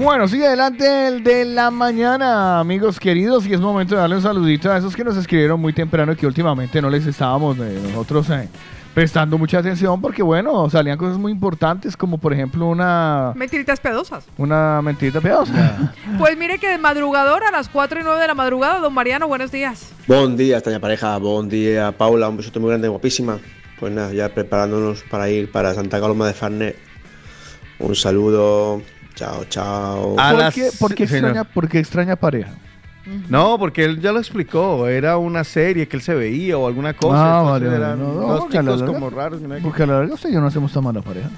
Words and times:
Bueno, 0.00 0.26
sigue 0.28 0.46
adelante 0.46 1.08
el 1.08 1.22
de 1.22 1.44
la 1.44 1.70
mañana, 1.70 2.58
amigos 2.58 2.98
queridos, 2.98 3.46
y 3.46 3.52
es 3.52 3.60
momento 3.60 3.94
de 3.94 4.00
darle 4.00 4.16
un 4.16 4.22
saludito 4.22 4.72
a 4.72 4.78
esos 4.78 4.96
que 4.96 5.04
nos 5.04 5.14
escribieron 5.14 5.60
muy 5.60 5.74
temprano 5.74 6.12
y 6.12 6.16
que 6.16 6.26
últimamente 6.26 6.80
no 6.80 6.88
les 6.88 7.06
estábamos 7.06 7.58
eh, 7.58 7.78
nosotros 7.82 8.30
eh, 8.30 8.48
prestando 8.94 9.36
mucha 9.36 9.58
atención 9.58 10.00
porque, 10.00 10.22
bueno, 10.22 10.70
salían 10.70 10.96
cosas 10.96 11.18
muy 11.18 11.30
importantes 11.30 11.98
como, 11.98 12.16
por 12.16 12.32
ejemplo, 12.32 12.66
una, 12.66 13.34
Mentiritas 13.36 13.78
pedosas. 13.78 14.24
una 14.38 14.80
mentirita 14.80 15.20
piadosa. 15.20 15.92
Pues 16.18 16.34
mire 16.38 16.58
que 16.58 16.70
de 16.70 16.78
madrugador 16.78 17.44
a 17.44 17.50
las 17.50 17.68
4 17.68 18.00
y 18.00 18.02
9 18.02 18.22
de 18.22 18.26
la 18.26 18.34
madrugada, 18.34 18.78
don 18.80 18.94
Mariano, 18.94 19.28
buenos 19.28 19.52
días. 19.52 19.92
Buen 20.06 20.34
día, 20.34 20.56
extraña 20.56 20.80
pareja. 20.80 21.18
Buen 21.18 21.50
día, 21.50 21.92
Paula. 21.92 22.30
Un 22.30 22.38
besote 22.38 22.58
muy 22.58 22.70
grande, 22.70 22.88
guapísima. 22.88 23.38
Pues 23.78 23.92
nada, 23.92 24.14
ya 24.14 24.30
preparándonos 24.30 25.02
para 25.02 25.28
ir 25.28 25.52
para 25.52 25.74
Santa 25.74 26.00
Coloma 26.00 26.26
de 26.26 26.32
Farnet. 26.32 26.78
Un 27.78 27.94
saludo. 27.94 28.80
Chao, 29.20 29.44
chao. 29.44 30.16
¿Por, 30.16 30.34
las- 30.38 30.54
qué, 30.54 30.70
por 30.78 30.94
qué 30.94 31.02
extraña, 31.04 31.44
por 31.44 31.68
qué 31.68 31.78
extraña 31.78 32.16
pareja? 32.16 32.50
No, 33.28 33.58
porque 33.58 33.84
él 33.84 34.00
ya 34.00 34.12
lo 34.12 34.18
explicó. 34.18 34.86
Era 34.88 35.16
una 35.18 35.44
serie 35.44 35.86
que 35.88 35.96
él 35.96 36.02
se 36.02 36.14
veía 36.14 36.56
o 36.56 36.66
alguna 36.66 36.94
cosa. 36.94 37.16
Ah, 37.40 37.40
entonces 37.56 37.70
vale, 37.70 37.84
eran 37.84 37.98
no, 37.98 38.06
no, 38.14 38.20
dos 38.20 38.40
porque 38.40 38.58
a 38.58 38.62
la 38.62 38.72
chicos 38.72 38.80
larga- 38.88 38.94
como 38.94 39.10
raros. 39.10 39.40
Porque 39.62 39.82
a 39.82 39.86
la 39.86 39.98
verdad 39.98 40.14
usted 40.14 40.30
y 40.30 40.32
yo 40.32 40.40
no 40.40 40.46
hacemos 40.46 40.72
tan 40.72 40.84
mala 40.84 41.02
pareja. 41.02 41.28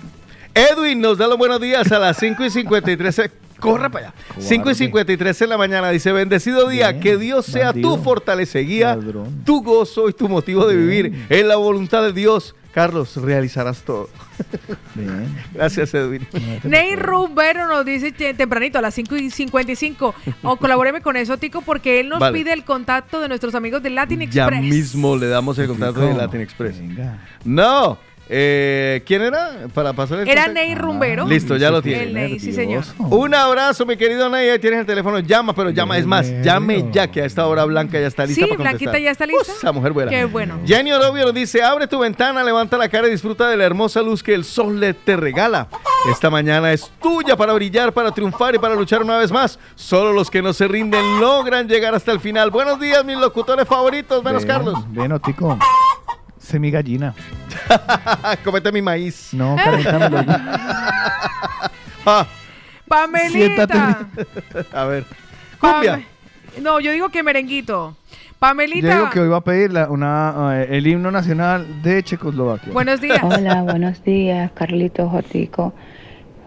Edwin 0.55 1.01
nos 1.01 1.19
da 1.19 1.27
los 1.27 1.39
buenos 1.39 1.61
días 1.61 1.91
a 1.91 1.99
las 1.99 2.17
5 2.19 2.45
y 2.45 2.51
53. 2.51 3.31
Corre 3.59 3.91
para 3.91 4.09
allá. 4.09 4.15
5 4.39 4.71
y 4.71 4.75
53 4.75 5.43
en 5.43 5.49
la 5.49 5.57
mañana. 5.59 5.91
Dice: 5.91 6.12
Bendecido 6.12 6.69
día, 6.69 6.91
Bien, 6.91 7.01
que 7.03 7.17
Dios 7.17 7.47
sea 7.47 7.67
bandido. 7.67 7.97
tu 7.97 8.03
fortaleza 8.03 8.61
y 8.61 8.67
guía, 8.67 8.95
Ladrón. 8.97 9.43
tu 9.45 9.62
gozo 9.62 10.09
y 10.09 10.12
tu 10.12 10.29
motivo 10.29 10.67
de 10.67 10.77
vivir 10.77 11.27
en 11.31 11.49
la 11.49 11.57
voluntad 11.57 12.03
de 12.03 12.12
Dios. 12.12 12.55
Carlos, 12.73 13.17
realizarás 13.17 13.83
todo. 13.83 14.09
Bien. 14.95 15.29
Gracias, 15.53 15.93
Edwin. 15.95 16.27
Ney 16.65 16.97
Rubero 16.97 17.67
nos 17.69 17.85
dice 17.85 18.13
tempranito 18.13 18.79
a 18.79 18.83
las 18.83 18.95
5 18.95 19.17
y 19.17 19.31
55. 19.31 20.15
O 20.43 20.56
colabóreme 20.59 21.01
con 21.01 21.17
eso, 21.17 21.37
Tico, 21.39 21.62
porque 21.62 22.01
él 22.01 22.09
nos 22.09 22.20
Vale. 22.20 22.39
pide 22.39 22.53
el 22.53 22.65
contacto 22.65 23.21
de 23.21 23.29
nuestros 23.29 23.55
amigos 23.55 23.83
de 23.83 23.91
Latin 23.91 24.21
Ya 24.31 24.45
Express. 24.47 24.62
mismo 24.62 25.17
le 25.17 25.29
damos 25.29 25.59
el 25.59 25.69
contrato 25.69 26.01
de. 26.01 26.15
Latin 26.15 26.41
Express. 26.41 26.79
Venga. 26.79 27.19
No. 27.45 27.98
Eh, 28.34 29.02
¿Quién 29.05 29.20
era? 29.20 29.69
Para 29.75 29.92
pasar 29.92 30.20
el 30.20 30.28
Era. 30.28 30.48
Ney 30.48 30.75
Rumbero. 30.75 31.27
Listo, 31.27 31.56
ya 31.56 31.70
lo 31.70 31.83
tiene. 31.83 32.05
El 32.05 32.14
Ney, 32.14 32.38
sí, 32.38 32.52
señor. 32.52 32.83
Un 32.98 33.34
abrazo, 33.34 33.84
mi 33.84 33.98
querido 33.98 34.30
Ney. 34.30 34.48
Ahí 34.48 34.58
tienes 34.58 34.80
el 34.80 34.86
teléfono. 34.86 35.19
Llama, 35.19 35.55
pero 35.55 35.69
llama. 35.69 35.98
Es 35.98 36.06
más, 36.06 36.33
llame 36.42 36.88
ya, 36.91 37.10
que 37.10 37.20
a 37.20 37.27
esta 37.27 37.47
hora 37.47 37.64
Blanca 37.64 38.00
ya 38.00 38.06
está 38.06 38.25
lista 38.25 38.42
Sí, 38.42 38.48
para 38.48 38.56
contestar. 38.56 38.78
Blanquita 38.78 38.98
ya 39.05 39.10
está 39.10 39.27
lista. 39.27 39.53
Esa 39.53 39.72
mujer 39.72 39.92
buena. 39.92 40.10
Qué 40.10 40.25
bueno. 40.25 40.58
Jenny 40.64 40.92
Orobio 40.92 41.27
nos 41.27 41.34
dice, 41.34 41.62
abre 41.62 41.86
tu 41.86 41.98
ventana, 41.98 42.42
levanta 42.42 42.78
la 42.78 42.88
cara 42.88 43.06
y 43.06 43.10
disfruta 43.10 43.50
de 43.50 43.56
la 43.58 43.64
hermosa 43.64 44.00
luz 44.00 44.22
que 44.22 44.33
el 44.33 44.44
sol 44.44 44.80
le 44.80 44.94
te 44.94 45.14
regala. 45.14 45.69
Esta 46.10 46.30
mañana 46.30 46.72
es 46.72 46.91
tuya 47.03 47.36
para 47.36 47.53
brillar, 47.53 47.92
para 47.92 48.12
triunfar 48.12 48.55
y 48.55 48.58
para 48.58 48.75
luchar 48.75 49.03
una 49.03 49.19
vez 49.19 49.30
más. 49.30 49.58
Solo 49.75 50.12
los 50.12 50.30
que 50.30 50.41
no 50.41 50.55
se 50.55 50.66
rinden 50.66 51.20
logran 51.20 51.69
llegar 51.69 51.94
hasta 51.94 52.12
el 52.12 52.20
final. 52.20 52.50
Buenos 52.50 52.80
días, 52.80 53.05
mis 53.05 53.19
locutores 53.19 53.69
favoritos, 53.69 54.25
menos 54.25 54.42
Ven, 54.44 54.48
Carlos. 54.48 54.78
Ven, 54.88 55.12
Otico. 55.12 55.58
Semi 56.53 56.70
gallina. 56.70 57.14
Comete 58.45 58.70
mi 58.70 58.83
maíz. 58.83 59.33
No, 59.33 59.56
calentámelo. 59.56 60.22
Ah, 62.05 62.27
Pamelita. 62.89 64.06
a 64.72 64.84
ver. 64.86 65.05
Cumbia. 65.61 65.92
Pame- 65.92 66.06
No, 66.61 66.81
yo 66.81 66.91
digo 66.92 67.09
que 67.11 67.22
merenguito. 67.22 67.97
Pamelita. 68.41 68.89
Yo 68.89 68.94
digo 68.97 69.11
que 69.11 69.20
hoy 69.20 69.28
va 69.28 69.36
a 69.36 69.41
pedir 69.41 69.72
la- 69.72 69.89
una, 69.89 70.61
eh, 70.62 70.67
el 70.77 70.86
himno 70.89 71.11
nacional 71.12 71.81
de 71.83 72.03
Checoslovaquia. 72.03 72.72
Buenos 72.72 73.00
días. 73.00 73.20
Hola, 73.22 73.62
buenos 73.62 74.03
días, 74.03 74.50
Carlitos, 74.53 75.09
Jotico, 75.12 75.72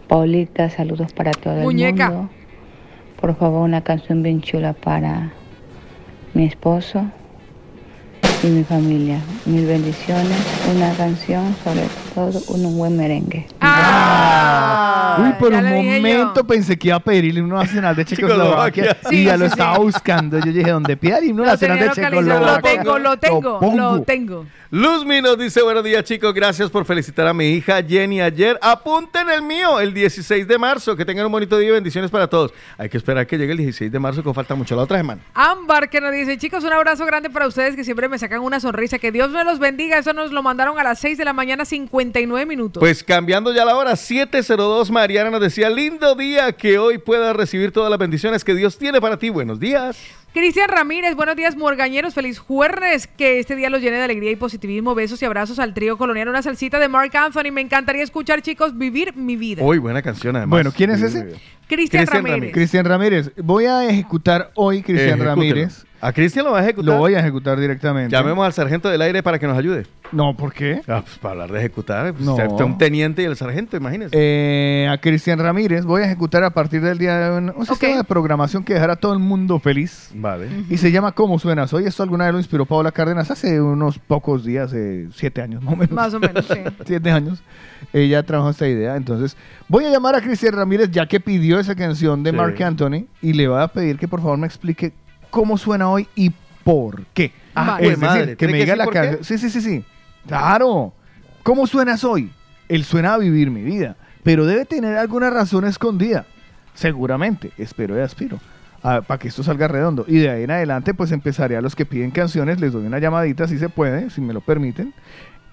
Paulita, 0.10 0.70
saludos 0.70 1.14
para 1.14 1.32
todo 1.32 1.56
Muñeca. 1.62 2.08
el 2.08 2.12
mundo. 2.12 2.30
Por 3.22 3.36
favor, 3.38 3.62
una 3.64 3.82
canción 3.82 4.22
bien 4.22 4.42
chula 4.42 4.74
para 4.74 5.32
mi 6.34 6.46
esposo 6.46 7.10
y 8.46 8.50
mi 8.50 8.64
familia. 8.64 9.20
Mil 9.46 9.66
bendiciones, 9.66 10.38
una 10.76 10.94
canción, 10.94 11.56
sobre 11.64 11.82
todo 12.14 12.40
un 12.50 12.78
buen 12.78 12.96
merengue. 12.98 13.48
Ah, 13.60 15.18
Uy, 15.20 15.34
por 15.40 15.54
un 15.54 15.64
momento 15.64 16.34
yo. 16.42 16.44
pensé 16.48 16.78
que 16.78 16.88
iba 16.90 16.98
a 16.98 17.00
pedir 17.00 17.26
el 17.26 17.38
himno 17.38 17.56
nacional 17.56 17.96
de 17.96 18.06
Checoslovaquia 18.06 18.84
Checoslovaquia. 18.96 19.12
y 19.12 19.16
Sí, 19.16 19.24
ya 19.26 19.38
lo 19.38 19.46
sí, 19.46 19.52
estaba 19.52 19.76
sí. 19.76 19.82
buscando. 19.82 20.40
Yo 20.40 20.52
dije, 20.52 20.70
¿dónde 20.72 20.98
pide 20.98 21.18
el 21.18 21.26
himno 21.26 21.44
Lo 21.44 21.52
nacional 21.52 21.80
de 21.80 21.86
localizado. 21.88 22.22
Lo 22.22 22.22
Checoslovaquia? 22.22 22.72
tengo, 22.72 23.00
lo 23.00 23.18
tengo, 23.18 23.60
lo 23.76 24.02
tengo. 24.04 24.46
Luzmi 24.72 25.22
nos 25.22 25.38
dice, 25.38 25.62
buenos 25.62 25.84
días 25.84 26.04
chicos, 26.04 26.34
gracias 26.34 26.70
por 26.70 26.84
felicitar 26.86 27.28
a 27.28 27.34
mi 27.34 27.46
hija 27.50 27.82
Jenny 27.88 28.20
ayer. 28.20 28.60
Apunten 28.62 29.30
el 29.30 29.42
mío, 29.42 29.80
el 29.80 29.94
16 29.94 30.48
de 30.48 30.58
marzo. 30.58 30.96
Que 30.98 31.06
tengan 31.06 31.26
un 31.28 31.32
bonito 31.32 31.58
día 31.58 31.70
y 31.70 31.72
bendiciones 31.72 32.12
para 32.12 32.28
todos. 32.28 32.52
Hay 32.78 32.90
que 32.90 32.98
esperar 32.98 33.26
que 33.26 33.38
llegue 33.38 33.52
el 33.54 33.58
16 33.60 33.92
de 33.92 34.00
marzo, 34.00 34.22
que 34.24 34.34
falta 34.34 34.54
mucho 34.56 34.76
la 34.76 34.82
otra 34.84 34.98
semana. 34.98 35.22
Ámbar 35.34 35.90
que 35.90 36.02
nos 36.02 36.12
dice, 36.12 36.38
chicos, 36.38 36.64
un 36.64 36.74
abrazo 36.74 37.06
grande 37.06 37.30
para 37.30 37.48
ustedes 37.48 37.76
que 37.76 37.84
siempre 37.84 38.10
me 38.10 38.18
sacan 38.20 38.35
una 38.42 38.60
sonrisa. 38.60 39.00
Que 39.00 39.12
Dios 39.12 39.32
me 39.32 39.44
los 39.44 39.60
bendiga. 39.60 39.98
Eso 39.98 40.14
nos 40.14 40.32
lo 40.32 40.44
mandaron 40.44 40.80
a 40.80 40.84
las 40.84 41.00
6 41.00 41.18
de 41.18 41.26
la 41.26 41.34
mañana, 41.34 41.66
59 41.66 42.46
minutos. 42.46 42.80
Pues 42.80 43.04
cambiando 43.04 43.54
ya 43.54 43.66
la 43.66 43.76
hora, 43.76 43.96
702, 43.96 44.92
Mariana 44.92 45.30
nos 45.30 45.42
decía, 45.42 45.70
lindo 45.70 46.16
día, 46.16 46.52
que 46.54 46.78
hoy 46.78 46.98
puedas 46.98 47.36
recibir 47.36 47.72
todas 47.72 47.90
las 47.90 48.00
bendiciones 48.00 48.44
que 48.44 48.56
Dios 48.56 48.78
tiene 48.78 49.02
para 49.02 49.18
ti. 49.18 49.30
Buenos 49.30 49.60
días. 49.60 49.98
Cristian 50.34 50.68
Ramírez, 50.68 51.16
buenos 51.16 51.38
días, 51.38 51.56
morgañeros. 51.56 52.14
Feliz 52.14 52.40
jueves. 52.40 53.08
Que 53.08 53.40
este 53.40 53.56
día 53.56 53.70
los 53.70 53.82
llene 53.82 53.96
de 53.96 54.04
alegría 54.04 54.32
y 54.32 54.36
positivismo. 54.36 54.94
Besos 54.94 55.22
y 55.22 55.26
abrazos 55.26 55.60
al 55.60 55.74
trío 55.74 55.98
colonial. 55.98 56.28
Una 56.28 56.42
salsita 56.42 56.78
de 56.78 56.90
Mark 56.90 57.16
Anthony. 57.16 57.54
Me 57.54 57.62
encantaría 57.62 58.04
escuchar, 58.04 58.42
chicos, 58.42 58.78
vivir 58.78 59.16
mi 59.16 59.38
vida. 59.38 59.64
Hoy 59.64 59.78
buena 59.78 60.02
canción 60.02 60.36
además. 60.36 60.50
Bueno, 60.50 60.74
¿quién 60.76 60.92
es 60.92 61.02
ese? 61.02 61.36
Cristian 61.68 62.06
Ramírez. 62.06 62.32
Ramírez. 62.32 62.54
Cristian 62.54 62.86
Ramírez. 62.86 63.32
Voy 63.38 63.66
a 63.66 63.90
ejecutar 63.90 64.52
hoy, 64.56 64.82
Cristian. 64.82 65.22
Ramírez. 65.22 65.85
¿A 66.02 66.14
Cristian 66.14 66.46
lo 66.46 66.52
va 66.52 66.60
a 66.60 66.64
ejecutar? 66.64 66.94
Lo 66.94 67.00
voy 67.00 67.16
a 67.16 67.20
ejecutar 67.20 67.60
directamente. 67.60 68.16
Llamemos 68.16 68.46
al 68.46 68.54
sargento 68.54 68.90
del 68.90 69.02
aire 69.02 69.24
para 69.24 69.40
que 69.40 69.48
nos 69.48 69.58
ayude. 69.58 69.86
No, 70.12 70.36
¿por 70.36 70.54
qué? 70.54 70.82
Ah, 70.88 71.02
pues, 71.02 71.18
para 71.18 71.32
hablar 71.32 71.52
de 71.52 71.60
ejecutar, 71.60 72.14
pues, 72.14 72.26
No. 72.26 72.36
un 72.36 72.78
teniente 72.78 73.22
y 73.22 73.26
el 73.26 73.36
sargento, 73.36 73.76
imagínese. 73.76 74.12
Eh, 74.14 74.88
a 74.88 74.98
Cristian 75.00 75.40
Ramírez 75.40 75.84
voy 75.84 76.04
a 76.04 76.06
ejecutar 76.06 76.44
a 76.44 76.52
partir 76.52 76.82
del 76.82 76.98
día 76.98 77.18
de 77.18 77.30
hoy 77.30 77.52
un, 77.56 77.66
sistema 77.66 77.98
de 77.98 78.04
programación 78.04 78.64
que 78.64 78.74
dejará 78.74 78.94
a 78.94 78.96
todo 78.98 79.14
el 79.14 79.20
mundo 79.20 79.60
feliz. 79.60 80.12
Vale. 80.14 80.48
Y 80.70 80.78
se 80.78 80.92
llama 80.92 81.12
¿Cómo 81.14 81.40
suenas 81.40 81.74
hoy? 81.74 81.86
Esto 81.86 82.04
alguna 82.04 82.26
vez 82.26 82.34
lo 82.34 82.40
inspiró 82.40 82.66
Paola 82.66 82.92
Cárdenas 82.92 83.32
hace 83.32 83.60
unos 83.60 83.98
pocos 83.98 84.46
días, 84.46 84.72
eh, 84.74 85.08
siete 85.14 85.42
años 85.42 85.64
más 85.64 85.74
o 85.74 85.78
menos. 85.78 85.92
Más 85.92 86.14
o 86.14 86.20
menos, 86.20 86.46
sí. 86.46 86.60
siete 86.86 87.10
años. 87.10 87.42
Ella 87.94 88.22
trabajó 88.24 88.52
esta 88.52 88.68
idea. 88.68 88.96
Entonces, 88.96 89.36
voy 89.68 89.86
a 89.86 89.90
llamar 89.90 90.16
a 90.16 90.22
Cristian 90.22 90.54
Ramírez, 90.54 90.92
ya 90.92 91.08
que 91.08 91.20
pidió 91.20 91.60
esa 91.60 91.76
canción 91.76 92.22
de 92.24 92.30
Sí. 92.32 92.36
Mark 92.36 92.62
Anthony, 92.62 93.06
y 93.22 93.34
le 93.34 93.48
voy 93.48 93.62
a 93.62 93.68
pedir 93.70 93.98
que 93.98 94.08
por 94.08 94.22
favor 94.22 94.38
me 94.38 94.46
explique 94.48 94.94
cómo 95.36 95.58
suena 95.58 95.90
hoy 95.90 96.08
y 96.16 96.32
por 96.64 97.06
qué. 97.08 97.34
Ah, 97.54 97.78
es 97.82 97.90
decir, 97.90 98.06
madre, 98.06 98.26
que 98.32 98.36
¿tiene 98.38 98.54
me 98.54 98.60
que 98.60 98.64
diga 98.64 98.76
decir 98.78 98.94
la 98.94 99.02
canción. 99.02 99.24
Sí, 99.26 99.38
sí, 99.38 99.50
sí, 99.50 99.60
sí. 99.62 99.84
Claro. 100.26 100.94
¿Cómo 101.44 101.68
suenas 101.68 102.06
hoy? 102.06 102.32
Él 102.70 102.86
suena 102.86 103.14
a 103.16 103.18
vivir 103.18 103.52
mi 103.52 103.62
vida, 103.62 103.98
pero 104.24 104.46
debe 104.46 104.64
tener 104.64 104.96
alguna 104.98 105.30
razón 105.30 105.66
escondida. 105.66 106.26
Seguramente, 106.74 107.52
espero 107.58 107.98
y 107.98 108.02
aspiro. 108.02 108.40
para 108.82 109.18
que 109.20 109.28
esto 109.28 109.44
salga 109.44 109.68
redondo. 109.68 110.06
Y 110.08 110.20
de 110.20 110.30
ahí 110.30 110.44
en 110.44 110.52
adelante, 110.52 110.94
pues 110.94 111.12
empezaré 111.12 111.58
a 111.58 111.62
los 111.62 111.76
que 111.76 111.86
piden 111.86 112.12
canciones, 112.12 112.60
les 112.62 112.72
doy 112.72 112.86
una 112.86 113.00
llamadita 113.00 113.48
si 113.48 113.58
se 113.60 113.68
puede, 113.68 114.10
si 114.10 114.22
me 114.22 114.32
lo 114.34 114.40
permiten, 114.42 114.94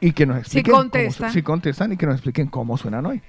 y 0.00 0.12
que 0.12 0.26
nos 0.26 0.38
expliquen. 0.38 0.70
cómo 0.72 0.84
su- 0.84 0.90
contestan. 0.90 1.32
si 1.32 1.42
contestan 1.42 1.92
y 1.92 1.96
que 1.96 2.06
nos 2.06 2.14
expliquen 2.16 2.46
cómo 2.48 2.76
suenan 2.78 3.04
hoy. 3.06 3.20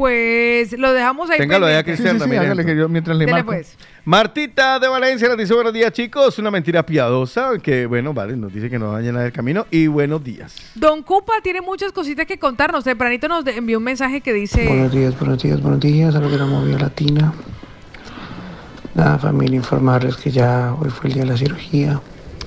Pues 0.00 0.72
lo 0.78 0.94
dejamos 0.94 1.28
ahí. 1.28 1.36
Téngalo 1.36 1.66
pendiente. 1.66 1.92
Cristian 1.92 2.14
Sí, 2.14 2.20
sí, 2.20 2.24
sí, 2.24 2.30
Ramírez, 2.30 2.46
hágale 2.46 2.64
que 2.64 2.74
yo 2.74 2.88
mientras 2.88 3.14
le 3.18 3.26
Dele, 3.26 3.32
marco. 3.36 3.52
pues. 3.52 3.76
Martita 4.06 4.78
de 4.78 4.88
Valencia 4.88 5.28
nos 5.28 5.36
dice 5.36 5.52
buenos 5.52 5.74
días 5.74 5.92
chicos, 5.92 6.38
una 6.38 6.50
mentira 6.50 6.86
piadosa 6.86 7.50
que 7.62 7.84
bueno, 7.84 8.14
vale, 8.14 8.34
nos 8.34 8.50
dice 8.50 8.70
que 8.70 8.78
nos 8.78 8.94
va 8.94 8.96
a 8.96 9.00
llenar 9.02 9.26
el 9.26 9.32
camino 9.32 9.66
y 9.70 9.88
buenos 9.88 10.24
días. 10.24 10.56
Don 10.74 11.02
Cupa 11.02 11.34
tiene 11.42 11.60
muchas 11.60 11.92
cositas 11.92 12.24
que 12.24 12.38
contarnos. 12.38 12.82
Tempranito 12.82 13.28
nos 13.28 13.46
envió 13.46 13.76
un 13.76 13.84
mensaje 13.84 14.22
que 14.22 14.32
dice... 14.32 14.66
Buenos 14.66 14.90
días, 14.90 15.18
buenos 15.18 15.42
días, 15.42 15.60
buenos 15.60 15.80
días 15.80 16.14
a 16.14 16.20
los 16.20 16.32
de 16.32 16.38
la 16.38 16.46
movida 16.46 16.78
latina. 16.78 17.34
Nada, 18.94 19.18
familia, 19.18 19.56
informarles 19.56 20.16
que 20.16 20.30
ya 20.30 20.74
hoy 20.80 20.88
fue 20.88 21.08
el 21.08 21.12
día 21.12 21.24
de 21.24 21.28
la 21.32 21.36
cirugía. 21.36 22.00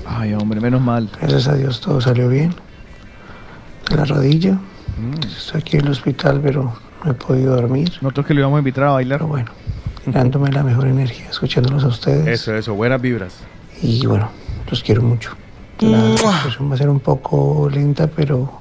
Ay, 0.07 0.33
hombre, 0.33 0.59
menos 0.59 0.81
mal. 0.81 1.07
Gracias 1.21 1.47
a 1.47 1.53
Dios 1.53 1.79
todo 1.81 2.01
salió 2.01 2.29
bien. 2.29 2.55
De 3.91 3.95
la 3.95 4.05
rodilla. 4.05 4.57
Estoy 5.23 5.61
aquí 5.61 5.77
en 5.77 5.85
el 5.85 5.91
hospital, 5.91 6.41
pero 6.44 6.73
no 7.03 7.11
he 7.11 7.13
podido 7.13 7.55
dormir. 7.55 7.91
Nosotros 8.01 8.25
que 8.25 8.33
lo 8.33 8.41
íbamos 8.41 8.57
a 8.57 8.59
invitar 8.59 8.85
a 8.85 8.91
bailar. 8.91 9.19
Pero 9.19 9.27
bueno, 9.27 9.51
dándome 10.05 10.51
la 10.51 10.63
mejor 10.63 10.88
energía, 10.88 11.29
escuchándolos 11.29 11.83
a 11.83 11.88
ustedes. 11.88 12.27
Eso, 12.27 12.55
eso, 12.55 12.73
buenas 12.73 13.01
vibras. 13.01 13.35
Y 13.81 14.05
bueno, 14.05 14.29
los 14.69 14.83
quiero 14.83 15.01
mucho. 15.01 15.31
La 15.79 16.01
recuperación 16.01 16.71
va 16.71 16.75
a 16.75 16.77
ser 16.77 16.89
un 16.89 17.00
poco 17.00 17.69
lenta, 17.69 18.07
pero, 18.07 18.51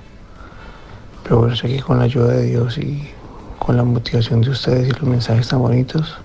pero 1.23 1.39
bueno, 1.39 1.55
sé 1.55 1.69
que 1.69 1.81
con 1.81 1.99
la 1.99 2.05
ayuda 2.05 2.33
de 2.33 2.47
Dios 2.47 2.79
y 2.79 3.09
con 3.59 3.77
la 3.77 3.85
motivación 3.85 4.41
de 4.41 4.50
ustedes 4.50 4.89
y 4.89 4.91
los 4.91 5.03
mensajes 5.03 5.47
tan 5.47 5.61
bonitos, 5.61 6.17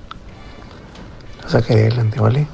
la 1.43 1.49
sacaré 1.49 1.81
adelante, 1.81 2.19
¿vale? 2.19 2.47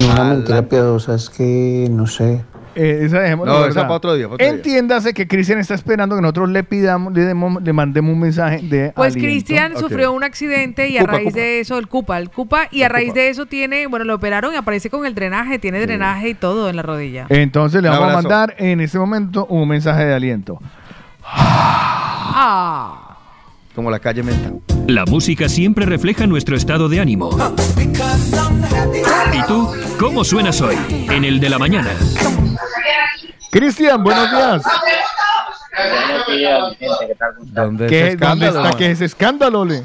Una 0.00 0.24
mentira 0.24 0.62
piadosa 0.62 1.14
es 1.14 1.28
que, 1.28 1.88
no 1.90 2.06
sé, 2.06 2.42
eh, 2.74 3.00
esa 3.04 3.34
No, 3.36 3.66
esa 3.66 3.82
para 3.82 3.94
otro 3.94 4.14
día, 4.14 4.24
para 4.26 4.34
otro 4.34 4.46
día. 4.46 4.54
Entiéndase 4.56 5.12
que 5.14 5.26
Cristian 5.28 5.58
está 5.58 5.74
esperando 5.74 6.16
que 6.16 6.22
nosotros 6.22 6.48
le 6.50 6.64
pidamos, 6.64 7.12
le, 7.12 7.22
demos- 7.22 7.62
le 7.62 7.72
mandemos 7.72 8.12
un 8.12 8.20
mensaje 8.20 8.60
de 8.62 8.92
Pues. 8.94 9.14
Cristian 9.14 9.76
sufrió 9.78 10.12
un 10.12 10.24
accidente 10.24 10.88
y 10.88 10.96
a 10.98 11.00
Cupa, 11.00 11.12
raíz 11.12 11.28
cupa. 11.28 11.38
de 11.40 11.60
eso, 11.60 11.78
el 11.78 11.88
CUPA, 11.88 12.18
el 12.18 12.30
CUPA, 12.30 12.68
y 12.70 12.82
a 12.82 12.88
raíz 12.88 13.08
cupa. 13.10 13.20
de 13.20 13.28
eso 13.28 13.46
tiene, 13.46 13.86
bueno, 13.86 14.04
lo 14.04 14.14
operaron 14.14 14.52
y 14.54 14.56
aparece 14.56 14.90
con 14.90 15.06
el 15.06 15.14
drenaje, 15.14 15.58
tiene 15.58 15.80
drenaje 15.80 16.30
y 16.30 16.34
todo 16.34 16.68
en 16.68 16.76
la 16.76 16.82
rodilla. 16.82 17.26
Entonces 17.28 17.82
le 17.82 17.88
vamos 17.88 18.10
a 18.10 18.12
mandar 18.14 18.54
en 18.58 18.80
este 18.80 18.98
momento 18.98 19.46
un 19.46 19.68
mensaje 19.68 20.04
de 20.04 20.14
aliento. 20.14 20.60
Ah. 22.36 23.00
Como 23.74 23.90
la 23.90 23.98
calle 23.98 24.22
Menta. 24.22 24.50
La 24.86 25.04
música 25.04 25.48
siempre 25.48 25.84
refleja 25.86 26.26
nuestro 26.26 26.54
estado 26.56 26.88
de 26.88 27.00
ánimo. 27.00 27.30
¿Y 29.32 29.42
tú? 29.48 29.68
¿Cómo 29.98 30.22
suenas 30.22 30.60
hoy? 30.60 30.76
En 31.10 31.24
el 31.24 31.40
de 31.40 31.48
la 31.48 31.58
mañana. 31.58 31.90
Cristian, 33.50 34.02
buenos 34.02 34.30
días. 34.30 34.62
Buenos 35.76 36.26
días, 36.26 36.60
mi 36.70 36.76
gente, 36.76 37.06
¿qué 37.06 37.14
tal? 37.14 37.34
¿Dónde, 37.38 37.86
¿Qué, 37.86 38.06
ese 38.08 38.16
¿Dónde 38.16 38.46
está 38.48 38.76
que 38.76 38.90
es 38.90 39.00
escándalo, 39.00 39.64
le? 39.64 39.82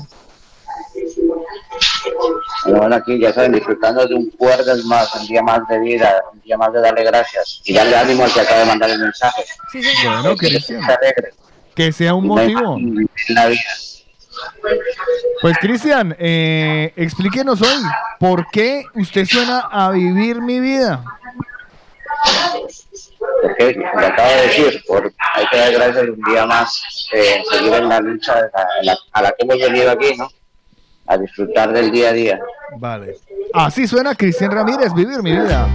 Bueno, 2.66 2.96
aquí 2.96 3.20
ya 3.20 3.34
saben, 3.34 3.54
disfrutando 3.54 4.06
de 4.06 4.16
un 4.16 4.32
jueves 4.38 4.84
más, 4.86 5.14
un 5.16 5.28
día 5.28 5.42
más 5.42 5.68
de 5.68 5.80
vida, 5.80 6.22
un 6.34 6.42
día 6.42 6.58
más 6.58 6.74
de 6.74 6.82
darle 6.82 7.04
gracias 7.04 7.62
y 7.64 7.74
darle 7.74 7.96
ánimo 7.96 8.24
al 8.24 8.34
que 8.34 8.42
acaba 8.42 8.60
de 8.60 8.66
mandar 8.66 8.90
el 8.90 9.00
mensaje. 9.00 9.44
Sí, 9.72 9.82
señor. 9.82 10.22
Bueno, 10.22 10.36
Que 10.38 10.48
Cristian, 10.48 10.84
que 11.76 11.92
sea 11.92 12.14
un 12.14 12.28
motivo. 12.28 12.78
la 13.30 13.48
vida. 13.48 13.62
Pues 15.42 15.58
Cristian, 15.60 16.16
eh, 16.20 16.94
explíquenos 16.96 17.62
hoy, 17.62 17.82
¿por 18.20 18.50
qué 18.52 18.84
usted 18.96 19.26
suena 19.26 19.60
a 19.72 19.90
vivir 19.92 20.42
mi 20.42 20.60
vida? 20.60 21.04
Porque 23.42 23.74
lo 23.74 24.08
acabo 24.08 24.30
de 24.30 24.42
decir, 24.44 24.84
por, 24.88 25.14
hay 25.34 25.46
que 25.48 25.58
dar 25.58 25.74
gracias 25.74 26.10
un 26.10 26.22
día 26.24 26.46
más, 26.46 27.08
eh, 27.14 27.44
seguir 27.52 27.74
en 27.74 27.90
la 27.90 28.00
lucha 28.00 28.50
la, 28.82 28.98
a 29.12 29.22
la 29.22 29.30
que 29.32 29.46
hemos 29.46 29.58
venido 29.58 29.92
aquí, 29.92 30.16
¿no? 30.18 30.30
A 31.08 31.18
disfrutar 31.18 31.72
del 31.72 31.92
día 31.92 32.10
a 32.10 32.14
día. 32.14 32.40
Vale. 32.78 33.18
Así 33.54 33.88
suena 33.88 34.16
Cristian 34.16 34.52
Ramírez, 34.52 34.94
vivir 34.94 35.22
mi 35.24 35.32
vida. 35.32 35.68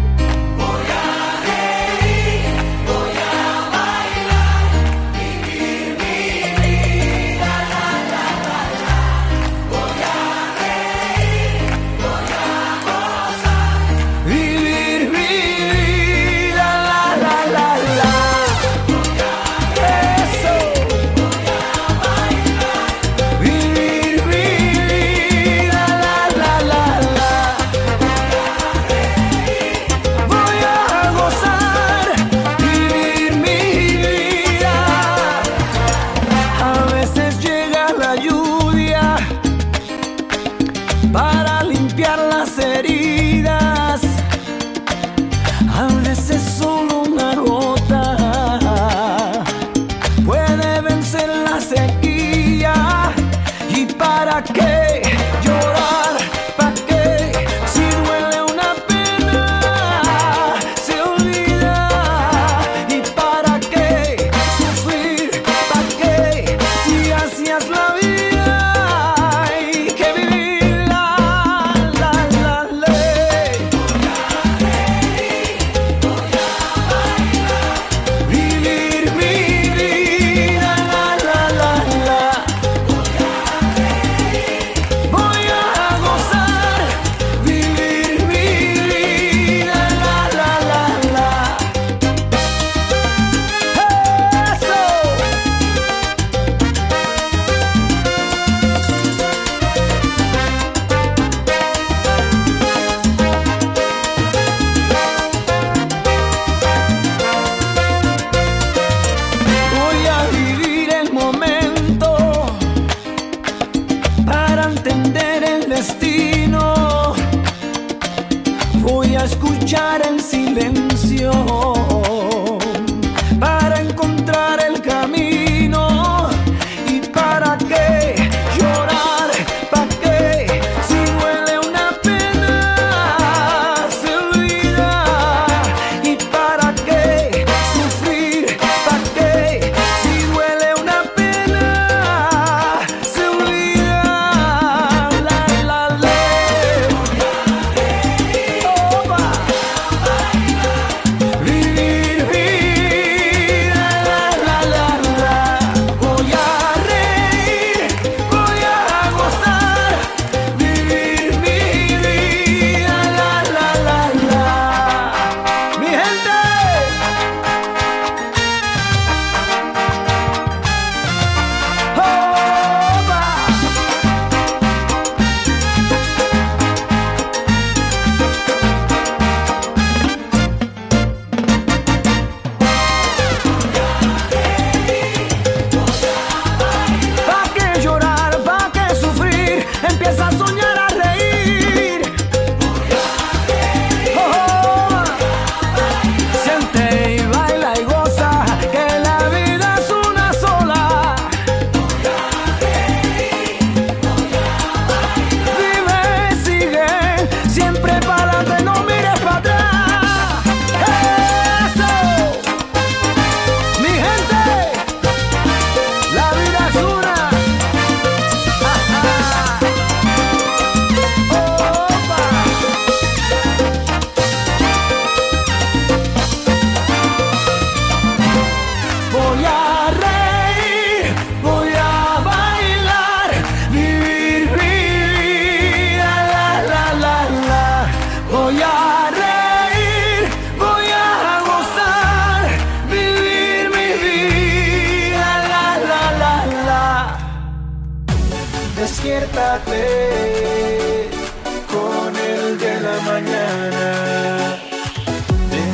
Con 251.72 252.16
el 252.16 252.58
de 252.58 252.80
la 252.80 253.00
mañana. 253.00 254.56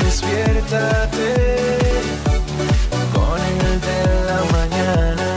Despiértate 0.02 1.30
con 3.14 3.40
el 3.40 3.80
de 3.80 4.00
la 4.26 4.40
mañana. 4.52 5.28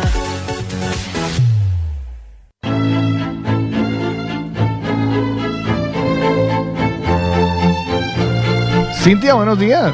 Cintia, 9.04 9.34
buenos 9.34 9.60
días. 9.60 9.94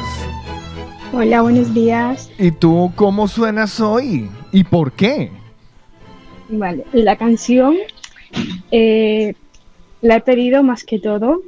Hola, 1.12 1.42
buenos 1.42 1.74
días. 1.74 2.30
¿Y 2.38 2.52
tú 2.52 2.92
cómo 2.94 3.26
suenas 3.26 3.80
hoy? 3.80 4.30
¿Y 4.52 4.64
por 4.64 4.92
qué? 4.92 5.32
Vale, 6.48 6.84
la 6.92 7.16
canción 7.16 7.76
eh, 8.70 9.34
la 10.00 10.16
he 10.16 10.20
pedido 10.20 10.62
más 10.62 10.84
que 10.84 10.98
todo 10.98 11.42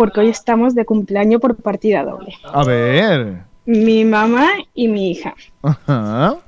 porque 0.00 0.20
hoy 0.20 0.28
estamos 0.30 0.74
de 0.74 0.86
cumpleaños 0.86 1.42
por 1.42 1.56
partida 1.56 2.02
doble. 2.02 2.34
A 2.44 2.64
ver. 2.64 3.42
Mi 3.66 4.06
mamá 4.06 4.48
y 4.72 4.88
mi 4.88 5.10
hija. 5.10 5.34
Ajá. 5.60 6.38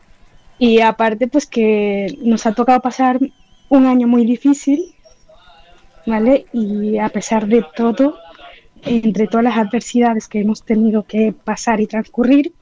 Y 0.58 0.80
aparte, 0.80 1.28
pues 1.28 1.46
que 1.46 2.16
nos 2.22 2.46
ha 2.46 2.54
tocado 2.54 2.80
pasar 2.80 3.18
un 3.68 3.86
año 3.86 4.06
muy 4.06 4.24
difícil, 4.24 4.94
¿vale? 6.06 6.46
Y 6.54 6.96
a 6.96 7.10
pesar 7.10 7.46
de 7.46 7.62
todo, 7.76 8.16
entre 8.84 9.26
todas 9.26 9.44
las 9.44 9.58
adversidades 9.58 10.28
que 10.28 10.40
hemos 10.40 10.62
tenido 10.62 11.02
que 11.02 11.32
pasar 11.32 11.80
y 11.80 11.86
transcurrir, 11.86 12.52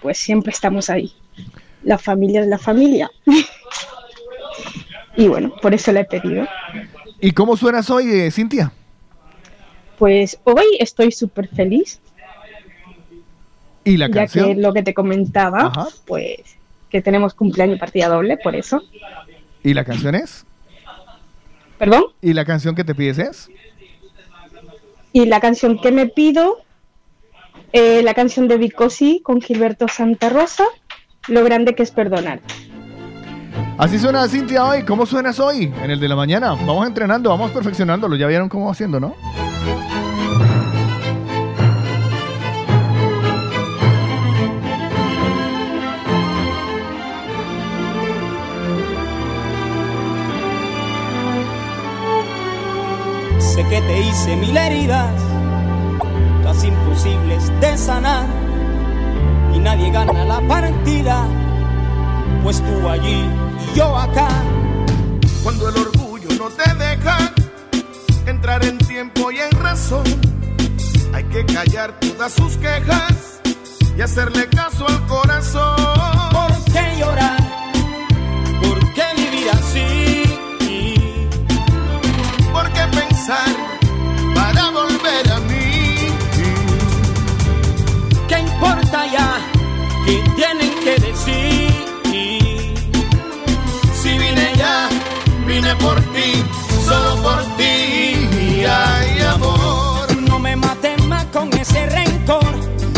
pues 0.00 0.18
siempre 0.18 0.52
estamos 0.52 0.90
ahí. 0.90 1.12
La 1.82 1.98
familia 1.98 2.42
es 2.42 2.46
la 2.46 2.58
familia. 2.58 3.10
y 5.16 5.26
bueno, 5.26 5.52
por 5.60 5.74
eso 5.74 5.90
la 5.92 6.00
he 6.00 6.04
pedido. 6.04 6.46
¿Y 7.20 7.32
cómo 7.32 7.56
suenas 7.56 7.88
hoy, 7.90 8.08
eh, 8.10 8.30
Cintia? 8.30 8.72
Pues 9.98 10.38
hoy 10.44 10.64
estoy 10.78 11.10
súper 11.12 11.48
feliz, 11.48 12.00
¿Y 13.84 13.96
la 13.96 14.08
ya 14.08 14.12
canción? 14.14 14.48
que 14.54 14.60
lo 14.60 14.72
que 14.72 14.82
te 14.82 14.92
comentaba, 14.94 15.66
Ajá. 15.66 15.86
pues 16.06 16.40
que 16.90 17.00
tenemos 17.00 17.34
cumpleaños 17.34 17.76
y 17.76 17.80
partida 17.80 18.08
doble, 18.08 18.36
por 18.36 18.54
eso. 18.54 18.82
¿Y 19.62 19.74
la 19.74 19.84
canción 19.84 20.14
es? 20.14 20.44
¿Perdón? 21.78 22.04
¿Y 22.20 22.32
la 22.32 22.44
canción 22.44 22.74
que 22.74 22.84
te 22.84 22.94
pides 22.94 23.18
es? 23.18 23.48
Y 25.12 25.24
la 25.26 25.40
canción 25.40 25.80
que 25.80 25.92
me 25.92 26.06
pido, 26.06 26.58
eh, 27.72 28.02
la 28.02 28.14
canción 28.14 28.48
de 28.48 28.58
Vicosi 28.58 29.20
con 29.22 29.40
Gilberto 29.40 29.88
Santa 29.88 30.28
Rosa, 30.28 30.64
Lo 31.28 31.42
grande 31.42 31.74
que 31.74 31.82
es 31.82 31.90
perdonar. 31.90 32.40
Así 33.78 33.98
suena 33.98 34.26
Cintia 34.28 34.64
hoy. 34.64 34.82
¿Cómo 34.84 35.06
suenas 35.06 35.38
hoy? 35.38 35.72
En 35.82 35.90
el 35.90 36.00
de 36.00 36.08
la 36.08 36.16
mañana. 36.16 36.50
Vamos 36.50 36.86
entrenando, 36.86 37.30
vamos 37.30 37.50
perfeccionándolo. 37.50 38.16
Ya 38.16 38.26
vieron 38.26 38.48
cómo 38.48 38.66
va 38.66 38.72
haciendo, 38.72 38.98
¿no? 38.98 39.14
Sé 53.38 53.62
que 53.68 53.80
te 53.80 54.00
hice 54.00 54.36
mil 54.36 54.54
heridas, 54.54 55.14
todas 56.42 56.62
imposibles 56.62 57.50
de 57.60 57.76
sanar. 57.78 58.26
Y 59.54 59.58
nadie 59.58 59.90
gana 59.90 60.24
la 60.26 60.40
partida, 60.46 61.26
pues 62.46 62.62
tú 62.62 62.88
allí 62.88 63.24
y 63.58 63.76
yo 63.76 63.96
acá. 63.96 64.28
Cuando 65.42 65.68
el 65.68 65.76
orgullo 65.78 66.28
no 66.38 66.48
te 66.48 66.74
deja 66.74 67.32
entrar 68.24 68.64
en 68.64 68.78
tiempo 68.78 69.32
y 69.32 69.38
en 69.40 69.50
razón, 69.50 70.04
hay 71.12 71.24
que 71.24 71.44
callar 71.44 71.98
todas 71.98 72.32
sus 72.34 72.56
quejas 72.58 73.40
y 73.98 74.00
hacerle 74.00 74.48
caso 74.48 74.86
al 74.86 75.04
corazón. 75.08 75.74
¿Por 76.30 76.72
qué 76.72 77.00
llorar? 77.00 77.45
Por 95.80 96.00
ti, 96.12 96.44
solo 96.84 97.22
por 97.22 97.42
ti. 97.56 98.64
Ay, 98.64 99.20
amor. 99.34 100.16
No 100.28 100.38
me 100.38 100.56
mates 100.56 101.02
más 101.04 101.24
con 101.26 101.52
ese 101.56 101.86
rencor, 101.86 102.54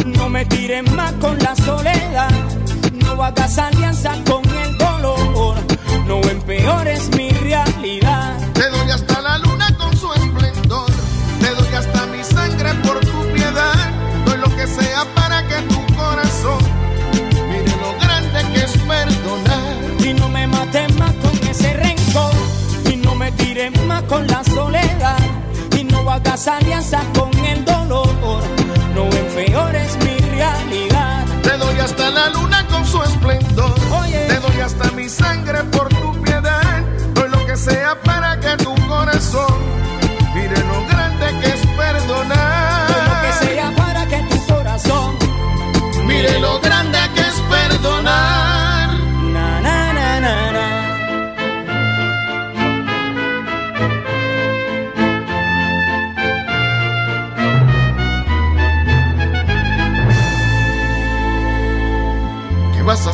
no 0.07 0.29
me 0.29 0.45
tires 0.47 0.91
más 0.93 1.13
con 1.15 1.39
la 1.39 1.55
soledad, 1.57 2.31
no 2.93 3.23
hagas 3.23 3.59
alianza 3.59 4.13
con 4.29 4.48
con 24.19 24.27
la 24.27 24.43
soledad, 24.43 25.19
y 25.79 25.85
no 25.85 26.11
hagas 26.11 26.49
alianza 26.49 27.01
con 27.17 27.38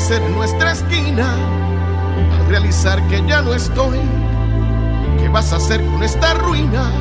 ¿Qué 0.04 0.10
vas 0.10 0.12
a 0.12 0.16
hacer 0.16 0.30
en 0.30 0.36
nuestra 0.36 0.72
esquina 0.72 1.34
al 2.34 2.46
realizar 2.48 3.08
que 3.08 3.26
ya 3.26 3.40
no 3.40 3.54
estoy? 3.54 3.98
¿Qué 5.18 5.30
vas 5.30 5.50
a 5.50 5.56
hacer 5.56 5.82
con 5.82 6.02
esta 6.02 6.34
ruina? 6.34 6.92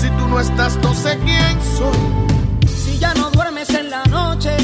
Si 0.00 0.08
tú 0.10 0.28
no 0.28 0.38
estás, 0.38 0.76
no 0.76 0.94
sé 0.94 1.18
quién 1.24 1.58
soy. 1.76 2.68
Si 2.68 2.96
ya 3.00 3.12
no 3.14 3.28
duermes 3.32 3.70
en 3.70 3.90
la 3.90 4.04
noche, 4.04 4.56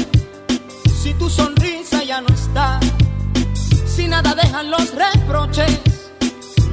si 1.03 1.13
tu 1.15 1.29
sonrisa 1.29 2.01
ya 2.01 2.21
no 2.21 2.33
está, 2.33 2.79
si 3.85 4.07
nada 4.07 4.33
dejan 4.33 4.71
los 4.71 4.93
reproches, 4.95 5.81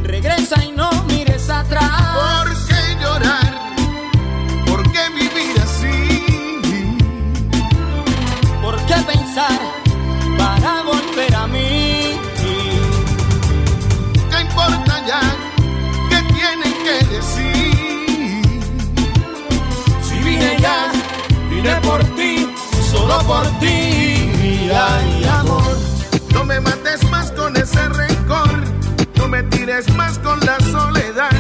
regresa 0.05 0.65
y 0.65 0.71
no 0.71 0.89
mires 1.09 1.51
atrás. 1.51 1.91
¿Por 2.15 2.67
qué 2.69 3.03
llorar? 3.03 3.75
¿Por 4.67 4.83
qué 4.93 5.09
vivir 5.17 5.61
así? 5.61 6.63
¿Por 8.63 8.77
qué 8.87 8.95
pensar 8.95 9.84
vine 21.51 21.75
por 21.83 22.03
ti, 22.17 22.49
solo 22.91 23.19
por 23.27 23.47
ti. 23.61 24.71
Ay, 24.73 25.25
amor, 25.41 25.77
no 26.33 26.45
me 26.45 26.61
mates 26.61 27.09
más 27.11 27.31
con 27.33 27.57
ese 27.57 27.89
rencor, 27.89 28.51
no 29.17 29.29
me 29.29 29.43
tires 29.45 29.89
más 29.95 30.19
con 30.19 30.41
la 30.41 30.59
soledad, 30.61 31.33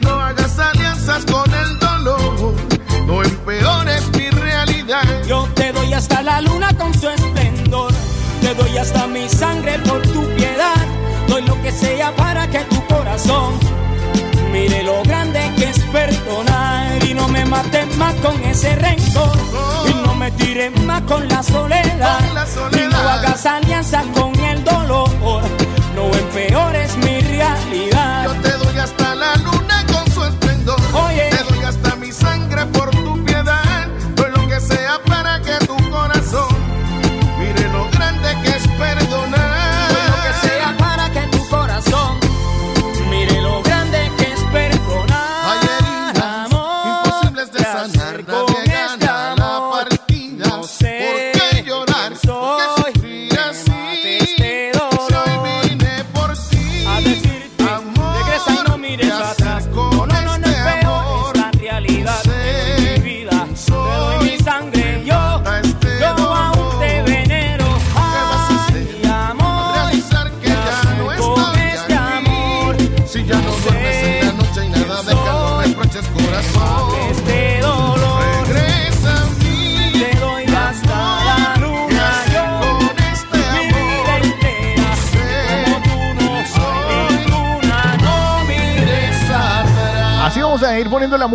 no 0.00 0.10
hagas 0.20 0.58
alianzas 0.58 1.24
con 1.26 1.52
el 1.54 1.78
dolor, 1.78 2.54
no 3.06 3.22
empeores 3.22 4.02
mi 4.16 4.28
realidad. 4.30 5.04
Yo 5.26 5.48
te 5.54 5.72
doy 5.72 5.92
hasta 5.92 6.22
la 6.22 6.40
luna 6.40 6.76
con 6.76 6.92
su 6.98 7.08
esplendor, 7.08 7.92
te 8.40 8.54
doy 8.54 8.76
hasta 8.76 9.06
mi 9.06 9.28
sangre 9.28 9.78
por 9.80 10.02
tu 10.02 10.26
piedad, 10.34 10.86
doy 11.28 11.42
lo 11.42 11.60
que 11.62 11.70
sea 11.70 12.14
para 12.16 12.48
que 12.48 12.60
tu 12.60 12.84
corazón 12.86 13.54
mire 14.54 14.84
lo 14.84 15.02
grande 15.02 15.43
mates 17.54 17.96
más 17.96 18.14
con 18.14 18.34
ese 18.44 18.74
rencor 18.76 19.32
y 19.88 19.94
no 20.06 20.14
me 20.16 20.30
tires 20.32 20.72
más 20.82 21.02
con 21.02 21.28
la 21.28 21.40
soledad, 21.42 22.18
Con 22.26 22.34
la 22.34 22.46
soledad. 22.46 22.84
y 22.84 22.92
no 22.92 22.98
hagas 22.98 23.46
alianzas 23.46 24.04
con 24.14 24.23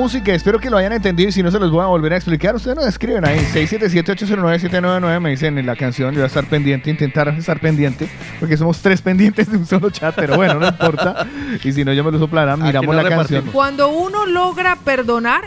música. 0.10 0.34
Espero 0.34 0.60
que 0.60 0.70
lo 0.72 0.78
hayan 0.78 0.92
entendido 0.94 1.30
y 1.30 1.32
si 1.32 1.44
no 1.44 1.51
se 1.51 1.60
los 1.60 1.70
voy 1.72 1.84
a 1.84 1.86
volver 1.86 2.13
a 2.13 2.16
explicar. 2.16 2.56
Ustedes 2.56 2.75
nos 2.75 2.88
escriben 2.88 3.25
ahí. 3.28 3.38
677-809-799 3.54 5.20
me 5.20 5.30
dicen 5.30 5.58
en 5.58 5.66
la 5.68 5.75
canción. 5.75 6.10
Yo 6.13 6.18
voy 6.20 6.24
a 6.24 6.28
estar 6.28 6.46
pendiente, 6.46 6.89
intentar 6.89 7.28
estar 7.30 7.60
pendiente. 7.60 8.10
Porque 8.39 8.58
somos 8.58 8.82
tres 8.82 9.01
pendientes 9.04 9.51
de 9.51 9.58
un 9.58 9.66
solo 9.68 9.89
chat. 9.92 10.16
Pero 10.16 10.36
bueno, 10.36 10.56
no 10.56 10.68
importa. 10.68 11.28
Y 11.63 11.72
si 11.72 11.86
no, 11.86 11.94
yo 11.94 12.04
me 12.04 12.12
lo 12.12 12.18
soplarán. 12.20 12.62
Miramos 12.62 12.96
nos 12.96 13.04
la 13.04 13.10
canción. 13.10 13.46
Cuando 13.54 13.89
uno 13.89 14.25
logra 14.25 14.75
perdonar, 14.78 15.44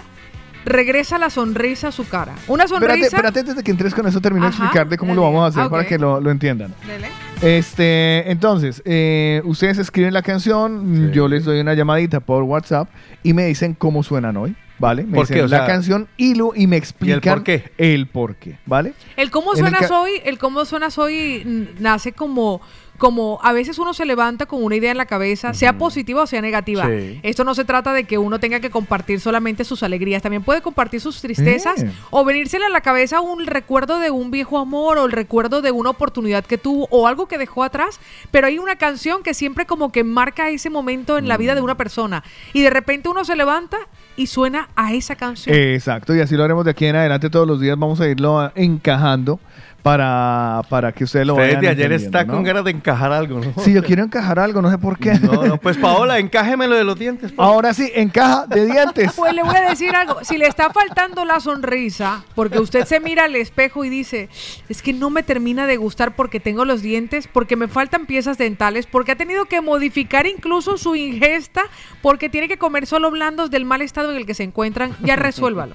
regresa 0.65 1.19
la 1.19 1.29
sonrisa 1.31 1.89
a 1.89 1.93
su 1.93 2.07
cara. 2.09 2.33
Una 2.47 2.65
Espérate, 2.65 2.89
sonrisa. 2.93 3.07
espérate 3.17 3.41
antes 3.41 3.57
de 3.57 3.63
que 3.65 3.71
entres 3.73 3.95
con 3.95 4.07
eso, 4.07 4.21
termino 4.21 4.47
de 4.47 4.51
Ajá, 4.53 4.63
explicar 4.65 4.89
de 4.89 4.97
cómo 4.97 5.11
dale. 5.11 5.17
lo 5.21 5.23
vamos 5.27 5.45
a 5.45 5.47
hacer 5.49 5.63
Ah, 5.65 5.69
para 5.71 5.83
ok. 5.83 5.89
que 5.89 5.99
lo, 5.99 6.21
lo 6.21 6.31
entiendan. 6.31 6.73
Dele. 6.87 7.09
Este, 7.43 8.31
entonces, 8.31 8.83
eh, 8.85 9.43
ustedes 9.45 9.79
escriben 9.79 10.15
la 10.15 10.23
canción, 10.23 11.11
yo 11.13 11.27
les 11.27 11.45
doy 11.45 11.59
una 11.59 11.75
llamadita 11.75 12.21
por 12.21 12.45
WhatsApp 12.45 12.89
y 13.25 13.33
me 13.33 13.47
dicen 13.47 13.75
cómo 13.75 14.05
suenan 14.05 14.37
hoy, 14.37 14.55
¿vale? 14.79 15.03
Me 15.03 15.17
¿Por 15.17 15.27
dicen 15.27 15.37
qué? 15.39 15.43
O 15.43 15.49
la 15.49 15.59
sea, 15.59 15.67
canción 15.67 16.07
y, 16.17 16.37
lo, 16.37 16.53
y 16.55 16.69
me 16.69 16.77
explican 16.77 17.21
por 17.21 17.43
qué? 17.43 17.73
el 17.79 18.07
por 18.07 18.37
qué, 18.37 18.59
¿vale? 18.65 18.95
El 19.17 19.33
cómo 19.33 19.55
En 19.55 19.59
el 19.59 19.71
suenas 19.73 19.91
hoy, 19.91 20.13
el 20.25 20.39
cómo 20.39 20.65
suenas 20.65 20.97
hoy 20.99 21.69
nace 21.81 22.13
como 22.13 22.61
como 23.03 23.41
a 23.43 23.53
veces 23.53 23.81
uno 23.81 23.95
se 23.95 24.07
levanta 24.07 24.47
con 24.47 24.63
una 24.63 24.77
idea 24.77 24.93
en 24.93 24.97
la 24.97 25.07
cabeza, 25.07 25.55
sea 25.55 25.77
positiva 25.77 26.23
o 26.23 26.27
sea 26.29 26.41
negativa. 26.41 26.87
Sí. 26.87 27.19
Esto 27.25 27.43
no 27.43 27.53
se 27.57 27.65
trata 27.65 27.93
de 27.93 28.05
que 28.05 28.17
uno 28.17 28.39
tenga 28.39 28.61
que 28.61 28.71
compartir 28.71 29.19
solamente 29.19 29.65
sus 29.65 29.83
alegrías, 29.83 30.23
también 30.23 30.45
puede 30.45 30.63
compartir 30.63 31.01
sus 31.01 31.21
tristezas 31.21 31.83
Eh. 31.83 31.91
o 32.11 32.25
venírsele 32.25 32.67
a 32.67 32.69
la 32.69 32.81
cabeza 32.81 33.21
un 33.21 33.45
recuerdo 33.45 33.99
de 33.99 34.13
un 34.13 34.31
viejo 34.31 34.57
amor 34.57 34.99
o 34.99 35.07
el 35.07 35.11
recuerdo 35.11 35.63
de 35.63 35.73
una 35.73 35.91
oportunidad 35.91 36.45
que 36.45 36.59
tuvo 36.59 36.87
o 36.93 37.09
algo 37.09 37.27
que 37.27 37.39
dejó 37.39 37.65
atrás, 37.65 37.99
pero 38.31 38.47
hay 38.47 38.61
una 38.61 38.77
canción 38.77 39.25
que 39.25 39.35
siempre 39.35 39.67
como 39.67 39.91
que 39.91 40.05
marca 40.05 40.51
ese 40.51 40.71
momento 40.71 41.19
en 41.19 41.27
la 41.27 41.37
vida 41.37 41.57
de 41.57 41.61
una 41.61 41.77
persona 41.77 42.23
y 42.53 42.63
de 42.63 42.71
repente 42.71 43.09
uno 43.09 43.25
se 43.25 43.35
levanta 43.35 43.79
y 44.17 44.29
suena 44.29 44.69
a 44.77 44.93
esa 44.93 45.17
canción. 45.17 45.57
Exacto, 45.57 46.15
y 46.15 46.21
así 46.21 46.37
lo 46.37 46.45
haremos 46.45 46.65
de 46.65 46.71
aquí 46.71 46.87
en 46.87 46.95
adelante 46.95 47.31
todos 47.31 47.49
los 47.49 47.59
días, 47.59 47.77
vamos 47.77 48.01
a 48.01 48.07
irlo 48.07 48.53
encajando 48.55 49.41
para, 49.83 50.63
para 50.69 50.93
que 50.93 51.05
ustedes 51.05 51.27
lo 51.27 51.35
Usted 51.35 51.57
vayan 51.57 51.61
desde 51.61 51.85
ayer 51.85 51.93
está 51.93 52.25
¿no? 52.25 52.35
con 52.35 52.45
ganas 52.45 52.65
de 52.65 52.71
encajar 52.71 53.13
algo, 53.13 53.41
¿no? 53.41 53.63
Sí, 53.63 53.73
yo 53.73 53.83
quiero 53.83 54.05
encajar 54.05 54.39
algo, 54.39 54.63
no 54.63 54.71
sé 54.71 54.79
por 54.79 54.99
qué. 54.99 55.15
No, 55.15 55.45
no, 55.45 55.57
pues 55.59 55.77
Paola, 55.77 56.19
encájemelo 56.19 56.77
de 56.77 56.85
los 56.85 56.99
dientes. 56.99 57.33
Paola. 57.33 57.53
Ahora 57.53 57.75
sí, 57.75 57.91
encaja 57.95 58.47
de 58.47 58.67
dientes. 58.67 59.13
Pues 59.23 59.35
le 59.35 59.43
voy 59.43 59.55
a 59.55 59.69
decir 59.69 59.95
algo, 59.95 60.25
si 60.25 60.37
le 60.37 60.47
está 60.47 60.71
faltando 60.71 61.25
la 61.25 61.39
sonrisa, 61.41 62.25
porque 62.35 62.59
usted 62.59 62.85
se 62.87 62.99
mira 62.99 63.25
al 63.25 63.37
espejo 63.37 63.85
y 63.85 63.89
dice, 63.89 64.29
es 64.69 64.83
que 64.83 64.93
no 64.93 65.11
me 65.11 65.23
termina 65.23 65.67
de 65.67 65.77
gustar 65.77 66.17
porque 66.17 66.41
tengo 66.41 66.65
los 66.65 66.83
dientes, 66.83 67.29
porque 67.29 67.57
me 67.57 67.69
faltan 67.69 68.07
piezas 68.07 68.39
dentales, 68.39 68.87
porque 68.87 69.13
ha 69.13 69.17
tenido 69.17 69.45
que 69.45 69.61
modificar 69.61 70.27
incluso 70.27 70.77
su 70.77 70.97
ingesta, 70.97 71.63
porque 72.01 72.29
tiene 72.29 72.49
que 72.49 72.59
comer 72.59 72.87
solo 72.87 73.11
blandos 73.11 73.51
del 73.51 73.65
mal 73.65 73.83
estado 73.83 74.11
en 74.11 74.17
el 74.17 74.27
que 74.27 74.35
se 74.35 74.43
encuentran, 74.43 74.97
ya 75.03 75.17
resuélvalo. 75.17 75.75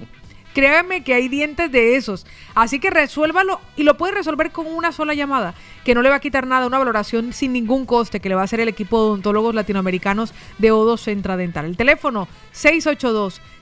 Créame 0.58 1.04
que 1.04 1.14
hay 1.14 1.28
dientes 1.28 1.70
de 1.70 1.94
esos. 1.94 2.26
Así 2.56 2.80
que 2.80 2.90
resuélvalo 2.90 3.60
y 3.76 3.84
lo 3.84 3.96
puede 3.96 4.14
resolver 4.14 4.50
con 4.50 4.66
una 4.66 4.90
sola 4.90 5.14
llamada, 5.14 5.54
que 5.84 5.94
no 5.94 6.02
le 6.02 6.08
va 6.08 6.16
a 6.16 6.20
quitar 6.20 6.48
nada, 6.48 6.66
una 6.66 6.78
valoración 6.78 7.32
sin 7.32 7.52
ningún 7.52 7.86
coste 7.86 8.18
que 8.18 8.28
le 8.28 8.34
va 8.34 8.40
a 8.40 8.44
hacer 8.44 8.58
el 8.58 8.66
equipo 8.66 8.98
de 8.98 9.04
odontólogos 9.04 9.54
latinoamericanos 9.54 10.34
de 10.58 10.72
Odo 10.72 10.96
Centra 10.96 11.36
Dental. 11.36 11.64
El 11.64 11.76
teléfono 11.76 12.26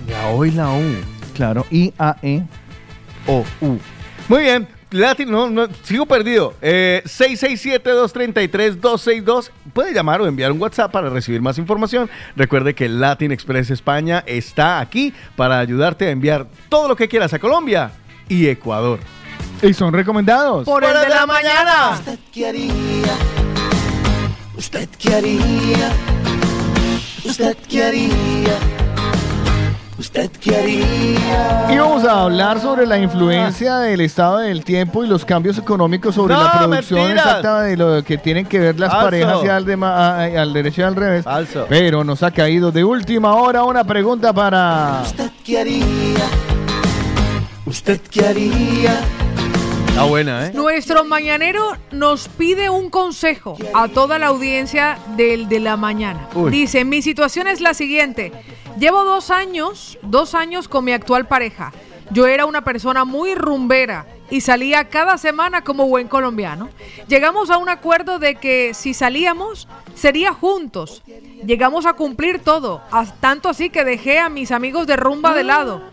La 0.08 0.30
O 0.30 0.46
y 0.46 0.52
la 0.52 0.72
U. 0.72 0.82
Claro, 1.34 1.66
I, 1.72 1.94
A, 1.98 2.16
E, 2.22 2.44
O, 3.28 3.44
U. 3.62 3.78
Muy 4.30 4.44
bien. 4.44 4.68
Latin, 4.94 5.30
no, 5.30 5.50
no, 5.50 5.68
sigo 5.82 6.06
perdido. 6.06 6.54
Eh, 6.62 7.02
667-233-262. 7.06 9.50
Puede 9.74 9.94
llamar 9.94 10.22
o 10.22 10.28
enviar 10.28 10.52
un 10.52 10.62
WhatsApp 10.62 10.92
para 10.92 11.10
recibir 11.10 11.42
más 11.42 11.58
información. 11.58 12.10
Recuerde 12.36 12.76
que 12.76 12.88
Latin 12.88 13.32
Express 13.32 13.72
España 13.72 14.24
está 14.28 14.80
aquí 14.80 15.12
para 15.36 15.58
ayudarte 15.60 16.08
a 16.08 16.12
enviar 16.12 16.46
todo 16.70 16.88
lo 16.88 16.96
que 16.96 17.08
quieras 17.08 17.34
a 17.34 17.40
Colombia 17.40 17.92
y 18.30 18.48
Ecuador. 18.48 19.00
Y 19.62 19.74
son 19.74 19.94
recomendados. 19.94 20.66
Por 20.66 20.84
el 20.84 20.94
de 20.94 21.10
la 21.10 21.26
mañana. 21.26 21.92
¿Usted 21.94 22.20
qué 22.32 22.48
haría? 22.48 23.16
¿Usted 24.56 24.88
qué 25.00 25.16
haría? 25.16 25.92
¿Usted 27.26 27.58
qué 27.68 27.84
haría? 27.84 28.60
¿Usted 30.04 30.30
qué 30.32 30.54
haría? 30.58 31.74
Y 31.74 31.78
vamos 31.78 32.04
a 32.04 32.24
hablar 32.24 32.60
sobre 32.60 32.86
la 32.86 33.00
influencia 33.00 33.78
del 33.78 34.02
estado 34.02 34.40
del 34.40 34.66
tiempo 34.66 35.06
y 35.06 35.08
los 35.08 35.24
cambios 35.24 35.58
económicos 35.58 36.14
sobre 36.16 36.34
¡No, 36.34 36.44
la 36.44 36.52
producción 36.60 37.00
mentiras! 37.00 37.26
exacta 37.26 37.62
de 37.62 37.78
lo 37.78 38.04
que 38.04 38.18
tienen 38.18 38.46
que 38.46 38.60
ver 38.60 38.78
las 38.78 38.90
Falso. 38.92 39.06
parejas 39.06 39.38
y 39.46 39.48
al, 39.48 39.84
a- 39.86 40.24
al 40.42 40.52
derecho 40.52 40.82
y 40.82 40.84
al 40.84 40.98
revés. 40.98 41.24
Falso. 41.24 41.66
Pero 41.70 42.04
nos 42.04 42.22
ha 42.22 42.32
caído 42.32 42.70
de 42.74 42.84
última 42.84 43.34
hora 43.36 43.64
una 43.64 43.86
pregunta 43.86 44.34
para... 44.34 45.04
¿Usted 45.06 45.32
qué 45.42 45.60
haría? 45.62 46.26
¿Usted 47.66 48.02
qué 48.12 48.26
haría? 48.28 49.00
Está 49.94 50.06
buena, 50.06 50.48
¿eh? 50.48 50.52
Nuestro 50.56 51.06
mañanero 51.06 51.78
nos 51.92 52.28
pide 52.28 52.72
un 52.72 52.90
consejo 52.90 53.56
a 53.76 53.88
toda 53.88 54.18
la 54.18 54.26
audiencia 54.26 54.98
del 55.16 55.48
de 55.48 55.60
la 55.60 55.78
mañana. 55.78 56.30
Uy. 56.34 56.50
Dice, 56.50 56.84
mi 56.84 57.04
situación 57.04 57.48
es 57.48 57.62
la 57.62 57.76
siguiente. 57.76 58.32
Llevo 58.80 59.04
dos 59.04 59.30
años, 59.30 60.00
dos 60.02 60.34
años 60.34 60.68
con 60.68 60.84
mi 60.84 60.94
actual 60.94 61.28
pareja. 61.28 61.74
Yo 62.10 62.26
era 62.26 62.48
una 62.48 62.64
persona 62.64 63.06
muy 63.06 63.36
rumbera 63.36 64.08
y 64.32 64.42
salía 64.42 64.90
cada 64.90 65.20
semana 65.20 65.64
como 65.64 65.88
buen 65.88 66.08
colombiano. 66.08 66.72
Llegamos 67.08 67.52
a 67.52 67.60
un 67.60 67.70
acuerdo 67.70 68.18
de 68.18 68.34
que 68.34 68.74
si 68.74 68.96
salíamos, 68.96 69.68
sería 69.94 70.34
juntos. 70.34 71.04
Llegamos 71.46 71.86
a 71.86 71.94
cumplir 71.94 72.40
todo, 72.40 72.82
tanto 73.20 73.48
así 73.48 73.70
que 73.70 73.86
dejé 73.86 74.18
a 74.18 74.30
mis 74.30 74.52
amigos 74.52 74.88
de 74.88 74.96
rumba 74.96 75.36
de 75.36 75.44
lado. 75.44 75.84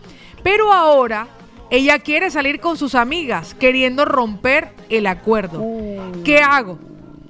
Pero 0.41 0.73
ahora 0.73 1.27
ella 1.71 1.97
quiere 1.99 2.29
salir 2.29 2.59
con 2.59 2.77
sus 2.77 2.93
amigas, 2.93 3.55
queriendo 3.55 4.05
romper 4.05 4.73
el 4.89 5.07
acuerdo. 5.07 5.65
¿Qué 6.23 6.37
hago 6.39 6.77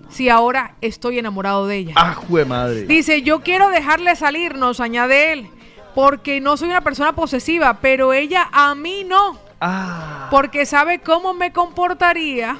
si 0.10 0.28
ahora 0.28 0.76
estoy 0.82 1.20
enamorado 1.20 1.68
de 1.68 1.78
ella? 1.78 1.94
¡Ah, 1.96 2.14
jue 2.16 2.44
madre! 2.44 2.84
Dice, 2.86 3.22
yo 3.22 3.42
quiero 3.42 3.70
dejarle 3.70 4.16
salir, 4.18 4.56
nos 4.56 4.80
añade 4.82 5.32
él, 5.32 5.48
porque 5.96 6.42
no 6.42 6.58
soy 6.58 6.70
una 6.70 6.82
persona 6.82 7.14
posesiva, 7.14 7.78
pero 7.82 8.12
ella 8.14 8.50
a 8.52 8.76
mí 8.76 9.06
no, 9.08 9.40
Ah. 9.62 10.28
porque 10.32 10.66
sabe 10.66 11.00
cómo 11.00 11.34
me 11.36 11.54
comportaría 11.54 12.58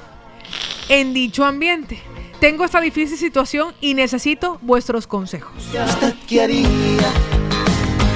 en 0.88 1.12
dicho 1.12 1.44
ambiente. 1.44 2.00
Tengo 2.38 2.64
esta 2.64 2.80
difícil 2.80 3.18
situación 3.18 3.74
y 3.80 3.94
necesito 3.94 4.58
vuestros 4.62 5.06
consejos. 5.08 5.52
¿Usted 5.56 6.14
qué 6.28 6.42
haría? 6.42 6.66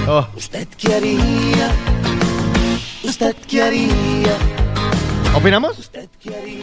Oh. 0.08 0.26
¿Usted 0.36 0.68
qué 0.78 0.94
haría? 0.94 1.70
¿Usted 3.08 3.36
qué 3.46 3.62
haría? 3.62 4.65
¿Opinamos? 5.36 5.90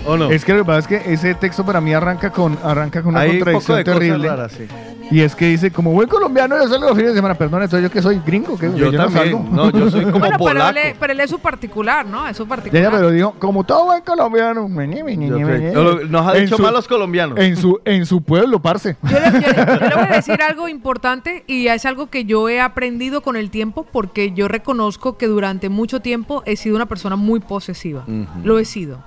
¿O 0.05 0.17
no? 0.17 0.31
Es 0.31 0.43
que 0.43 0.51
lo 0.53 0.59
que 0.59 0.65
pasa 0.65 0.79
es 0.79 0.88
que 0.88 1.13
ese 1.13 1.36
texto 1.36 1.65
para 1.65 1.79
mí 1.79 1.93
arranca 1.93 2.31
con, 2.31 2.57
arranca 2.63 3.01
con 3.01 3.12
una 3.12 3.21
Hay 3.21 3.31
un 3.31 3.39
poco 3.39 3.51
contradicción 3.51 3.77
de 3.77 3.83
cosas 3.83 3.99
terrible. 3.99 4.27
raras, 4.29 4.51
sí. 4.51 4.67
Y 5.12 5.21
es 5.21 5.36
que 5.36 5.45
dice, 5.45 5.69
como 5.69 5.91
buen 5.91 6.07
colombiano, 6.09 6.55
yo 6.57 6.67
salgo 6.67 6.86
los 6.88 6.95
fines 6.95 7.12
de 7.12 7.15
semana. 7.17 7.36
Perdón, 7.36 7.62
entonces 7.62 7.88
yo 7.88 7.93
que 7.93 8.01
soy 8.01 8.19
gringo, 8.25 8.57
que 8.57 8.71
Yo 8.75 8.91
no 8.91 8.97
también. 8.97 9.25
salgo. 9.25 9.45
No, 9.51 9.69
yo 9.69 9.91
soy 9.91 10.05
como 10.05 10.19
Bueno, 10.19 10.38
pero 10.39 10.49
polaco. 10.49 10.69
él, 10.71 10.77
es- 10.77 10.95
pero 10.99 11.13
él 11.13 11.19
es 11.19 11.29
su 11.29 11.39
particular, 11.39 12.05
¿no? 12.05 12.27
Es 12.27 12.38
su 12.38 12.43
Ya, 12.43 12.49
particular. 12.49 12.83
ya, 12.83 12.89
pero 12.91 13.12
digo, 13.12 13.36
como 13.38 13.63
todo 13.63 13.86
buen 13.86 14.01
colombiano. 14.01 14.62
Yo 14.63 14.69
meñe, 14.69 15.03
sé. 15.03 15.73
Lo- 15.73 15.99
Nos 16.05 16.25
ha 16.27 16.38
en 16.38 16.45
dicho 16.45 16.55
su- 16.57 16.63
mal 16.63 16.73
los 16.73 16.88
colombianos. 16.88 17.38
En 17.38 17.55
su, 17.57 17.79
en 17.86 18.05
su 18.07 18.21
pueblo, 18.23 18.59
parce. 18.59 18.95
Yo 19.03 19.09
le, 19.19 19.31
yo 19.41 19.53
yo 19.79 19.88
le 19.89 19.95
voy 19.95 20.05
a 20.09 20.15
decir 20.15 20.41
algo 20.41 20.67
importante 20.67 21.43
y 21.47 21.67
es 21.67 21.86
algo 21.86 22.09
que 22.09 22.25
yo 22.25 22.49
he 22.49 22.59
aprendido 22.59 23.21
con 23.21 23.36
el 23.36 23.51
tiempo 23.51 23.86
porque 23.91 24.31
yo 24.31 24.47
reconozco 24.47 25.17
que 25.17 25.27
durante 25.27 25.69
mucho 25.69 25.99
tiempo 25.99 26.41
he 26.47 26.55
sido 26.55 26.75
una 26.75 26.88
persona 26.88 27.17
muy 27.17 27.39
posesiva. 27.39 28.03
Lo 28.43 28.57
he 28.63 28.65
sido. 28.65 29.04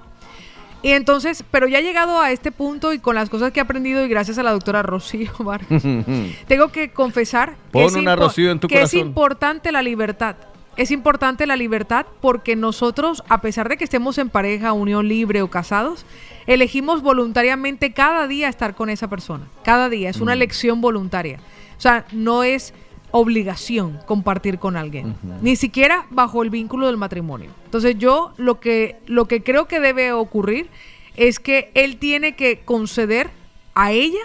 Y 0.83 0.91
entonces, 0.91 1.43
pero 1.51 1.67
ya 1.67 1.79
he 1.81 1.83
llegado 1.83 2.21
a 2.21 2.31
este 2.31 2.53
punto 2.53 2.93
y 2.93 2.99
con 3.01 3.15
las 3.17 3.29
cosas 3.29 3.51
que 3.51 3.59
he 3.59 3.63
aprendido 3.63 4.05
y 4.05 4.09
gracias 4.09 4.39
a 4.39 4.43
la 4.45 4.53
doctora 4.53 4.83
Rocío 4.83 5.33
Vargas, 5.41 5.83
tengo 6.47 6.69
que 6.69 6.91
confesar 6.93 7.51
que, 7.51 7.57
Pon 7.73 7.85
es, 7.87 7.95
una 7.97 8.15
impo- 8.15 8.19
Rocío 8.21 8.51
en 8.53 8.61
tu 8.61 8.69
que 8.69 8.75
es 8.83 8.91
corazón. 8.91 9.01
importante 9.09 9.73
la 9.73 9.83
libertad. 9.83 10.37
Es 10.77 10.91
importante 10.91 11.47
la 11.47 11.57
libertad 11.57 12.05
porque 12.21 12.55
nosotros, 12.55 13.25
a 13.31 13.41
pesar 13.41 13.69
de 13.71 13.79
que 13.79 13.85
estemos 13.85 14.19
en 14.19 14.29
pareja, 14.29 14.75
unión 14.75 15.09
libre 15.09 15.41
o 15.41 15.49
casados, 15.49 16.05
elegimos 16.47 17.01
voluntariamente 17.03 17.95
cada 17.95 18.29
día 18.29 18.49
estar 18.51 18.75
con 18.75 18.91
esa 18.91 19.09
persona. 19.09 19.47
Cada 19.65 19.89
día. 19.89 20.11
Es 20.11 20.21
una 20.21 20.33
Mm. 20.33 20.37
elección 20.37 20.81
voluntaria. 20.83 21.41
O 21.79 21.81
sea, 21.81 22.05
no 22.13 22.43
es 22.45 22.75
obligación 23.11 23.99
compartir 24.07 24.59
con 24.59 24.77
alguien. 24.77 25.17
Ni 25.41 25.57
siquiera 25.57 26.07
bajo 26.11 26.43
el 26.43 26.51
vínculo 26.51 26.87
del 26.87 26.97
matrimonio. 26.97 27.51
Entonces 27.65 27.97
yo 27.99 28.33
lo 28.37 28.61
que, 28.61 28.97
lo 29.07 29.27
que 29.27 29.43
creo 29.43 29.67
que 29.67 29.81
debe 29.81 30.13
ocurrir 30.13 30.69
es 31.17 31.39
que 31.41 31.71
él 31.75 31.97
tiene 31.97 32.35
que 32.37 32.61
conceder 32.65 33.31
a 33.75 33.93
ella 33.93 34.21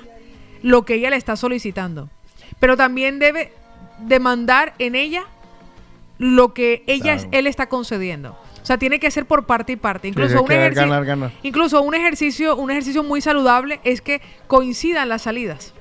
lo 0.62 0.84
que 0.84 0.96
ella 0.96 1.10
le 1.10 1.15
está 1.15 1.36
solicitando. 1.36 2.10
Pero 2.60 2.78
también 2.78 3.20
debe 3.20 3.54
demandar 4.00 4.74
en 4.80 4.96
ella 4.96 5.24
lo 6.17 6.54
que 6.54 6.84
ella 6.88 7.15
Claro. 7.15 7.30
él 7.32 7.48
está 7.48 7.67
concediendo. 7.67 8.38
O 8.62 8.65
sea, 8.65 8.78
tiene 8.78 9.00
que 9.00 9.10
ser 9.10 9.26
por 9.26 9.46
parte 9.46 9.74
y 9.74 9.76
parte. 9.76 10.08
Incluso 10.08 10.44
un 10.44 10.52
ejercicio, 10.52 10.88
ganar, 10.88 11.06
ganar. 11.06 11.32
incluso 11.41 11.82
un 11.82 11.96
ejercicio, 11.96 12.56
un 12.56 12.70
ejercicio 12.70 13.04
muy 13.04 13.20
saludable 13.22 13.80
es 13.84 14.02
que 14.02 14.22
coincidan 14.48 15.10
las 15.10 15.24
salidas. 15.24 15.74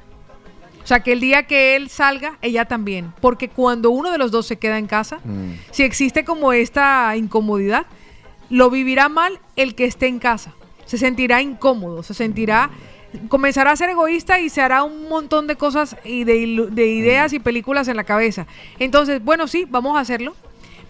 O 0.90 0.92
sea, 0.92 1.04
que 1.04 1.12
el 1.12 1.20
día 1.20 1.44
que 1.44 1.76
él 1.76 1.88
salga, 1.88 2.36
ella 2.42 2.64
también. 2.64 3.12
Porque 3.20 3.48
cuando 3.48 3.92
uno 3.92 4.10
de 4.10 4.18
los 4.18 4.32
dos 4.32 4.44
se 4.48 4.58
queda 4.58 4.76
en 4.76 4.88
casa, 4.88 5.20
Mm. 5.22 5.52
si 5.70 5.84
existe 5.84 6.24
como 6.24 6.52
esta 6.52 7.16
incomodidad, 7.16 7.86
lo 8.48 8.70
vivirá 8.70 9.08
mal 9.08 9.38
el 9.54 9.76
que 9.76 9.84
esté 9.84 10.08
en 10.08 10.18
casa. 10.18 10.52
Se 10.86 10.98
sentirá 10.98 11.42
incómodo, 11.42 12.02
se 12.02 12.12
sentirá, 12.12 12.70
comenzará 13.28 13.70
a 13.70 13.76
ser 13.76 13.90
egoísta 13.90 14.40
y 14.40 14.48
se 14.48 14.62
hará 14.62 14.82
un 14.82 15.08
montón 15.08 15.46
de 15.46 15.54
cosas 15.54 15.94
y 16.04 16.24
de, 16.24 16.36
ideas 16.38 17.32
y 17.34 17.38
películas 17.38 17.86
en 17.86 17.96
la 17.96 18.02
cabeza. 18.02 18.48
Entonces, 18.80 19.22
bueno, 19.22 19.46
sí, 19.46 19.68
vamos 19.70 19.96
a 19.96 20.00
hacerlo. 20.00 20.34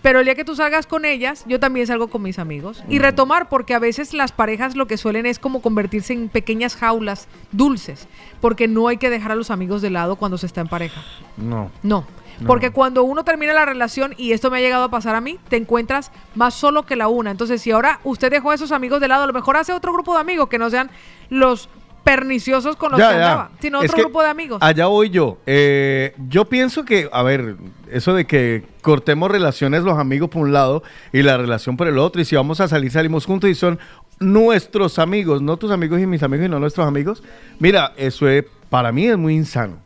Pero 0.03 0.21
el 0.21 0.25
día 0.25 0.35
que 0.35 0.45
tú 0.45 0.57
salgas 0.57 0.87
con 0.87 1.05
ellas, 1.05 1.45
yo 1.47 1.61
también 1.61 1.87
salgo 1.87 2.09
con 2.09 2.23
mis 2.23 2.39
amigos. 2.39 2.83
Y 2.89 2.99
retomar, 2.99 3.49
porque 3.49 3.75
a 3.75 3.79
veces 3.79 4.15
las 4.15 4.33
parejas 4.33 4.75
lo 4.77 4.87
que 4.87 4.97
suelen 4.97 5.27
es 5.27 5.39
como 5.39 5.61
convertirse 5.61 6.13
en 6.13 6.29
pequeñas 6.29 6.77
jaulas 6.77 7.29
dulces, 7.53 8.09
porque 8.41 8.69
no 8.69 8.89
hay 8.89 8.97
que 8.97 9.11
dejar 9.11 9.33
a 9.33 9.35
los 9.35 9.51
amigos 9.51 9.83
de 9.83 9.91
lado 9.91 10.17
cuando 10.17 10.39
se 10.39 10.47
está 10.47 10.61
en 10.61 10.69
pareja. 10.69 11.03
No. 11.37 11.71
No. 11.83 12.07
No. 12.41 12.47
Porque 12.47 12.71
cuando 12.71 13.03
uno 13.03 13.23
termina 13.23 13.53
la 13.53 13.67
relación, 13.67 14.15
y 14.17 14.33
esto 14.33 14.51
me 14.51 14.57
ha 14.57 14.61
llegado 14.61 14.85
a 14.85 14.91
pasar 14.91 15.15
a 15.15 15.21
mí, 15.21 15.39
te 15.51 15.57
encuentras 15.57 16.11
más 16.35 16.55
solo 16.55 16.87
que 16.87 16.97
la 16.97 17.09
una. 17.09 17.31
Entonces, 17.31 17.61
si 17.61 17.71
ahora 17.71 18.01
usted 18.03 18.31
dejó 18.31 18.51
a 18.51 18.55
esos 18.55 18.73
amigos 18.73 19.01
de 19.01 19.09
lado, 19.09 19.25
a 19.25 19.27
lo 19.27 19.35
mejor 19.35 19.59
hace 19.59 19.75
otro 19.75 19.93
grupo 19.93 20.15
de 20.15 20.21
amigos 20.21 20.49
que 20.49 20.59
no 20.59 20.71
sean 20.71 20.91
los 21.29 21.69
perniciosos 22.05 22.77
con 22.77 22.93
los 22.93 22.99
Ya, 23.01 23.11
que 23.11 23.17
ya. 23.19 23.33
andaba, 23.33 23.51
sino 23.61 23.81
otro 23.81 23.97
grupo 23.99 24.23
de 24.23 24.29
amigos. 24.29 24.59
Allá 24.63 24.87
voy 24.87 25.11
yo. 25.11 25.39
Eh, 25.47 26.15
yo 26.29 26.45
pienso 26.47 26.85
que, 26.85 27.09
a 27.13 27.23
ver, 27.23 27.57
eso 27.91 28.15
de 28.15 28.27
que 28.27 28.65
cortemos 28.83 29.31
relaciones 29.31 29.83
los 29.83 29.99
amigos 29.99 30.31
por 30.31 30.43
un 30.43 30.53
lado 30.53 30.83
y 31.13 31.23
la 31.23 31.37
relación 31.37 31.77
por 31.77 31.87
el 31.89 31.99
otro, 31.99 32.21
y 32.21 32.25
si 32.25 32.37
vamos 32.37 32.61
a 32.61 32.69
salir, 32.69 32.91
salimos 32.91 33.27
juntos 33.27 33.51
y 33.51 33.55
son 33.55 33.79
nuestros 34.19 34.99
amigos, 34.99 35.41
no 35.43 35.57
tus 35.57 35.71
amigos 35.71 36.01
y 36.01 36.07
mis 36.07 36.23
amigos 36.23 36.47
y 36.47 36.49
no 36.49 36.59
nuestros 36.61 36.87
amigos. 36.87 37.23
Mira, 37.59 37.93
eso 37.97 38.29
es, 38.29 38.45
para 38.69 38.93
mí 38.93 39.07
es 39.07 39.17
muy 39.17 39.35
insano, 39.35 39.77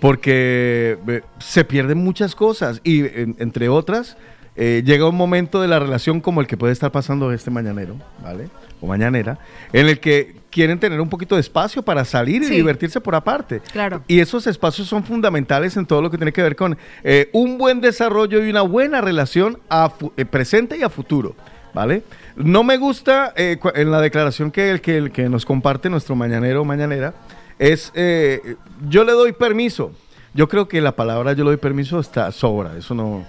porque 0.00 0.98
se 1.38 1.64
pierden 1.64 1.98
muchas 1.98 2.34
cosas 2.34 2.80
y 2.84 3.00
en- 3.00 3.36
entre 3.38 3.68
otras, 3.68 4.16
eh, 4.56 4.82
llega 4.84 5.08
un 5.08 5.16
momento 5.16 5.60
de 5.60 5.68
la 5.68 5.78
relación 5.78 6.20
como 6.20 6.40
el 6.40 6.46
que 6.46 6.56
puede 6.56 6.72
estar 6.72 6.90
pasando 6.90 7.32
este 7.32 7.50
mañanero, 7.50 7.96
¿vale? 8.22 8.48
O 8.80 8.86
mañanera, 8.86 9.38
en 9.72 9.88
el 9.88 10.00
que 10.00 10.36
quieren 10.56 10.78
tener 10.80 10.98
un 11.02 11.10
poquito 11.10 11.34
de 11.34 11.42
espacio 11.42 11.82
para 11.82 12.02
salir 12.06 12.42
y 12.42 12.46
Sí. 12.46 12.54
divertirse 12.54 12.98
por 12.98 13.14
aparte. 13.14 13.60
Claro. 13.72 14.00
Y 14.08 14.20
esos 14.20 14.46
espacios 14.46 14.88
son 14.88 15.04
fundamentales 15.04 15.76
en 15.76 15.84
todo 15.84 16.00
lo 16.00 16.10
que 16.10 16.16
tiene 16.16 16.32
que 16.32 16.42
ver 16.42 16.56
con 16.56 16.78
eh, 17.04 17.28
un 17.34 17.58
buen 17.58 17.82
desarrollo 17.82 18.42
y 18.42 18.48
una 18.48 18.62
buena 18.62 19.02
relación 19.02 19.58
a 19.68 19.92
eh, 20.16 20.24
presente 20.24 20.78
y 20.78 20.82
a 20.82 20.88
futuro. 20.88 21.34
¿Vale? 21.74 22.04
No 22.36 22.64
me 22.64 22.78
gusta 22.78 23.34
eh, 23.36 23.58
en 23.74 23.90
la 23.90 24.00
declaración 24.00 24.50
que 24.50 24.70
el 24.70 24.80
que, 24.80 24.96
el 24.96 25.12
que 25.12 25.28
nos 25.28 25.44
comparte 25.44 25.90
nuestro 25.90 26.16
mañanero 26.16 26.62
o 26.62 26.64
mañanera 26.64 27.12
es 27.58 27.92
eh, 27.94 28.56
yo 28.88 29.04
le 29.04 29.12
doy 29.12 29.32
permiso. 29.32 29.92
Yo 30.32 30.48
creo 30.48 30.68
que 30.68 30.80
la 30.80 30.92
palabra 30.96 31.34
yo 31.34 31.44
le 31.44 31.50
doy 31.50 31.58
permiso 31.58 32.00
está 32.00 32.32
sobra. 32.32 32.78
Eso 32.78 32.94
no. 32.94 33.26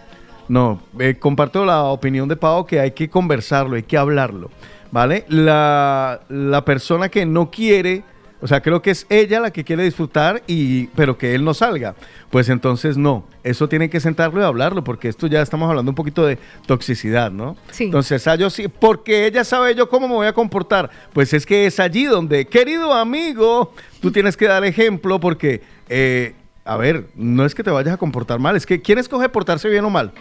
No. 0.48 0.82
Eh, 0.98 1.18
comparto 1.20 1.66
la 1.66 1.84
opinión 1.84 2.30
de 2.30 2.38
Pau 2.38 2.66
que 2.66 2.80
hay 2.80 2.92
que 2.92 3.10
conversarlo, 3.10 3.76
hay 3.76 3.84
que 3.84 3.98
hablarlo. 3.98 4.50
¿Vale? 4.92 5.26
La, 5.28 6.22
la 6.30 6.66
persona 6.66 7.10
que 7.10 7.26
no 7.26 7.52
quiere. 7.52 8.04
O 8.40 8.48
sea, 8.48 8.62
creo 8.62 8.84
que 8.84 8.92
es 8.92 9.08
ella 9.10 9.40
la 9.40 9.52
que 9.52 9.64
quiere 9.64 9.84
disfrutar 9.84 10.44
y 10.46 10.88
pero 10.88 11.18
que 11.18 11.34
él 11.34 11.44
no 11.44 11.56
salga. 11.56 11.96
Pues 12.30 12.50
entonces 12.50 12.96
no, 12.96 13.26
eso 13.44 13.68
tiene 13.68 13.90
que 13.90 14.00
sentarlo 14.00 14.40
y 14.42 14.44
hablarlo 14.44 14.84
porque 14.84 15.08
esto 15.08 15.26
ya 15.26 15.42
estamos 15.42 15.68
hablando 15.70 15.90
un 15.90 15.96
poquito 15.96 16.24
de 16.24 16.38
toxicidad, 16.68 17.32
¿no? 17.32 17.58
Sí. 17.72 17.86
Entonces, 17.86 18.28
ah, 18.28 18.36
yo 18.36 18.52
sí, 18.52 18.68
porque 18.68 19.26
ella 19.26 19.44
sabe 19.44 19.74
yo 19.74 19.90
cómo 19.90 20.08
me 20.08 20.14
voy 20.14 20.28
a 20.28 20.34
comportar. 20.34 20.92
Pues 21.14 21.34
es 21.34 21.48
que 21.48 21.66
es 21.66 21.80
allí 21.80 22.04
donde, 22.04 22.46
querido 22.46 22.94
amigo, 22.94 23.74
tú 24.02 24.12
tienes 24.12 24.38
que 24.38 24.48
dar 24.48 24.64
ejemplo 24.66 25.20
porque, 25.20 25.64
eh, 25.90 26.36
a 26.64 26.78
ver, 26.78 27.08
no 27.16 27.44
es 27.44 27.56
que 27.56 27.64
te 27.64 27.72
vayas 27.72 27.96
a 27.96 27.98
comportar 27.98 28.38
mal, 28.38 28.56
es 28.56 28.68
que 28.68 28.82
¿quién 28.82 29.00
escoge 29.00 29.30
portarse 29.30 29.68
bien 29.68 29.84
o 29.84 29.90
mal? 29.90 30.12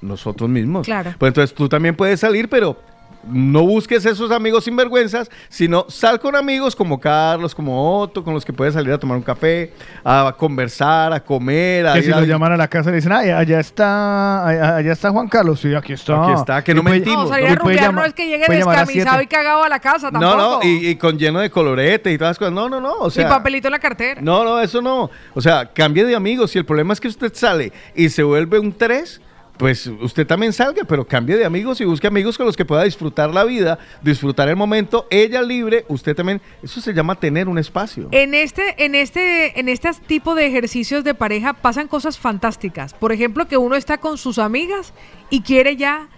Nosotros 0.00 0.48
mismos. 0.48 0.86
Claro. 0.86 1.14
Pues 1.18 1.30
entonces 1.30 1.54
tú 1.54 1.68
también 1.68 1.96
puedes 1.96 2.20
salir, 2.20 2.48
pero 2.48 2.78
no 3.24 3.62
busques 3.64 4.04
esos 4.06 4.30
amigos 4.30 4.64
sinvergüenzas, 4.64 5.30
sino 5.48 5.84
sal 5.88 6.18
con 6.20 6.34
amigos 6.36 6.74
como 6.74 6.98
Carlos, 6.98 7.54
como 7.54 8.00
Otto, 8.00 8.24
con 8.24 8.32
los 8.34 8.44
que 8.44 8.52
puedes 8.52 8.74
salir 8.74 8.92
a 8.92 8.98
tomar 8.98 9.16
un 9.16 9.22
café, 9.22 9.72
a 10.04 10.34
conversar, 10.38 11.12
a 11.12 11.20
comer, 11.22 11.86
a 11.86 11.92
Que 11.94 11.98
ir 12.00 12.04
si 12.06 12.12
a- 12.12 12.20
lo 12.20 12.26
llaman 12.26 12.52
a 12.52 12.56
la 12.56 12.68
casa 12.68 12.90
le 12.90 12.96
dicen, 12.96 13.12
ay, 13.12 13.30
allá 13.30 13.60
está, 13.60 14.46
allá 14.46 14.76
allá 14.76 14.92
está 14.92 15.10
Juan 15.10 15.28
Carlos. 15.28 15.60
Sí, 15.60 15.74
aquí 15.74 15.92
está. 15.92 16.22
Aquí 16.24 16.32
está, 16.40 16.64
que 16.64 16.74
no 16.74 16.80
Y 16.80 16.84
puede- 16.84 16.96
mentimos, 16.96 17.24
no, 17.24 17.28
salir 17.30 17.48
y 17.48 17.52
a 17.52 17.54
rumbear 17.56 17.94
no 17.94 18.04
es 18.04 18.14
que 18.14 18.26
llegue 18.28 18.46
descamisado 18.48 19.20
y 19.22 19.26
cagado 19.26 19.62
a 19.64 19.68
la 19.68 19.78
casa 19.80 20.10
tampoco. 20.10 20.36
No, 20.36 20.60
no, 20.60 20.62
y, 20.62 20.88
y 20.88 20.96
con 20.96 21.18
lleno 21.18 21.40
de 21.40 21.50
colorete 21.50 22.10
y 22.12 22.18
todas 22.18 22.30
las 22.30 22.38
cosas. 22.38 22.52
No, 22.54 22.68
no, 22.68 22.80
no. 22.80 22.92
O 23.00 23.10
sea, 23.10 23.26
y 23.26 23.28
papelito 23.28 23.68
en 23.68 23.72
la 23.72 23.78
cartera. 23.78 24.20
No, 24.22 24.44
no, 24.44 24.60
eso 24.60 24.80
no. 24.80 25.10
O 25.34 25.40
sea, 25.40 25.66
cambie 25.72 26.04
de 26.04 26.14
amigos. 26.16 26.50
Si 26.52 26.58
el 26.58 26.64
problema 26.64 26.92
es 26.92 27.00
que 27.00 27.08
usted 27.08 27.32
sale 27.34 27.72
y 27.94 28.08
se 28.08 28.22
vuelve 28.22 28.58
un 28.58 28.72
3, 28.72 29.20
pues 29.60 29.86
usted 29.86 30.26
también 30.26 30.54
salga, 30.54 30.84
pero 30.84 31.06
cambie 31.06 31.36
de 31.36 31.44
amigos 31.44 31.82
y 31.82 31.84
busque 31.84 32.06
amigos 32.06 32.38
con 32.38 32.46
los 32.46 32.56
que 32.56 32.64
pueda 32.64 32.82
disfrutar 32.82 33.28
la 33.28 33.44
vida, 33.44 33.78
disfrutar 34.00 34.48
el 34.48 34.56
momento, 34.56 35.06
ella 35.10 35.42
libre, 35.42 35.84
usted 35.88 36.16
también. 36.16 36.40
Eso 36.62 36.80
se 36.80 36.94
llama 36.94 37.14
tener 37.14 37.46
un 37.46 37.58
espacio. 37.58 38.08
En 38.10 38.32
este, 38.32 38.82
en 38.82 38.94
este, 38.94 39.60
en 39.60 39.68
este 39.68 39.90
tipo 40.06 40.34
de 40.34 40.46
ejercicios 40.46 41.04
de 41.04 41.12
pareja 41.12 41.52
pasan 41.52 41.88
cosas 41.88 42.18
fantásticas. 42.18 42.94
Por 42.94 43.12
ejemplo, 43.12 43.48
que 43.48 43.58
uno 43.58 43.76
está 43.76 43.98
con 43.98 44.16
sus 44.16 44.38
amigas 44.38 44.94
y 45.28 45.42
quiere 45.42 45.76
ya 45.76 46.08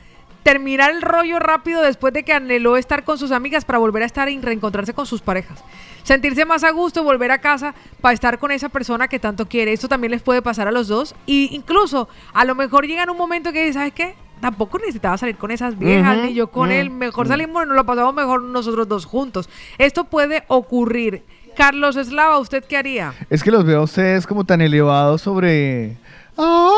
terminar 0.42 0.90
el 0.90 1.02
rollo 1.02 1.38
rápido 1.38 1.83
después 1.83 2.12
de 2.12 2.24
que 2.24 2.33
anheló 2.33 2.76
estar 2.76 3.05
con 3.05 3.18
sus 3.18 3.33
amigas 3.33 3.64
para 3.64 3.78
volver 3.78 4.02
a 4.02 4.07
estar 4.07 4.28
y 4.28 4.40
reencontrarse 4.40 4.94
con 4.94 5.07
sus 5.07 5.20
parejas. 5.20 5.62
Sentirse 6.02 6.44
más 6.44 6.64
a 6.64 6.70
gusto, 6.70 7.05
volver 7.05 7.31
a 7.31 7.38
casa 7.38 7.74
para 8.00 8.14
estar 8.14 8.38
con 8.38 8.50
esa 8.50 8.68
persona 8.68 9.09
que 9.09 9.18
tanto 9.18 9.46
quiere. 9.46 9.72
Esto 9.72 9.88
también 9.88 10.11
les 10.11 10.22
puede 10.22 10.42
pasar 10.42 10.66
a 10.66 10.72
los 10.72 10.88
dos. 10.88 11.14
Y 11.26 11.55
incluso, 11.55 12.09
a 12.33 12.44
lo 12.44 12.55
mejor 12.55 12.87
llega 12.87 13.05
en 13.05 13.11
un 13.11 13.16
momento 13.16 13.52
que 13.52 13.72
¿sabes 13.72 13.92
qué? 13.92 14.14
Tampoco 14.40 14.78
necesitaba 14.78 15.16
salir 15.16 15.37
con 15.37 15.52
esas 15.52 15.78
viejas, 15.78 16.16
Ujú, 16.16 16.26
ni 16.26 16.35
yo 16.35 16.48
con 16.48 16.72
él. 16.72 16.90
Mejor 16.90 17.28
salimos, 17.28 17.64
nos 17.64 17.76
lo 17.76 17.87
pasamos 17.87 18.12
mejor 18.12 18.42
nosotros 18.42 18.88
dos 18.88 19.05
juntos. 19.07 19.48
Esto 19.78 20.05
puede 20.05 20.42
ocurrir. 20.48 21.22
Carlos 21.57 21.96
Eslava, 21.96 22.38
¿usted 22.38 22.64
qué 22.64 22.76
haría? 22.76 23.14
Es 23.31 23.44
que 23.44 23.52
los 23.52 23.64
veo 23.64 23.81
a 23.81 23.83
ustedes 23.83 24.26
como 24.26 24.44
tan 24.44 24.61
elevados 24.61 25.22
sobre... 25.22 25.96
No, 26.37 26.77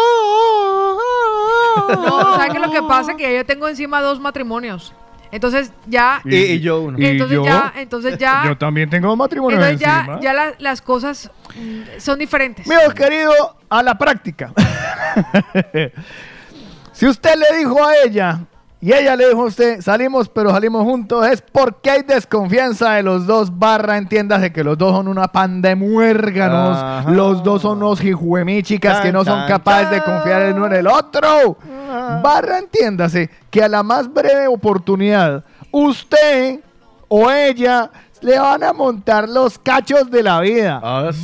¿sabe 2.36 2.50
qué 2.50 2.56
es 2.58 2.62
lo 2.66 2.70
que 2.72 2.82
pasa? 2.82 3.16
Que 3.16 3.22
ya 3.24 3.32
yo 3.38 3.46
tengo 3.46 3.68
encima 3.68 4.00
dos 4.00 4.20
matrimonios. 4.20 4.92
Entonces 5.30 5.72
ya... 5.86 6.20
Y, 6.24 6.36
y 6.36 6.60
yo 6.60 6.80
uno. 6.82 6.98
¿Y 6.98 7.06
Entonces 7.06 7.36
yo? 7.36 7.44
ya, 7.44 7.72
entonces 7.76 8.18
ya... 8.18 8.44
Yo 8.46 8.56
también 8.56 8.88
tengo 8.88 9.14
matrimonio 9.16 9.56
Entonces 9.58 9.80
ya, 9.80 9.98
encima. 10.00 10.20
ya 10.20 10.32
la- 10.32 10.54
las 10.58 10.80
cosas 10.80 11.30
mm, 11.56 11.80
son 11.98 12.18
diferentes. 12.20 12.66
Mío 12.68 12.78
querido, 12.94 13.56
a 13.68 13.82
la 13.82 13.98
práctica. 13.98 14.52
si 16.92 17.06
usted 17.08 17.34
le 17.34 17.58
dijo 17.58 17.84
a 17.84 17.96
ella 18.04 18.40
y 18.84 18.92
ella 18.92 19.16
le 19.16 19.28
dijo 19.28 19.40
a 19.40 19.46
usted, 19.46 19.80
salimos 19.80 20.28
pero 20.28 20.50
salimos 20.50 20.84
juntos, 20.84 21.26
es 21.26 21.40
porque 21.40 21.90
hay 21.90 22.02
desconfianza 22.02 22.92
de 22.92 23.02
los 23.02 23.26
dos, 23.26 23.58
barra, 23.58 23.96
entiéndase 23.96 24.52
que 24.52 24.62
los 24.62 24.76
dos 24.76 24.92
son 24.92 25.08
una 25.08 25.26
panda 25.28 25.70
de 25.70 25.74
muérganos, 25.74 26.76
Ajá. 26.76 27.10
los 27.10 27.42
dos 27.42 27.62
son 27.62 27.78
unos 27.78 28.04
hijuemíchicas 28.04 29.00
que 29.00 29.10
no 29.10 29.24
son 29.24 29.48
capaces 29.48 29.88
de 29.88 30.02
confiar 30.02 30.42
el 30.42 30.56
uno 30.56 30.66
en 30.66 30.74
el 30.74 30.86
otro. 30.86 31.56
Barra, 32.22 32.58
entiéndase 32.58 33.30
que 33.48 33.62
a 33.62 33.68
la 33.68 33.82
más 33.82 34.12
breve 34.12 34.48
oportunidad, 34.48 35.42
usted 35.70 36.60
o 37.08 37.30
ella 37.30 37.90
le 38.20 38.38
van 38.38 38.64
a 38.64 38.74
montar 38.74 39.30
los 39.30 39.58
cachos 39.58 40.10
de 40.10 40.22
la 40.22 40.40
vida. 40.40 40.78
Ah, 40.84 41.08
sí. 41.10 41.20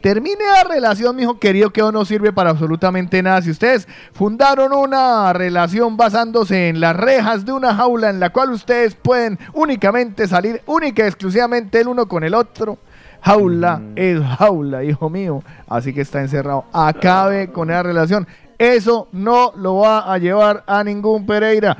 Termine 0.00 0.44
la 0.44 0.64
relación, 0.64 1.14
mijo 1.14 1.38
querido, 1.38 1.70
que 1.70 1.82
no 1.82 2.04
sirve 2.04 2.32
para 2.32 2.50
absolutamente 2.50 3.22
nada. 3.22 3.42
Si 3.42 3.50
ustedes 3.50 3.86
fundaron 4.12 4.72
una 4.72 5.32
relación 5.32 5.96
basándose 5.96 6.68
en 6.68 6.80
las 6.80 6.96
rejas 6.96 7.44
de 7.44 7.52
una 7.52 7.74
jaula 7.74 8.08
en 8.08 8.18
la 8.18 8.30
cual 8.30 8.50
ustedes 8.50 8.94
pueden 8.94 9.38
únicamente 9.52 10.26
salir, 10.26 10.62
única 10.66 11.04
y 11.04 11.06
exclusivamente 11.06 11.80
el 11.80 11.88
uno 11.88 12.06
con 12.06 12.24
el 12.24 12.34
otro. 12.34 12.78
Jaula 13.22 13.76
Mm. 13.76 13.92
es 13.96 14.22
jaula, 14.38 14.82
hijo 14.84 15.10
mío. 15.10 15.42
Así 15.68 15.92
que 15.92 16.00
está 16.00 16.20
encerrado. 16.22 16.64
Acabe 16.72 17.52
con 17.52 17.70
esa 17.70 17.82
relación. 17.82 18.26
Eso 18.56 19.08
no 19.12 19.52
lo 19.56 19.76
va 19.76 20.10
a 20.12 20.16
llevar 20.18 20.64
a 20.66 20.82
ningún 20.82 21.26
Pereira. 21.26 21.76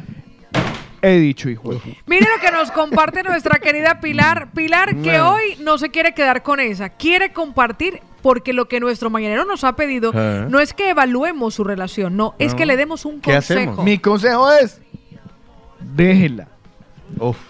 He 1.02 1.18
dicho, 1.18 1.48
hijo. 1.48 1.72
de 1.72 1.80
Mire 2.06 2.26
lo 2.34 2.40
que 2.40 2.50
nos 2.50 2.70
comparte 2.70 3.22
nuestra 3.22 3.58
querida 3.58 4.00
Pilar. 4.00 4.50
Pilar 4.52 4.96
que 4.96 5.20
hoy 5.20 5.56
no 5.60 5.78
se 5.78 5.90
quiere 5.90 6.14
quedar 6.14 6.42
con 6.42 6.60
esa, 6.60 6.90
quiere 6.90 7.32
compartir 7.32 8.00
porque 8.22 8.52
lo 8.52 8.68
que 8.68 8.80
nuestro 8.80 9.08
mañanero 9.08 9.44
nos 9.44 9.64
ha 9.64 9.76
pedido 9.76 10.12
¿Eh? 10.14 10.46
no 10.48 10.60
es 10.60 10.74
que 10.74 10.90
evaluemos 10.90 11.54
su 11.54 11.64
relación, 11.64 12.16
no, 12.16 12.34
es 12.38 12.54
que 12.54 12.66
le 12.66 12.76
demos 12.76 13.04
un 13.04 13.20
¿Qué 13.20 13.32
consejo. 13.32 13.60
hacemos? 13.60 13.84
Mi 13.84 13.98
consejo 13.98 14.52
es, 14.52 14.80
déjela. 15.80 16.48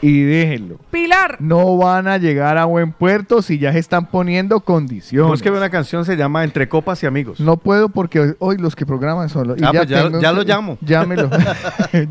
Y 0.03 0.23
déjenlo. 0.23 0.77
Pilar, 0.90 1.37
No 1.40 1.77
van 1.77 2.09
a 2.09 2.18
llegar 2.18 2.59
a 2.59 2.64
buen 2.64 2.92
puerto 2.92 3.40
si 3.42 3.59
ya 3.59 3.73
se 3.73 3.79
están 3.79 4.07
poniendo 4.07 4.61
condiciones. 4.61 5.29
Vos 5.31 5.42
que 5.42 5.51
una 5.51 5.70
canción 5.70 6.05
se 6.05 6.16
llama 6.16 6.42
Entre 6.44 6.68
Copas 6.68 7.03
y 7.03 7.07
Amigos. 7.07 7.38
No 7.40 7.57
puedo 7.57 7.88
porque 7.88 8.20
hoy, 8.20 8.35
hoy 8.38 8.57
los 8.59 8.75
que 8.75 8.85
programan 8.87 9.29
son 9.29 9.49
los... 9.49 9.59
y 9.61 9.64
Ah, 9.64 9.70
pues 9.73 9.87
ya- 9.88 10.03
tengo 10.05 10.20
ya 10.20 10.33
lo 10.33 10.42
llamo. 10.42 10.79
Llámelo. 10.81 11.31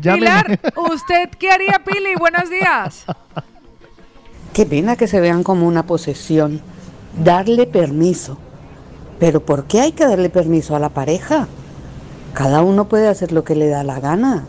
Pilar, 0.02 0.60
¿usted 0.92 1.28
qué 1.38 1.50
haría, 1.50 1.80
Pili? 1.84 2.14
Buenos 2.18 2.48
días. 2.48 3.04
Qué 4.52 4.66
pena 4.66 4.96
que 4.96 5.06
se 5.06 5.20
vean 5.20 5.42
como 5.42 5.66
una 5.66 5.84
posesión. 5.84 6.60
Darle 7.22 7.66
permiso. 7.66 8.38
Pero 9.18 9.40
¿por 9.44 9.64
qué 9.64 9.80
hay 9.80 9.92
que 9.92 10.06
darle 10.06 10.30
permiso 10.30 10.74
a 10.74 10.78
la 10.78 10.88
pareja? 10.88 11.46
Cada 12.32 12.62
uno 12.62 12.88
puede 12.88 13.08
hacer 13.08 13.32
lo 13.32 13.44
que 13.44 13.54
le 13.54 13.68
da 13.68 13.82
la 13.84 14.00
gana. 14.00 14.44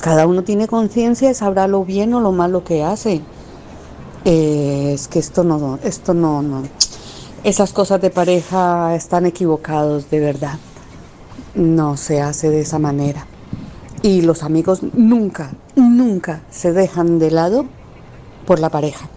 Cada 0.00 0.26
uno 0.26 0.44
tiene 0.44 0.68
conciencia 0.68 1.30
y 1.30 1.34
sabrá 1.34 1.66
lo 1.66 1.84
bien 1.84 2.14
o 2.14 2.20
lo 2.20 2.32
malo 2.32 2.64
que 2.64 2.84
hace. 2.84 3.22
Eh, 4.24 4.92
es 4.94 5.08
que 5.08 5.18
esto 5.18 5.44
no, 5.44 5.78
esto 5.82 6.14
no, 6.14 6.42
no. 6.42 6.62
Esas 7.44 7.72
cosas 7.72 8.00
de 8.00 8.10
pareja 8.10 8.94
están 8.94 9.26
equivocados, 9.26 10.10
de 10.10 10.20
verdad. 10.20 10.58
No 11.54 11.96
se 11.96 12.20
hace 12.20 12.50
de 12.50 12.60
esa 12.60 12.78
manera. 12.78 13.26
Y 14.02 14.22
los 14.22 14.42
amigos 14.42 14.80
nunca, 14.94 15.52
nunca 15.74 16.42
se 16.50 16.72
dejan 16.72 17.18
de 17.18 17.30
lado 17.30 17.66
por 18.46 18.58
la 18.58 18.68
pareja. 18.68 19.08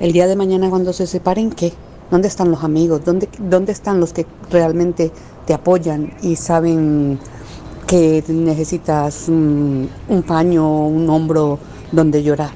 El 0.00 0.12
día 0.12 0.26
de 0.26 0.36
mañana 0.36 0.70
cuando 0.70 0.92
se 0.92 1.06
separen, 1.06 1.50
¿qué? 1.50 1.72
¿Dónde 2.10 2.28
están 2.28 2.50
los 2.50 2.64
amigos? 2.64 3.04
¿Dónde, 3.04 3.28
dónde 3.38 3.72
están 3.72 4.00
los 4.00 4.12
que 4.12 4.26
realmente 4.50 5.10
te 5.46 5.54
apoyan 5.54 6.14
y 6.22 6.36
saben 6.36 7.18
que 7.88 8.22
necesitas 8.28 9.28
mm, 9.28 9.84
un 10.08 10.22
paño, 10.22 10.86
un 10.86 11.08
hombro 11.10 11.58
donde 11.90 12.22
llorar? 12.22 12.50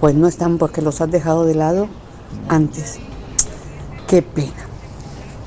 Pues 0.00 0.14
no 0.14 0.26
están 0.26 0.58
porque 0.58 0.82
los 0.82 1.00
has 1.00 1.10
dejado 1.10 1.44
de 1.44 1.54
lado 1.54 1.88
antes. 2.48 2.98
Qué 4.08 4.22
pena. 4.22 4.66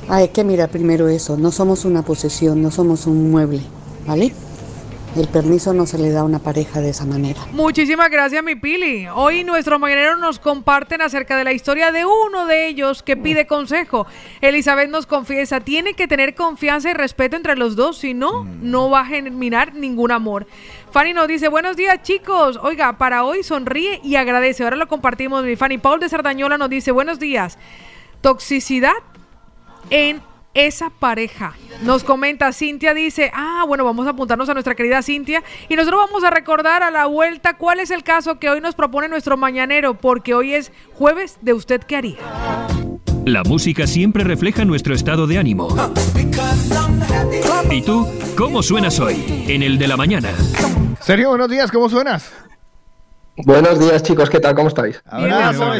Hay 0.07 0.29
que 0.29 0.43
mirar 0.43 0.69
primero 0.69 1.09
eso. 1.09 1.37
No 1.37 1.51
somos 1.51 1.85
una 1.85 2.03
posesión, 2.03 2.61
no 2.61 2.69
somos 2.69 3.07
un 3.07 3.31
mueble, 3.31 3.61
¿vale? 4.05 4.31
El 5.15 5.27
permiso 5.27 5.73
no 5.73 5.85
se 5.85 5.97
le 5.97 6.09
da 6.09 6.21
a 6.21 6.23
una 6.23 6.39
pareja 6.39 6.79
de 6.79 6.89
esa 6.91 7.05
manera. 7.05 7.41
Muchísimas 7.51 8.09
gracias, 8.09 8.41
mi 8.43 8.55
Pili. 8.55 9.07
Hoy 9.13 9.43
nuestros 9.43 9.77
mañaneros 9.77 10.19
nos 10.19 10.39
comparten 10.39 11.01
acerca 11.01 11.35
de 11.35 11.43
la 11.43 11.51
historia 11.51 11.91
de 11.91 12.05
uno 12.05 12.45
de 12.45 12.67
ellos 12.67 13.03
que 13.03 13.17
pide 13.17 13.45
consejo. 13.45 14.07
Elizabeth 14.39 14.89
nos 14.89 15.05
confiesa, 15.05 15.59
tiene 15.59 15.95
que 15.95 16.07
tener 16.07 16.33
confianza 16.33 16.89
y 16.89 16.93
respeto 16.93 17.35
entre 17.35 17.57
los 17.57 17.75
dos, 17.75 17.97
si 17.97 18.13
no, 18.13 18.45
no 18.61 18.89
va 18.89 19.01
a 19.01 19.05
germinar 19.05 19.75
ningún 19.75 20.11
amor. 20.11 20.47
Fanny 20.91 21.13
nos 21.13 21.27
dice, 21.27 21.49
buenos 21.49 21.75
días 21.75 22.01
chicos. 22.03 22.57
Oiga, 22.61 22.97
para 22.97 23.25
hoy 23.25 23.43
sonríe 23.43 23.99
y 24.03 24.15
agradece. 24.15 24.63
Ahora 24.63 24.77
lo 24.77 24.87
compartimos, 24.87 25.43
mi 25.43 25.57
Fanny. 25.57 25.77
Paul 25.77 25.99
de 25.99 26.07
Sardañola 26.07 26.57
nos 26.57 26.69
dice, 26.69 26.91
buenos 26.91 27.19
días. 27.19 27.57
Toxicidad 28.21 28.93
en 29.89 30.21
esa 30.53 30.89
pareja. 30.89 31.53
Nos 31.83 32.03
comenta 32.03 32.51
Cintia, 32.53 32.93
dice, 32.93 33.31
ah, 33.33 33.63
bueno, 33.67 33.85
vamos 33.85 34.05
a 34.07 34.11
apuntarnos 34.11 34.49
a 34.49 34.53
nuestra 34.53 34.75
querida 34.75 35.01
Cintia 35.01 35.43
y 35.69 35.75
nosotros 35.75 36.01
vamos 36.07 36.23
a 36.23 36.29
recordar 36.29 36.83
a 36.83 36.91
la 36.91 37.05
vuelta 37.05 37.57
cuál 37.57 37.79
es 37.79 37.91
el 37.91 38.03
caso 38.03 38.39
que 38.39 38.49
hoy 38.49 38.61
nos 38.61 38.75
propone 38.75 39.07
nuestro 39.07 39.37
mañanero, 39.37 39.95
porque 39.95 40.33
hoy 40.33 40.53
es 40.53 40.71
jueves 40.93 41.37
de 41.41 41.53
usted 41.53 41.81
qué 41.81 41.95
haría. 41.95 42.17
La 43.25 43.43
música 43.43 43.85
siempre 43.85 44.23
refleja 44.23 44.65
nuestro 44.65 44.95
estado 44.95 45.27
de 45.27 45.37
ánimo. 45.37 45.69
¿Y 47.69 47.81
tú, 47.83 48.07
cómo 48.35 48.63
suenas 48.63 48.99
hoy? 48.99 49.45
En 49.47 49.63
el 49.63 49.77
de 49.77 49.87
la 49.87 49.95
mañana. 49.95 50.29
Sergio, 50.99 51.29
buenos 51.29 51.49
días, 51.49 51.71
¿cómo 51.71 51.87
suenas? 51.87 52.31
Buenos 53.37 53.79
días, 53.79 54.03
chicos, 54.03 54.29
¿qué 54.29 54.39
tal? 54.39 54.55
¿Cómo 54.55 54.67
estáis? 54.67 55.01
Abrazo. 55.05 55.71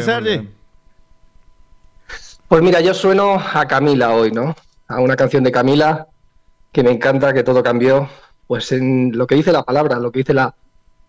Pues 2.52 2.60
mira, 2.60 2.82
yo 2.82 2.92
sueno 2.92 3.42
a 3.54 3.66
Camila 3.66 4.14
hoy, 4.14 4.30
¿no? 4.30 4.54
A 4.86 5.00
una 5.00 5.16
canción 5.16 5.42
de 5.42 5.50
Camila 5.50 6.08
que 6.70 6.82
me 6.82 6.90
encanta, 6.90 7.32
que 7.32 7.42
todo 7.42 7.62
cambió, 7.62 8.10
pues 8.46 8.72
en 8.72 9.16
lo 9.16 9.26
que 9.26 9.36
dice 9.36 9.52
la 9.52 9.62
palabra, 9.62 9.98
lo 9.98 10.12
que 10.12 10.18
dice 10.18 10.34
la, 10.34 10.54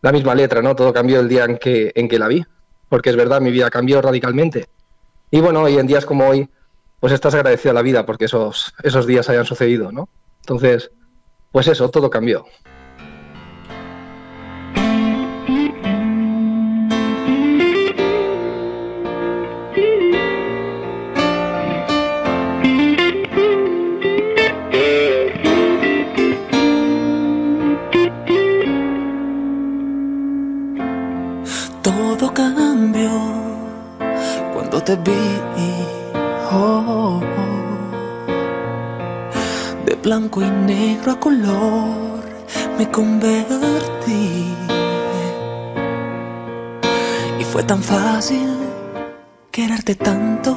la 0.01 0.13
misma 0.13 0.35
letra, 0.35 0.61
¿no? 0.61 0.73
Todo 0.73 0.93
cambió 0.93 1.19
el 1.19 1.27
día 1.27 1.43
en 1.43 1.57
que, 1.57 1.91
en 1.95 2.07
que 2.07 2.17
la 2.17 2.29
vi, 2.29 2.45
porque 2.87 3.09
es 3.09 3.17
verdad, 3.17 3.41
mi 3.41 3.51
vida 3.51 3.69
cambió 3.69 4.01
radicalmente. 4.01 4.69
Y 5.31 5.41
bueno, 5.41 5.63
hoy 5.63 5.77
en 5.77 5.85
días 5.85 6.05
como 6.05 6.29
hoy, 6.29 6.49
pues 7.01 7.11
estás 7.11 7.35
agradecido 7.35 7.71
a 7.71 7.73
la 7.73 7.81
vida 7.81 8.05
porque 8.05 8.23
esos, 8.23 8.73
esos 8.81 9.05
días 9.05 9.27
hayan 9.27 9.43
sucedido, 9.43 9.91
¿no? 9.91 10.07
Entonces, 10.43 10.91
pues 11.51 11.67
eso, 11.67 11.89
todo 11.89 12.09
cambió. 12.09 12.45
Oh. 36.51 37.21
De 39.85 39.95
blanco 39.95 40.41
y 40.41 40.49
negro 40.49 41.11
a 41.13 41.19
color 41.19 42.23
me 42.77 42.89
convertí. 42.89 44.47
Y 47.39 47.43
fue 47.43 47.63
tan 47.63 47.81
fácil 47.81 48.55
quererte 49.51 49.95
tanto. 49.95 50.55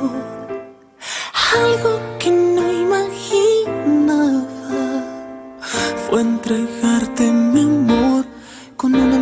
Algo 1.54 2.00
que 2.18 2.30
no 2.30 2.70
imaginaba 2.70 4.44
fue 6.08 6.20
entregarte 6.20 7.30
mi 7.30 7.62
amor 7.62 8.26
con 8.76 8.94
una 8.94 9.18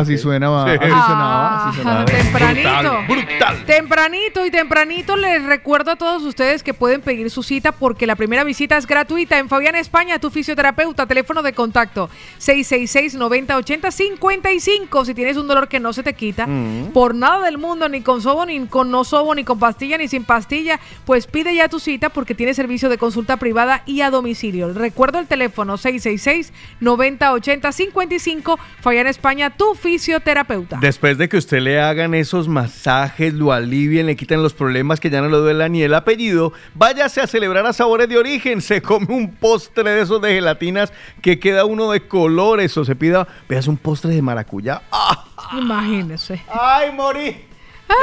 Así 0.00 0.18
suena, 0.18 0.48
va- 0.50 0.64
Sí. 0.64 0.78
así 0.80 0.88
sonaba, 0.88 1.63
tempranito. 2.06 3.02
Brutal. 3.08 3.64
Tempranito 3.66 4.46
y 4.46 4.50
tempranito 4.50 5.16
les 5.16 5.42
recuerdo 5.44 5.92
a 5.92 5.96
todos 5.96 6.22
ustedes 6.22 6.62
que 6.62 6.74
pueden 6.74 7.00
pedir 7.00 7.30
su 7.30 7.42
cita 7.42 7.72
porque 7.72 8.06
la 8.06 8.16
primera 8.16 8.44
visita 8.44 8.76
es 8.76 8.86
gratuita 8.86 9.38
en 9.38 9.48
Fabián 9.48 9.74
España, 9.74 10.18
tu 10.18 10.30
fisioterapeuta, 10.30 11.06
teléfono 11.06 11.42
de 11.42 11.52
contacto 11.52 12.08
666-9080-55. 12.40 15.04
Si 15.04 15.14
tienes 15.14 15.36
un 15.36 15.46
dolor 15.48 15.68
que 15.68 15.80
no 15.80 15.92
se 15.92 16.02
te 16.02 16.14
quita, 16.14 16.46
Mm. 16.46 16.92
por 16.92 17.14
nada 17.14 17.44
del 17.44 17.58
mundo, 17.58 17.88
ni 17.88 18.00
con 18.00 18.20
sobo, 18.22 18.46
ni 18.46 18.66
con 18.66 18.90
no 18.90 19.04
sobo, 19.04 19.34
ni 19.34 19.44
con 19.44 19.58
pastilla, 19.58 19.98
ni 19.98 20.08
sin 20.08 20.24
pastilla, 20.24 20.78
pues 21.04 21.26
pide 21.26 21.54
ya 21.54 21.68
tu 21.68 21.80
cita 21.80 22.08
porque 22.10 22.34
tiene 22.34 22.54
servicio 22.54 22.88
de 22.88 22.98
consulta 22.98 23.36
privada 23.36 23.82
y 23.86 24.00
a 24.02 24.10
domicilio. 24.10 24.72
Recuerdo 24.72 25.18
el 25.18 25.26
teléfono 25.26 25.76
666-9080-55, 25.78 28.58
Fabián 28.80 29.06
España, 29.06 29.50
tu 29.50 29.74
fisioterapeuta. 29.74 30.78
Después 30.80 31.18
de 31.18 31.28
que 31.28 31.36
usted 31.36 31.58
le 31.64 31.80
hagan 31.80 32.12
esos 32.14 32.46
masajes, 32.46 33.32
lo 33.32 33.52
alivien, 33.52 34.04
le 34.06 34.16
quiten 34.16 34.42
los 34.42 34.52
problemas 34.52 35.00
que 35.00 35.08
ya 35.08 35.22
no 35.22 35.28
le 35.28 35.38
duela 35.38 35.68
ni 35.68 35.82
el 35.82 35.94
apellido, 35.94 36.52
váyase 36.74 37.22
a 37.22 37.26
celebrar 37.26 37.64
a 37.66 37.72
sabores 37.72 38.08
de 38.08 38.18
origen. 38.18 38.60
Se 38.60 38.82
come 38.82 39.06
un 39.08 39.34
postre 39.34 39.90
de 39.90 40.02
esos 40.02 40.20
de 40.20 40.34
gelatinas 40.34 40.92
que 41.22 41.40
queda 41.40 41.64
uno 41.64 41.90
de 41.90 42.06
colores 42.06 42.76
o 42.76 42.84
se 42.84 42.94
pida, 42.94 43.26
veas 43.48 43.66
un 43.66 43.78
postre 43.78 44.14
de 44.14 44.22
maracuyá. 44.22 44.82
¡Ah! 44.92 45.24
Imagínese. 45.58 46.42
¡Ay, 46.48 46.92
morí! 46.92 47.53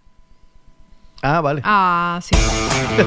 Ah, 1.25 1.39
vale. 1.39 1.61
Ah, 1.63 2.19
sí. 2.21 2.35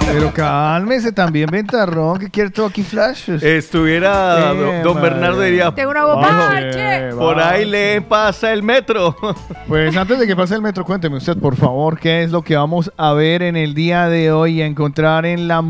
Pero 0.07 0.33
cálmese 0.33 1.13
también, 1.13 1.51
Ventarrón, 1.51 2.19
que 2.19 2.31
quiere 2.31 2.49
todo 2.49 2.65
aquí 2.67 2.83
flashes. 2.83 3.43
Estuviera 3.43 4.53
Eh, 4.53 4.81
don, 4.83 4.95
madre. 4.97 5.11
Bernardo 5.11 5.41
diría, 5.43 5.71
Tengo 5.75 5.91
una 5.91 6.05
bombache. 6.07 7.11
por 7.15 7.39
ahí 7.39 7.67
le 7.67 8.01
pasa 8.01 8.53
el 8.53 8.63
metro. 8.63 9.15
Pues 9.69 9.95
antes 9.97 10.19
de 10.19 10.27
que 10.27 10.35
pase 10.37 10.55
el 10.55 10.63
metro, 10.63 10.85
cuénteme 10.85 11.17
usted, 11.17 11.37
por 11.37 11.57
favor, 11.57 11.99
qué 11.99 12.23
es 12.23 12.31
lo 12.31 12.41
que 12.43 12.57
vamos 12.57 12.91
a 12.97 13.13
ver 13.13 13.43
en 13.43 13.57
el 13.57 13.75
día 13.75 14.09
de 14.09 14.31
hoy 14.33 14.59
y 14.59 14.63
a 14.63 14.67
encontrar 14.67 15.27
en 15.27 15.49
la 15.49 15.61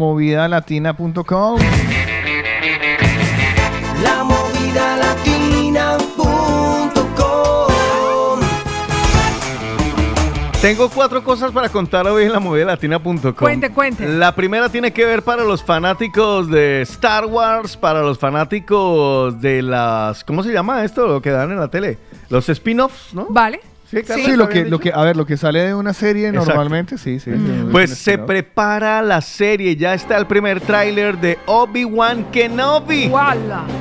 Tengo 10.66 10.90
cuatro 10.90 11.22
cosas 11.22 11.52
para 11.52 11.68
contar 11.68 12.08
hoy 12.08 12.24
en 12.24 12.32
la 12.32 12.40
movidalatina.com. 12.40 13.34
Cuente, 13.34 13.70
cuente. 13.70 14.08
La 14.08 14.34
primera 14.34 14.68
tiene 14.68 14.92
que 14.92 15.04
ver 15.04 15.22
para 15.22 15.44
los 15.44 15.62
fanáticos 15.62 16.50
de 16.50 16.82
Star 16.82 17.26
Wars, 17.26 17.76
para 17.76 18.02
los 18.02 18.18
fanáticos 18.18 19.40
de 19.40 19.62
las... 19.62 20.24
¿Cómo 20.24 20.42
se 20.42 20.52
llama 20.52 20.84
esto? 20.84 21.06
Lo 21.06 21.22
que 21.22 21.30
dan 21.30 21.52
en 21.52 21.60
la 21.60 21.68
tele. 21.68 21.98
Los 22.30 22.48
spin-offs, 22.48 23.14
¿no? 23.14 23.28
Vale. 23.30 23.60
Sí, 23.90 23.98
Sí, 23.98 24.02
Carlos, 24.02 24.28
lo 24.36 24.44
¿está 24.44 24.48
que, 24.48 24.64
lo 24.68 24.80
que, 24.80 24.92
a 24.92 25.02
ver, 25.02 25.16
lo 25.16 25.26
que 25.26 25.36
sale 25.36 25.60
de 25.60 25.74
una 25.74 25.92
serie 25.92 26.28
Exacto. 26.28 26.48
normalmente, 26.50 26.98
sí, 26.98 27.20
sí. 27.20 27.30
Pues 27.70 27.90
se 27.90 28.18
prepara 28.18 29.00
la 29.00 29.20
serie, 29.20 29.76
ya 29.76 29.94
está 29.94 30.16
el 30.16 30.26
primer 30.26 30.60
tráiler 30.60 31.18
de 31.18 31.38
Obi-Wan 31.46 32.24
Kenobi. 32.32 33.12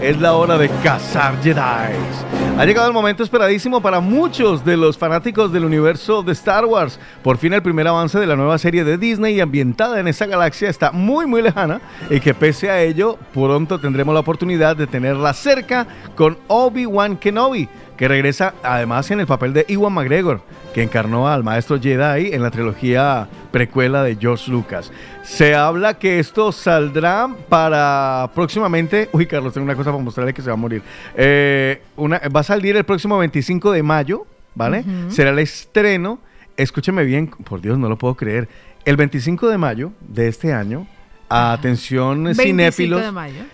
Es 0.02 0.20
la 0.20 0.34
hora 0.34 0.60
de 0.60 0.70
cazar 0.84 1.42
Jedi. 1.42 1.60
Ha 2.58 2.66
llegado 2.66 2.88
el 2.88 2.94
momento 2.94 3.24
esperadísimo 3.24 3.82
para 3.82 4.00
muchos 4.00 4.64
de 4.64 4.78
los 4.78 4.98
fanáticos 4.98 5.52
del 5.52 5.66
universo 5.66 6.24
de 6.24 6.32
Star 6.32 6.66
Wars. 6.66 7.00
Por 7.22 7.38
fin 7.38 7.52
el 7.52 7.62
primer 7.62 7.86
avance 7.88 8.18
de 8.18 8.28
la 8.28 8.38
nueva 8.38 8.58
serie 8.58 8.86
de 8.86 8.98
Disney 8.98 9.42
ambientada 9.42 10.00
en 10.00 10.08
esa 10.08 10.26
galaxia 10.26 10.70
está 10.70 10.92
muy 10.92 11.26
muy 11.26 11.42
lejana 11.42 11.82
y 12.10 12.22
que 12.22 12.34
pese 12.34 12.70
a 12.70 12.82
ello 12.82 13.18
pronto 13.34 13.80
tendremos 13.80 14.14
la 14.14 14.22
oportunidad 14.22 14.78
de 14.78 14.88
tenerla 14.88 15.34
cerca 15.34 15.86
con 16.16 16.38
Obi-Wan 16.48 17.18
Kenobi 17.18 17.68
que 17.98 18.08
regresa 18.08 18.54
además 18.64 19.10
en 19.12 19.20
el 19.20 19.28
papel 19.28 19.54
de 19.54 19.66
Iwan 19.68 19.94
McGregor, 19.94 20.42
que 20.74 20.84
encarnó 20.84 21.28
al 21.28 21.44
maestro 21.44 21.80
Jedi 21.80 22.34
en 22.34 22.42
la 22.42 22.52
trilogía 22.52 23.28
precuela 23.52 24.04
de 24.04 24.16
George 24.16 24.52
Lucas. 24.52 24.92
Se 25.24 25.56
habla 25.56 25.98
que 25.98 26.20
esto 26.20 26.52
saldrá 26.52 27.30
para 27.50 28.30
próximamente. 28.36 29.10
Uy, 29.14 29.26
Carlos, 29.26 29.54
tengo 29.54 29.66
una 29.66 29.76
cosa 29.76 29.92
para 29.92 30.04
mostrarle 30.04 30.34
que 30.34 30.42
se 30.42 30.48
va 30.48 30.54
a 30.54 30.58
morir. 30.58 30.82
Eh, 31.16 31.82
una, 31.96 32.20
va 32.36 32.42
a 32.42 32.44
salir 32.44 32.76
el 32.76 32.84
próximo 32.84 33.18
25 33.18 33.72
de 33.72 33.84
mayo. 33.84 34.26
¿vale? 34.56 34.84
Será 35.10 35.30
el 35.30 35.40
estreno, 35.40 36.20
escúcheme 36.58 37.04
bien, 37.04 37.28
por 37.28 37.62
Dios, 37.62 37.78
no 37.78 37.90
lo 37.90 37.98
puedo 37.98 38.16
creer, 38.16 38.48
el 38.86 38.96
25 38.98 39.50
de 39.50 39.58
mayo 39.58 39.92
de 40.00 40.28
este 40.30 40.54
año, 40.54 40.88
atención 41.30 42.24
25 42.24 42.44
cinéfilos, 42.48 43.04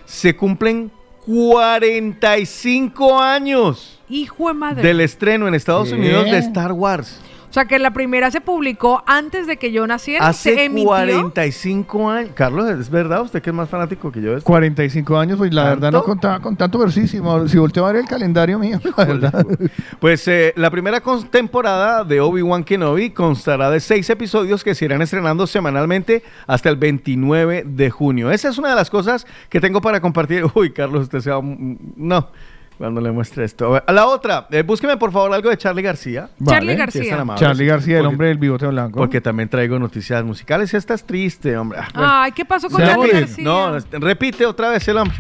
se 0.06 0.36
cumplen 0.36 0.92
45 1.26 3.20
años 3.20 4.01
Hijo 4.12 4.50
de 4.50 4.54
madre. 4.54 4.84
del 4.88 5.02
estreno 5.02 5.48
en 5.48 5.56
Estados 5.56 5.90
¿Qué? 5.90 5.96
Unidos 5.96 6.26
de 6.26 6.38
Star 6.38 6.74
Wars. 6.74 7.20
O 7.52 7.54
sea 7.54 7.66
que 7.66 7.80
la 7.80 7.92
primera 7.92 8.32
se 8.32 8.40
publicó 8.40 9.04
antes 9.06 9.46
de 9.46 9.58
que 9.58 9.74
yo 9.74 9.86
naciera. 9.86 10.32
se 10.32 10.52
Hace 10.52 10.64
emitió. 10.64 10.88
45 10.88 12.10
años. 12.10 12.32
Carlos, 12.34 12.70
¿es 12.70 12.90
verdad? 12.90 13.24
¿Usted 13.24 13.42
que 13.42 13.50
es 13.50 13.54
más 13.54 13.68
fanático 13.70 14.10
que 14.10 14.22
yo? 14.22 14.38
esto? 14.38 14.48
45 14.48 15.18
años, 15.18 15.38
pues 15.38 15.54
la 15.54 15.66
verdad 15.66 15.92
no 15.92 16.02
contaba 16.02 16.40
con 16.40 16.56
tanto, 16.56 16.90
sí, 16.90 17.10
si, 17.10 17.20
volteo 17.20 17.86
a 17.86 17.92
ver 17.92 18.04
el 18.04 18.08
calendario 18.08 18.58
mío, 18.58 18.80
la 18.96 19.04
verdad. 19.04 19.46
Pues 20.00 20.26
eh, 20.30 20.54
la 20.56 20.72
primera 20.72 21.04
temporada 21.30 22.06
de 22.06 22.22
Obi-Wan 22.22 22.64
Kenobi 22.64 23.10
constará 23.10 23.70
de 23.70 23.82
seis 23.82 24.10
episodios 24.10 24.64
que 24.64 24.74
se 24.74 24.86
irán 24.86 25.02
estrenando 25.02 25.46
semanalmente 25.46 26.24
hasta 26.48 26.70
el 26.70 26.78
29 26.78 27.66
de 27.68 27.90
junio. 27.90 28.32
Esa 28.32 28.48
es 28.48 28.58
una 28.60 28.70
de 28.70 28.76
las 28.76 28.90
cosas 28.90 29.28
que 29.50 29.60
tengo 29.60 29.82
para 29.82 30.00
compartir. 30.00 30.46
Uy, 30.56 30.72
Carlos, 30.72 31.04
usted 31.04 31.20
se 31.20 31.30
va... 31.30 31.42
No, 31.44 32.30
cuando 32.82 33.00
le 33.00 33.12
muestre 33.12 33.46
esto. 33.46 33.80
A 33.86 33.92
la 33.92 34.08
otra, 34.08 34.48
eh, 34.50 34.64
búsqueme 34.64 34.98
por 34.98 35.12
favor 35.12 35.32
algo 35.32 35.52
de 35.52 35.58
Charlie 35.58 35.84
García. 35.84 36.30
Charlie 36.44 36.76
García. 36.76 37.24
Charlie 37.36 37.68
García, 37.68 37.98
el 37.98 38.02
Porque- 38.02 38.14
hombre 38.16 38.28
del 38.30 38.40
bigote 38.40 38.66
blanco. 38.66 38.98
Porque 38.98 39.22
también 39.22 39.50
traigo 39.50 39.78
noticias 39.78 40.24
musicales. 40.24 40.74
Esta 40.74 40.96
es 40.96 41.04
triste, 41.06 41.56
hombre. 41.56 41.78
Ah, 41.80 41.88
bueno. 41.94 42.10
Ay, 42.12 42.32
¿qué 42.32 42.44
pasó 42.44 42.72
con 42.72 42.82
Charlie. 42.82 43.12
García? 43.12 43.44
No, 43.44 43.78
repite 44.00 44.48
otra 44.48 44.70
vez 44.70 44.88
el 44.88 44.98
hombre. 44.98 45.16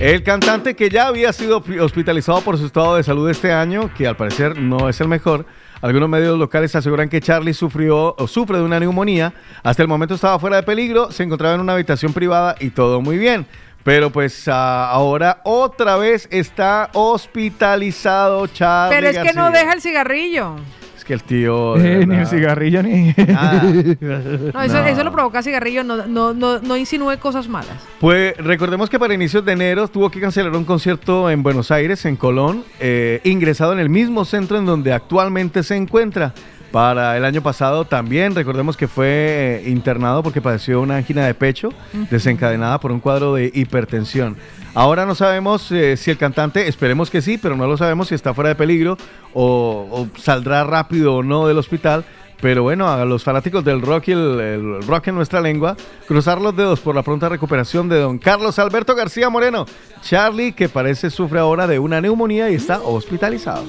El 0.00 0.22
cantante 0.22 0.74
que 0.74 0.88
ya 0.88 1.08
había 1.08 1.34
sido 1.34 1.62
hospitalizado 1.82 2.40
por 2.40 2.56
su 2.56 2.64
estado 2.64 2.96
de 2.96 3.02
salud 3.02 3.28
este 3.28 3.52
año, 3.52 3.90
que 3.94 4.06
al 4.06 4.16
parecer 4.16 4.58
no 4.58 4.88
es 4.88 4.98
el 5.02 5.08
mejor. 5.08 5.44
Algunos 5.82 6.08
medios 6.08 6.38
locales 6.38 6.74
aseguran 6.74 7.10
que 7.10 7.20
Charlie 7.20 7.52
sufrió 7.52 8.14
o 8.16 8.26
sufre 8.26 8.56
de 8.56 8.64
una 8.64 8.80
neumonía. 8.80 9.34
Hasta 9.62 9.82
el 9.82 9.88
momento 9.88 10.14
estaba 10.14 10.38
fuera 10.38 10.56
de 10.56 10.62
peligro, 10.62 11.10
se 11.12 11.22
encontraba 11.24 11.54
en 11.56 11.60
una 11.60 11.74
habitación 11.74 12.14
privada 12.14 12.56
y 12.58 12.70
todo 12.70 13.02
muy 13.02 13.18
bien. 13.18 13.46
Pero 13.86 14.10
pues 14.10 14.48
ah, 14.48 14.90
ahora 14.90 15.40
otra 15.44 15.96
vez 15.96 16.26
está 16.32 16.90
hospitalizado 16.92 18.44
Charlie 18.48 18.96
Pero 18.96 19.08
es 19.08 19.18
que 19.18 19.32
no 19.32 19.52
deja 19.52 19.72
el 19.74 19.80
cigarrillo. 19.80 20.56
Es 20.96 21.04
que 21.04 21.12
el 21.14 21.22
tío... 21.22 21.76
Eh, 21.80 22.04
ni 22.04 22.16
el 22.16 22.26
cigarrillo 22.26 22.82
ni. 22.82 23.14
nada. 23.16 23.62
No, 24.52 24.62
eso, 24.62 24.82
No. 24.82 24.86
eso 24.86 25.04
lo 25.04 25.12
provoca 25.12 25.40
cigarrillo. 25.40 25.84
No, 25.84 26.04
no, 26.04 26.34
no, 26.34 26.58
no 26.58 26.76
insinúe 26.76 27.16
cosas 27.20 27.46
malas. 27.46 27.76
Pues 28.00 28.36
recordemos 28.38 28.90
que 28.90 28.98
para 28.98 29.14
inicios 29.14 29.44
de 29.44 29.52
enero 29.52 29.86
tuvo 29.86 30.10
que 30.10 30.20
cancelar 30.20 30.52
un 30.56 30.64
concierto 30.64 31.30
en 31.30 31.44
Buenos 31.44 31.70
Aires, 31.70 32.04
en 32.06 32.16
Colón, 32.16 32.64
eh, 32.80 33.20
ingresado 33.22 33.72
en 33.72 33.78
el 33.78 33.88
mismo 33.88 34.24
centro 34.24 34.58
en 34.58 34.66
donde 34.66 34.92
actualmente 34.92 35.62
se 35.62 35.76
encuentra. 35.76 36.34
Para 36.72 37.16
el 37.16 37.24
año 37.24 37.42
pasado 37.42 37.84
también, 37.84 38.34
recordemos 38.34 38.76
que 38.76 38.88
fue 38.88 39.06
eh, 39.08 39.70
internado 39.70 40.22
porque 40.22 40.42
padeció 40.42 40.80
una 40.80 40.96
angina 40.96 41.24
de 41.24 41.32
pecho 41.32 41.70
desencadenada 42.10 42.80
por 42.80 42.92
un 42.92 43.00
cuadro 43.00 43.34
de 43.34 43.50
hipertensión. 43.54 44.36
Ahora 44.74 45.06
no 45.06 45.14
sabemos 45.14 45.72
eh, 45.72 45.96
si 45.96 46.10
el 46.10 46.18
cantante, 46.18 46.68
esperemos 46.68 47.08
que 47.08 47.22
sí, 47.22 47.38
pero 47.38 47.56
no 47.56 47.66
lo 47.66 47.76
sabemos 47.76 48.08
si 48.08 48.14
está 48.14 48.34
fuera 48.34 48.48
de 48.48 48.56
peligro 48.56 48.98
o, 49.32 49.88
o 49.90 50.20
saldrá 50.20 50.64
rápido 50.64 51.14
o 51.14 51.22
no 51.22 51.46
del 51.46 51.56
hospital. 51.56 52.04
Pero 52.42 52.62
bueno, 52.62 52.86
a 52.86 53.02
los 53.06 53.24
fanáticos 53.24 53.64
del 53.64 53.80
rock 53.80 54.08
y 54.08 54.12
el, 54.12 54.40
el 54.40 54.82
rock 54.86 55.08
en 55.08 55.14
nuestra 55.14 55.40
lengua, 55.40 55.74
cruzar 56.06 56.38
los 56.38 56.54
dedos 56.54 56.80
por 56.80 56.94
la 56.94 57.02
pronta 57.02 57.30
recuperación 57.30 57.88
de 57.88 57.98
don 57.98 58.18
Carlos 58.18 58.58
Alberto 58.58 58.94
García 58.94 59.30
Moreno. 59.30 59.64
Charlie, 60.02 60.52
que 60.52 60.68
parece 60.68 61.08
sufre 61.08 61.38
ahora 61.38 61.66
de 61.66 61.78
una 61.78 61.98
neumonía 62.02 62.50
y 62.50 62.54
está 62.56 62.80
hospitalizado. 62.82 63.64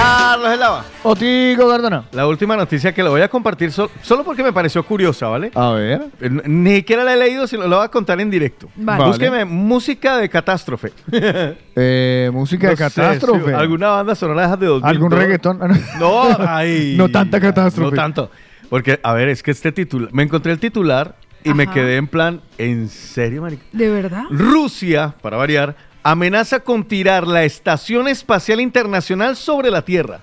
Carlos 0.00 0.52
Elava. 0.52 0.84
Otigo 1.04 1.68
Gardona. 1.68 2.04
La 2.12 2.26
última 2.26 2.54
noticia 2.54 2.92
que 2.92 3.02
le 3.02 3.08
voy 3.08 3.22
a 3.22 3.28
compartir 3.28 3.72
sol- 3.72 3.88
solo 4.02 4.24
porque 4.24 4.42
me 4.42 4.52
pareció 4.52 4.82
curiosa, 4.84 5.28
¿vale? 5.28 5.50
A 5.54 5.70
ver. 5.70 6.08
Eh, 6.20 6.28
Ni 6.44 6.76
siquiera 6.76 7.02
la 7.02 7.14
he 7.14 7.16
leído, 7.16 7.46
sino 7.46 7.66
la 7.66 7.76
voy 7.76 7.84
a 7.86 7.88
contar 7.88 8.20
en 8.20 8.30
directo. 8.30 8.68
Vale. 8.76 8.98
Vale. 8.98 9.10
Búsqueme 9.10 9.44
música 9.46 10.18
de 10.18 10.28
catástrofe. 10.28 10.92
Eh, 11.78 12.30
música 12.32 12.68
de 12.68 12.72
No 12.72 12.78
catástrofe. 12.78 13.54
¿Alguna 13.54 13.88
banda 13.88 14.14
sonora 14.14 14.40
de 14.42 14.46
esas 14.46 14.60
de 14.60 14.66
2000? 14.66 14.88
¿Algún 14.90 15.10
reggaetón? 15.10 15.58
No, 16.00 16.22
ay. 16.48 16.94
No 16.96 17.10
tanta 17.10 17.38
catástrofe. 17.38 17.90
No 17.90 17.96
tanto. 17.96 18.30
Porque, 18.70 18.98
a 19.02 19.12
ver, 19.12 19.28
es 19.28 19.42
que 19.42 19.50
este 19.50 19.72
titular. 19.72 20.08
Me 20.12 20.22
encontré 20.22 20.52
el 20.52 20.58
titular 20.58 21.16
y 21.44 21.52
me 21.52 21.66
quedé 21.66 21.96
en 21.96 22.06
plan, 22.08 22.40
¿en 22.56 22.88
serio, 22.88 23.42
marica? 23.42 23.62
¿De 23.72 23.90
verdad? 23.90 24.24
Rusia, 24.30 25.14
para 25.20 25.36
variar, 25.36 25.76
amenaza 26.10 26.60
con 26.60 26.84
tirar 26.84 27.26
la 27.26 27.42
Estación 27.44 28.06
Espacial 28.08 28.60
Internacional 28.60 29.36
sobre 29.36 29.70
la 29.70 29.82
Tierra. 29.82 30.20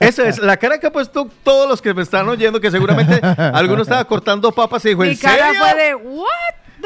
Esa 0.00 0.28
es 0.28 0.38
la 0.38 0.56
cara 0.56 0.78
que 0.78 0.86
ha 0.86 0.92
puesto 0.92 1.28
todos 1.42 1.68
los 1.68 1.80
que 1.80 1.92
me 1.94 2.02
están 2.02 2.28
oyendo, 2.28 2.60
que 2.60 2.70
seguramente 2.70 3.20
alguno 3.54 3.82
estaba 3.82 4.04
cortando 4.04 4.52
papas 4.52 4.84
y 4.84 4.90
dijo, 4.90 5.02
Mi 5.02 5.08
¿en 5.10 5.16
cara 5.16 5.46
serio? 5.48 5.60
fue 5.60 5.74
de, 5.82 5.94
¿what? 5.94 6.26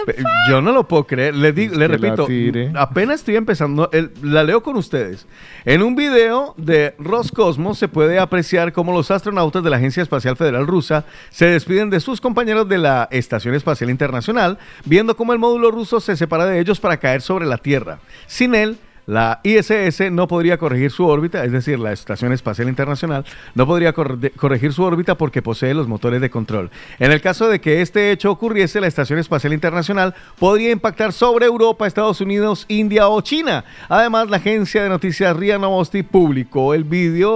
The 0.07 0.23
Yo 0.49 0.61
no 0.63 0.73
lo 0.73 0.87
puedo 0.87 1.07
creer. 1.07 1.35
Le, 1.35 1.53
digo, 1.53 1.77
le 1.77 1.89
repito, 1.89 2.27
tire. 2.27 2.73
apenas 2.75 3.17
estoy 3.21 3.37
empezando, 3.37 3.89
el- 3.93 4.11
la 4.23 4.43
leo 4.43 4.63
con 4.63 4.77
ustedes. 4.77 5.27
En 5.65 5.83
un 5.83 5.95
video 5.97 6.55
de 6.57 6.95
Roscosmos 6.99 7.79
se 7.79 7.89
puede 7.89 8.19
apreciar 8.19 8.73
cómo 8.73 8.93
los 8.93 9.11
astronautas 9.11 9.63
de 9.63 9.71
la 9.71 9.77
Agencia 9.77 10.03
Espacial 10.03 10.37
Federal 10.37 10.67
Rusa 10.67 11.05
se 11.31 11.47
despiden 11.47 11.91
de 11.91 12.01
sus 12.01 12.21
compañeros 12.21 12.69
de 12.69 12.79
la 12.79 13.09
Estación 13.11 13.55
Espacial 13.55 13.91
Internacional, 13.91 14.59
viendo 14.85 15.17
cómo 15.17 15.33
el 15.33 15.39
módulo 15.39 15.71
ruso 15.71 16.01
se 16.01 16.17
separa 16.17 16.47
de 16.47 16.59
ellos 16.61 16.81
para 16.81 16.97
caer 16.99 17.23
sobre 17.23 17.47
la 17.47 17.59
Tierra. 17.59 17.99
Sin 18.27 18.55
él, 18.55 18.79
la 19.07 19.41
ISS 19.43 20.11
no 20.13 20.29
podría 20.29 20.59
corregir 20.59 20.91
su 20.91 21.07
órbita, 21.07 21.45
es 21.45 21.53
decir, 21.53 21.79
la 21.79 21.93
Estación 21.93 22.33
Espacial 22.33 22.69
Internacional 22.69 23.25
no 23.55 23.67
podría 23.67 23.93
corre- 23.93 24.31
corregir 24.37 24.73
su 24.73 24.83
órbita 24.83 25.17
porque 25.17 25.43
posee 25.43 25.75
los 25.75 25.89
motores 25.89 26.21
de 26.21 26.31
control. 26.31 26.71
En 26.99 27.11
el 27.13 27.21
caso 27.21 27.49
de 27.49 27.61
que 27.61 27.81
este 27.83 28.13
hecho 28.13 28.31
ocurriese, 28.31 28.81
la 28.81 28.87
Estación 28.87 29.19
Espacial 29.19 29.53
Internacional 29.53 30.15
podría 30.39 30.71
impactar 30.71 31.13
sobre 31.13 31.47
Europa, 31.47 31.87
Estados 31.87 32.21
Unidos, 32.21 32.67
India 32.69 33.09
o 33.09 33.21
China. 33.21 33.65
Además, 33.89 34.31
la 34.31 34.37
agencia 34.37 34.83
de 34.83 34.89
noticias 34.89 35.37
RIA 35.37 35.59
Novosti 35.59 36.03
publicó 36.03 36.75
el 36.75 36.85
vídeo, 36.85 37.33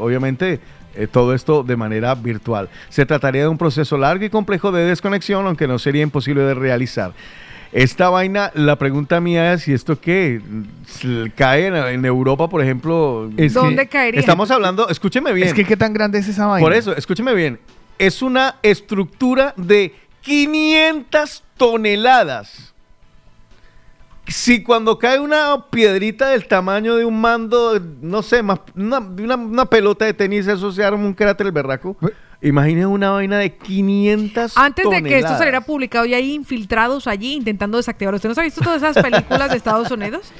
obviamente, 0.00 0.60
eh, 0.94 1.06
todo 1.06 1.34
esto 1.34 1.62
de 1.62 1.76
manera 1.76 2.14
virtual. 2.14 2.68
Se 2.88 3.04
trataría 3.04 3.42
de 3.42 3.48
un 3.48 3.58
proceso 3.58 3.98
largo 3.98 4.24
y 4.24 4.30
complejo 4.30 4.72
de 4.72 4.84
desconexión, 4.84 5.46
aunque 5.46 5.68
no 5.68 5.78
sería 5.78 6.02
imposible 6.02 6.42
de 6.42 6.54
realizar. 6.54 7.12
Esta 7.76 8.08
vaina, 8.08 8.50
la 8.54 8.76
pregunta 8.76 9.20
mía 9.20 9.52
es 9.52 9.62
si 9.64 9.74
esto 9.74 10.00
qué 10.00 10.40
cae 11.34 11.66
en, 11.66 11.76
en 11.76 12.04
Europa, 12.06 12.48
por 12.48 12.62
ejemplo. 12.62 13.30
Es 13.36 13.52
que- 13.52 13.58
¿Dónde 13.58 13.86
caería? 13.86 14.18
Estamos 14.18 14.50
hablando, 14.50 14.88
escúcheme 14.88 15.30
bien. 15.34 15.48
Es 15.48 15.52
que 15.54 15.64
qué 15.66 15.76
tan 15.76 15.92
grande 15.92 16.18
es 16.18 16.26
esa 16.26 16.46
vaina. 16.46 16.64
Por 16.64 16.72
eso, 16.72 16.96
escúcheme 16.96 17.34
bien. 17.34 17.60
Es 17.98 18.22
una 18.22 18.54
estructura 18.62 19.52
de 19.58 19.94
500 20.22 21.44
toneladas. 21.58 22.72
Si 24.26 24.62
cuando 24.62 24.98
cae 24.98 25.20
una 25.20 25.66
piedrita 25.70 26.30
del 26.30 26.48
tamaño 26.48 26.96
de 26.96 27.04
un 27.04 27.20
mando, 27.20 27.78
no 28.00 28.22
sé, 28.22 28.42
más, 28.42 28.58
una, 28.74 28.98
una- 29.00 29.36
una 29.36 29.66
pelota 29.66 30.06
de 30.06 30.14
tenis, 30.14 30.46
eso 30.46 30.72
se 30.72 30.82
arma 30.82 31.04
un 31.04 31.12
cráter 31.12 31.46
el 31.46 31.52
berraco. 31.52 31.94
Imaginen 32.42 32.86
una 32.86 33.10
vaina 33.10 33.38
de 33.38 33.54
500 33.54 34.56
Antes 34.56 34.88
de 34.88 35.02
que 35.02 35.18
esto 35.18 35.36
saliera 35.36 35.62
publicado, 35.62 36.04
ya 36.04 36.16
hay 36.18 36.34
infiltrados 36.34 37.06
allí 37.06 37.34
intentando 37.34 37.76
desactivarlo. 37.78 38.16
¿Usted 38.16 38.28
no 38.28 38.34
se 38.34 38.40
ha 38.42 38.44
visto 38.44 38.60
todas 38.62 38.82
esas 38.82 39.02
películas 39.02 39.50
de 39.50 39.56
Estados 39.56 39.90
Unidos? 39.90 40.32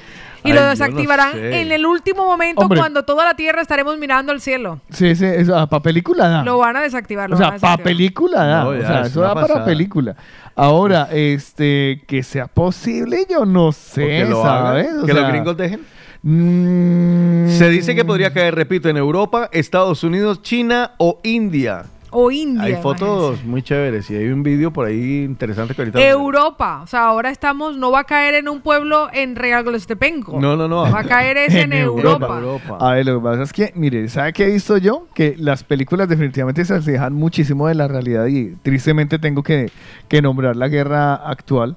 Y 0.44 0.50
Ay, 0.50 0.54
lo 0.54 0.60
no 0.62 0.68
desactivarán 0.68 1.32
sé. 1.32 1.60
en 1.62 1.72
el 1.72 1.84
último 1.86 2.24
momento 2.24 2.60
Hombre. 2.62 2.78
cuando 2.78 3.04
toda 3.04 3.24
la 3.24 3.34
Tierra 3.34 3.62
estaremos 3.62 3.98
mirando 3.98 4.30
al 4.30 4.40
cielo. 4.40 4.80
Sí, 4.90 5.16
sí, 5.16 5.24
eso, 5.24 5.52
para 5.68 5.82
película 5.82 6.28
da. 6.28 6.44
Lo 6.44 6.58
van 6.58 6.76
a 6.76 6.82
desactivar. 6.82 7.28
Lo 7.30 7.34
o 7.34 7.38
sea, 7.38 7.48
van 7.48 7.56
a 7.56 7.60
para 7.60 7.72
desactivar. 7.72 7.96
película 7.96 8.44
da. 8.44 8.64
No, 8.64 8.68
o 8.70 8.80
sea, 8.80 9.00
es 9.00 9.06
eso 9.08 9.20
da 9.22 9.34
para 9.34 9.64
película. 9.64 10.14
Ahora, 10.54 11.08
este, 11.10 12.02
que 12.06 12.22
sea 12.22 12.46
posible, 12.46 13.26
yo 13.28 13.44
no 13.44 13.72
sé, 13.72 14.06
que 14.06 14.24
lo 14.26 14.44
hagan, 14.44 14.66
¿sabes? 14.66 14.88
O 15.02 15.06
que 15.06 15.12
sea, 15.12 15.22
los 15.22 15.30
gringos 15.32 15.56
dejen. 15.56 15.80
Mm, 16.26 17.48
Se 17.48 17.68
dice 17.70 17.94
que 17.94 18.04
podría 18.04 18.32
caer, 18.32 18.54
repito, 18.54 18.88
en 18.88 18.96
Europa, 18.96 19.48
Estados 19.52 20.02
Unidos, 20.04 20.42
China 20.42 20.92
o 20.98 21.20
India. 21.22 21.86
O 22.10 22.30
India. 22.30 22.62
Hay 22.62 22.76
fotos 22.76 23.44
muy 23.44 23.62
chéveres 23.62 24.10
y 24.10 24.16
hay 24.16 24.28
un 24.28 24.42
vídeo 24.42 24.72
por 24.72 24.86
ahí 24.86 25.24
interesante 25.24 25.74
que 25.74 25.82
ahorita... 25.82 26.00
Europa. 26.00 26.80
O 26.82 26.86
sea, 26.86 27.06
ahora 27.08 27.30
estamos, 27.30 27.76
no 27.76 27.90
va 27.90 28.00
a 28.00 28.04
caer 28.04 28.36
en 28.36 28.48
un 28.48 28.60
pueblo 28.60 29.08
en 29.12 29.36
Regalgostepenco. 29.36 30.40
No, 30.40 30.56
no, 30.56 30.66
no. 30.68 30.90
Va 30.90 31.00
a 31.00 31.04
caer 31.04 31.36
es 31.36 31.54
en, 31.56 31.72
Europa. 31.72 32.40
A 32.78 32.92
ver, 32.92 33.06
lo 33.06 33.18
que 33.18 33.24
pasa 33.24 33.42
es 33.42 33.52
que, 33.52 33.72
mire, 33.74 34.08
¿sabe 34.08 34.32
qué 34.32 34.44
he 34.44 34.50
visto 34.52 34.78
yo? 34.78 35.08
Que 35.14 35.34
las 35.36 35.64
películas 35.64 36.08
definitivamente 36.08 36.64
se 36.64 36.74
alejan 36.74 37.12
muchísimo 37.12 37.66
de 37.68 37.74
la 37.74 37.88
realidad 37.88 38.26
y 38.26 38.54
tristemente 38.62 39.18
tengo 39.18 39.42
que, 39.42 39.70
que 40.08 40.22
nombrar 40.22 40.56
la 40.56 40.68
guerra 40.68 41.14
actual. 41.16 41.76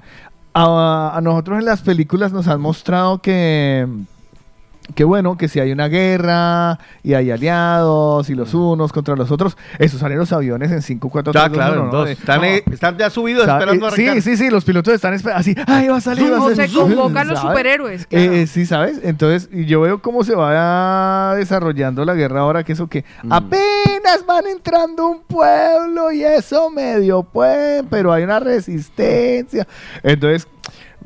A, 0.53 1.11
a 1.15 1.21
nosotros 1.21 1.59
en 1.59 1.65
las 1.65 1.81
películas 1.81 2.31
nos 2.31 2.47
han 2.47 2.61
mostrado 2.61 3.21
que 3.21 3.87
que 4.95 5.03
bueno, 5.03 5.37
que 5.37 5.47
si 5.47 5.59
hay 5.59 5.71
una 5.71 5.87
guerra 5.87 6.79
y 7.03 7.13
hay 7.13 7.31
aliados 7.31 8.29
y 8.29 8.35
los 8.35 8.53
unos 8.53 8.91
contra 8.91 9.15
los 9.15 9.31
otros, 9.31 9.55
esos 9.77 9.99
salen 9.99 10.17
los 10.17 10.31
aviones 10.33 10.71
en 10.71 10.81
5, 10.81 11.09
4, 11.09 11.31
3, 11.31 11.43
Ya, 11.43 11.49
claro, 11.49 11.85
en 11.85 11.91
dos. 11.91 12.09
Están, 12.09 12.43
eh, 12.43 12.63
están 12.71 12.97
ya 12.97 13.09
subidos 13.09 13.47
esperando 13.47 13.87
arrancar. 13.87 14.15
Sí, 14.15 14.21
sí, 14.21 14.37
sí, 14.37 14.49
los 14.49 14.65
pilotos 14.65 14.93
están 14.93 15.13
así, 15.33 15.55
ay, 15.67 15.87
va 15.87 15.97
a 15.97 16.01
salir, 16.01 16.31
va 16.31 16.37
a 16.37 16.55
salir. 16.55 16.69
se 16.69 16.75
convocan 16.75 17.27
los 17.27 17.39
¿sabes? 17.39 17.51
superhéroes. 17.51 18.07
Eh, 18.09 18.47
sí, 18.47 18.65
¿sabes? 18.65 18.99
Entonces, 19.03 19.49
yo 19.51 19.81
veo 19.81 20.01
cómo 20.01 20.23
se 20.23 20.35
va 20.35 21.35
desarrollando 21.35 22.03
la 22.05 22.13
guerra 22.15 22.41
ahora, 22.41 22.63
que 22.63 22.73
eso 22.73 22.87
que 22.87 23.03
Mm. 23.23 23.31
apenas 23.33 24.25
van 24.27 24.47
entrando 24.47 25.07
un 25.07 25.21
pueblo 25.21 26.11
y 26.11 26.23
eso 26.23 26.69
medio 26.69 27.23
pueden, 27.23 27.85
pero 27.87 28.11
hay 28.11 28.23
una 28.23 28.39
resistencia. 28.39 29.67
Entonces, 30.03 30.47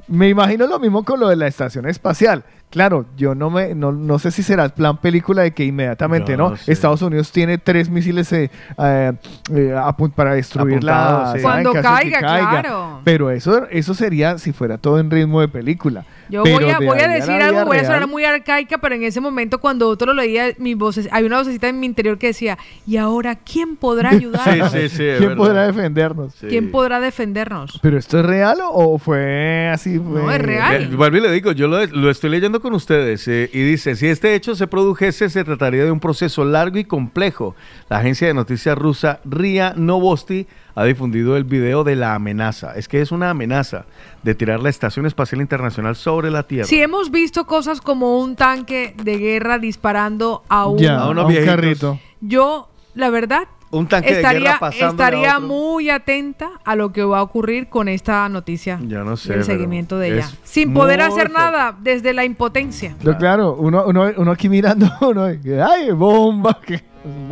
me 0.08 0.30
imagino 0.30 0.68
lo 0.68 0.80
mismo 0.80 1.04
con 1.04 1.20
lo 1.20 1.30
de 1.30 1.36
la 1.36 1.48
estación 1.48 1.88
espacial. 1.88 2.44
Claro, 2.70 3.06
yo 3.16 3.36
no 3.36 3.52
me 3.52 3.76
no, 3.76 3.92
no 3.92 4.18
sé 4.18 4.32
si 4.32 4.42
será 4.42 4.66
el 4.66 4.72
plan 4.72 4.98
película 4.98 5.44
de 5.44 5.52
que 5.52 5.64
inmediatamente, 5.64 6.36
¿no? 6.36 6.50
no 6.50 6.58
sé. 6.58 6.72
Estados 6.72 7.04
Unidos 7.04 7.32
tiene 7.32 7.60
tres 7.60 7.88
misiles 7.88 8.34
eh, 8.34 8.50
eh, 8.80 9.14
eh, 9.52 9.76
para 10.16 10.34
destruir 10.34 10.84
la. 10.84 11.36
Cuando 11.40 11.72
que 11.72 11.82
caiga, 11.82 12.18
claro. 12.18 13.02
Pero 13.04 13.30
eso, 13.30 13.68
eso 13.70 13.94
sería 13.94 14.40
si 14.40 14.54
fuera 14.54 14.80
todo 14.80 15.00
en 15.00 15.12
ritmo 15.12 15.40
de 15.42 15.50
película. 15.50 16.04
Yo 16.34 16.42
voy 16.42 16.70
a, 16.70 16.80
voy 16.80 17.00
a 17.00 17.08
decir 17.08 17.32
algo, 17.34 17.64
voy 17.66 17.78
a 17.78 17.86
sonar 17.86 18.08
muy 18.08 18.26
arcaica, 18.26 18.80
pero 18.80 18.96
en 18.96 19.04
ese 19.04 19.22
momento 19.22 19.60
cuando 19.60 19.88
otro 19.88 20.14
lo 20.14 20.22
leía, 20.22 20.48
mi 20.58 20.74
voz, 20.74 21.00
hay 21.12 21.24
una 21.26 21.38
vocecita 21.38 21.70
en 21.70 21.80
mi 21.80 21.86
interior 21.86 22.18
que 22.18 22.28
decía, 22.28 22.58
¿y 22.88 22.98
ahora 22.98 23.36
quién 23.36 23.76
podrá 23.76 24.10
ayudarnos? 24.10 24.72
Sí, 24.72 24.80
sí, 24.80 24.90
sí. 24.90 24.98
¿Quién 24.98 25.20
verdad. 25.20 25.36
podrá 25.38 25.68
defendernos? 25.68 26.34
¿Quién 26.40 26.72
podrá 26.72 27.00
defendernos? 27.00 27.80
¿Pero 27.84 27.98
esto 28.00 28.20
es 28.20 28.26
real 28.26 28.58
o 28.68 28.98
fue 28.98 29.70
así? 29.72 29.92
No, 30.00 30.24
fue- 30.24 30.36
es 30.36 30.42
real. 30.42 30.84
Eh, 30.84 30.96
Vuelvo 30.96 31.18
y 31.18 31.22
le 31.22 31.32
digo, 31.32 31.52
yo 31.52 31.68
lo, 31.68 31.86
lo 31.86 32.10
estoy 32.10 32.32
leyendo 32.32 32.60
con 32.62 32.74
ustedes 32.74 33.28
eh, 33.28 33.50
y 33.54 33.62
dice, 33.62 33.96
si 33.96 34.08
este 34.08 34.34
hecho 34.34 34.56
se 34.56 34.66
produjese, 34.66 35.30
se 35.30 35.44
trataría 35.44 35.84
de 35.86 35.92
un 35.92 36.00
proceso 36.00 36.44
largo 36.46 36.78
y 36.80 36.86
complejo. 36.86 37.56
La 37.90 37.98
agencia 37.98 38.28
de 38.28 38.34
noticias 38.34 38.76
rusa 38.78 39.20
RIA 39.26 39.74
Novosti 39.78 40.48
ha 40.76 40.84
difundido 40.86 41.38
el 41.38 41.44
video 41.44 41.84
de 41.84 41.96
la 41.96 42.16
amenaza. 42.16 42.74
Es 42.76 42.88
que 42.88 43.02
es 43.02 43.12
una 43.12 43.30
amenaza 43.30 43.86
de 44.24 44.34
tirar 44.36 44.60
la 44.60 44.70
Estación 44.70 45.06
Espacial 45.06 45.42
Internacional 45.42 45.96
sobre 45.96 46.32
la 46.32 46.44
Tierra. 46.44 46.68
Si 46.68 46.82
hemos 46.82 47.12
visto 47.12 47.46
cosas 47.46 47.82
como 47.82 48.20
un 48.20 48.36
tanque 48.36 48.96
de 49.04 49.18
guerra 49.18 49.60
disparando 49.60 50.44
a 50.50 50.66
un... 50.68 50.78
Ya, 50.80 50.98
A 51.00 51.10
un 51.10 51.28
viejitos. 51.28 51.46
carrito. 51.56 52.00
Yo, 52.22 52.70
la 52.96 53.10
verdad, 53.10 53.44
Un 53.74 53.88
tanque 53.88 54.12
de 54.12 54.16
estaría, 54.18 54.40
guerra 54.40 54.60
pasando 54.60 54.88
estaría 55.04 55.40
muy 55.40 55.90
atenta 55.90 56.52
a 56.64 56.76
lo 56.76 56.94
que 56.94 57.04
va 57.04 57.18
a 57.20 57.24
ocurrir 57.24 57.70
con 57.70 57.88
esta 57.88 58.30
noticia. 58.30 58.80
Ya 58.88 59.04
no 59.04 59.18
sé. 59.18 59.34
el 59.34 59.44
seguimiento 59.44 59.98
de 59.98 60.14
ella. 60.14 60.30
Sin 60.44 60.74
poder 60.74 61.02
hacer 61.02 61.30
fuerte. 61.32 61.52
nada 61.52 61.76
desde 61.80 62.14
la 62.14 62.24
impotencia. 62.24 62.96
Claro, 63.20 63.56
uno, 63.58 63.84
uno, 63.86 64.12
uno 64.16 64.32
aquí 64.32 64.48
mirando, 64.48 64.88
uno, 65.02 65.26
¡ay, 65.26 65.92
bomba! 65.92 66.58
Que, 66.68 66.82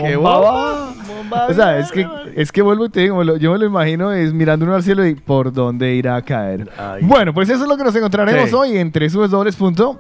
¡Qué 0.03 0.17
bomba! 0.17 0.91
va". 1.31 1.47
O 1.47 1.53
sea, 1.53 1.79
es 1.79 1.89
que, 1.93 2.05
es 2.35 2.51
que 2.51 2.61
vuelvo 2.61 2.85
y 2.87 2.89
te 2.89 2.99
digo, 3.01 3.23
yo 3.37 3.53
me 3.53 3.57
lo 3.57 3.65
imagino 3.65 4.11
es 4.11 4.33
mirando 4.33 4.65
uno 4.65 4.75
al 4.75 4.83
cielo 4.83 5.05
y 5.07 5.15
por 5.15 5.53
dónde 5.53 5.95
irá 5.95 6.17
a 6.17 6.21
caer. 6.23 6.69
Ay. 6.77 7.03
Bueno, 7.05 7.33
pues 7.33 7.49
eso 7.49 7.63
es 7.63 7.69
lo 7.69 7.77
que 7.77 7.83
nos 7.85 7.95
encontraremos 7.95 8.49
Sí. 8.49 8.55
hoy 8.55 8.77
en 8.77 8.91
www. 8.91 9.97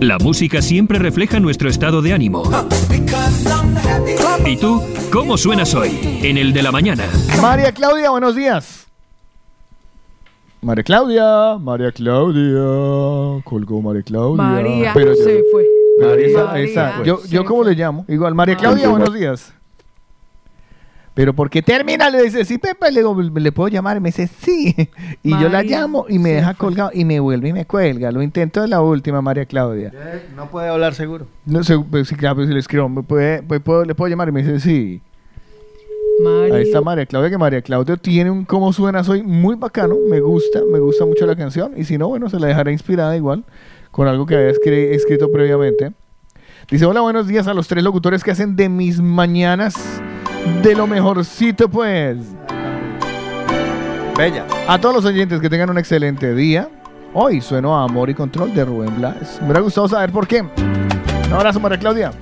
La 0.00 0.18
música 0.18 0.62
siempre 0.62 0.98
refleja 0.98 1.40
nuestro 1.40 1.68
estado 1.68 2.00
de 2.02 2.12
ánimo. 2.12 2.42
¿Y 4.46 4.56
tú, 4.56 4.82
cómo 5.12 5.36
suenas 5.36 5.74
hoy? 5.74 5.98
En 6.22 6.38
el 6.38 6.52
de 6.52 6.62
la 6.62 6.72
mañana. 6.72 7.04
María 7.42 7.72
Claudia, 7.72 8.10
buenos 8.10 8.34
días. 8.34 8.86
María 10.62 10.84
Claudia, 10.84 11.56
María 11.58 11.92
Claudia, 11.92 13.42
colgó 13.44 13.80
María 13.82 14.02
Claudia. 14.02 14.42
María 14.42 14.90
Pero 14.94 15.14
se 15.14 15.42
fue. 15.50 15.66
María 16.00 16.26
esa- 16.26 16.44
María 16.46 16.64
esa- 16.64 16.98
se 16.98 17.04
yo, 17.04 17.20
yo 17.28 17.44
cómo 17.44 17.64
le 17.64 17.74
llamo, 17.74 18.04
igual, 18.08 18.34
María 18.34 18.56
Claudia, 18.56 18.88
buenos 18.88 19.12
días. 19.14 19.52
Pero 21.12 21.34
porque 21.34 21.60
termina, 21.60 22.08
le 22.08 22.22
dice, 22.22 22.44
sí, 22.44 22.56
Pepe, 22.58 22.90
le 22.92 23.00
digo, 23.00 23.20
¿le 23.20 23.52
puedo 23.52 23.68
llamar? 23.68 23.96
Y 23.96 24.00
me 24.00 24.08
dice, 24.10 24.26
sí. 24.28 24.74
Y 25.22 25.30
yo 25.38 25.48
la 25.48 25.62
llamo 25.62 26.06
y 26.08 26.18
me 26.18 26.30
deja 26.30 26.54
fue. 26.54 26.66
colgado 26.68 26.90
y 26.94 27.04
me 27.04 27.18
vuelve 27.20 27.48
y 27.48 27.52
me 27.52 27.66
cuelga. 27.66 28.10
Lo 28.12 28.22
intento 28.22 28.62
de 28.62 28.68
la 28.68 28.80
última, 28.80 29.20
María 29.20 29.44
Claudia. 29.44 29.92
No 30.36 30.48
puede 30.50 30.68
hablar 30.68 30.94
seguro. 30.94 31.26
No 31.44 31.62
sé, 31.64 31.78
pues, 31.78 32.08
sí, 32.08 32.14
claro, 32.14 32.36
pues, 32.36 32.48
si 32.48 32.54
le 32.54 32.60
escribo, 32.60 32.88
¿me 32.88 33.02
puede, 33.02 33.42
pues, 33.42 33.60
puedo- 33.60 33.84
¿le 33.84 33.94
puedo 33.94 34.08
llamar? 34.08 34.28
Y 34.28 34.32
me 34.32 34.42
dice, 34.42 34.60
sí. 34.60 35.02
Ahí 36.52 36.62
está 36.62 36.80
María 36.82 37.06
Claudia, 37.06 37.30
que 37.30 37.38
María 37.38 37.62
Claudia 37.62 37.96
tiene 37.96 38.30
un 38.30 38.44
cómo 38.44 38.72
suena 38.74 39.02
soy 39.02 39.22
muy 39.22 39.54
bacano, 39.56 39.96
me 40.08 40.20
gusta, 40.20 40.60
me 40.70 40.78
gusta 40.78 41.06
mucho 41.06 41.24
la 41.26 41.34
canción 41.34 41.72
y 41.78 41.84
si 41.84 41.96
no, 41.96 42.08
bueno, 42.08 42.28
se 42.28 42.38
la 42.38 42.46
dejará 42.48 42.70
inspirada 42.70 43.16
igual 43.16 43.42
con 43.90 44.06
algo 44.06 44.26
que 44.26 44.34
había 44.36 44.50
escri- 44.50 44.90
escrito 44.92 45.32
previamente. 45.32 45.92
Dice, 46.70 46.84
hola, 46.84 47.00
buenos 47.00 47.26
días 47.26 47.46
a 47.46 47.54
los 47.54 47.68
tres 47.68 47.82
locutores 47.82 48.22
que 48.22 48.32
hacen 48.32 48.54
de 48.54 48.68
mis 48.68 49.00
mañanas 49.00 49.74
de 50.62 50.74
lo 50.74 50.86
mejorcito, 50.86 51.68
pues. 51.68 52.18
Bella. 54.16 54.44
A 54.68 54.78
todos 54.78 54.96
los 54.96 55.04
oyentes 55.04 55.40
que 55.40 55.48
tengan 55.48 55.70
un 55.70 55.78
excelente 55.78 56.34
día. 56.34 56.68
Hoy 57.12 57.40
sueno 57.40 57.76
a 57.76 57.84
Amor 57.84 58.10
y 58.10 58.14
Control 58.14 58.54
de 58.54 58.64
Rubén 58.64 58.96
Blades. 58.96 59.38
Me 59.40 59.46
hubiera 59.46 59.60
gustado 59.60 59.88
saber 59.88 60.12
por 60.12 60.26
qué. 60.28 60.42
Un 60.42 61.32
abrazo, 61.32 61.58
María 61.58 61.78
Claudia. 61.78 62.12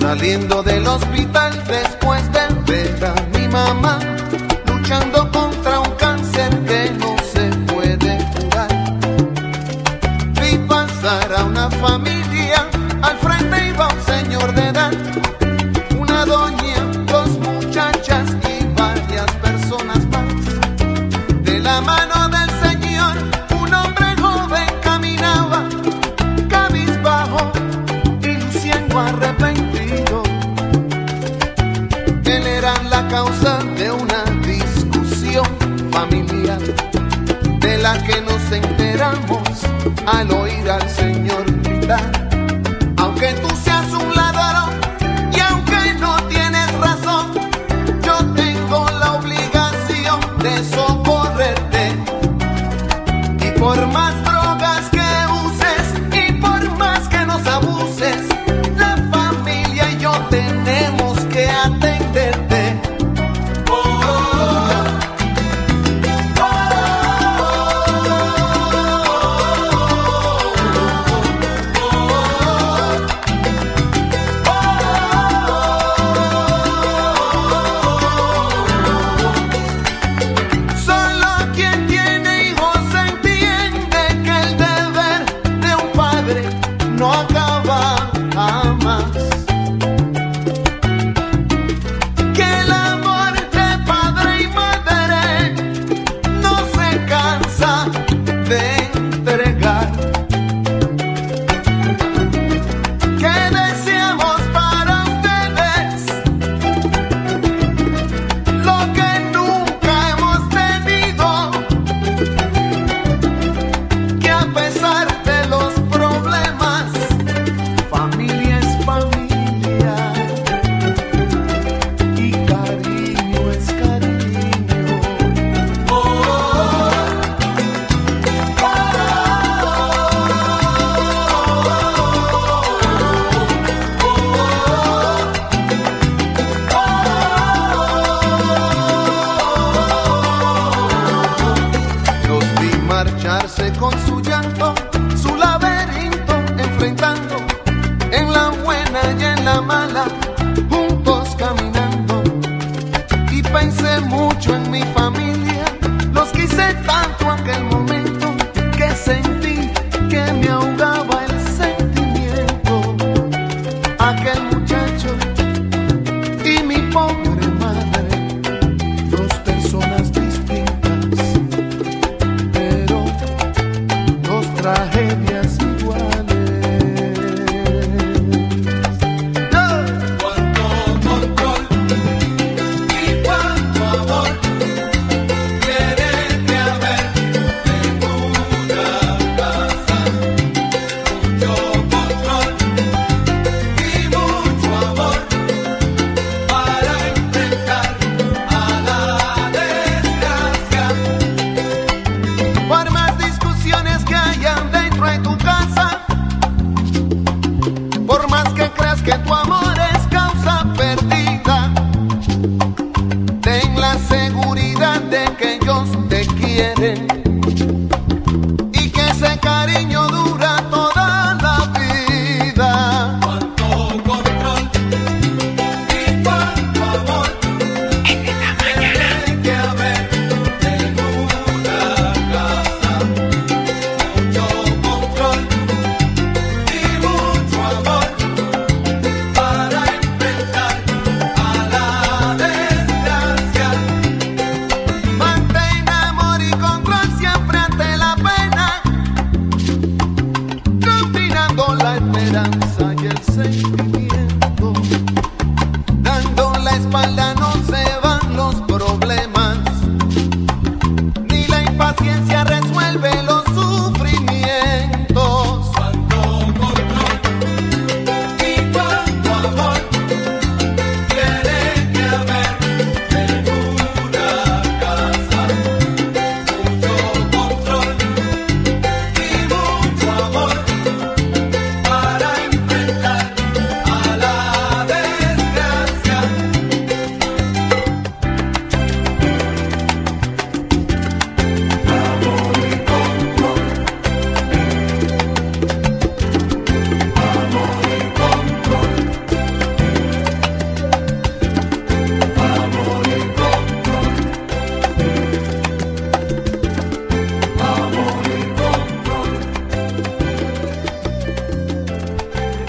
Saliendo 0.00 0.62
del 0.62 0.86
hospital 0.86 1.52
después 1.66 2.22
de 2.32 2.40
ver 2.66 3.04
a 3.04 3.14
mi 3.38 3.48
mamá 3.48 3.98
luchando 4.66 5.22
contra 5.22 5.37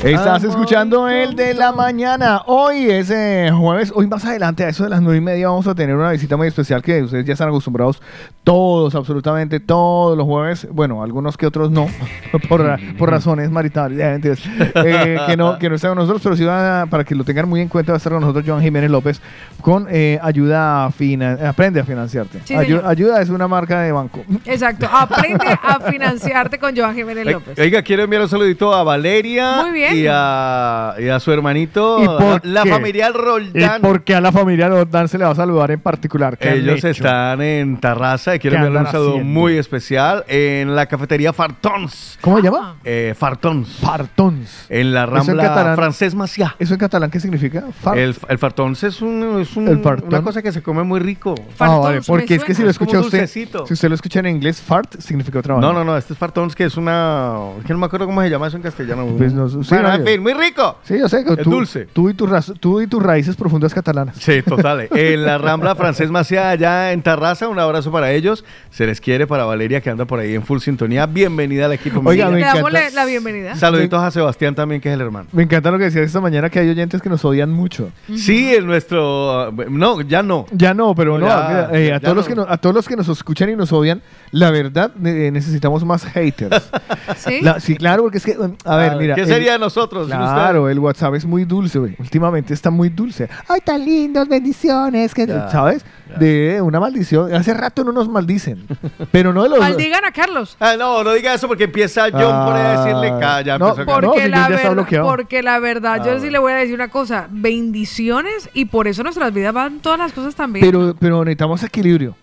Estás 0.10 0.43
escuchando 0.43 1.07
el 1.07 1.36
de 1.36 1.53
la 1.53 1.72
mañana. 1.72 2.41
Hoy 2.47 2.89
es 2.89 3.12
eh, 3.12 3.51
jueves. 3.55 3.91
Hoy 3.93 4.07
más 4.07 4.26
adelante, 4.26 4.64
a 4.64 4.70
eso 4.70 4.84
de 4.84 4.89
las 4.89 5.01
nueve 5.01 5.18
y 5.18 5.22
media, 5.22 5.49
vamos 5.49 5.68
a 5.68 5.76
tener 5.76 5.95
una 5.95 6.12
visita 6.12 6.36
muy 6.36 6.47
especial 6.47 6.82
que 6.82 7.03
ustedes 7.03 7.26
ya 7.26 7.34
están 7.34 7.49
acostumbrados. 7.49 8.01
Todos, 8.43 8.95
absolutamente 8.95 9.60
todos 9.60 10.18
los 10.18 10.26
jueves. 10.26 10.68
Bueno, 10.72 11.03
algunos 11.03 11.38
que 11.38 11.45
otros 11.45 11.70
no, 11.70 11.86
por, 12.49 12.80
por 12.97 13.12
razones 13.12 13.51
maritales. 13.51 14.39
Eh, 14.82 15.18
que, 15.28 15.36
no, 15.38 15.60
que 15.60 15.70
no 15.70 15.76
están 15.76 15.91
con 15.91 15.99
nosotros, 15.99 16.22
pero 16.24 16.36
sí 16.36 16.43
va 16.43 16.82
a- 16.82 16.86
para 16.88 17.03
que 17.03 17.14
lo 17.14 17.24
tengan 17.24 17.47
muy 17.49 17.62
en 17.62 17.68
cuenta, 17.68 17.91
va 17.91 17.95
a 17.95 17.97
estar 17.97 18.12
con 18.14 18.22
nosotros 18.22 18.45
Joan 18.47 18.62
Jiménez 18.62 18.89
López 18.89 19.22
con 19.70 19.88
eh, 19.89 20.20
ayuda 20.22 20.86
a 20.86 20.91
finan- 20.91 21.45
Aprende 21.45 21.80
a 21.80 21.84
financiarte. 21.84 22.39
Sí, 22.43 22.53
Ayu- 22.55 22.65
señor. 22.65 22.86
ayuda 22.88 23.22
es 23.22 23.30
una 23.30 23.47
marca 23.47 23.82
de 23.82 23.91
banco. 23.91 24.24
Exacto. 24.45 24.88
Aprende 24.91 25.45
a 25.61 25.80
financiarte 25.91 26.57
con 26.57 26.76
Joan 26.76 26.95
Jiménez 26.95 27.26
López. 27.26 27.59
Oiga, 27.59 27.82
quiero 27.84 28.03
enviar 28.03 28.24
un 28.24 28.30
saludito 28.30 28.74
a 28.74 28.84
Valeria 28.84 29.61
Muy 29.61 29.72
bien. 29.72 29.95
y 29.97 30.05
a, 30.09 30.95
y 30.99 31.07
a 31.07 31.20
su 31.20 31.32
hermanito, 31.32 32.01
¿Y 32.01 32.05
por 32.07 32.45
la 32.45 32.63
qué? 32.63 32.70
familia 32.70 33.09
¿Y 33.09 33.13
Roldán. 33.13 33.82
por 33.82 34.03
qué 34.03 34.15
a 34.15 34.22
la 34.22 34.32
familia 34.32 34.70
Roldán 34.70 35.07
se 35.07 35.17
le 35.20 35.26
va 35.26 35.32
a 35.32 35.36
saludar 35.36 35.70
en 35.72 35.80
particular? 35.80 36.38
¿Qué 36.38 36.49
han 36.49 36.57
Ellos 36.57 36.84
están 36.84 37.41
en 37.41 37.78
Tarraza 37.80 38.36
y 38.36 38.39
quiero 38.39 38.55
¿Qué 38.57 38.65
enviarle 38.65 38.88
un 38.88 38.91
saludo 38.91 39.09
haciendo? 39.11 39.30
muy 39.39 39.57
especial 39.57 40.24
en 40.28 40.76
la 40.76 40.88
cafetería 40.88 41.32
Fartons. 41.32 42.17
¿Cómo 42.22 42.38
se 42.38 42.43
llama? 42.43 42.76
Eh, 42.84 43.13
Fartons. 43.17 43.70
Fartons. 43.80 44.65
En 44.70 44.93
la 44.93 45.03
¿Eso 45.03 45.32
en 45.32 45.38
Rambla? 45.38 45.76
Francés 45.76 46.15
Maciá. 46.15 46.55
¿Eso 46.57 46.74
en 46.74 46.80
catalán 46.80 47.11
qué 47.11 47.20
significa? 47.20 47.65
Far- 47.84 47.97
El, 47.97 48.15
el 48.28 48.38
Fartons 48.39 48.84
es, 48.84 49.01
un, 49.01 49.39
es 49.41 49.55
un- 49.55 49.59
El 49.68 49.80
fartón. 49.82 50.10
una 50.10 50.22
cosa 50.22 50.41
que 50.41 50.51
se 50.51 50.62
come 50.62 50.84
muy 50.84 50.99
rico. 50.99 51.36
Ah, 51.60 51.78
vale, 51.78 52.01
porque 52.05 52.36
es 52.36 52.43
que 52.43 52.53
si 52.53 52.62
lo 52.64 52.70
Es 52.70 52.76
escucha 52.76 52.99
usted, 52.99 53.20
dulcecito. 53.20 53.66
si 53.68 53.74
usted 53.74 53.89
lo 53.89 53.95
escucha 53.95 54.20
en 54.20 54.28
inglés, 54.28 54.62
fart 54.62 54.99
significa 54.99 55.39
otra 55.39 55.57
No, 55.57 55.74
no, 55.74 55.84
no, 55.84 55.97
este 55.97 56.14
es 56.14 56.20
Fartons 56.20 56.55
que 56.55 56.66
es 56.66 56.78
una... 56.78 57.36
que 57.66 57.74
no 57.74 57.80
me 57.80 57.86
acuerdo 57.86 58.05
cómo 58.05 58.22
se 58.22 58.30
llama 58.30 58.47
eso 58.47 58.57
en 58.57 58.64
castellano. 58.64 59.07
Pues 59.18 59.34
no, 59.34 59.49
sí, 59.49 59.57
bueno, 59.70 59.93
en 59.93 60.05
fin, 60.05 60.22
muy 60.22 60.34
rico. 60.34 60.78
Sí, 60.84 60.97
yo 60.99 61.10
sé 61.10 61.20
Es 61.20 61.43
tú, 61.43 61.49
dulce. 61.49 61.86
Tú 61.91 62.10
y, 62.10 62.14
tus 62.14 62.30
raz- 62.30 62.53
tú 62.60 62.82
y 62.82 62.88
tus 62.88 63.01
raíces 63.01 63.36
profundas 63.36 63.74
catalanas. 63.74 64.16
Sí, 64.18 64.41
total. 64.41 64.88
En 64.91 65.24
la 65.26 65.38
Rambla 65.38 65.76
Francés 65.76 66.10
Maciá, 66.12 66.49
allá 66.51 66.91
en 66.91 67.01
Tarraza, 67.01 67.47
un 67.47 67.60
abrazo 67.60 67.91
para 67.91 68.12
ellos. 68.12 68.45
Se 68.70 68.86
les 68.86 69.01
quiere 69.01 69.28
para 69.28 69.45
Valeria, 69.45 69.82
que 69.82 69.89
anda 69.89 70.05
por 70.05 70.20
ahí 70.20 70.36
en 70.36 70.43
full 70.43 70.60
sintonía. 70.60 71.05
Bienvenida 71.05 71.66
al 71.66 71.74
equipo. 71.74 72.01
Oiga, 72.05 72.26
me 72.26 72.32
Le 72.32 72.38
vida. 72.38 72.47
damos 72.53 72.70
encanta. 72.72 72.89
la, 72.89 72.95
la 72.95 73.05
bienvenida. 73.05 73.55
Saluditos 73.55 74.01
a 74.01 74.12
Sebastián 74.12 74.55
también, 74.55 74.82
que 74.82 74.89
es 74.89 74.95
el 74.95 75.01
hermano. 75.01 75.28
Me 75.32 75.43
encanta 75.43 75.72
lo 75.72 75.78
que 75.78 75.86
decías 75.86 76.05
esta 76.05 76.22
mañana, 76.22 76.49
que 76.49 76.60
hay 76.60 76.70
oyentes 76.70 77.01
que 77.01 77.10
nos 77.10 77.24
odian 77.26 77.51
mucho. 77.51 77.91
Sí, 78.16 78.53
en 78.55 78.66
nuestro... 78.66 79.48
No, 79.51 80.01
ya 80.01 80.21
no. 80.23 80.45
Ya 80.51 80.73
no, 80.73 80.93
pero 80.95 81.17
no, 81.17 81.27
Ya, 81.27 81.69
eh, 81.73 81.93
a, 81.93 81.99
todos 81.99 82.15
los 82.15 82.27
que 82.27 82.35
no- 82.35 82.45
a 82.47 82.57
todos 82.57 82.75
los 82.75 82.87
que 82.87 82.95
nos 82.95 83.07
escuchan 83.09 83.49
y 83.49 83.55
nos 83.55 83.71
odian, 83.71 84.01
la 84.31 84.51
verdad, 84.51 84.91
eh, 85.05 85.29
necesitamos 85.31 85.83
más 85.85 86.03
haters. 86.05 86.69
¿Sí? 87.17 87.41
La- 87.41 87.59
sí, 87.59 87.75
claro, 87.75 88.03
porque 88.03 88.17
es 88.19 88.25
que, 88.25 88.37
um, 88.37 88.55
a 88.65 88.75
ver, 88.77 88.91
Ah, 88.93 88.95
mira. 88.97 89.15
¿Qué 89.15 89.21
el- 89.21 89.27
sería 89.27 89.53
de 89.53 89.59
nosotros 89.59 90.07
Claro, 90.07 90.69
el 90.69 90.79
WhatsApp 90.79 91.15
es 91.15 91.25
muy 91.25 91.45
dulce, 91.45 91.79
güey. 91.79 91.95
Últimamente 91.99 92.53
está 92.53 92.69
muy 92.69 92.89
dulce. 92.89 93.29
Ay, 93.47 93.61
tan 93.63 93.83
lindos, 93.83 94.27
bendiciones. 94.27 95.13
Que, 95.13 95.27
¿Sabes? 95.51 95.85
De 96.18 96.62
una 96.62 96.80
maldición. 96.80 97.34
Hace 97.34 97.53
rato 97.53 97.84
no 97.84 97.91
nos 97.91 98.07
maldicen. 98.10 98.66
Pero 99.12 99.34
no 99.34 99.43
de 99.43 99.49
los. 99.49 99.60
Maldigan 99.60 100.05
a 100.05 100.12
Carlos. 100.12 100.57
Ah, 100.60 100.76
no, 100.78 101.03
no 101.03 101.14
diga 101.14 101.34
eso 101.34 101.47
porque 101.47 101.66
empieza 101.66 102.03
John 102.12 102.45
por 102.45 102.55
ahí 102.55 102.66
a 102.66 102.80
decirle 102.86 103.14
calla. 103.20 103.57
no, 103.57 103.70
empezó 103.70 103.82
a- 103.82 104.01
no, 104.01 104.07
Porque, 104.07 104.24
si 104.24 104.30
la, 104.30 104.47
ver- 104.49 104.70
bloqueado. 104.72 105.07
porque 105.07 105.43
la 105.43 105.60
verdad, 105.60 105.97
Ah, 106.01 106.05
yo 106.05 106.20
sí 106.20 106.30
le 106.30 106.39
voy 106.39 106.51
a 106.53 106.55
decir 106.55 106.76
una 106.76 106.88
cosa. 106.89 107.28
Bendiciones 107.30 108.49
y 108.53 108.66
por 108.66 108.88
eso 108.88 109.03
nuestras 109.03 109.34
vidas 109.34 109.53
van 109.53 109.80
todas 109.80 109.99
las 109.99 110.14
cosas 110.14 110.36
también. 110.36 110.66
Pero, 110.66 110.95
pero 110.99 111.24
necesitamos 111.24 111.64
equilibrio. 111.64 112.16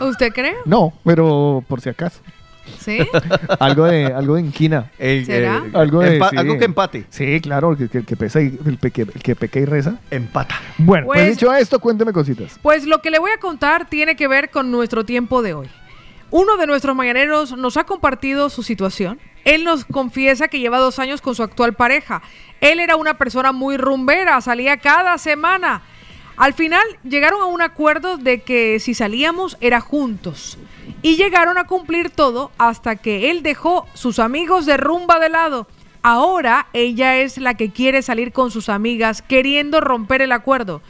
¿Usted 0.00 0.32
cree? 0.32 0.54
No, 0.64 0.92
pero 1.04 1.62
por 1.68 1.80
si 1.80 1.88
acaso. 1.88 2.20
¿Sí? 2.78 2.98
algo 3.58 3.84
de 3.86 4.06
algo 4.06 4.34
de 4.36 4.42
inquina. 4.42 4.90
El- 4.98 5.24
¿Será? 5.26 5.62
eh, 5.66 5.70
Algo, 5.74 6.00
de, 6.00 6.18
empa- 6.20 6.30
sí. 6.30 6.36
algo 6.36 6.58
que 6.58 6.64
empate. 6.64 7.04
Sí, 7.10 7.40
claro, 7.40 7.72
el 7.78 7.88
que, 7.88 7.98
el 7.98 8.04
que 8.04 8.16
pesa 8.16 8.40
y, 8.40 8.58
el, 8.66 8.78
pe- 8.78 8.90
que- 8.90 9.02
el 9.02 9.22
que 9.22 9.34
peca 9.36 9.58
y 9.58 9.64
reza. 9.64 9.98
Empata. 10.10 10.56
Bueno, 10.78 11.06
pues, 11.06 11.20
Pues- 11.20 11.30
dicho 11.38 11.52
esto, 11.54 11.78
cuénteme 11.80 12.12
cositas. 12.12 12.58
Pues 12.62 12.84
lo 12.86 13.00
que 13.02 13.10
le 13.10 13.18
voy 13.18 13.30
a 13.30 13.38
contar 13.40 13.88
tiene 13.88 14.16
que 14.16 14.28
ver 14.28 14.50
con 14.50 14.70
nuestro 14.70 15.04
tiempo 15.04 15.42
de 15.42 15.54
hoy. 15.54 15.68
Uno 16.30 16.56
de 16.58 16.66
nuestros 16.66 16.94
mañaneros 16.94 17.56
nos 17.56 17.76
ha 17.78 17.84
compartido 17.84 18.50
su 18.50 18.62
situación. 18.62 19.18
Él 19.44 19.64
nos 19.64 19.86
confiesa 19.86 20.48
que 20.48 20.60
lleva 20.60 20.78
dos 20.78 20.98
años 20.98 21.22
con 21.22 21.34
su 21.34 21.42
actual 21.42 21.72
pareja. 21.72 22.20
Él 22.60 22.80
era 22.80 22.96
una 22.96 23.16
persona 23.16 23.52
muy 23.52 23.78
rumbera, 23.78 24.38
salía 24.42 24.76
cada 24.76 25.16
semana. 25.16 25.80
Al 26.36 26.52
final 26.52 26.82
llegaron 27.02 27.40
a 27.40 27.46
un 27.46 27.62
acuerdo 27.62 28.18
de 28.18 28.42
que 28.42 28.78
si 28.78 28.92
salíamos 28.94 29.56
era 29.60 29.80
juntos. 29.80 30.58
Y 31.02 31.16
llegaron 31.16 31.58
a 31.58 31.66
cumplir 31.66 32.10
todo 32.10 32.50
hasta 32.58 32.96
que 32.96 33.30
él 33.30 33.42
dejó 33.42 33.86
sus 33.94 34.18
amigos 34.18 34.66
de 34.66 34.76
rumba 34.76 35.18
de 35.20 35.28
lado. 35.28 35.66
Ahora 36.02 36.66
ella 36.72 37.16
es 37.18 37.38
la 37.38 37.54
que 37.54 37.70
quiere 37.70 38.02
salir 38.02 38.32
con 38.32 38.50
sus 38.50 38.68
amigas 38.68 39.22
queriendo 39.22 39.80
romper 39.80 40.22
el 40.22 40.32
acuerdo. 40.32 40.82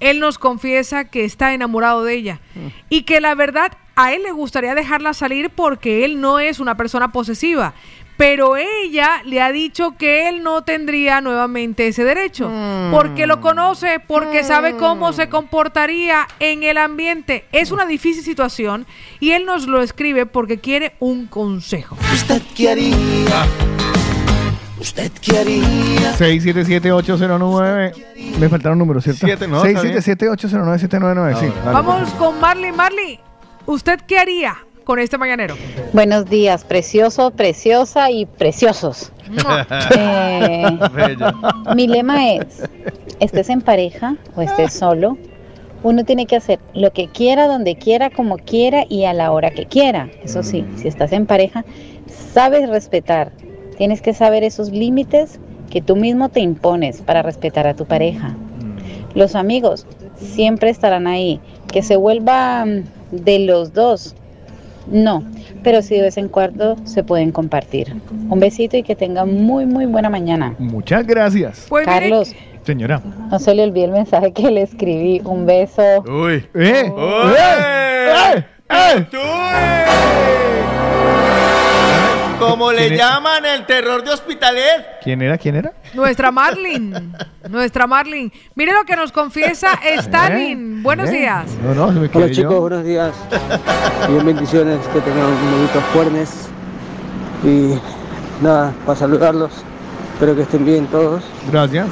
Él 0.00 0.18
nos 0.18 0.38
confiesa 0.38 1.10
que 1.10 1.24
está 1.24 1.52
enamorado 1.52 2.04
de 2.04 2.14
ella 2.14 2.40
y 2.88 3.02
que 3.02 3.20
la 3.20 3.34
verdad 3.34 3.72
a 3.96 4.14
él 4.14 4.22
le 4.22 4.32
gustaría 4.32 4.74
dejarla 4.74 5.12
salir 5.12 5.50
porque 5.50 6.06
él 6.06 6.22
no 6.22 6.38
es 6.38 6.58
una 6.58 6.76
persona 6.76 7.12
posesiva. 7.12 7.74
Pero 8.20 8.56
ella 8.58 9.22
le 9.24 9.40
ha 9.40 9.50
dicho 9.50 9.96
que 9.96 10.28
él 10.28 10.42
no 10.42 10.60
tendría 10.60 11.22
nuevamente 11.22 11.88
ese 11.88 12.04
derecho, 12.04 12.52
porque 12.90 13.26
lo 13.26 13.40
conoce, 13.40 13.98
porque 13.98 14.44
sabe 14.44 14.76
cómo 14.76 15.14
se 15.14 15.30
comportaría 15.30 16.28
en 16.38 16.62
el 16.62 16.76
ambiente. 16.76 17.46
Es 17.50 17.70
una 17.70 17.86
difícil 17.86 18.22
situación 18.22 18.84
y 19.20 19.30
él 19.30 19.46
nos 19.46 19.66
lo 19.66 19.80
escribe 19.80 20.26
porque 20.26 20.58
quiere 20.58 20.96
un 20.98 21.28
consejo. 21.28 21.96
¿Usted 22.12 22.42
qué 22.54 22.72
haría? 22.72 23.46
¿Usted 24.78 25.10
qué 25.22 25.38
haría? 25.38 26.14
677-809. 26.18 28.36
Me 28.38 28.50
faltaron 28.50 28.78
números, 28.78 29.02
¿cierto? 29.02 29.24
Siete, 29.24 29.48
no, 29.48 29.64
está 29.64 29.80
bien. 29.80 29.96
677-809-799. 29.96 31.40
Sí, 31.40 31.46
vale. 31.64 31.72
Vamos 31.72 32.10
con 32.10 32.38
Marley. 32.38 32.70
Marley, 32.70 33.18
¿usted 33.64 33.98
qué 34.06 34.18
haría 34.18 34.58
con 34.84 34.98
este 34.98 35.18
mañanero? 35.18 35.56
Buenos 35.92 36.26
días, 36.26 36.64
precioso, 36.64 37.30
preciosa 37.30 38.10
y 38.10 38.26
preciosos. 38.26 39.12
Eh, 39.96 40.78
mi 41.76 41.86
lema 41.86 42.32
es, 42.32 42.62
estés 43.20 43.48
en 43.48 43.60
pareja 43.60 44.16
o 44.34 44.42
estés 44.42 44.72
solo, 44.72 45.16
uno 45.82 46.04
tiene 46.04 46.26
que 46.26 46.36
hacer 46.36 46.58
lo 46.74 46.92
que 46.92 47.08
quiera, 47.08 47.46
donde 47.46 47.76
quiera, 47.76 48.10
como 48.10 48.36
quiera 48.36 48.84
y 48.88 49.04
a 49.04 49.12
la 49.12 49.32
hora 49.32 49.50
que 49.50 49.66
quiera. 49.66 50.10
Eso 50.22 50.42
sí, 50.42 50.64
si 50.76 50.88
estás 50.88 51.12
en 51.12 51.26
pareja, 51.26 51.64
sabes 52.32 52.68
respetar. 52.68 53.32
Tienes 53.78 54.02
que 54.02 54.12
saber 54.12 54.44
esos 54.44 54.70
límites 54.70 55.40
que 55.70 55.80
tú 55.80 55.96
mismo 55.96 56.28
te 56.28 56.40
impones 56.40 57.00
para 57.00 57.22
respetar 57.22 57.66
a 57.66 57.74
tu 57.74 57.86
pareja. 57.86 58.36
Los 59.14 59.34
amigos 59.34 59.86
siempre 60.16 60.70
estarán 60.70 61.06
ahí. 61.06 61.40
Que 61.72 61.82
se 61.82 61.96
vuelva 61.96 62.64
mm, 62.64 62.82
de 63.12 63.38
los 63.40 63.72
dos, 63.72 64.14
no, 64.90 65.24
pero 65.62 65.82
sí 65.82 65.94
de 65.94 66.02
vez 66.02 66.16
en 66.16 66.28
cuando 66.28 66.76
se 66.84 67.02
pueden 67.02 67.32
compartir. 67.32 67.94
Un 68.28 68.40
besito 68.40 68.76
y 68.76 68.82
que 68.82 68.94
tengan 68.96 69.34
muy, 69.42 69.66
muy 69.66 69.86
buena 69.86 70.10
mañana. 70.10 70.54
Muchas 70.58 71.06
gracias. 71.06 71.66
Pues 71.68 71.86
Carlos, 71.86 72.34
Señora. 72.64 73.00
no 73.30 73.38
se 73.38 73.54
le 73.54 73.64
olvide 73.64 73.84
el 73.84 73.92
mensaje 73.92 74.32
que 74.32 74.50
le 74.50 74.62
escribí. 74.62 75.20
Un 75.24 75.46
beso. 75.46 76.02
Uy. 76.02 76.46
¡Eh! 76.54 76.90
¡Uy! 76.90 77.34
¡Eh! 77.38 78.44
¡Eh! 78.70 80.46
Como 82.40 82.72
le 82.72 82.96
llaman 82.96 83.44
el 83.44 83.66
terror 83.66 84.02
de 84.02 84.10
Hospitalet. 84.12 85.00
¿Quién 85.02 85.20
era? 85.20 85.36
¿Quién 85.36 85.56
era? 85.56 85.72
Nuestra 85.92 86.30
Marlin. 86.32 87.12
Nuestra 87.50 87.86
Marlin. 87.86 88.32
Mire 88.54 88.72
lo 88.72 88.84
que 88.84 88.96
nos 88.96 89.12
confiesa 89.12 89.68
Stalin. 89.98 90.82
Buenos 90.82 91.10
¿Eh? 91.10 91.18
días. 91.18 91.50
No, 91.62 91.74
no, 91.74 91.88
se 91.92 92.00
me 92.00 92.10
Hola 92.12 92.30
chicos, 92.30 92.52
yo. 92.54 92.60
buenos 92.62 92.84
días. 92.84 93.12
Y 94.08 94.12
bien 94.12 94.24
bendiciones, 94.24 94.78
que 94.88 95.00
tengan 95.00 95.26
bonitos 95.52 95.84
jueves. 95.92 96.48
Y 97.44 97.74
nada, 98.42 98.72
para 98.86 98.98
saludarlos. 98.98 99.52
Espero 100.14 100.34
que 100.34 100.42
estén 100.42 100.64
bien 100.64 100.86
todos. 100.86 101.22
Gracias. 101.52 101.88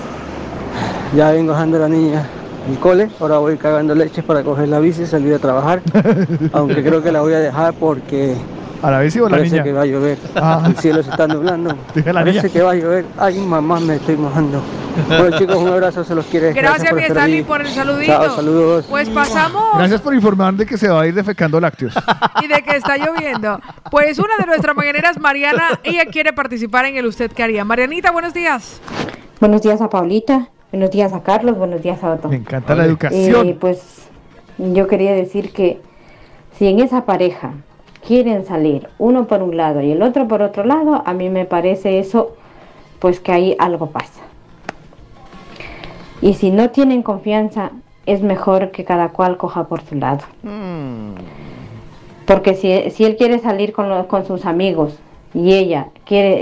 Ya 1.15 1.31
vengo 1.31 1.53
dejando 1.53 1.77
a 1.77 1.81
la 1.81 1.89
niña 1.89 2.27
el 2.71 2.79
cole. 2.79 3.11
Ahora 3.21 3.37
voy 3.39 3.57
cagando 3.59 3.95
leches 3.95 4.25
para 4.25 4.43
coger 4.43 4.69
la 4.69 4.79
bici 4.81 5.03
y 5.03 5.07
salir 5.07 5.35
a 5.35 5.39
trabajar. 5.39 5.83
Aunque 6.53 6.83
creo 6.83 7.03
que 7.03 7.13
la 7.13 7.21
voy 7.21 7.35
a 7.35 7.39
dejar 7.39 7.75
porque 7.75 8.35
¿A 8.83 8.91
la 8.91 9.01
bici 9.01 9.19
o 9.19 9.25
la 9.29 9.39
parece 9.39 9.51
niña? 9.51 9.65
que 9.65 9.73
va 9.73 9.83
a 9.83 9.87
llover. 9.87 10.19
Ah. 10.37 10.63
El 10.67 10.77
cielo 10.77 11.03
se 11.03 11.11
está 11.11 11.27
nublando. 11.27 11.71
La 11.95 12.13
Parece 12.13 12.43
niña. 12.43 12.53
que 12.53 12.63
va 12.63 12.71
a 12.73 12.75
llover. 12.75 13.05
Ay, 13.19 13.41
mamá, 13.41 13.81
me 13.81 13.97
estoy 13.97 14.17
mojando. 14.17 14.63
Bueno 15.09 15.39
chicos, 15.39 15.57
un 15.57 15.69
abrazo, 15.69 16.05
se 16.05 16.15
los 16.15 16.27
quiere. 16.27 16.53
Gracias, 16.53 16.91
por 16.91 16.99
mi 16.99 17.05
estar 17.05 17.45
por 17.47 17.61
el 17.61 17.69
saludito. 17.69 18.13
Chao, 18.13 18.37
saludos. 18.37 18.87
Pues 18.89 19.09
pasamos 19.11 19.65
Gracias 19.77 20.01
por 20.01 20.15
informar 20.15 20.55
de 20.55 20.67
que 20.67 20.77
se 20.77 20.89
va 20.89 21.03
a 21.03 21.07
ir 21.07 21.15
defecando 21.15 21.61
lácteos. 21.61 21.95
y 22.43 22.49
de 22.49 22.63
que 22.63 22.77
está 22.77 22.97
lloviendo. 22.97 23.61
Pues 23.91 24.19
una 24.19 24.37
de 24.39 24.47
nuestras 24.47 24.77
mañaneras, 24.77 25.19
Mariana, 25.21 25.81
ella 25.85 26.05
quiere 26.07 26.33
participar 26.33 26.85
en 26.87 26.97
el 26.97 27.07
Usted 27.07 27.31
qué 27.33 27.43
haría. 27.43 27.65
Marianita, 27.65 28.11
buenos 28.11 28.35
días. 28.35 28.81
Buenos 29.41 29.63
días 29.63 29.81
a 29.81 29.89
Paulita, 29.89 30.49
buenos 30.73 30.91
días 30.91 31.13
a 31.13 31.23
Carlos, 31.23 31.57
buenos 31.57 31.81
días 31.81 32.03
a 32.03 32.13
Otto. 32.15 32.29
Me 32.29 32.37
encanta 32.37 32.75
la 32.75 32.85
educación. 32.85 33.49
Eh, 33.49 33.57
pues 33.59 34.09
yo 34.59 34.89
quería 34.89 35.13
decir 35.13 35.53
que 35.53 35.81
si 36.59 36.67
en 36.67 36.81
esa 36.81 37.05
pareja 37.05 37.53
quieren 38.09 38.47
salir 38.47 38.89
uno 38.99 39.27
por 39.27 39.43
un 39.43 39.59
lado 39.59 39.83
y 39.83 39.93
el 39.93 40.03
otro 40.03 40.27
por 40.27 40.41
otro 40.41 40.65
lado, 40.65 41.03
a 41.05 41.13
mí 41.13 41.29
me 41.29 41.45
parece 41.45 41.99
eso, 41.99 42.35
pues 43.01 43.21
que 43.21 43.33
ahí 43.33 43.55
algo 43.59 43.91
pasa. 43.91 44.23
Y 46.23 46.33
si 46.33 46.51
no 46.51 46.71
tienen 46.71 47.03
confianza, 47.03 47.71
es 48.07 48.23
mejor 48.23 48.71
que 48.71 48.87
cada 48.87 49.11
cual 49.11 49.37
coja 49.37 49.65
por 49.69 49.83
su 49.83 49.95
lado. 49.97 50.21
Porque 52.25 52.55
si, 52.55 52.91
si 52.91 53.05
él 53.05 53.17
quiere 53.17 53.41
salir 53.41 53.75
con, 53.75 53.91
los- 53.91 54.07
con 54.07 54.25
sus 54.27 54.47
amigos 54.47 54.99
y 55.35 55.53
ella 55.53 55.89
quiere, 56.07 56.33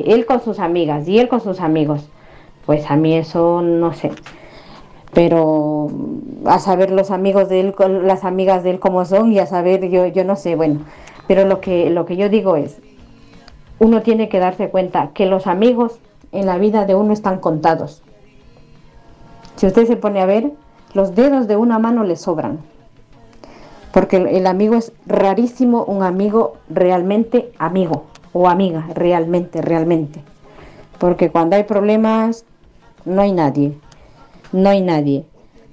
eh, 0.00 0.04
él 0.08 0.26
con 0.26 0.42
sus 0.42 0.58
amigas 0.58 1.08
y 1.08 1.18
él 1.18 1.28
con 1.28 1.40
sus 1.40 1.60
amigos, 1.60 2.06
pues 2.66 2.90
a 2.90 2.96
mí 2.96 3.14
eso 3.14 3.62
no 3.62 3.94
sé. 3.94 4.10
Pero 5.16 5.88
a 6.44 6.58
saber 6.58 6.90
los 6.90 7.10
amigos 7.10 7.48
de 7.48 7.60
él, 7.60 7.74
las 8.02 8.22
amigas 8.22 8.62
de 8.62 8.72
él 8.72 8.78
cómo 8.78 9.06
son 9.06 9.32
y 9.32 9.38
a 9.38 9.46
saber 9.46 9.88
yo, 9.88 10.04
yo 10.04 10.24
no 10.24 10.36
sé, 10.36 10.56
bueno. 10.56 10.80
Pero 11.26 11.46
lo 11.46 11.62
que, 11.62 11.88
lo 11.88 12.04
que 12.04 12.18
yo 12.18 12.28
digo 12.28 12.56
es, 12.56 12.82
uno 13.78 14.02
tiene 14.02 14.28
que 14.28 14.40
darse 14.40 14.68
cuenta 14.68 15.12
que 15.14 15.24
los 15.24 15.46
amigos 15.46 16.00
en 16.32 16.44
la 16.44 16.58
vida 16.58 16.84
de 16.84 16.94
uno 16.94 17.14
están 17.14 17.38
contados. 17.38 18.02
Si 19.54 19.66
usted 19.66 19.86
se 19.86 19.96
pone 19.96 20.20
a 20.20 20.26
ver, 20.26 20.52
los 20.92 21.14
dedos 21.14 21.48
de 21.48 21.56
una 21.56 21.78
mano 21.78 22.04
le 22.04 22.16
sobran. 22.16 22.58
Porque 23.92 24.18
el 24.18 24.46
amigo 24.46 24.74
es 24.74 24.92
rarísimo, 25.06 25.84
un 25.84 26.02
amigo 26.02 26.58
realmente 26.68 27.52
amigo 27.56 28.04
o 28.34 28.50
amiga, 28.50 28.86
realmente, 28.92 29.62
realmente. 29.62 30.20
Porque 30.98 31.30
cuando 31.30 31.56
hay 31.56 31.62
problemas, 31.62 32.44
no 33.06 33.22
hay 33.22 33.32
nadie, 33.32 33.78
no 34.52 34.68
hay 34.68 34.80
nadie. 34.80 35.24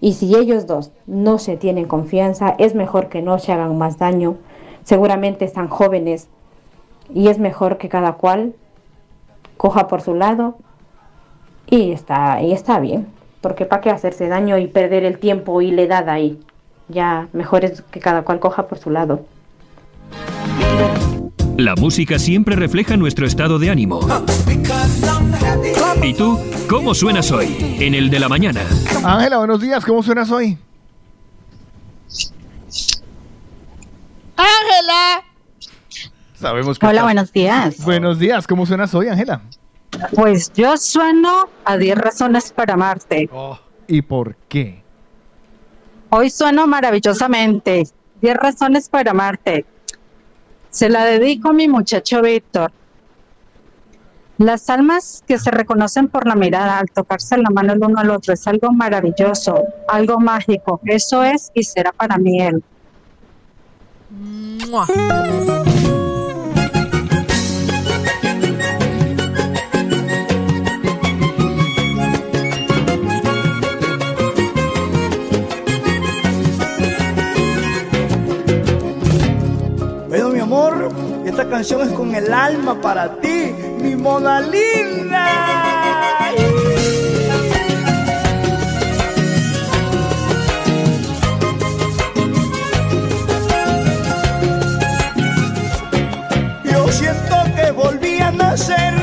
Y 0.01 0.13
si 0.13 0.35
ellos 0.35 0.67
dos 0.67 0.91
no 1.07 1.37
se 1.37 1.55
tienen 1.55 1.85
confianza, 1.85 2.55
es 2.57 2.75
mejor 2.75 3.07
que 3.07 3.21
no 3.21 3.39
se 3.39 3.53
hagan 3.53 3.77
más 3.77 3.97
daño. 3.97 4.35
Seguramente 4.83 5.45
están 5.45 5.69
jóvenes 5.69 6.27
y 7.13 7.29
es 7.29 7.39
mejor 7.39 7.77
que 7.77 7.89
cada 7.89 8.13
cual 8.13 8.53
coja 9.57 9.87
por 9.87 10.01
su 10.01 10.13
lado 10.13 10.57
y 11.69 11.91
está, 11.91 12.41
y 12.41 12.51
está 12.51 12.79
bien. 12.79 13.07
Porque 13.41 13.65
para 13.65 13.81
qué 13.81 13.89
hacerse 13.89 14.27
daño 14.27 14.57
y 14.57 14.67
perder 14.67 15.05
el 15.05 15.19
tiempo 15.19 15.61
y 15.61 15.71
la 15.71 15.83
edad 15.83 16.09
ahí. 16.09 16.39
Ya 16.89 17.29
mejor 17.33 17.63
es 17.63 17.81
que 17.81 17.99
cada 17.99 18.23
cual 18.23 18.39
coja 18.39 18.67
por 18.67 18.77
su 18.79 18.89
lado. 18.89 19.21
La 21.57 21.75
música 21.75 22.19
siempre 22.19 22.55
refleja 22.55 22.97
nuestro 22.97 23.25
estado 23.25 23.59
de 23.59 23.69
ánimo. 23.69 23.99
¿Y 26.03 26.13
tú? 26.13 26.37
¿Cómo 26.69 26.93
suenas 26.93 27.31
hoy? 27.31 27.77
En 27.79 27.95
el 27.95 28.09
de 28.09 28.19
la 28.19 28.27
mañana. 28.27 28.59
Ángela, 29.05 29.37
buenos 29.37 29.61
días. 29.61 29.85
¿Cómo 29.85 30.03
suenas 30.03 30.29
hoy? 30.31 30.57
Ángela. 34.35 35.23
Sabemos 36.33 36.77
que 36.77 36.85
Hola, 36.87 37.03
buenos 37.03 37.31
días. 37.31 37.85
Buenos 37.85 38.19
días. 38.19 38.45
¿Cómo 38.47 38.65
suenas 38.65 38.93
hoy, 38.93 39.07
Ángela? 39.07 39.43
Pues 40.13 40.51
yo 40.53 40.75
sueno 40.75 41.47
a 41.63 41.77
10 41.77 41.97
razones 41.97 42.51
para 42.51 42.73
amarte. 42.73 43.29
¿Y 43.87 44.01
por 44.01 44.35
qué? 44.49 44.83
Hoy 46.09 46.29
sueno 46.29 46.67
maravillosamente. 46.67 47.87
10 48.19 48.35
razones 48.35 48.89
para 48.89 49.11
amarte. 49.11 49.65
Se 50.69 50.89
la 50.89 51.05
dedico 51.05 51.51
a 51.51 51.53
mi 51.53 51.69
muchacho 51.69 52.21
Víctor. 52.21 52.73
Las 54.43 54.69
almas 54.69 55.23
que 55.25 55.39
se 55.39 55.51
reconocen 55.51 56.09
por 56.09 56.27
la 56.27 56.35
mirada 56.35 56.79
al 56.79 56.91
tocarse 56.91 57.37
la 57.37 57.49
mano 57.49 57.71
el 57.71 57.81
uno 57.81 57.97
al 57.97 58.09
otro 58.09 58.33
es 58.33 58.45
algo 58.45 58.73
maravilloso, 58.73 59.63
algo 59.87 60.19
mágico. 60.19 60.81
Eso 60.83 61.23
es 61.23 61.49
y 61.53 61.63
será 61.63 61.93
para 61.93 62.17
mí 62.17 62.41
él. 62.41 62.61
Mua. 64.09 64.85
Veo 80.09 80.33
canción 81.49 81.81
es 81.81 81.89
con 81.93 82.13
el 82.13 82.33
alma 82.33 82.81
para 82.81 83.19
ti, 83.21 83.53
mi 83.83 83.95
mona 83.97 84.39
linda. 84.39 85.25
Yo 96.63 96.87
siento 96.99 97.35
que 97.55 97.71
volví 97.71 98.19
a 98.19 98.31
nacer 98.31 98.93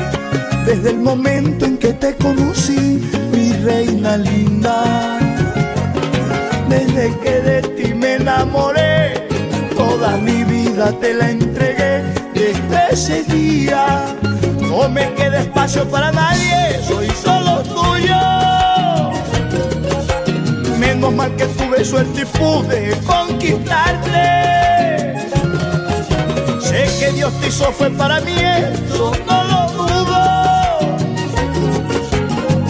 desde 0.65 0.89
el 0.89 0.97
momento 0.97 1.65
en 1.65 1.77
que 1.77 1.93
te 1.93 2.15
conocí, 2.15 2.83
mi 3.31 3.53
reina 3.63 4.17
linda. 4.17 5.19
Desde 6.69 7.15
que 7.23 7.35
de 7.49 7.61
ti 7.75 7.93
me 7.93 8.15
enamoré, 8.15 9.27
toda 9.77 10.17
mi 10.17 10.43
vida 10.43 10.91
te 10.99 11.13
la 11.13 11.29
entregué 11.29 12.03
desde 12.33 12.79
ese 12.91 13.23
día. 13.23 14.15
No 14.71 14.87
me 14.87 15.13
queda 15.15 15.41
espacio 15.41 15.85
para 15.89 16.13
nadie, 16.13 16.79
soy 16.87 17.09
solo 17.09 17.61
tuyo. 17.63 18.15
Menos 20.79 21.13
mal 21.13 21.35
que 21.35 21.45
tuve 21.45 21.83
suerte 21.83 22.21
y 22.21 22.25
pude 22.25 22.97
conquistarte. 23.05 24.23
Sé 26.61 26.89
que 26.99 27.11
Dios 27.11 27.33
te 27.41 27.49
hizo 27.49 27.65
fue 27.73 27.91
para 27.91 28.21
mí, 28.21 28.33
eso 28.33 29.11
no 29.27 29.43
lo 29.43 29.67
dudo. 29.73 30.19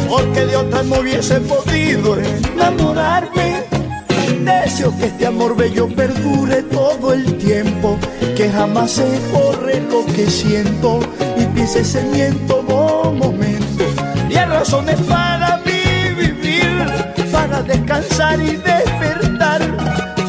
Porque 0.09 0.47
de 0.47 0.57
otra 0.57 0.81
no 0.81 1.01
hubiese 1.01 1.39
podido 1.41 2.17
enamorarme. 2.17 3.61
Deseo 4.43 4.97
que 4.97 5.05
este 5.05 5.27
amor 5.27 5.55
bello 5.55 5.87
perdure 5.87 6.63
todo 6.63 7.13
el 7.13 7.37
tiempo, 7.37 7.99
que 8.35 8.49
jamás 8.49 8.89
se 8.89 9.05
borre 9.31 9.79
lo 9.81 10.03
que 10.07 10.27
siento 10.31 10.99
y 11.61 11.63
pienses 11.63 11.95
en 11.95 12.11
mí 12.11 12.21
en 12.21 12.47
todo 12.47 13.11
momento. 13.11 13.83
Y 14.29 14.35
hay 14.35 14.45
razones 14.45 14.99
para 15.01 15.57
mí 15.57 16.13
vivir, 16.17 16.87
para 17.31 17.61
descansar 17.61 18.39
y 18.41 18.57
despertar. 18.57 19.61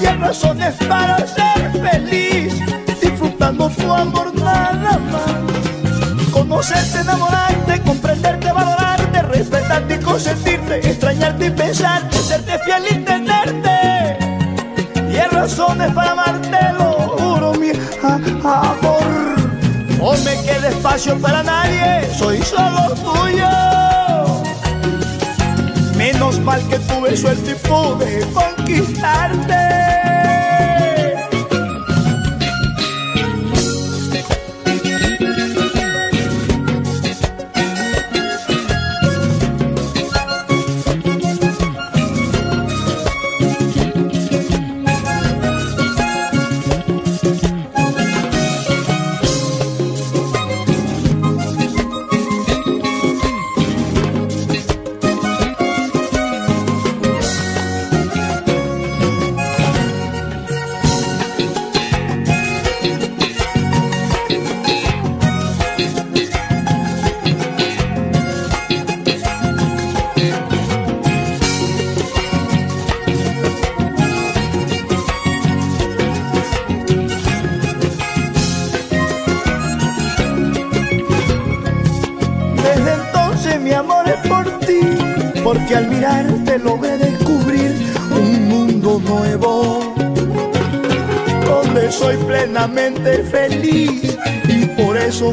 Y 0.00 0.06
hay 0.06 0.16
razones 0.18 0.74
para 0.86 1.16
ser 1.26 1.72
feliz, 1.72 2.54
disfrutando 3.00 3.70
tu 3.70 3.90
amor 3.90 4.34
nada 4.34 4.98
más. 5.10 6.30
Conocerte, 6.32 7.00
enamorarte, 7.00 7.80
comprenderte, 7.80 8.52
valorarte, 8.52 9.22
respetarte 9.22 9.94
y 9.94 9.98
consentirte, 9.98 10.78
extrañarte 10.86 11.46
y 11.46 11.50
pensarte, 11.50 12.16
serte 12.18 12.58
fiel 12.58 12.84
y 12.90 13.04
tenerte. 13.04 14.18
Y 15.10 15.16
hay 15.16 15.28
razones 15.30 15.92
para 15.92 16.12
amarte, 16.12 16.58
lo 16.78 16.92
juro, 17.16 17.54
mi 17.54 17.70
amor. 18.44 18.91
No 20.12 20.18
me 20.24 20.36
queda 20.42 20.68
espacio 20.68 21.18
para 21.22 21.42
nadie, 21.42 22.06
soy 22.18 22.42
solo 22.42 22.94
tuyo. 22.96 23.48
Menos 25.96 26.38
mal 26.40 26.60
que 26.68 26.78
tuve 26.80 27.16
suerte 27.16 27.52
y 27.52 27.54
pude 27.66 28.20
conquistarte. 28.34 29.81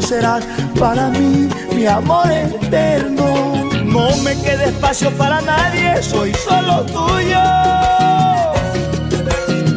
Serás 0.09 0.43
para 0.79 1.09
mí 1.09 1.47
mi 1.75 1.85
amor 1.85 2.31
eterno. 2.31 3.69
No 3.85 4.17
me 4.23 4.35
queda 4.41 4.65
espacio 4.65 5.11
para 5.11 5.39
nadie, 5.41 6.01
soy 6.01 6.33
solo 6.33 6.83
tuyo. 6.85 7.43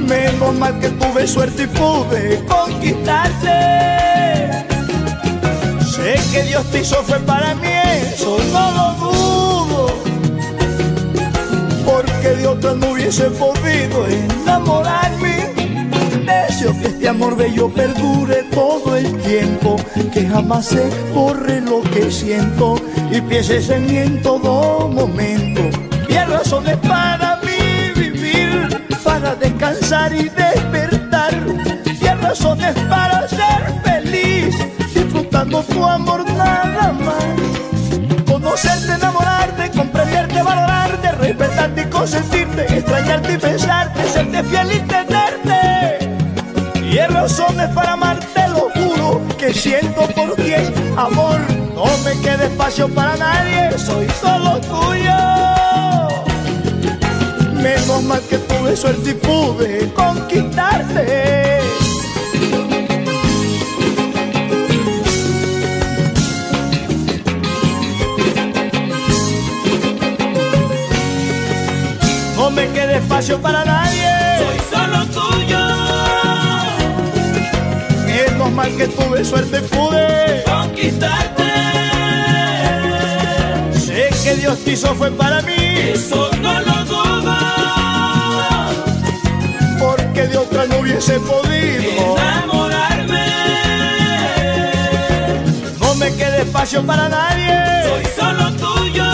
Menos 0.07 0.55
mal 0.55 0.81
que 0.81 0.89
tuve 0.89 1.27
suerte 1.27 1.65
y 1.65 1.67
pude 1.67 2.43
conquistarte. 2.47 3.59
Sé 5.95 6.15
que 6.33 6.43
Dios 6.45 6.65
te 6.71 6.81
hizo 6.81 6.97
fue 7.03 7.19
para 7.21 7.55
mí, 7.57 7.69
eso 8.15 8.39
no 8.55 8.71
lo 8.79 8.87
dudo. 9.03 9.87
Porque 11.85 12.29
de 12.39 12.47
otra 12.47 12.73
no 12.73 12.93
hubiese 12.93 13.25
podido 13.33 14.07
enamorarme. 14.07 15.53
Deseo 16.25 16.73
que 16.81 16.87
este 16.89 17.09
amor 17.09 17.37
bello 17.37 17.69
perdure 17.69 18.42
tiempo, 19.33 19.77
que 20.13 20.29
jamás 20.29 20.67
se 20.67 20.85
borre 21.15 21.63
lo 21.63 21.81
que 21.81 22.11
siento 22.11 22.75
y 23.11 23.19
pienses 23.23 23.71
en 23.71 23.87
mí 23.87 23.97
en 23.97 24.21
todo 24.21 24.89
momento. 24.89 25.63
Y 26.07 26.15
hay 26.17 26.27
razones 26.27 26.77
para 26.87 27.37
mí 27.37 27.93
vivir, 27.97 28.69
para 29.03 29.35
descansar 29.35 30.13
y 30.15 30.29
despertar. 30.29 31.33
Y 31.99 32.07
hay 32.07 32.19
razones 32.19 32.75
para 32.91 33.27
ser 33.27 33.61
feliz, 33.83 34.55
disfrutando 34.95 35.63
tu 35.63 35.83
amor 35.83 36.31
nada 36.33 36.93
más. 36.93 37.25
Conocerte, 38.27 38.93
enamorarte, 38.93 39.71
comprenderte, 39.71 40.43
valorarte, 40.43 41.13
respetarte 41.13 41.81
y 41.81 41.87
consentirte, 41.87 42.63
extrañarte 42.77 43.33
y 43.33 43.39
pensarte, 43.39 44.09
serte 44.09 44.43
fiel 44.43 44.73
y 44.73 44.81
tenerte. 44.81 45.63
Y 46.93 46.99
hay 46.99 47.07
razones 47.07 47.71
para 47.71 47.97
que 49.43 49.53
siento 49.53 50.03
por 50.15 50.37
ti 50.37 50.53
amor. 50.97 51.41
No 51.75 51.87
me 52.05 52.13
queda 52.21 52.45
espacio 52.45 52.89
para 52.89 53.17
nadie, 53.17 53.77
soy 53.77 54.07
solo 54.21 54.61
tuyo. 54.61 55.19
Menos 57.55 58.05
mal 58.05 58.21
que 58.31 58.39
tuve 58.39 58.77
suerte 58.77 59.11
y 59.11 59.15
pude 59.15 59.93
conquistarte. 59.95 61.59
No 72.37 72.51
me 72.53 72.69
queda 72.69 72.97
espacio 72.99 73.41
para 73.41 73.65
nadie. 73.65 73.82
Que 78.83 78.89
tuve 78.89 79.25
suerte 79.25 79.59
y 79.59 79.77
pude 79.77 80.45
conquistarte. 80.45 81.45
Sé 83.79 84.11
que 84.25 84.35
Dios 84.37 84.59
te 84.65 84.73
hizo 84.73 84.93
fue 84.97 85.11
para 85.13 85.41
mí. 85.43 85.55
Eso 85.95 86.29
no 86.41 86.61
lo 86.61 86.85
dudo. 86.85 87.37
Porque 89.79 90.27
de 90.27 90.37
otra 90.37 90.67
no 90.67 90.79
hubiese 90.79 91.21
podido 91.21 92.17
enamorarme. 92.17 93.27
No 95.81 95.95
me 95.95 96.13
queda 96.17 96.39
espacio 96.39 96.85
para 96.85 97.09
nadie. 97.09 97.85
Soy 97.89 98.05
solo 98.19 98.53
tuyo. 98.55 99.05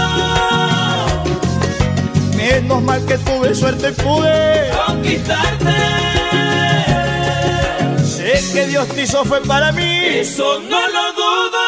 Menos 2.37 2.83
mal 2.83 3.05
que 3.05 3.19
tuve 3.19 3.55
suerte 3.55 3.89
y 3.91 4.03
pude 4.03 4.71
conquistarte. 4.87 5.99
Sé 8.29 8.53
que 8.53 8.67
Dios 8.67 8.87
te 8.89 9.05
hizo 9.05 9.25
fue 9.25 9.41
para 9.41 9.73
mí. 9.73 10.05
Eso 10.05 10.61
no 10.61 10.87
lo 10.89 11.13
dudo. 11.15 11.59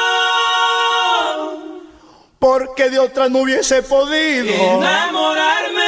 Porque 2.38 2.90
de 2.90 2.98
otra 2.98 3.30
no 3.30 3.38
hubiese 3.38 3.82
podido 3.82 4.52
enamorarme. 4.52 5.80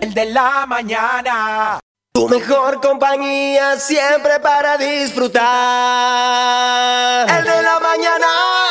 El 0.00 0.14
de 0.14 0.26
la 0.26 0.64
mañana. 0.66 1.80
Tu 2.12 2.28
mejor 2.28 2.80
compañía 2.80 3.76
siempre 3.80 4.38
para 4.38 4.78
disfrutar. 4.78 5.40
El 7.30 7.44
de 7.44 7.62
la 7.62 7.80
mañana. 7.80 8.28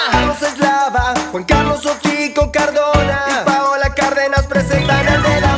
Carlos 0.10 0.42
Eslava, 0.42 1.14
Juan 1.32 1.44
Carlos 1.44 1.86
Oquico 1.86 2.50
Cardona 2.50 3.26
y 3.28 3.34
Paola 3.46 3.94
Cárdenas 3.94 4.46
presentan 4.48 5.06
el 5.06 5.22
de 5.22 5.42
la 5.42 5.49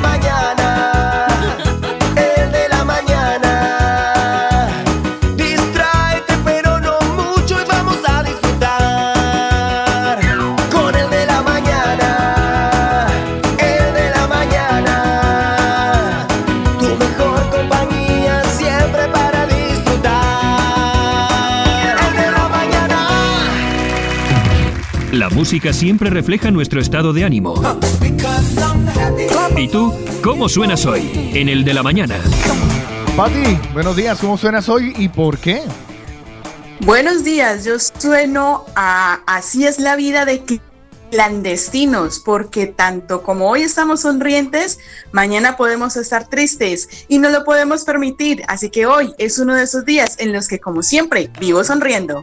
música 25.41 25.73
siempre 25.73 26.11
refleja 26.11 26.51
nuestro 26.51 26.79
estado 26.79 27.13
de 27.13 27.23
ánimo. 27.23 27.55
¿Y 29.57 29.67
tú, 29.69 29.91
cómo 30.23 30.47
suenas 30.47 30.85
hoy? 30.85 31.31
En 31.33 31.49
el 31.49 31.65
de 31.65 31.73
la 31.73 31.81
mañana. 31.81 32.19
Patti, 33.17 33.57
buenos 33.73 33.95
días, 33.95 34.19
¿cómo 34.19 34.37
suenas 34.37 34.69
hoy 34.69 34.93
y 34.95 35.09
por 35.09 35.39
qué? 35.39 35.63
Buenos 36.81 37.23
días, 37.23 37.65
yo 37.65 37.79
sueno 37.79 38.65
a 38.75 39.21
Así 39.25 39.65
es 39.65 39.79
la 39.79 39.95
vida 39.95 40.25
de 40.25 40.43
clandestinos, 41.09 42.19
porque 42.19 42.67
tanto 42.67 43.23
como 43.23 43.49
hoy 43.49 43.63
estamos 43.63 44.01
sonrientes, 44.01 44.77
mañana 45.11 45.57
podemos 45.57 45.97
estar 45.97 46.29
tristes 46.29 46.87
y 47.07 47.17
no 47.17 47.29
lo 47.29 47.43
podemos 47.45 47.83
permitir. 47.83 48.43
Así 48.47 48.69
que 48.69 48.85
hoy 48.85 49.15
es 49.17 49.39
uno 49.39 49.55
de 49.55 49.63
esos 49.63 49.85
días 49.85 50.17
en 50.19 50.33
los 50.33 50.47
que, 50.47 50.59
como 50.59 50.83
siempre, 50.83 51.31
vivo 51.39 51.63
sonriendo. 51.63 52.21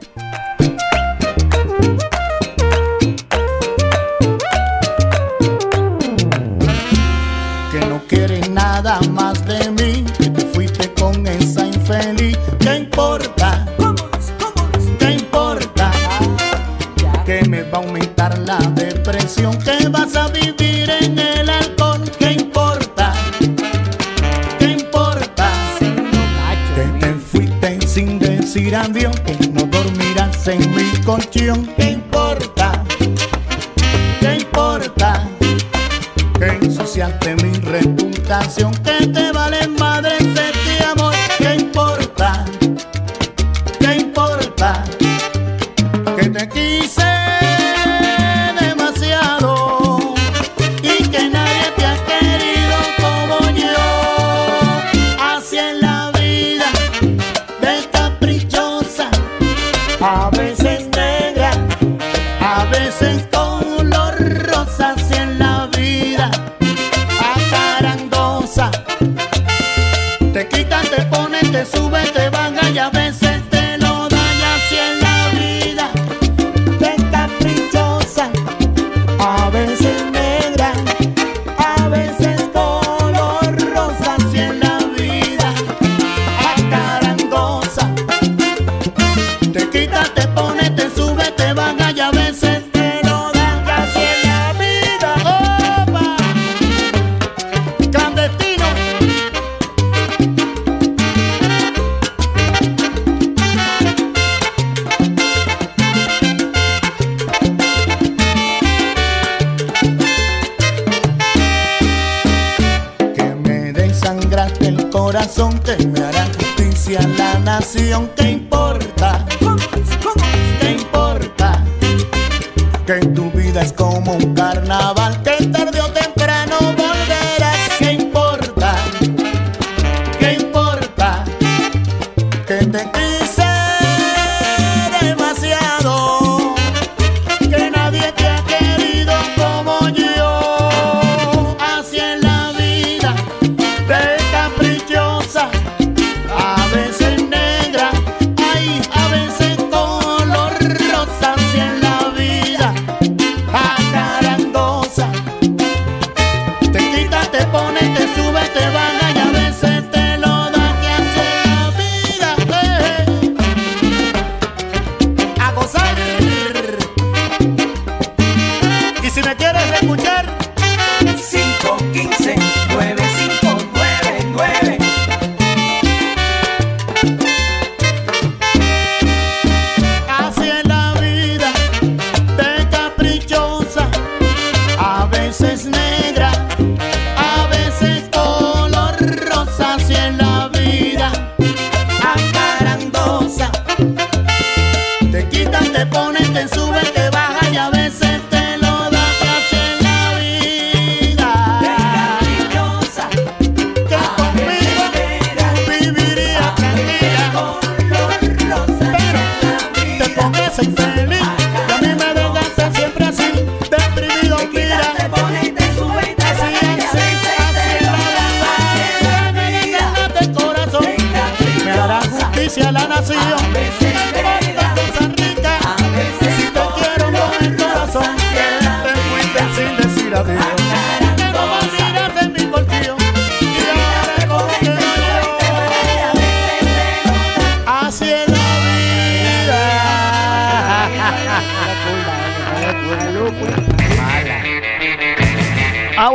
más 9.10 9.44
de 9.46 9.70
mí, 9.70 10.04
que 10.18 10.30
te 10.30 10.44
fuiste 10.46 10.92
con 10.94 11.26
esa 11.26 11.66
infeliz. 11.66 12.38
¿Qué 12.58 12.76
importa? 12.76 13.66
¿Qué 14.98 15.12
importa? 15.12 15.90
Que 17.24 17.42
me 17.48 17.62
va 17.62 17.78
a 17.78 17.82
aumentar 17.82 18.38
la 18.38 18.58
depresión, 18.74 19.58
que 19.58 19.88
vas 19.88 20.16
a 20.16 20.28
vivir 20.28 20.90
en 21.00 21.18
el 21.18 21.50
alcohol. 21.50 22.02
¿Qué 22.18 22.32
importa? 22.32 23.12
¿Qué 24.58 24.72
importa? 24.72 25.50
Que 26.74 26.84
te 27.00 27.14
fuiste 27.14 27.86
sin 27.86 28.18
decir 28.18 28.74
adiós, 28.74 29.18
que 29.20 29.48
no 29.48 29.62
dormirás 29.66 30.48
en 30.48 30.60
mi 30.74 30.90
colchón. 31.04 31.66
¿Qué 31.76 31.90
importa? 31.90 32.84
¿Qué 34.20 34.36
importa? 34.36 35.28
Que 36.38 36.46
ensuciaste 36.46 37.34
mi 37.36 37.52
respuesta 37.60 38.07
canción 38.28 38.70
que 38.82 39.06
te 39.06 39.27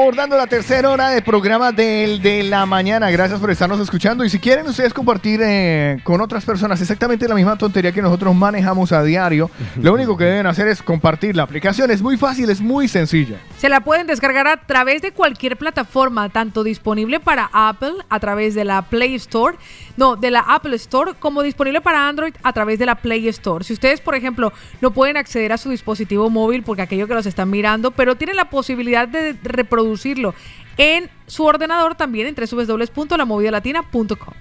Abordando 0.03 0.35
la 0.35 0.47
tercera 0.47 0.89
hora 0.89 1.11
del 1.11 1.23
programa 1.23 1.71
de 1.71 2.45
la 2.49 2.65
mañana. 2.65 3.09
Gracias 3.09 3.39
por 3.39 3.49
estarnos 3.49 3.79
escuchando. 3.79 4.25
Y 4.25 4.29
si 4.29 4.37
quieren 4.37 4.67
ustedes 4.67 4.93
compartir 4.93 5.39
eh, 5.41 5.97
con 6.03 6.19
otras 6.19 6.43
personas 6.43 6.81
exactamente 6.81 7.25
la 7.25 7.35
misma 7.35 7.57
tontería 7.57 7.93
que 7.93 8.01
nosotros 8.01 8.35
manejamos 8.35 8.91
a 8.91 9.01
diario, 9.01 9.49
lo 9.81 9.93
único 9.93 10.17
que 10.17 10.25
deben 10.25 10.45
hacer 10.45 10.67
es 10.67 10.83
compartir 10.83 11.37
la 11.37 11.43
aplicación. 11.43 11.89
Es 11.89 12.01
muy 12.01 12.17
fácil, 12.17 12.49
es 12.49 12.59
muy 12.59 12.89
sencilla. 12.89 13.37
Se 13.63 13.69
la 13.69 13.79
pueden 13.79 14.07
descargar 14.07 14.45
a 14.45 14.57
través 14.57 15.01
de 15.01 15.13
cualquier 15.13 15.55
plataforma, 15.55 16.27
tanto 16.27 16.65
disponible 16.65 17.21
para 17.21 17.49
Apple 17.53 17.93
a 18.09 18.19
través 18.19 18.55
de 18.55 18.65
la 18.65 18.81
Play 18.81 19.15
Store, 19.15 19.55
no, 19.95 20.17
de 20.17 20.31
la 20.31 20.41
Apple 20.41 20.75
Store, 20.75 21.13
como 21.17 21.41
disponible 21.43 21.79
para 21.79 22.09
Android 22.09 22.33
a 22.43 22.51
través 22.51 22.77
de 22.77 22.85
la 22.85 22.95
Play 22.95 23.25
Store. 23.29 23.63
Si 23.63 23.71
ustedes, 23.71 24.01
por 24.01 24.15
ejemplo, 24.15 24.51
no 24.81 24.91
pueden 24.91 25.15
acceder 25.15 25.53
a 25.53 25.57
su 25.57 25.69
dispositivo 25.69 26.29
móvil 26.29 26.63
porque 26.63 26.81
aquello 26.81 27.07
que 27.07 27.13
los 27.13 27.25
están 27.25 27.49
mirando, 27.49 27.91
pero 27.91 28.17
tienen 28.17 28.35
la 28.35 28.49
posibilidad 28.49 29.07
de 29.07 29.37
reproducirlo 29.41 30.35
en 30.75 31.09
su 31.27 31.45
ordenador 31.45 31.95
también 31.95 32.27
en 32.27 32.35
www.lamovidalatina.com. 32.35 34.33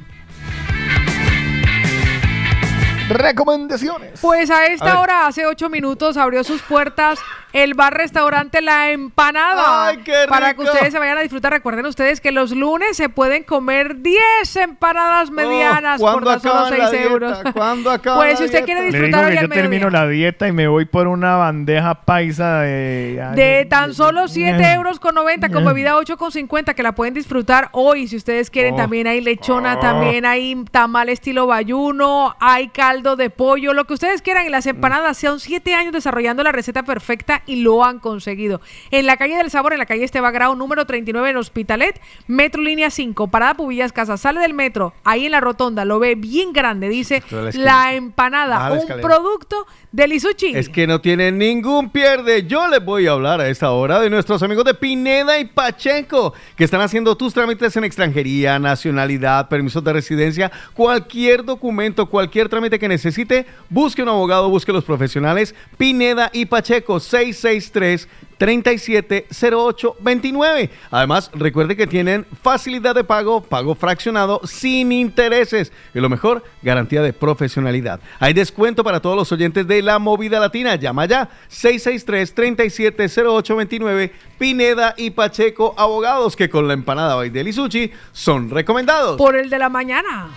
Recomendaciones. 3.15 4.21
Pues 4.21 4.51
a 4.51 4.67
esta 4.67 4.85
A 4.87 4.89
ver. 4.95 4.97
hora, 5.03 5.27
hace 5.27 5.47
ocho 5.47 5.69
minutos, 5.69 6.17
abrió 6.17 6.45
sus 6.45 6.63
puertas 6.63 7.19
el 7.53 7.75
bar 7.75 7.93
restaurante 7.95 8.63
La 8.63 8.91
Empanada. 8.91 9.89
¡Ay, 9.89 9.99
qué 9.99 10.25
Para 10.29 10.55
que 10.55 10.63
rico! 10.63 10.73
ustedes 10.73 10.93
se 10.93 10.99
vayan 10.99 11.19
a 11.19 11.21
disfrutar. 11.21 11.53
Recuerden 11.53 11.85
ustedes 11.87 12.21
que 12.21 12.33
los 12.33 12.53
lunes 12.53 12.97
se 12.97 13.09
pueden 13.11 13.43
comer 13.45 13.97
10 14.01 14.57
empanadas 14.57 15.31
medianas 15.31 16.01
por 16.01 16.09
Oh, 16.09 16.13
¿cuándo 16.13 16.31
tan 16.31 16.41
solo 16.41 16.55
acaba 16.55 16.71
la 16.71 16.77
6 16.89 16.91
dieta? 16.93 17.05
euros. 17.13 17.39
¿Cuándo 17.53 17.91
acaba 17.91 18.17
Pues 18.19 18.31
la 18.33 18.37
si 18.39 18.45
usted 18.45 18.65
quiere 18.65 18.81
Le 18.81 18.87
digo 18.87 18.99
disfrutar 18.99 19.25
hoy 19.27 19.33
que 19.33 19.39
al 19.39 19.45
yo 19.49 19.53
termino 19.53 19.87
mediodía. 19.87 20.01
la 20.07 20.09
dieta 20.09 20.49
y 20.49 20.53
me 20.53 20.67
voy 20.69 20.85
por 20.87 21.09
una 21.09 21.37
bandeja 21.37 21.95
paisa 22.03 22.61
de... 22.61 23.23
De 23.35 23.67
tan 23.69 23.93
solo 23.93 24.29
7 24.29 24.63
Eh. 24.63 24.73
euros 24.75 24.99
con 24.99 25.15
90 25.15 25.51
con 25.51 25.65
bebida 25.65 25.97
8 25.97 26.17
con 26.17 26.33
50 26.33 26.73
que 26.75 26.83
la 26.83 26.93
pueden 26.93 27.13
disfrutar 27.15 27.69
hoy 27.73 28.09
si 28.09 28.17
ustedes 28.17 28.49
quieren. 28.51 28.75
Oh. 28.75 28.77
También 28.79 29.07
hay 29.07 29.21
lechona, 29.21 29.75
Oh. 29.77 29.81
también 29.81 30.25
hay 30.25 30.65
tamal 30.71 31.09
estilo 31.11 31.47
bayuno, 31.47 32.35
hay 32.41 32.69
caldo 32.69 33.02
de 33.03 33.31
pollo, 33.31 33.73
lo 33.75 33.85
que 33.85 33.95
ustedes 33.95 34.23
quieran. 34.23 34.47
Y 34.47 34.51
las 34.51 34.67
empanadas 34.67 35.19
son 35.19 35.41
7 35.41 35.75
años 35.75 35.93
desarrollando 35.93 36.43
la 36.43 36.53
receta 36.53 36.83
perfecta 36.83 37.43
y 37.47 37.57
lo 37.57 37.85
han 37.85 37.99
conseguido. 37.99 38.61
En 38.91 39.07
la 39.07 39.17
calle 39.17 39.37
del 39.37 39.51
Sabor, 39.51 39.73
en 39.73 39.79
la 39.79 39.87
calle 39.87 40.05
Esteba 40.05 40.31
Grau, 40.31 40.55
número 40.55 40.87
39 40.87 41.31
en 41.31 41.37
Hospitalet, 41.37 42.01
Metro 42.27 42.63
Línea 42.63 42.91
5, 42.91 43.29
Parada 43.29 43.55
Pubillas 43.55 43.93
Casa, 43.93 44.17
sale 44.17 44.41
del 44.41 44.55
metro, 44.55 44.95
ahí 45.05 45.27
en 45.27 45.33
la 45.33 45.41
rotonda, 45.41 45.85
lo 45.85 45.99
ve 45.99 46.15
bien 46.15 46.53
grande, 46.53 46.89
dice 46.89 47.23
la 47.55 47.95
empanada, 47.95 48.71
la 48.71 48.75
un 48.75 49.01
producto 49.01 49.67
de 49.93 50.09
Lisuchi. 50.09 50.53
Es 50.55 50.69
que 50.69 50.87
no 50.87 51.01
tiene 51.01 51.31
ningún 51.31 51.91
pierde. 51.91 52.47
Yo 52.47 52.67
les 52.69 52.83
voy 52.83 53.07
a 53.07 53.13
hablar 53.13 53.41
a 53.41 53.49
esta 53.49 53.71
hora 53.71 54.01
de 54.01 54.09
nuestros 54.09 54.43
amigos 54.43 54.65
de 54.65 54.75
Pineda 54.75 55.39
y 55.39 55.45
Pacheco, 55.45 56.33
que 56.57 56.65
están 56.65 56.81
haciendo 56.81 57.15
tus 57.17 57.35
trámites 57.35 57.77
en 57.77 57.85
extranjería, 57.85 58.59
nacionalidad, 58.59 59.49
permisos 59.49 59.85
de 59.85 59.93
residencia, 59.93 60.51
cualquier 60.73 61.45
documento, 61.45 62.09
cualquier 62.09 62.49
trámite 62.49 62.79
que 62.79 62.89
necesite, 62.89 63.47
busque 63.69 64.03
un 64.03 64.09
abogado, 64.09 64.49
busque 64.49 64.73
los 64.73 64.85
profesionales. 64.85 65.55
Pineda 65.77 66.31
y 66.33 66.47
Pacheco, 66.47 66.99
663 66.99 68.09
370829. 68.43 70.71
Además, 70.91 71.31
recuerde 71.33 71.77
que 71.77 71.87
tienen 71.87 72.27
facilidad 72.43 72.97
de 72.97 73.05
pago, 73.05 73.41
pago 73.41 73.77
fraccionado 73.77 74.41
sin 74.45 74.91
intereses 74.91 75.71
y 75.95 76.01
lo 76.01 76.09
mejor, 76.09 76.43
garantía 76.61 77.03
de 77.03 77.13
profesionalidad. 77.13 78.01
Hay 78.19 78.33
descuento 78.33 78.83
para 78.83 78.99
todos 78.99 79.15
los 79.15 79.31
oyentes 79.31 79.69
de 79.69 79.81
La 79.81 80.01
Movida 80.01 80.41
Latina. 80.41 80.75
Llama 80.75 81.07
ya 81.07 81.29
663-370829 81.53 84.11
Pineda 84.39 84.95
y 84.97 85.11
Pacheco 85.11 85.77
Abogados 85.79 86.35
que 86.35 86.51
con 86.51 86.67
la 86.67 86.75
empanada 86.75 87.15
Baidel 87.15 87.47
y 87.47 87.53
Sushi 87.53 87.93
son 88.11 88.51
recomendados. 88.51 89.19
Por 89.19 89.37
el 89.37 89.51
de 89.51 89.61
la 89.61 89.69
mañana. 89.69 90.31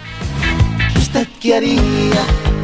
¿Usted 0.96 1.28
qué 1.42 1.56
haría? 1.56 2.55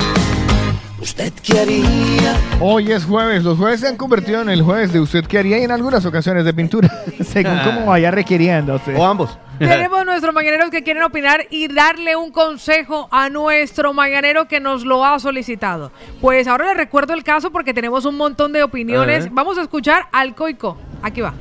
¿Usted 1.01 1.33
qué 1.41 1.59
haría? 1.59 2.35
Hoy 2.59 2.91
es 2.91 3.05
jueves. 3.05 3.43
Los 3.43 3.57
jueves 3.57 3.79
se 3.79 3.87
han 3.87 3.97
convertido 3.97 4.41
en 4.43 4.49
el 4.49 4.61
jueves 4.61 4.93
de 4.93 4.99
usted 4.99 5.25
que 5.25 5.39
haría 5.39 5.57
y 5.57 5.63
en 5.63 5.71
algunas 5.71 6.05
ocasiones 6.05 6.45
de 6.45 6.53
pintura, 6.53 6.91
según 7.23 7.57
como 7.65 7.87
vaya 7.87 8.11
requiriéndose. 8.11 8.95
O 8.95 9.03
ambos. 9.03 9.35
Tenemos 9.57 10.05
nuestros 10.05 10.33
mañaneros 10.33 10.69
que 10.69 10.83
quieren 10.83 11.01
opinar 11.01 11.47
y 11.49 11.67
darle 11.73 12.15
un 12.15 12.31
consejo 12.31 13.07
a 13.11 13.29
nuestro 13.29 13.93
mañanero 13.93 14.47
que 14.47 14.59
nos 14.59 14.85
lo 14.85 15.03
ha 15.03 15.17
solicitado. 15.17 15.91
Pues 16.19 16.47
ahora 16.47 16.67
les 16.67 16.77
recuerdo 16.77 17.13
el 17.13 17.23
caso 17.23 17.51
porque 17.51 17.73
tenemos 17.73 18.05
un 18.05 18.17
montón 18.17 18.53
de 18.53 18.61
opiniones. 18.61 19.25
Eh. 19.25 19.29
Vamos 19.31 19.57
a 19.57 19.63
escuchar 19.63 20.07
al 20.11 20.35
Coico. 20.35 20.77
Aquí 21.01 21.21
va. 21.21 21.33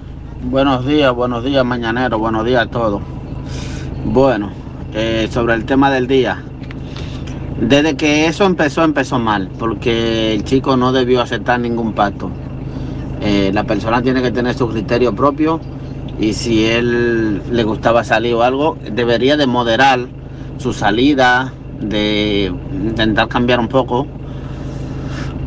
Buenos 0.42 0.86
días, 0.86 1.14
buenos 1.14 1.44
días, 1.44 1.64
mañanero, 1.66 2.18
buenos 2.18 2.46
días 2.46 2.62
a 2.62 2.70
todos. 2.70 3.02
Bueno, 4.06 4.52
eh, 4.94 5.28
sobre 5.30 5.52
el 5.52 5.66
tema 5.66 5.90
del 5.90 6.06
día. 6.06 6.42
Desde 7.60 7.94
que 7.94 8.26
eso 8.26 8.46
empezó, 8.46 8.82
empezó 8.84 9.18
mal, 9.18 9.50
porque 9.58 10.32
el 10.32 10.44
chico 10.44 10.78
no 10.78 10.92
debió 10.92 11.20
aceptar 11.20 11.60
ningún 11.60 11.92
pacto. 11.92 12.30
Eh, 13.20 13.50
la 13.52 13.64
persona 13.64 14.00
tiene 14.00 14.22
que 14.22 14.30
tener 14.30 14.54
su 14.54 14.66
criterio 14.66 15.14
propio 15.14 15.60
y 16.18 16.32
si 16.32 16.64
él 16.64 17.42
le 17.52 17.64
gustaba 17.64 18.02
salir 18.02 18.34
o 18.34 18.42
algo, 18.42 18.78
debería 18.90 19.36
de 19.36 19.46
moderar 19.46 20.00
su 20.56 20.72
salida, 20.72 21.52
de 21.80 22.50
intentar 22.72 23.28
cambiar 23.28 23.60
un 23.60 23.68
poco, 23.68 24.06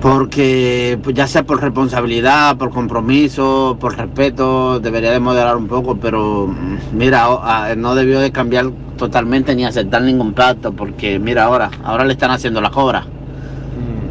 porque 0.04 1.00
pues, 1.02 1.16
ya 1.16 1.28
sea 1.28 1.44
por 1.44 1.62
responsabilidad, 1.62 2.58
por 2.58 2.72
compromiso, 2.72 3.78
por 3.80 3.98
respeto, 3.98 4.82
debería 4.82 5.12
de 5.12 5.22
moderar 5.22 5.56
un 5.56 5.70
poco, 5.70 5.96
pero 5.96 6.46
mm, 6.48 6.98
mira, 6.98 7.26
ah, 7.26 7.74
no 7.78 7.96
debió 7.96 8.20
de 8.20 8.30
cambiar 8.30 8.70
totalmente 8.98 9.56
ni 9.56 9.64
aceptar 9.64 10.02
ningún 10.02 10.34
pacto, 10.34 10.74
porque 10.74 11.20
mira 11.20 11.46
ahora, 11.46 11.72
ahora 11.86 12.04
le 12.04 12.12
están 12.12 12.32
haciendo 12.32 12.60
la 12.60 12.70
cobra. 12.70 13.06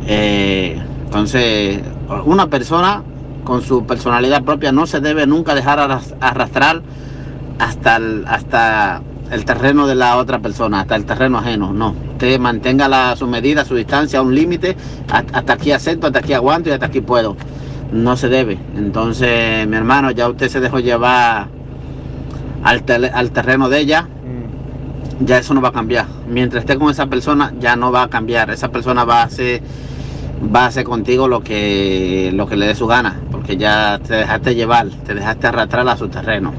Eh, 0.06 0.81
entonces, 1.05 1.82
una 2.24 2.47
persona 2.47 3.02
con 3.44 3.60
su 3.60 3.85
personalidad 3.85 4.43
propia 4.44 4.73
no 4.73 4.86
se 4.86 5.01
debe 5.01 5.27
nunca 5.27 5.55
dejar 5.55 5.78
arras- 5.78 6.14
arrastrar 6.23 6.81
hasta 7.59 7.97
el, 7.97 8.24
hasta 8.27 9.02
el 9.31 9.44
terreno 9.44 9.86
de 9.86 9.94
la 9.94 10.16
otra 10.19 10.40
persona, 10.40 10.81
hasta 10.81 10.97
el 10.97 11.05
terreno 11.05 11.39
ajeno. 11.39 11.73
No, 11.73 11.94
usted 12.12 12.39
mantenga 12.39 12.89
la, 12.89 13.16
su 13.16 13.27
medida, 13.27 13.65
su 13.65 13.74
distancia, 13.74 14.20
un 14.23 14.35
límite. 14.35 14.77
Hasta, 15.11 15.53
aquí 15.53 15.73
acepto, 15.73 16.07
hasta 16.07 16.19
aquí 16.19 16.32
aguanto 16.35 16.69
y 16.69 16.73
hasta 16.73 16.86
aquí 16.86 17.01
puedo. 17.01 17.36
No 17.93 18.16
se 18.16 18.28
debe. 18.28 18.59
Entonces, 18.77 19.66
mi 19.66 19.77
hermano, 19.77 20.11
ya 20.11 20.28
usted 20.28 20.49
se 20.49 20.61
dejó 20.61 20.81
llevar 20.81 21.49
al, 22.62 22.85
tele- 22.85 23.11
al 23.12 23.31
terreno 23.31 23.69
de 23.69 23.78
ella. 23.81 24.09
Ya 25.20 25.39
eso 25.39 25.55
no 25.55 25.61
va 25.61 25.69
a 25.69 25.73
cambiar. 25.73 26.07
Mientras 26.28 26.62
esté 26.65 26.77
con 26.78 26.90
esa 26.90 27.07
persona, 27.07 27.53
ya 27.61 27.77
no 27.77 27.93
va 27.93 28.03
a 28.05 28.09
cambiar. 28.09 28.51
Esa 28.51 28.70
persona 28.70 29.05
va 29.05 29.20
a 29.20 29.24
hacer, 29.24 29.62
va 30.55 30.65
a 30.65 30.66
hacer 30.66 30.85
contigo 30.85 31.28
lo 31.28 31.43
que, 31.43 32.31
lo 32.35 32.47
que 32.49 32.57
le 32.57 32.66
dé 32.66 32.74
su 32.74 32.86
gana. 32.86 33.20
Porque 33.31 33.57
ya 33.57 33.99
te 33.99 34.15
dejaste 34.15 34.55
llevar, 34.55 34.89
te 35.07 35.15
dejaste 35.15 35.47
arrastrar 35.47 35.89
a 35.89 35.97
su 35.97 36.09
terreno. 36.09 36.53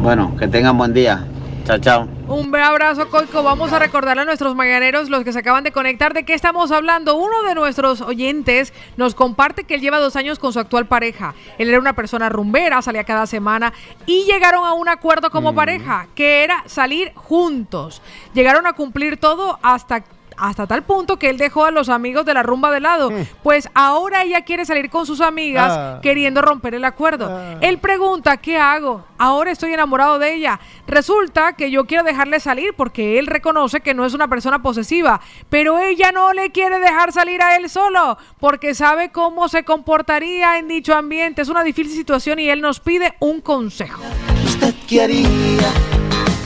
Bueno, 0.00 0.34
que 0.38 0.48
tengan 0.48 0.78
buen 0.78 0.94
día. 0.94 1.24
Chao, 1.70 1.78
chao. 1.78 2.08
Un 2.26 2.52
abrazo, 2.56 3.08
Coico. 3.10 3.44
Vamos 3.44 3.72
a 3.72 3.78
recordarle 3.78 4.22
a 4.22 4.24
nuestros 4.24 4.56
mañaneros, 4.56 5.08
los 5.08 5.22
que 5.22 5.32
se 5.32 5.38
acaban 5.38 5.62
de 5.62 5.70
conectar, 5.70 6.14
de 6.14 6.24
qué 6.24 6.34
estamos 6.34 6.72
hablando. 6.72 7.14
Uno 7.14 7.44
de 7.44 7.54
nuestros 7.54 8.00
oyentes 8.00 8.72
nos 8.96 9.14
comparte 9.14 9.62
que 9.62 9.76
él 9.76 9.80
lleva 9.80 10.00
dos 10.00 10.16
años 10.16 10.40
con 10.40 10.52
su 10.52 10.58
actual 10.58 10.86
pareja. 10.86 11.34
Él 11.58 11.68
era 11.68 11.78
una 11.78 11.92
persona 11.92 12.28
rumbera, 12.28 12.82
salía 12.82 13.04
cada 13.04 13.26
semana 13.28 13.72
y 14.04 14.24
llegaron 14.24 14.64
a 14.64 14.72
un 14.72 14.88
acuerdo 14.88 15.30
como 15.30 15.54
pareja, 15.54 16.08
que 16.16 16.42
era 16.42 16.64
salir 16.66 17.12
juntos. 17.14 18.02
Llegaron 18.34 18.66
a 18.66 18.72
cumplir 18.72 19.16
todo 19.16 19.60
hasta 19.62 20.02
hasta 20.40 20.66
tal 20.66 20.82
punto 20.82 21.18
que 21.18 21.28
él 21.30 21.38
dejó 21.38 21.64
a 21.64 21.70
los 21.70 21.88
amigos 21.88 22.24
de 22.24 22.34
la 22.34 22.42
rumba 22.42 22.70
de 22.70 22.80
lado. 22.80 23.10
Pues 23.42 23.68
ahora 23.74 24.22
ella 24.22 24.42
quiere 24.42 24.64
salir 24.64 24.90
con 24.90 25.06
sus 25.06 25.20
amigas 25.20 25.72
Ah. 25.72 25.98
queriendo 26.02 26.42
romper 26.42 26.74
el 26.74 26.84
acuerdo. 26.84 27.30
Él 27.60 27.78
pregunta, 27.78 28.36
¿qué 28.38 28.58
hago? 28.58 29.04
Ahora 29.18 29.50
estoy 29.50 29.72
enamorado 29.74 30.18
de 30.18 30.34
ella. 30.34 30.58
Resulta 30.86 31.52
que 31.52 31.70
yo 31.70 31.86
quiero 31.86 32.04
dejarle 32.04 32.40
salir 32.40 32.74
porque 32.76 33.18
él 33.18 33.26
reconoce 33.26 33.80
que 33.80 33.94
no 33.94 34.04
es 34.04 34.14
una 34.14 34.28
persona 34.28 34.62
posesiva, 34.62 35.20
pero 35.48 35.78
ella 35.78 36.10
no 36.12 36.32
le 36.32 36.50
quiere 36.50 36.78
dejar 36.80 37.12
salir 37.12 37.42
a 37.42 37.56
él 37.56 37.68
solo 37.68 38.16
porque 38.38 38.74
sabe 38.74 39.10
cómo 39.12 39.48
se 39.48 39.64
comportaría 39.64 40.58
en 40.58 40.68
dicho 40.68 40.94
ambiente. 40.94 41.42
Es 41.42 41.48
una 41.48 41.62
difícil 41.62 41.92
situación 41.94 42.38
y 42.38 42.48
él 42.48 42.60
nos 42.60 42.80
pide 42.80 43.14
un 43.20 43.40
consejo. 43.40 44.02
¿Usted 44.44 44.74
qué 44.88 45.02
haría? 45.02 45.99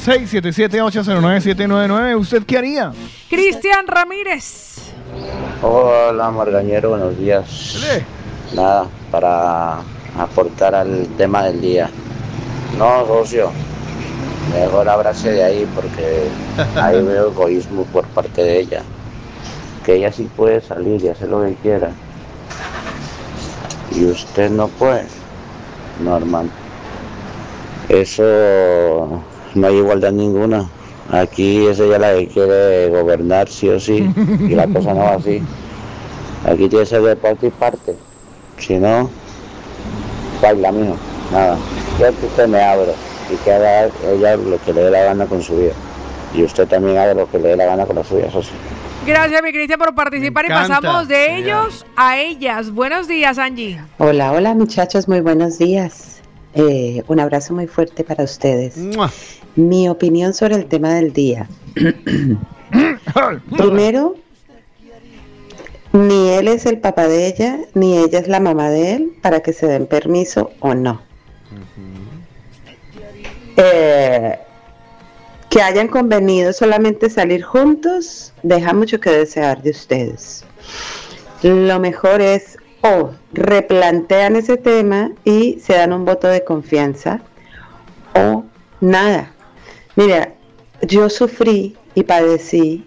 677-809-799. 0.05 2.19
¿Usted 2.19 2.43
qué 2.45 2.59
haría? 2.59 2.93
Cristian 3.31 3.87
Ramírez. 3.87 4.93
Hola 5.63 6.31
Margañero, 6.31 6.91
buenos 6.91 7.17
días. 7.17 8.05
Nada, 8.55 8.87
para 9.11 9.79
aportar 10.19 10.75
al 10.75 11.07
tema 11.17 11.45
del 11.45 11.63
día. 11.63 11.89
No, 12.77 13.07
socio, 13.07 13.51
mejor 14.53 14.87
abrace 14.91 15.31
de 15.31 15.43
ahí 15.43 15.67
porque 15.75 16.29
ahí 16.77 17.03
veo 17.07 17.31
egoísmo 17.31 17.85
por 17.85 18.05
parte 18.09 18.43
de 18.43 18.61
ella. 18.61 18.83
Que 19.87 19.95
ella 19.95 20.13
sí 20.13 20.29
puede 20.37 20.61
salir 20.61 21.03
y 21.03 21.09
hacer 21.09 21.31
lo 21.31 21.43
que 21.45 21.55
quiera. 21.55 21.93
y 23.91 24.05
usted 24.05 24.51
no 24.51 24.69
puede, 24.69 25.07
normal. 26.03 26.51
Eso 27.89 29.23
no 29.55 29.67
hay 29.67 29.77
igualdad 29.77 30.13
ninguna. 30.13 30.69
Aquí 31.11 31.67
es 31.67 31.79
ella 31.81 31.99
la 31.99 32.15
que 32.15 32.29
quiere 32.29 32.89
gobernar 32.89 33.49
sí 33.49 33.69
o 33.69 33.79
sí 33.79 34.11
y 34.41 34.55
la 34.55 34.67
cosa 34.67 34.95
no 34.95 35.01
va 35.01 35.15
así. 35.15 35.43
Aquí 36.45 36.69
tiene 36.69 36.85
que 36.85 36.87
ser 36.87 37.03
de 37.03 37.17
parte 37.17 37.47
y 37.47 37.51
parte. 37.51 37.95
Si 38.59 38.77
no, 38.77 39.11
baila, 40.41 40.73
mijo. 40.73 40.97
Nada. 41.33 41.57
Yo 41.99 42.07
que 42.19 42.27
usted 42.27 42.49
me 42.49 42.63
abro 42.63 42.95
y 43.33 43.37
que 43.37 43.53
haga 43.53 43.89
ella 44.13 44.37
lo 44.37 44.63
que 44.63 44.73
le 44.73 44.85
dé 44.85 44.91
la 44.91 45.05
gana 45.05 45.27
con 45.27 45.43
su 45.43 45.57
vida. 45.57 45.73
Y 46.35 46.43
usted 46.43 46.67
también 46.67 46.99
haga 46.99 47.15
lo 47.15 47.31
que 47.31 47.39
le 47.39 47.51
dé 47.51 47.57
la 47.57 47.67
gana 47.67 47.87
con 47.87 47.97
la 47.97 48.05
suya, 48.05 48.27
eso 48.27 48.43
sí. 48.43 48.51
Gracias, 49.07 49.43
mi 49.43 49.53
Cristian, 49.53 49.79
por 49.79 49.95
participar 49.95 50.47
y 50.47 50.49
pasamos 50.49 51.09
de 51.09 51.37
ellos 51.37 51.85
a 51.97 52.19
ellas. 52.19 52.71
Buenos 52.71 53.07
días, 53.07 53.39
Angie. 53.39 53.81
Hola, 53.99 54.33
hola 54.33 54.55
muchachos, 54.55 55.07
muy 55.09 55.21
buenos 55.21 55.59
días. 55.59 56.14
Eh, 56.55 57.03
un 57.09 57.21
abrazo 57.21 57.53
muy 57.53 57.67
fuerte 57.67 58.05
para 58.05 58.25
ustedes. 58.25 58.77
Mi 59.57 59.89
opinión 59.89 60.35
sobre 60.35 60.55
el 60.57 60.67
tema 60.67 60.95
del 60.95 61.13
día. 61.13 61.49
Primero, 63.57 64.17
ni 65.93 66.31
él 66.31 66.49
es 66.49 66.67
el 66.67 66.79
papá 66.79 67.09
de 67.09 67.27
ella, 67.27 67.59
ni 67.75 67.99
ella 67.99 68.19
es 68.19 68.29
la 68.29 68.41
mamá 68.41 68.71
de 68.71 68.95
él 68.95 69.13
para 69.21 69.41
que 69.41 69.53
se 69.53 69.67
den 69.67 69.87
permiso 69.87 70.51
o 70.61 70.75
no. 70.75 71.01
Eh, 73.57 74.39
que 75.51 75.63
hayan 75.63 75.87
convenido 75.87 76.53
solamente 76.53 77.09
salir 77.09 77.45
juntos 77.45 78.33
deja 78.43 78.73
mucho 78.73 78.99
que 78.99 79.11
desear 79.11 79.63
de 79.63 79.71
ustedes. 79.71 80.45
Lo 81.43 81.79
mejor 81.79 82.21
es 82.21 82.59
o 82.85 83.13
replantean 83.33 84.37
ese 84.37 84.59
tema 84.59 85.13
y 85.25 85.59
se 85.61 85.73
dan 85.73 85.95
un 85.95 86.05
voto 86.05 86.29
de 86.29 86.45
confianza 86.45 87.23
o 88.15 88.45
nada. 88.81 89.33
Mira, 89.97 90.35
yo 90.83 91.09
sufrí 91.09 91.77
y 91.95 92.03
padecí 92.03 92.87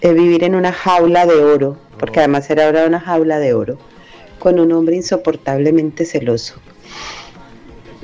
eh, 0.00 0.12
vivir 0.14 0.44
en 0.44 0.54
una 0.54 0.72
jaula 0.72 1.26
de 1.26 1.44
oro, 1.44 1.76
porque 1.98 2.20
además 2.20 2.48
era 2.48 2.64
ahora 2.64 2.86
una 2.86 3.00
jaula 3.00 3.38
de 3.38 3.52
oro, 3.52 3.78
con 4.38 4.58
un 4.58 4.72
hombre 4.72 4.96
insoportablemente 4.96 6.06
celoso. 6.06 6.54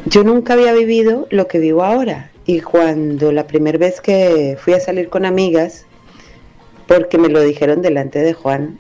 Yo 0.04 0.24
nunca 0.24 0.52
había 0.52 0.74
vivido 0.74 1.26
lo 1.30 1.48
que 1.48 1.58
vivo 1.58 1.84
ahora 1.84 2.30
y 2.44 2.60
cuando 2.60 3.32
la 3.32 3.46
primera 3.46 3.78
vez 3.78 4.00
que 4.02 4.58
fui 4.60 4.74
a 4.74 4.80
salir 4.80 5.08
con 5.08 5.24
amigas, 5.24 5.86
porque 6.86 7.16
me 7.16 7.28
lo 7.28 7.40
dijeron 7.40 7.80
delante 7.80 8.18
de 8.18 8.34
Juan, 8.34 8.78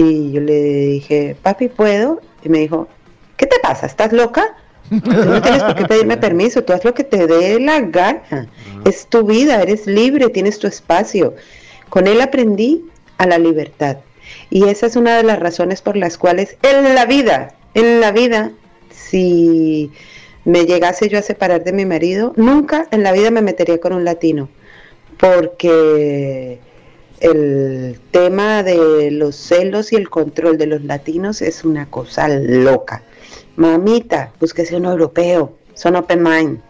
y 0.00 0.32
yo 0.32 0.40
le 0.40 0.62
dije, 0.62 1.36
papi, 1.42 1.68
¿puedo? 1.68 2.20
Y 2.42 2.48
me 2.48 2.58
dijo, 2.58 2.88
¿qué 3.36 3.46
te 3.46 3.58
pasa? 3.60 3.86
¿Estás 3.86 4.12
loca? 4.12 4.56
Tú 4.88 5.10
no 5.10 5.40
tienes 5.40 5.62
por 5.62 5.74
qué 5.76 5.84
pedirme 5.84 6.16
permiso, 6.28 6.64
tú 6.64 6.72
haz 6.72 6.84
lo 6.84 6.94
que 6.94 7.04
te 7.04 7.26
dé 7.26 7.60
la 7.60 7.80
gana. 7.80 8.48
Es 8.84 9.06
tu 9.06 9.24
vida, 9.24 9.62
eres 9.62 9.86
libre, 9.86 10.28
tienes 10.30 10.58
tu 10.58 10.66
espacio. 10.66 11.34
Con 11.88 12.06
él 12.06 12.20
aprendí 12.20 12.84
a 13.18 13.26
la 13.26 13.38
libertad. 13.38 13.98
Y 14.48 14.68
esa 14.68 14.86
es 14.86 14.96
una 14.96 15.16
de 15.16 15.22
las 15.22 15.38
razones 15.38 15.82
por 15.82 15.96
las 15.96 16.16
cuales 16.16 16.56
en 16.62 16.94
la 16.94 17.04
vida, 17.04 17.54
en 17.74 18.00
la 18.00 18.12
vida, 18.12 18.52
si 18.90 19.90
me 20.44 20.64
llegase 20.66 21.08
yo 21.08 21.18
a 21.18 21.22
separar 21.22 21.64
de 21.64 21.72
mi 21.72 21.84
marido, 21.84 22.32
nunca 22.36 22.86
en 22.90 23.02
la 23.02 23.12
vida 23.12 23.30
me 23.30 23.42
metería 23.42 23.78
con 23.78 23.92
un 23.92 24.04
latino. 24.04 24.48
Porque 25.18 26.58
el 27.20 28.00
tema 28.10 28.62
de 28.62 29.10
los 29.10 29.36
celos 29.36 29.92
y 29.92 29.96
el 29.96 30.08
control 30.10 30.58
de 30.58 30.66
los 30.66 30.82
latinos 30.84 31.42
es 31.42 31.64
una 31.64 31.86
cosa 31.86 32.28
loca. 32.28 33.02
Mamita, 33.56 34.30
búsquese 34.40 34.76
un 34.76 34.86
europeo, 34.86 35.54
son 35.74 35.96
open 35.96 36.22
mind. 36.22 36.60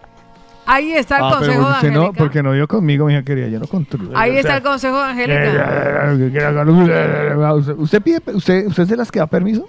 Ahí 0.66 0.92
está 0.92 1.16
el 1.18 1.22
Ah, 1.24 1.36
pero 1.40 1.52
consejo 1.52 1.68
de 1.68 1.72
porque 1.74 1.90
no, 1.90 2.00
Angélica. 2.02 2.18
porque 2.18 2.42
no 2.42 2.52
dio 2.52 2.68
conmigo, 2.68 3.06
mi 3.06 3.12
hija 3.14 3.22
querida, 3.24 3.48
yo 3.48 3.58
no 3.58 3.66
controlo. 3.66 4.10
Ahí 4.16 4.32
O 4.32 4.34
está 4.34 4.48
sea, 4.50 4.56
el 4.58 4.62
consejo 4.62 4.96
de 4.98 5.04
Angélica. 5.04 6.14
¿Usted, 7.54 7.74
usted 7.76 8.02
pide, 8.02 8.20
usted, 8.34 8.66
usted 8.66 8.82
es 8.84 8.88
de 8.88 8.96
las 8.96 9.10
que 9.10 9.18
da 9.18 9.26
permiso? 9.26 9.66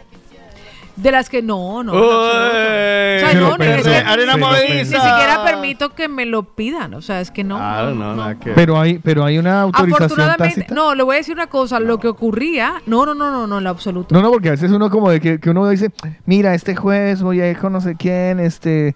De 1.02 1.12
las 1.12 1.30
que 1.30 1.42
no, 1.42 1.84
no. 1.84 1.94
O 1.94 2.32
sea, 2.32 3.34
no, 3.34 3.58
ni, 3.58 3.66
siquiera- 3.66 4.12
arena 4.12 4.34
se 4.34 4.40
lo 4.40 4.46
movediza. 4.46 4.68
ni 4.74 4.80
pensé. 4.80 4.96
siquiera 4.98 5.44
permito 5.44 5.90
que 5.96 6.08
me 6.08 6.26
lo 6.28 6.44
pidan. 6.44 6.94
O 6.94 7.02
sea, 7.02 7.22
es 7.22 7.32
que 7.32 7.44
no. 7.44 7.58
Claro, 7.58 7.96
no, 7.96 8.40
que 8.40 8.46
ver. 8.50 8.56
Pero 8.56 8.80
hay, 8.80 9.00
pero 9.00 9.26
hay 9.26 9.38
una 9.40 9.62
autorización 9.62 10.04
Afortunadamente, 10.06 10.56
tácita. 10.62 10.76
no, 10.76 10.94
le 10.94 11.02
voy 11.04 11.16
a 11.16 11.18
decir 11.18 11.34
una 11.34 11.48
cosa. 11.48 11.80
Lo 11.80 11.98
que 12.00 12.08
ocurría, 12.08 12.76
no, 12.86 13.06
no, 13.06 13.16
no, 13.16 13.32
no, 13.32 13.48
no, 13.48 13.58
en 13.58 13.64
lo 13.64 13.70
absoluto. 13.72 14.14
No, 14.14 14.22
no, 14.22 14.30
porque 14.32 14.50
a 14.50 14.52
veces 14.52 14.72
uno 14.72 14.90
como 14.92 15.10
de 15.10 15.20
que, 15.20 15.40
que 15.40 15.50
uno 15.50 15.68
dice, 15.68 15.90
mira, 16.26 16.54
este 16.54 16.76
jueves 16.76 17.24
voy 17.24 17.42
a 17.42 17.50
ir 17.50 17.58
con 17.58 17.74
no 17.74 17.82
sé 17.82 17.96
quién, 17.96 18.40
este, 18.40 18.96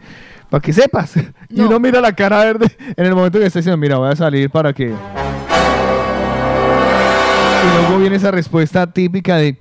para 0.49 0.61
que 0.61 0.73
sepas. 0.73 1.13
Y 1.49 1.61
uno 1.61 1.79
mira 1.79 2.01
la 2.01 2.13
cara 2.13 2.37
verde 2.43 2.67
en 2.95 3.05
el 3.05 3.15
momento 3.15 3.39
que 3.39 3.45
está 3.45 3.59
diciendo, 3.59 3.77
mira, 3.77 3.97
voy 3.97 4.11
a 4.11 4.15
salir 4.15 4.49
para 4.51 4.73
que... 4.73 4.93
Y 7.63 7.77
luego 7.81 7.97
viene 7.99 8.17
esa 8.17 8.31
respuesta 8.31 8.85
típica 8.87 9.37
de, 9.37 9.57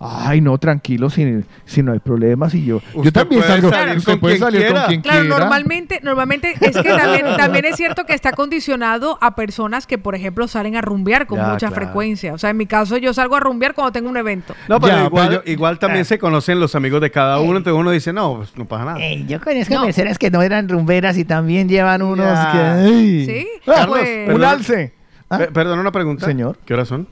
ay, 0.00 0.40
no, 0.40 0.56
tranquilo, 0.58 1.10
si, 1.10 1.44
si 1.64 1.82
no 1.82 1.92
hay 1.92 1.98
problemas. 1.98 2.54
Y 2.54 2.64
yo, 2.64 2.80
yo 3.02 3.12
también 3.12 3.40
puede 3.42 3.52
salgo, 3.52 3.70
salir 3.70 3.96
usted 3.98 4.12
con 4.12 4.20
puede 4.20 4.34
quien 4.36 4.44
salir 4.46 4.60
quiera. 4.60 4.80
con 4.80 4.88
quien 4.88 5.00
Claro, 5.02 5.20
quiera. 5.22 5.38
normalmente, 5.38 6.00
normalmente 6.02 6.54
es 6.60 6.76
que 6.76 6.88
también, 6.90 7.24
también 7.36 7.64
es 7.64 7.76
cierto 7.76 8.04
que 8.04 8.14
está 8.14 8.32
condicionado 8.32 9.18
a 9.20 9.34
personas 9.34 9.86
que, 9.86 9.98
por 9.98 10.14
ejemplo, 10.14 10.46
salen 10.48 10.76
a 10.76 10.80
rumbear 10.80 11.26
con 11.26 11.38
Ya, 11.38 11.46
mucha 11.48 11.68
claro. 11.68 11.74
frecuencia. 11.74 12.32
O 12.34 12.38
sea, 12.38 12.50
en 12.50 12.56
mi 12.56 12.66
caso, 12.66 12.96
yo 12.96 13.12
salgo 13.14 13.36
a 13.36 13.40
rumbear 13.40 13.74
cuando 13.74 13.92
tengo 13.92 14.08
un 14.08 14.16
evento. 14.16 14.54
No, 14.68 14.80
pero 14.80 14.96
Ya, 14.96 15.04
igual, 15.06 15.28
pero 15.28 15.44
yo- 15.44 15.52
igual 15.52 15.78
también 15.78 16.02
eh. 16.02 16.04
se 16.04 16.18
conocen 16.18 16.60
los 16.60 16.74
amigos 16.74 17.00
de 17.00 17.10
cada 17.10 17.38
uno, 17.40 17.58
entonces 17.58 17.78
uno 17.80 17.90
dice, 17.90 18.12
no, 18.12 18.36
pues 18.36 18.56
no 18.56 18.64
pasa 18.66 18.84
nada. 18.84 18.98
yo 19.26 19.40
conozco 19.40 19.74
No. 19.74 19.84
personas 19.84 20.18
que 20.18 20.30
no 20.30 20.42
eran 20.42 20.68
rumberas 20.68 21.16
y 21.18 21.24
también 21.24 21.68
llevan 21.68 22.02
unos 22.02 22.26
Ya. 22.26 22.52
que... 22.52 22.58
ay. 22.58 23.26
Sí, 23.26 23.46
Ah, 23.66 23.72
Carlos, 23.74 23.98
pues- 24.00 24.34
un 24.34 24.44
alce. 24.44 24.92
¿Ah? 25.30 25.38
Pe- 25.38 25.48
Perdona 25.48 25.80
una 25.82 25.92
pregunta. 25.92 26.24
Señor. 26.24 26.56
¿Qué 26.64 26.72
horas 26.74 26.88
son? 26.88 27.06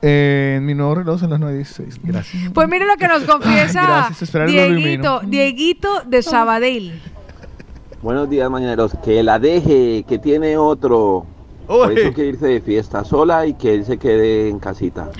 Eh, 0.00 0.54
en 0.58 0.66
mi 0.66 0.74
nuevo 0.74 0.94
reloj 0.94 1.20
son 1.20 1.30
las 1.30 1.40
9.16. 1.40 1.98
Gracias. 2.02 2.52
Pues 2.54 2.68
mire 2.68 2.86
lo 2.86 2.96
que 2.96 3.08
nos 3.08 3.24
confiesa 3.24 3.82
gracias, 3.82 4.46
Dieguito, 4.46 5.20
Dieguito 5.24 6.02
de 6.06 6.22
Sabadell. 6.22 7.00
Buenos 8.00 8.30
días, 8.30 8.48
mañaneros. 8.48 8.92
Que 9.04 9.22
la 9.24 9.38
deje, 9.38 10.04
que 10.08 10.18
tiene 10.18 10.56
otro. 10.56 11.26
Por 11.66 11.90
Uy. 11.90 11.98
eso 11.98 12.14
que 12.14 12.26
irse 12.26 12.46
de 12.46 12.60
fiesta 12.60 13.04
sola 13.04 13.44
y 13.46 13.54
que 13.54 13.74
él 13.74 13.84
se 13.84 13.98
quede 13.98 14.48
en 14.48 14.58
casita. 14.58 15.10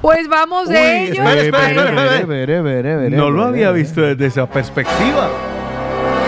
Pues 0.00 0.28
vamos 0.28 0.66
de 0.70 1.08
ellos. 1.08 1.22
Veré, 1.22 1.50
veré, 2.24 2.62
veré, 2.62 3.10
No 3.10 3.30
lo 3.30 3.44
había 3.44 3.70
visto 3.70 4.00
desde 4.00 4.24
esa 4.24 4.48
perspectiva. 4.48 5.28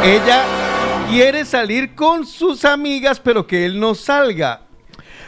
Ella 0.05 0.45
quiere 1.09 1.47
salir 1.47 1.95
con 1.95 2.27
sus 2.27 2.67
amigas, 2.67 3.19
pero 3.19 3.47
que 3.47 3.65
él 3.65 3.81
no 3.81 3.95
salga. 3.95 4.61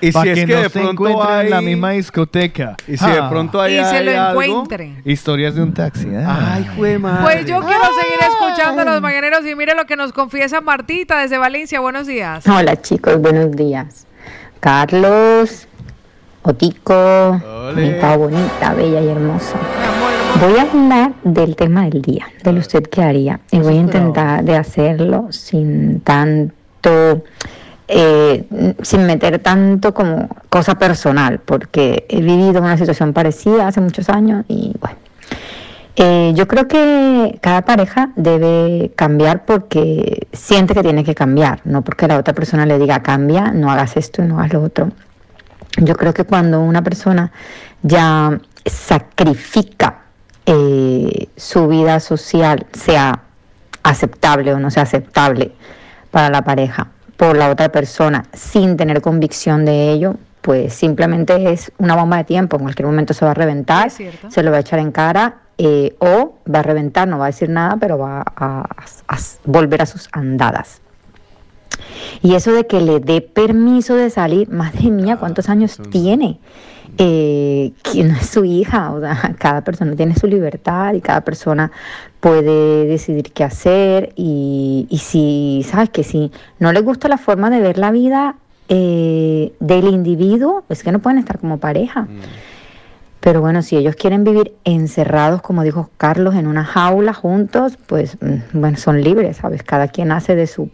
Y 0.01 0.13
si 0.13 0.29
es 0.29 0.35
que, 0.41 0.47
no 0.47 0.57
de 0.57 0.69
se 0.69 0.71
pronto 0.71 1.23
hay... 1.25 1.45
en 1.47 1.51
la 1.51 1.61
misma 1.61 1.91
discoteca. 1.91 2.77
Y 2.87 2.97
si 2.97 3.07
de 3.11 3.19
Ah. 3.19 3.29
pronto 3.31 3.61
hay, 3.61 3.75
Y 3.75 3.85
se 3.85 3.97
hay 3.97 4.05
lo 4.05 4.21
algo... 4.23 4.43
encuentren. 4.43 5.03
Historias 5.05 5.55
de 5.55 5.63
un 5.63 5.73
taxi. 5.75 6.09
ah. 6.17 6.55
Ay, 6.55 6.67
jue 6.77 6.99
madre. 6.99 7.23
Pues 7.23 7.47
yo 7.47 7.61
quiero 7.61 7.85
seguir 8.01 8.19
escuchando 8.29 8.83
a 8.83 8.85
los 8.85 9.01
mañaneros 9.01 9.47
y 9.47 9.55
mire 9.55 9.75
lo 9.75 9.87
que 9.87 9.97
nos 9.97 10.13
confiesa 10.13 10.61
Martita 10.61 11.19
desde 11.21 11.39
Valencia. 11.39 11.81
Buenos 11.81 12.07
días. 12.07 12.47
Hola 12.47 12.81
chicos, 12.81 13.21
buenos 13.21 13.53
días. 13.53 14.07
Carlos, 14.61 15.67
Otico, 16.43 17.41
bonita, 17.75 18.17
bonita, 18.17 18.75
bella 18.75 19.01
y 19.01 19.09
hermosa. 19.09 19.57
Voy 20.41 20.59
a 20.59 20.63
hablar 20.63 21.13
del 21.23 21.57
tema 21.57 21.85
del 21.89 22.03
día, 22.03 22.27
de 22.43 22.53
lo 22.53 22.61
usted 22.61 22.83
que 22.83 23.03
haría. 23.03 23.41
Y 23.51 23.61
voy 23.61 23.75
a 23.79 23.81
intentar 23.81 24.45
de 24.45 24.57
hacerlo 24.57 25.29
sin 25.31 26.01
tanto, 26.01 27.25
eh, 27.89 28.45
sin 28.83 29.07
meter 29.07 29.39
tanto 29.41 29.93
como 29.93 30.29
cosa 30.49 30.77
personal, 30.77 31.41
porque 31.45 32.07
he 32.09 32.21
vivido 32.21 32.61
una 32.61 32.79
situación 32.79 33.13
parecida 33.13 33.69
hace 33.69 33.81
muchos 33.81 34.09
años 34.09 34.45
y 34.49 34.75
bueno. 34.81 34.97
Eh, 35.97 36.33
yo 36.35 36.49
creo 36.49 36.67
que 36.67 37.39
cada 37.41 37.63
pareja 37.63 38.11
debe 38.17 38.91
cambiar 38.97 39.45
porque 39.45 40.27
siente 40.33 40.75
que 40.75 40.83
tiene 40.83 41.05
que 41.05 41.15
cambiar, 41.15 41.61
no 41.65 41.83
porque 41.83 42.09
la 42.09 42.19
otra 42.19 42.35
persona 42.35 42.67
le 42.67 42.81
diga 42.81 43.01
cambia, 43.03 43.53
no 43.53 43.71
hagas 43.71 43.97
esto 43.97 44.21
y 44.23 44.27
no 44.27 44.39
hagas 44.39 44.55
lo 44.55 44.63
otro. 44.63 44.91
Yo 45.77 45.95
creo 45.95 46.13
que 46.13 46.25
cuando 46.25 46.61
una 46.61 46.83
persona 46.83 47.31
ya 47.83 48.41
sacrifica 48.65 49.99
eh, 50.47 51.29
su 51.37 51.69
vida 51.69 52.01
social, 52.01 52.67
sea 52.73 53.21
aceptable 53.85 54.53
o 54.53 54.59
no 54.59 54.71
sea 54.71 54.83
aceptable 54.83 55.53
para 56.11 56.29
la 56.31 56.43
pareja, 56.43 56.89
por 57.17 57.37
la 57.37 57.51
otra 57.51 57.71
persona, 57.71 58.25
sin 58.33 58.77
tener 58.77 59.01
convicción 59.01 59.65
de 59.65 59.91
ello, 59.93 60.17
pues 60.41 60.75
simplemente 60.75 61.53
es 61.53 61.73
una 61.79 61.97
bomba 61.97 62.19
de 62.19 62.25
tiempo. 62.25 62.57
En 62.57 62.63
cualquier 62.65 62.87
momento 62.87 63.15
se 63.15 63.25
va 63.25 63.31
a 63.31 63.35
reventar, 63.35 63.89
se 64.31 64.43
lo 64.43 64.51
va 64.51 64.59
a 64.59 64.61
echar 64.61 64.79
en 64.79 64.93
cara 64.93 65.37
eh, 65.57 65.95
o 66.01 66.35
va 66.53 66.59
a 66.59 66.63
reventar, 66.63 67.07
no 67.09 67.19
va 67.19 67.27
a 67.27 67.29
decir 67.29 67.49
nada, 67.49 67.77
pero 67.81 67.97
va 67.99 68.21
a, 68.21 68.25
a- 68.37 68.85
a 69.09 69.17
volver 69.45 69.81
a 69.83 69.87
sus 69.87 70.09
andadas. 70.13 70.81
Y 72.23 72.35
eso 72.35 72.53
de 72.53 72.67
que 72.67 72.81
le 72.81 73.01
dé 73.01 73.21
permiso 73.21 73.95
de 73.95 74.11
salir, 74.11 74.49
madre 74.51 74.91
mía, 74.91 75.17
¿cuántos 75.17 75.49
años 75.49 75.79
tiene? 75.91 76.39
Eh, 76.97 77.73
que 77.83 78.05
no 78.05 78.15
es 78.15 78.27
su 78.27 78.45
hija, 78.45 78.93
o 78.93 79.01
sea, 79.01 79.35
cada 79.39 79.63
persona 79.63 79.97
tiene 79.97 80.15
su 80.15 80.27
libertad 80.27 80.95
y 80.95 81.01
cada 81.01 81.23
persona 81.23 81.73
puede 82.21 82.87
decidir 82.87 83.33
qué 83.33 83.45
hacer 83.45 84.13
y, 84.17 84.87
y 84.89 84.99
si, 84.99 85.67
sabes 85.69 85.91
que 85.91 86.05
si 86.05 86.31
no 86.61 86.73
le 86.73 86.81
gusta 86.81 87.09
la 87.09 87.19
forma 87.19 87.51
de 87.51 87.61
ver 87.61 87.79
la 87.79 87.91
vida 87.91 88.37
eh, 88.69 89.53
del 89.61 89.89
individuo, 89.89 90.65
es 90.71 90.83
que 90.83 90.91
no 90.91 90.99
pueden 91.01 91.19
estar 91.19 91.39
como 91.39 91.59
pareja. 91.59 92.07
Pero 93.21 93.41
bueno, 93.41 93.63
si 93.63 93.77
ellos 93.77 93.97
quieren 93.97 94.25
vivir 94.25 94.55
encerrados, 94.65 95.43
como 95.43 95.63
dijo 95.63 95.91
Carlos, 95.97 96.35
en 96.35 96.47
una 96.47 96.65
jaula 96.65 97.13
juntos, 97.13 97.77
pues 97.87 98.17
mm, 98.21 98.59
bueno, 98.59 98.77
son 98.79 99.03
libres, 99.03 99.39
¿sabes? 99.39 99.63
Cada 99.63 99.89
quien 99.89 100.13
hace 100.13 100.35
de 100.35 100.47
su 100.47 100.71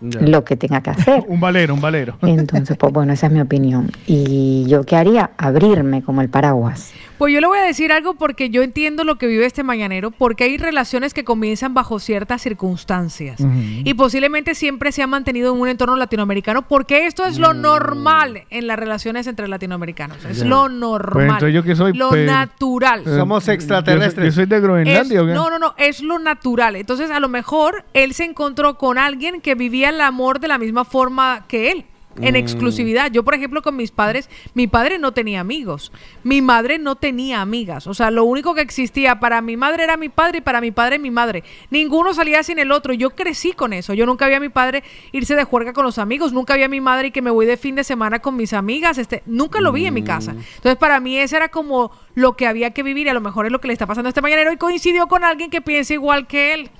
lo 0.00 0.44
que 0.44 0.56
tenga 0.56 0.80
que 0.82 0.90
hacer. 0.90 1.24
un 1.28 1.40
valero, 1.40 1.74
un 1.74 1.80
valero. 1.80 2.16
Entonces, 2.22 2.76
pues 2.76 2.92
bueno, 2.92 3.12
esa 3.12 3.26
es 3.26 3.32
mi 3.32 3.40
opinión. 3.40 3.90
¿Y 4.06 4.64
yo 4.68 4.84
qué 4.84 4.96
haría? 4.96 5.30
Abrirme 5.38 6.02
como 6.02 6.20
el 6.22 6.28
paraguas. 6.28 6.92
Pues 7.18 7.34
yo 7.34 7.40
le 7.40 7.48
voy 7.48 7.58
a 7.58 7.62
decir 7.62 7.90
algo 7.90 8.14
porque 8.14 8.48
yo 8.48 8.62
entiendo 8.62 9.02
lo 9.02 9.16
que 9.18 9.26
vive 9.26 9.44
este 9.44 9.64
mañanero, 9.64 10.12
porque 10.12 10.44
hay 10.44 10.56
relaciones 10.56 11.14
que 11.14 11.24
comienzan 11.24 11.74
bajo 11.74 11.98
ciertas 11.98 12.42
circunstancias 12.42 13.40
y 13.84 13.92
posiblemente 13.94 14.54
siempre 14.54 14.92
se 14.92 15.02
ha 15.02 15.08
mantenido 15.08 15.52
en 15.52 15.60
un 15.60 15.66
entorno 15.68 15.96
latinoamericano, 15.96 16.62
porque 16.68 17.06
esto 17.06 17.24
es 17.26 17.38
lo 17.40 17.54
normal 17.54 18.44
en 18.50 18.68
las 18.68 18.78
relaciones 18.78 19.26
entre 19.26 19.48
latinoamericanos, 19.48 20.24
es 20.26 20.44
lo 20.44 20.68
normal, 20.68 21.12
Pues 21.12 21.24
entonces 21.26 21.54
yo 21.54 21.62
que 21.64 21.74
soy, 21.74 21.92
lo 21.92 22.10
pues, 22.10 22.24
natural. 22.24 23.00
eh, 23.04 23.16
Somos 23.16 23.48
extraterrestres. 23.48 24.26
yo 24.26 24.32
soy 24.32 24.46
de 24.46 24.60
Groenlandia, 24.60 25.16
Es- 25.18 25.24
¿o 25.24 25.26
qué? 25.26 25.32
No, 25.34 25.50
no, 25.50 25.58
no, 25.58 25.74
es 25.76 26.00
lo 26.02 26.20
natural. 26.20 26.76
Entonces, 26.76 27.10
a 27.10 27.18
lo 27.18 27.28
mejor 27.28 27.84
él 27.94 28.14
se 28.14 28.24
encontró 28.24 28.78
con 28.78 28.96
alguien 28.96 29.40
que 29.40 29.56
vivía 29.56 29.87
el 29.88 30.00
amor 30.00 30.40
de 30.40 30.48
la 30.48 30.58
misma 30.58 30.84
forma 30.84 31.44
que 31.48 31.70
él. 31.70 31.84
En 32.20 32.32
Mm. 32.32 32.36
exclusividad. 32.36 33.12
Yo, 33.12 33.22
por 33.22 33.34
ejemplo, 33.34 33.62
con 33.62 33.76
mis 33.76 33.92
padres, 33.92 34.28
mi 34.52 34.66
padre 34.66 34.98
no 34.98 35.12
tenía 35.12 35.38
amigos. 35.38 35.92
Mi 36.24 36.42
madre 36.42 36.76
no 36.78 36.96
tenía 36.96 37.40
amigas. 37.40 37.86
O 37.86 37.94
sea, 37.94 38.10
lo 38.10 38.24
único 38.24 38.56
que 38.56 38.60
existía 38.60 39.20
para 39.20 39.40
mi 39.40 39.56
madre 39.56 39.84
era 39.84 39.96
mi 39.96 40.08
padre 40.08 40.38
y 40.38 40.40
para 40.40 40.60
mi 40.60 40.72
padre 40.72 40.98
mi 40.98 41.12
madre. 41.12 41.44
Ninguno 41.70 42.12
salía 42.14 42.42
sin 42.42 42.58
el 42.58 42.72
otro. 42.72 42.92
Yo 42.92 43.10
crecí 43.10 43.52
con 43.52 43.72
eso. 43.72 43.94
Yo 43.94 44.04
nunca 44.04 44.26
vi 44.26 44.34
a 44.34 44.40
mi 44.40 44.48
padre 44.48 44.82
irse 45.12 45.36
de 45.36 45.44
juerga 45.44 45.72
con 45.72 45.84
los 45.84 45.98
amigos. 45.98 46.32
Nunca 46.32 46.56
vi 46.56 46.64
a 46.64 46.68
mi 46.68 46.80
madre 46.80 47.08
y 47.08 47.10
que 47.12 47.22
me 47.22 47.30
voy 47.30 47.46
de 47.46 47.56
fin 47.56 47.76
de 47.76 47.84
semana 47.84 48.18
con 48.18 48.34
mis 48.34 48.52
amigas. 48.52 48.98
Este, 48.98 49.22
nunca 49.26 49.60
lo 49.60 49.70
vi 49.70 49.86
en 49.86 49.94
mi 49.94 50.02
casa. 50.02 50.32
Entonces, 50.32 50.76
para 50.76 50.98
mí, 50.98 51.16
ese 51.18 51.36
era 51.36 51.50
como 51.50 51.92
lo 52.16 52.36
que 52.36 52.48
había 52.48 52.72
que 52.72 52.82
vivir. 52.82 53.06
Y 53.06 53.10
a 53.10 53.14
lo 53.14 53.20
mejor 53.20 53.46
es 53.46 53.52
lo 53.52 53.60
que 53.60 53.68
le 53.68 53.74
está 53.74 53.86
pasando 53.86 54.08
a 54.08 54.10
este 54.10 54.22
mañanero. 54.22 54.50
Y 54.50 54.56
coincidió 54.56 55.06
con 55.06 55.22
alguien 55.22 55.50
que 55.50 55.60
piensa 55.60 55.94
igual 55.94 56.26
que 56.26 56.54
él. 56.54 56.70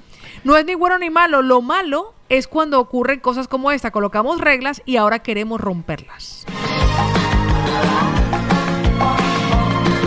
No 0.44 0.56
es 0.56 0.64
ni 0.64 0.74
bueno 0.74 0.98
ni 0.98 1.10
malo. 1.10 1.42
Lo 1.42 1.62
malo 1.62 2.14
es 2.28 2.46
cuando 2.46 2.80
ocurren 2.80 3.20
cosas 3.20 3.48
como 3.48 3.70
esta. 3.70 3.90
Colocamos 3.90 4.40
reglas 4.40 4.82
y 4.84 4.96
ahora 4.96 5.20
queremos 5.20 5.60
romperlas. 5.60 6.46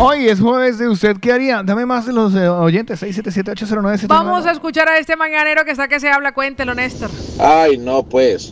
Hoy 0.03 0.27
es 0.27 0.39
jueves 0.39 0.79
de 0.79 0.89
usted, 0.89 1.17
¿qué 1.17 1.31
haría? 1.31 1.61
Dame 1.61 1.85
más 1.85 2.07
de 2.07 2.13
los 2.13 2.33
eh, 2.33 2.49
oyentes, 2.49 3.03
677-809-799. 3.03 4.07
Vamos 4.07 4.47
a 4.47 4.51
escuchar 4.51 4.89
a 4.89 4.97
este 4.97 5.15
mañanero 5.15 5.63
que 5.63 5.69
está 5.69 5.87
que 5.87 5.99
se 5.99 6.09
habla. 6.09 6.33
Cuéntelo, 6.33 6.73
Néstor. 6.73 7.11
Ay, 7.37 7.77
no, 7.77 8.01
pues. 8.01 8.51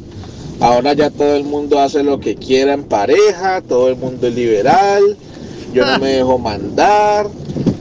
Ahora 0.59 0.93
ya 0.93 1.09
todo 1.09 1.35
el 1.35 1.45
mundo 1.45 1.79
hace 1.79 2.03
lo 2.03 2.19
que 2.19 2.35
quiera 2.35 2.73
en 2.73 2.83
pareja, 2.83 3.61
todo 3.61 3.89
el 3.89 3.95
mundo 3.95 4.27
es 4.27 4.35
liberal, 4.35 5.17
yo 5.73 5.85
no 5.87 5.97
me 6.01 6.09
dejo 6.09 6.37
mandar. 6.37 7.25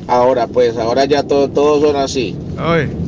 Ahora, 0.08 0.46
pues, 0.46 0.78
ahora 0.78 1.04
ya 1.04 1.22
todo, 1.22 1.48
todos 1.48 1.82
son 1.82 1.96
así. 1.96 2.34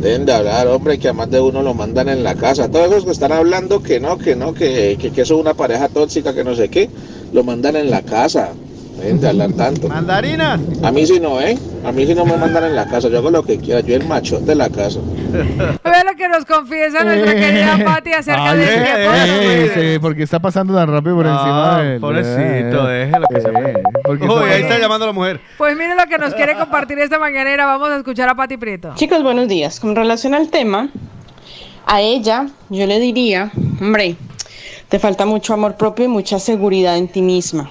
Deben 0.00 0.26
de 0.26 0.32
hablar, 0.34 0.66
hombre, 0.68 0.98
que 0.98 1.08
a 1.08 1.14
más 1.14 1.30
de 1.30 1.40
uno 1.40 1.62
lo 1.62 1.72
mandan 1.72 2.10
en 2.10 2.22
la 2.22 2.34
casa. 2.34 2.70
Todos 2.70 2.88
esos 2.90 3.06
que 3.06 3.10
están 3.12 3.32
hablando 3.32 3.82
que 3.82 3.98
no, 3.98 4.18
que 4.18 4.36
no, 4.36 4.52
que, 4.52 4.98
que, 5.00 5.10
que 5.10 5.24
son 5.24 5.40
una 5.40 5.54
pareja 5.54 5.88
tóxica, 5.88 6.34
que 6.34 6.44
no 6.44 6.54
sé 6.54 6.68
qué, 6.68 6.90
lo 7.32 7.42
mandan 7.42 7.76
en 7.76 7.90
la 7.90 8.02
casa. 8.02 8.50
Deben 9.00 9.20
de 9.20 9.28
hablar 9.28 9.52
tanto. 9.52 9.88
Mandarinas. 9.88 10.60
A 10.82 10.90
mí 10.90 11.06
sí 11.06 11.18
no, 11.18 11.40
¿eh? 11.40 11.56
A 11.86 11.90
mí 11.92 12.06
sí 12.06 12.14
no 12.14 12.26
me 12.26 12.36
mandan 12.36 12.64
en 12.64 12.76
la 12.76 12.86
casa, 12.86 13.08
yo 13.08 13.18
hago 13.18 13.30
lo 13.30 13.42
que 13.42 13.56
quiera, 13.58 13.80
yo 13.80 13.94
el 13.96 14.06
machote 14.06 14.44
de 14.44 14.54
la 14.54 14.68
casa. 14.68 15.00
Ve 15.32 16.04
lo 16.04 16.14
que 16.16 16.28
nos 16.28 16.44
confiesa 16.44 17.02
nuestra 17.02 17.34
querida 17.34 17.78
Pati 17.82 18.12
acerca 18.12 18.50
Ay, 18.50 18.58
de 18.58 18.64
eh, 18.64 18.68
que 18.68 18.82
eh, 18.82 19.64
eh, 19.64 19.92
sí, 19.94 19.98
porque 20.00 20.22
está 20.24 20.38
pasando 20.38 20.74
tan 20.74 20.88
rápido 20.90 21.16
por 21.16 21.26
encima 21.26 21.82
de 21.82 21.98
pobrecito, 22.00 22.86
déjelo 22.86 23.26
que 23.32 23.40
se 23.40 23.48
porque 24.04 24.24
Uy, 24.24 24.28
está- 24.34 24.44
ahí 24.44 24.62
está 24.62 24.78
llamando 24.78 25.06
la 25.06 25.12
mujer. 25.12 25.40
Pues 25.56 25.74
mire 25.76 25.94
lo 25.94 26.06
que 26.06 26.18
nos 26.18 26.34
quiere 26.34 26.54
compartir 26.56 26.98
esta 26.98 27.18
mañanera. 27.18 27.64
Vamos 27.64 27.88
a 27.90 27.96
escuchar 27.96 28.28
a 28.28 28.34
Pati 28.34 28.58
Prieto. 28.58 28.92
Chicos, 28.96 29.22
buenos 29.22 29.48
días. 29.48 29.80
Con 29.80 29.96
relación 29.96 30.34
al 30.34 30.50
tema, 30.50 30.90
a 31.86 32.00
ella 32.02 32.48
yo 32.68 32.86
le 32.86 33.00
diría, 33.00 33.50
hombre, 33.80 34.16
te 34.90 34.98
falta 34.98 35.24
mucho 35.24 35.54
amor 35.54 35.76
propio 35.76 36.04
y 36.04 36.08
mucha 36.08 36.38
seguridad 36.38 36.98
en 36.98 37.08
ti 37.08 37.22
misma. 37.22 37.70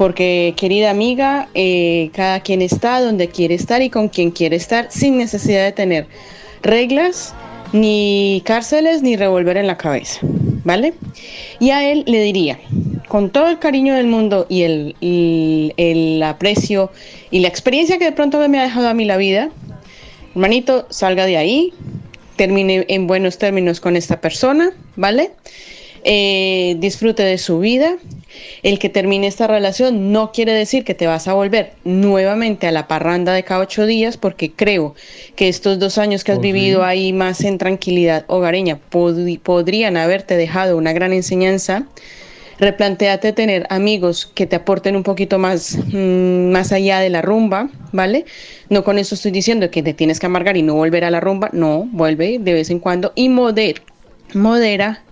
Porque, 0.00 0.54
querida 0.56 0.88
amiga, 0.88 1.50
eh, 1.52 2.08
cada 2.14 2.40
quien 2.40 2.62
está 2.62 3.02
donde 3.02 3.28
quiere 3.28 3.54
estar 3.54 3.82
y 3.82 3.90
con 3.90 4.08
quien 4.08 4.30
quiere 4.30 4.56
estar 4.56 4.86
sin 4.90 5.18
necesidad 5.18 5.62
de 5.62 5.72
tener 5.72 6.06
reglas, 6.62 7.34
ni 7.74 8.40
cárceles, 8.46 9.02
ni 9.02 9.16
revolver 9.16 9.58
en 9.58 9.66
la 9.66 9.76
cabeza. 9.76 10.20
¿Vale? 10.64 10.94
Y 11.58 11.68
a 11.68 11.86
él 11.86 12.04
le 12.06 12.22
diría, 12.22 12.58
con 13.08 13.28
todo 13.28 13.48
el 13.48 13.58
cariño 13.58 13.94
del 13.94 14.06
mundo 14.06 14.46
y 14.48 14.62
el, 14.62 14.96
el 15.76 16.22
aprecio 16.22 16.90
y 17.30 17.40
la 17.40 17.48
experiencia 17.48 17.98
que 17.98 18.06
de 18.06 18.12
pronto 18.12 18.38
me 18.48 18.58
ha 18.58 18.62
dejado 18.62 18.88
a 18.88 18.94
mí 18.94 19.04
la 19.04 19.18
vida, 19.18 19.50
hermanito, 20.34 20.86
salga 20.88 21.26
de 21.26 21.36
ahí, 21.36 21.74
termine 22.36 22.86
en 22.88 23.06
buenos 23.06 23.36
términos 23.36 23.80
con 23.80 23.96
esta 23.96 24.18
persona, 24.18 24.70
¿vale? 24.96 25.32
Eh, 26.04 26.76
disfrute 26.78 27.22
de 27.22 27.36
su 27.36 27.58
vida. 27.58 27.98
El 28.62 28.78
que 28.78 28.88
termine 28.88 29.26
esta 29.26 29.46
relación 29.46 30.12
no 30.12 30.32
quiere 30.32 30.52
decir 30.52 30.84
que 30.84 30.94
te 30.94 31.06
vas 31.06 31.28
a 31.28 31.34
volver 31.34 31.72
nuevamente 31.84 32.66
a 32.66 32.72
la 32.72 32.88
parranda 32.88 33.32
de 33.32 33.42
cada 33.42 33.60
ocho 33.60 33.86
días, 33.86 34.16
porque 34.16 34.52
creo 34.52 34.94
que 35.36 35.48
estos 35.48 35.78
dos 35.78 35.98
años 35.98 36.24
que 36.24 36.32
has 36.32 36.38
Oh, 36.38 36.42
vivido 36.42 36.80
sí. 36.80 36.84
ahí 36.86 37.12
más 37.12 37.42
en 37.44 37.58
tranquilidad 37.58 38.24
hogareña 38.28 38.78
pod- 38.90 39.38
podrían 39.40 39.96
haberte 39.96 40.36
dejado 40.36 40.76
una 40.76 40.92
gran 40.92 41.12
enseñanza. 41.12 41.86
Replantéate 42.58 43.32
tener 43.32 43.66
amigos 43.70 44.26
que 44.34 44.46
te 44.46 44.56
aporten 44.56 44.94
un 44.94 45.02
poquito 45.02 45.38
más, 45.38 45.78
mm, 45.92 46.50
más 46.50 46.72
allá 46.72 47.00
de 47.00 47.08
la 47.08 47.22
rumba, 47.22 47.70
¿vale? 47.92 48.26
No 48.68 48.84
con 48.84 48.98
eso 48.98 49.14
estoy 49.14 49.30
diciendo 49.30 49.70
que 49.70 49.82
te 49.82 49.94
tienes 49.94 50.20
que 50.20 50.26
amargar 50.26 50.58
y 50.58 50.62
no 50.62 50.74
volver 50.74 51.04
a 51.04 51.10
la 51.10 51.20
rumba, 51.20 51.48
no, 51.54 51.88
vuelve 51.90 52.38
de 52.38 52.52
vez 52.52 52.68
en 52.70 52.78
cuando 52.78 53.12
y 53.14 53.30
moder, 53.30 53.82
modera 54.34 55.04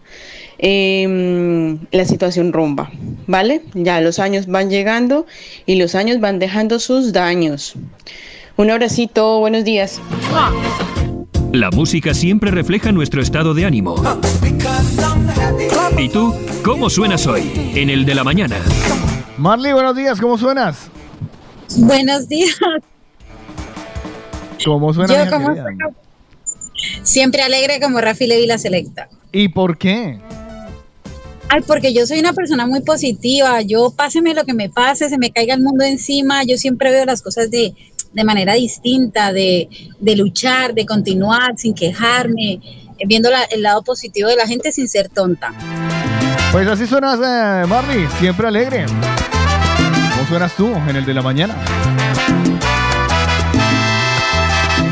em, 0.58 1.78
la 1.90 2.04
situación 2.04 2.52
rumba, 2.52 2.90
¿vale? 3.26 3.62
Ya 3.74 4.00
los 4.00 4.18
años 4.18 4.46
van 4.46 4.70
llegando 4.70 5.26
y 5.66 5.76
los 5.76 5.94
años 5.94 6.20
van 6.20 6.38
dejando 6.38 6.78
sus 6.78 7.12
daños. 7.12 7.74
Un 8.56 8.70
abracito, 8.70 9.38
buenos 9.40 9.64
días. 9.64 10.00
La 11.52 11.70
música 11.70 12.12
siempre 12.12 12.50
refleja 12.50 12.92
nuestro 12.92 13.22
estado 13.22 13.54
de 13.54 13.64
ánimo. 13.64 13.94
¿Y 15.96 16.08
tú, 16.08 16.34
cómo 16.64 16.90
suenas 16.90 17.26
hoy? 17.26 17.50
En 17.74 17.88
el 17.88 18.04
de 18.04 18.14
la 18.14 18.24
mañana. 18.24 18.56
Marley, 19.38 19.72
buenos 19.72 19.96
días, 19.96 20.20
¿cómo 20.20 20.36
suenas? 20.36 20.90
Buenos 21.76 22.28
días. 22.28 22.58
¿Cómo 24.64 24.92
suena? 24.92 25.24
Yo 25.24 25.30
como 25.30 25.54
siempre 27.02 27.42
alegre 27.42 27.80
como 27.80 28.00
Rafi 28.00 28.26
Levi 28.26 28.46
la 28.46 28.58
selecta. 28.58 29.08
¿Y 29.32 29.48
por 29.48 29.78
qué? 29.78 30.18
Ay, 31.50 31.62
porque 31.66 31.94
yo 31.94 32.06
soy 32.06 32.18
una 32.20 32.32
persona 32.34 32.66
muy 32.66 32.80
positiva. 32.80 33.62
Yo 33.62 33.90
páseme 33.90 34.34
lo 34.34 34.44
que 34.44 34.52
me 34.54 34.68
pase, 34.68 35.08
se 35.08 35.16
me 35.18 35.30
caiga 35.30 35.54
el 35.54 35.62
mundo 35.62 35.84
encima. 35.84 36.44
Yo 36.44 36.58
siempre 36.58 36.90
veo 36.90 37.04
las 37.06 37.22
cosas 37.22 37.50
de, 37.50 37.74
de 38.12 38.24
manera 38.24 38.52
distinta, 38.54 39.32
de, 39.32 39.68
de 39.98 40.16
luchar, 40.16 40.74
de 40.74 40.84
continuar 40.84 41.56
sin 41.56 41.74
quejarme, 41.74 42.52
eh, 42.98 43.04
viendo 43.06 43.30
la- 43.30 43.44
el 43.44 43.62
lado 43.62 43.82
positivo 43.82 44.28
de 44.28 44.36
la 44.36 44.46
gente 44.46 44.72
sin 44.72 44.88
ser 44.88 45.08
tonta. 45.08 45.52
Pues 46.52 46.68
así 46.68 46.86
suenas, 46.86 47.18
eh, 47.18 47.66
Marley, 47.66 48.06
siempre 48.18 48.46
alegre. 48.48 48.84
¿Cómo 50.14 50.28
suenas 50.28 50.54
tú 50.54 50.66
en 50.88 50.96
el 50.96 51.04
de 51.06 51.14
la 51.14 51.22
mañana? 51.22 51.54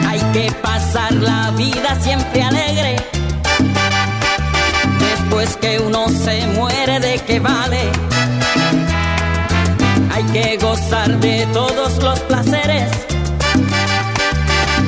Hay 0.08 0.20
que 0.32 0.50
pasar 0.62 1.12
la 1.14 1.50
vida 1.50 1.98
siempre 2.00 2.42
alegre. 2.42 2.96
Después 5.46 5.56
que 5.58 5.78
uno 5.78 6.08
se 6.08 6.46
muere, 6.48 6.98
¿de 6.98 7.20
qué 7.20 7.38
vale? 7.38 7.90
Hay 10.12 10.24
que 10.32 10.56
gozar 10.56 11.20
de 11.20 11.46
todos 11.52 12.02
los 12.02 12.18
placeres. 12.20 12.90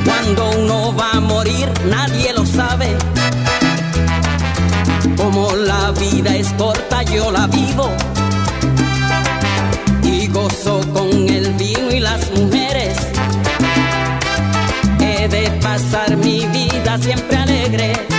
Cuando 0.04 0.50
uno 0.58 0.96
va 0.96 1.12
a 1.12 1.20
morir, 1.20 1.70
nadie 1.86 2.32
lo 2.32 2.44
sabe. 2.44 2.96
Como 5.16 5.54
la 5.54 5.92
vida 5.92 6.34
es 6.34 6.52
corta, 6.54 7.02
yo 7.04 7.30
la 7.30 7.46
vivo. 7.46 7.90
Y 10.02 10.26
gozo 10.28 10.80
con 10.92 11.08
el 11.28 11.52
vino 11.52 11.90
y 11.92 12.00
las 12.00 12.30
mujeres. 12.32 12.96
He 15.00 15.28
de 15.28 15.50
pasar 15.62 16.16
mi 16.16 16.44
vida 16.46 16.98
siempre 16.98 17.36
alegre. 17.36 18.17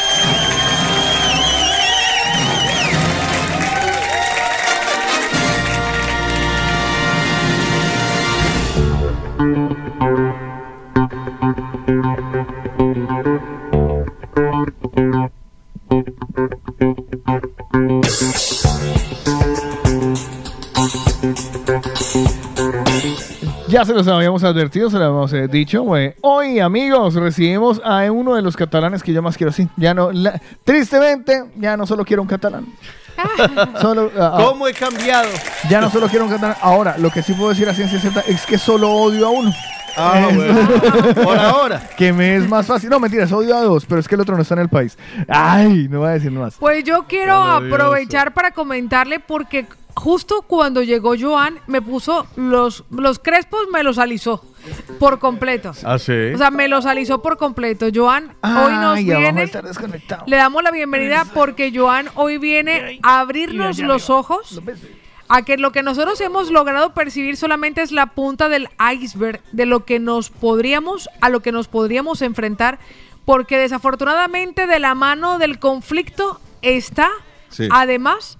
Ya 23.68 23.84
se 23.84 23.92
los 23.92 24.08
habíamos 24.08 24.42
advertido, 24.44 24.88
se 24.88 24.96
los 24.96 25.06
habíamos 25.06 25.32
eh, 25.34 25.46
dicho. 25.46 25.82
güey. 25.82 26.14
Hoy, 26.22 26.58
amigos, 26.58 27.14
recibimos 27.14 27.80
a 27.84 28.10
uno 28.10 28.34
de 28.34 28.40
los 28.42 28.56
catalanes 28.56 29.02
que 29.02 29.12
yo 29.12 29.20
más 29.20 29.36
quiero. 29.36 29.52
Sí, 29.52 29.68
ya 29.76 29.92
no, 29.92 30.10
la- 30.10 30.40
tristemente, 30.64 31.44
ya 31.56 31.76
no 31.76 31.86
solo 31.86 32.04
quiero 32.04 32.22
un 32.22 32.28
catalán. 32.28 32.66
Solo, 33.80 34.12
ah, 34.16 34.34
¿Cómo 34.36 34.68
he 34.68 34.72
cambiado? 34.72 35.28
ya 35.68 35.80
no 35.80 35.90
solo 35.90 36.06
quiero 36.06 36.24
un 36.26 36.30
catalán. 36.30 36.56
Ahora, 36.62 36.96
lo 36.98 37.10
que 37.10 37.20
sí 37.20 37.32
puedo 37.34 37.50
decir 37.50 37.68
a 37.68 37.74
ciencia 37.74 37.98
cierta 37.98 38.20
es 38.20 38.46
que 38.46 38.56
solo 38.58 38.90
odio 38.92 39.26
a 39.26 39.30
uno. 39.30 39.52
Ah, 39.96 40.28
bueno. 40.32 41.14
Por 41.24 41.38
ahora. 41.38 41.90
Que 41.96 42.12
me 42.12 42.36
es 42.36 42.48
más 42.48 42.66
fácil. 42.66 42.90
No, 42.90 43.00
mentiras, 43.00 43.32
odio 43.32 43.56
a 43.56 43.62
dos, 43.62 43.84
pero 43.86 44.00
es 44.00 44.08
que 44.08 44.14
el 44.14 44.20
otro 44.20 44.36
no 44.36 44.42
está 44.42 44.54
en 44.54 44.60
el 44.60 44.68
país. 44.68 44.96
Ay, 45.28 45.88
no 45.88 46.00
voy 46.00 46.08
a 46.08 46.12
decir 46.12 46.30
más. 46.30 46.56
Pues 46.56 46.84
yo 46.84 47.04
quiero 47.08 47.34
aprovechar 47.34 48.34
para 48.34 48.52
comentarle 48.52 49.20
porque 49.20 49.66
justo 49.94 50.42
cuando 50.42 50.82
llegó 50.82 51.14
Joan 51.18 51.58
me 51.66 51.82
puso 51.82 52.26
los, 52.36 52.84
los 52.90 53.18
crespos, 53.18 53.66
me 53.72 53.82
los 53.82 53.98
alisó 53.98 54.44
por 54.98 55.18
completo. 55.18 55.72
Ah, 55.84 55.98
sí. 55.98 56.32
O 56.34 56.38
sea, 56.38 56.50
me 56.50 56.68
los 56.68 56.86
alisó 56.86 57.20
por 57.20 57.36
completo. 57.36 57.86
Joan 57.92 58.36
hoy 58.42 58.72
nos 58.74 58.96
viene. 58.96 59.50
Le 60.26 60.36
damos 60.36 60.62
la 60.62 60.70
bienvenida 60.70 61.24
porque 61.34 61.72
Joan 61.74 62.08
hoy 62.14 62.38
viene 62.38 63.00
a 63.02 63.20
abrirnos 63.20 63.78
los 63.78 64.10
ojos 64.10 64.60
a 65.28 65.42
que 65.42 65.58
lo 65.58 65.72
que 65.72 65.82
nosotros 65.82 66.20
hemos 66.20 66.50
logrado 66.50 66.94
percibir 66.94 67.36
solamente 67.36 67.82
es 67.82 67.92
la 67.92 68.06
punta 68.06 68.48
del 68.48 68.68
iceberg 68.94 69.42
de 69.52 69.66
lo 69.66 69.84
que 69.84 69.98
nos 69.98 70.30
podríamos, 70.30 71.08
a 71.20 71.28
lo 71.28 71.40
que 71.40 71.52
nos 71.52 71.68
podríamos 71.68 72.22
enfrentar, 72.22 72.78
porque 73.24 73.58
desafortunadamente 73.58 74.66
de 74.66 74.78
la 74.78 74.94
mano 74.94 75.38
del 75.38 75.58
conflicto 75.58 76.40
está 76.62 77.08
Sí. 77.50 77.68
además 77.70 78.36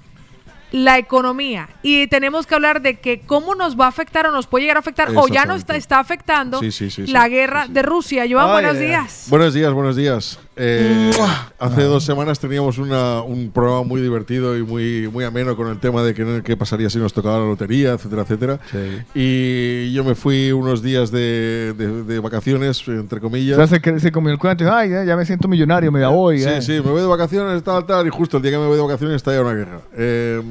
la 0.70 0.98
economía 0.98 1.68
y 1.82 2.08
tenemos 2.08 2.46
que 2.46 2.54
hablar 2.54 2.82
de 2.82 3.00
que 3.00 3.20
cómo 3.20 3.54
nos 3.54 3.78
va 3.80 3.86
a 3.86 3.88
afectar 3.88 4.26
o 4.26 4.32
nos 4.32 4.46
puede 4.46 4.64
llegar 4.64 4.76
a 4.76 4.80
afectar 4.80 5.10
o 5.16 5.26
ya 5.28 5.46
nos 5.46 5.58
está, 5.60 5.76
está 5.76 5.98
afectando 5.98 6.60
Sí, 6.60 6.70
sí, 6.72 7.06
la 7.06 7.26
guerra 7.28 7.66
de 7.68 7.82
Rusia. 7.82 8.26
Joan, 8.30 8.50
buenos 8.50 8.78
días. 8.78 9.26
Buenos 9.28 9.54
días, 9.54 9.72
buenos 9.72 9.96
días. 9.96 10.38
Eh, 10.60 11.10
hace 11.58 11.82
dos 11.84 12.04
semanas 12.04 12.38
teníamos 12.40 12.78
una- 12.78 13.22
un 13.22 13.50
programa 13.50 13.82
muy 13.84 14.00
divertido 14.00 14.56
y 14.58 14.62
muy, 14.62 15.08
muy 15.12 15.24
ameno 15.24 15.56
con 15.56 15.68
el 15.68 15.78
tema 15.78 16.02
de 16.02 16.14
qué, 16.14 16.42
qué 16.44 16.56
pasaría 16.56 16.90
si 16.90 16.98
nos 16.98 17.12
tocaba 17.12 17.38
la 17.38 17.44
lotería, 17.46 17.92
etcétera, 17.92 18.22
etcétera. 18.22 18.60
Y 19.14 19.92
yo 19.92 20.04
me 20.04 20.14
fui 20.14 20.52
unos 20.52 20.82
días 20.82 21.10
de, 21.10 21.74
de- 21.76 22.02
de 22.04 22.18
vacaciones, 22.18 22.82
entre 22.88 23.18
O 23.18 23.22
comillas. 23.22 23.56
sea, 23.56 23.66
se, 23.80 24.00
se 24.00 24.12
comió 24.12 24.32
el 24.32 24.38
cuento 24.38 24.64
ay, 24.72 24.90
ya, 24.90 25.04
ya 25.04 25.16
me 25.16 25.24
siento 25.24 25.46
millonario, 25.48 25.92
me 25.92 26.04
voy. 26.06 26.40
Sí, 26.40 26.48
eh. 26.48 26.62
sí, 26.62 26.72
me 26.72 26.90
voy 26.90 27.00
de 27.00 27.06
vacaciones, 27.06 27.62
tal, 27.62 27.86
tal, 27.86 28.06
y 28.06 28.10
justo 28.10 28.36
el 28.38 28.42
día 28.42 28.52
que 28.52 28.58
me 28.58 28.66
voy 28.66 28.76
de 28.76 28.82
vacaciones 28.82 29.16
está 29.16 29.32
ya 29.32 29.40
una 29.42 29.54
guerra. 29.54 29.80
Eh, 29.96 30.42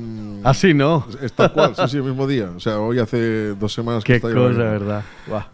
Así 0.43 0.73
no. 0.73 1.05
Es 1.21 1.33
tal 1.33 1.51
cual, 1.51 1.75
sí, 1.75 1.81
sí, 1.89 1.97
el 1.97 2.03
mismo 2.03 2.25
día. 2.27 2.49
O 2.55 2.59
sea, 2.59 2.79
hoy 2.79 2.99
hace 2.99 3.49
dos 3.55 3.73
semanas 3.73 4.03
que 4.03 4.13
Qué 4.13 4.15
está 4.17 4.33
cosa. 4.33 4.57
¿verdad? 4.57 5.03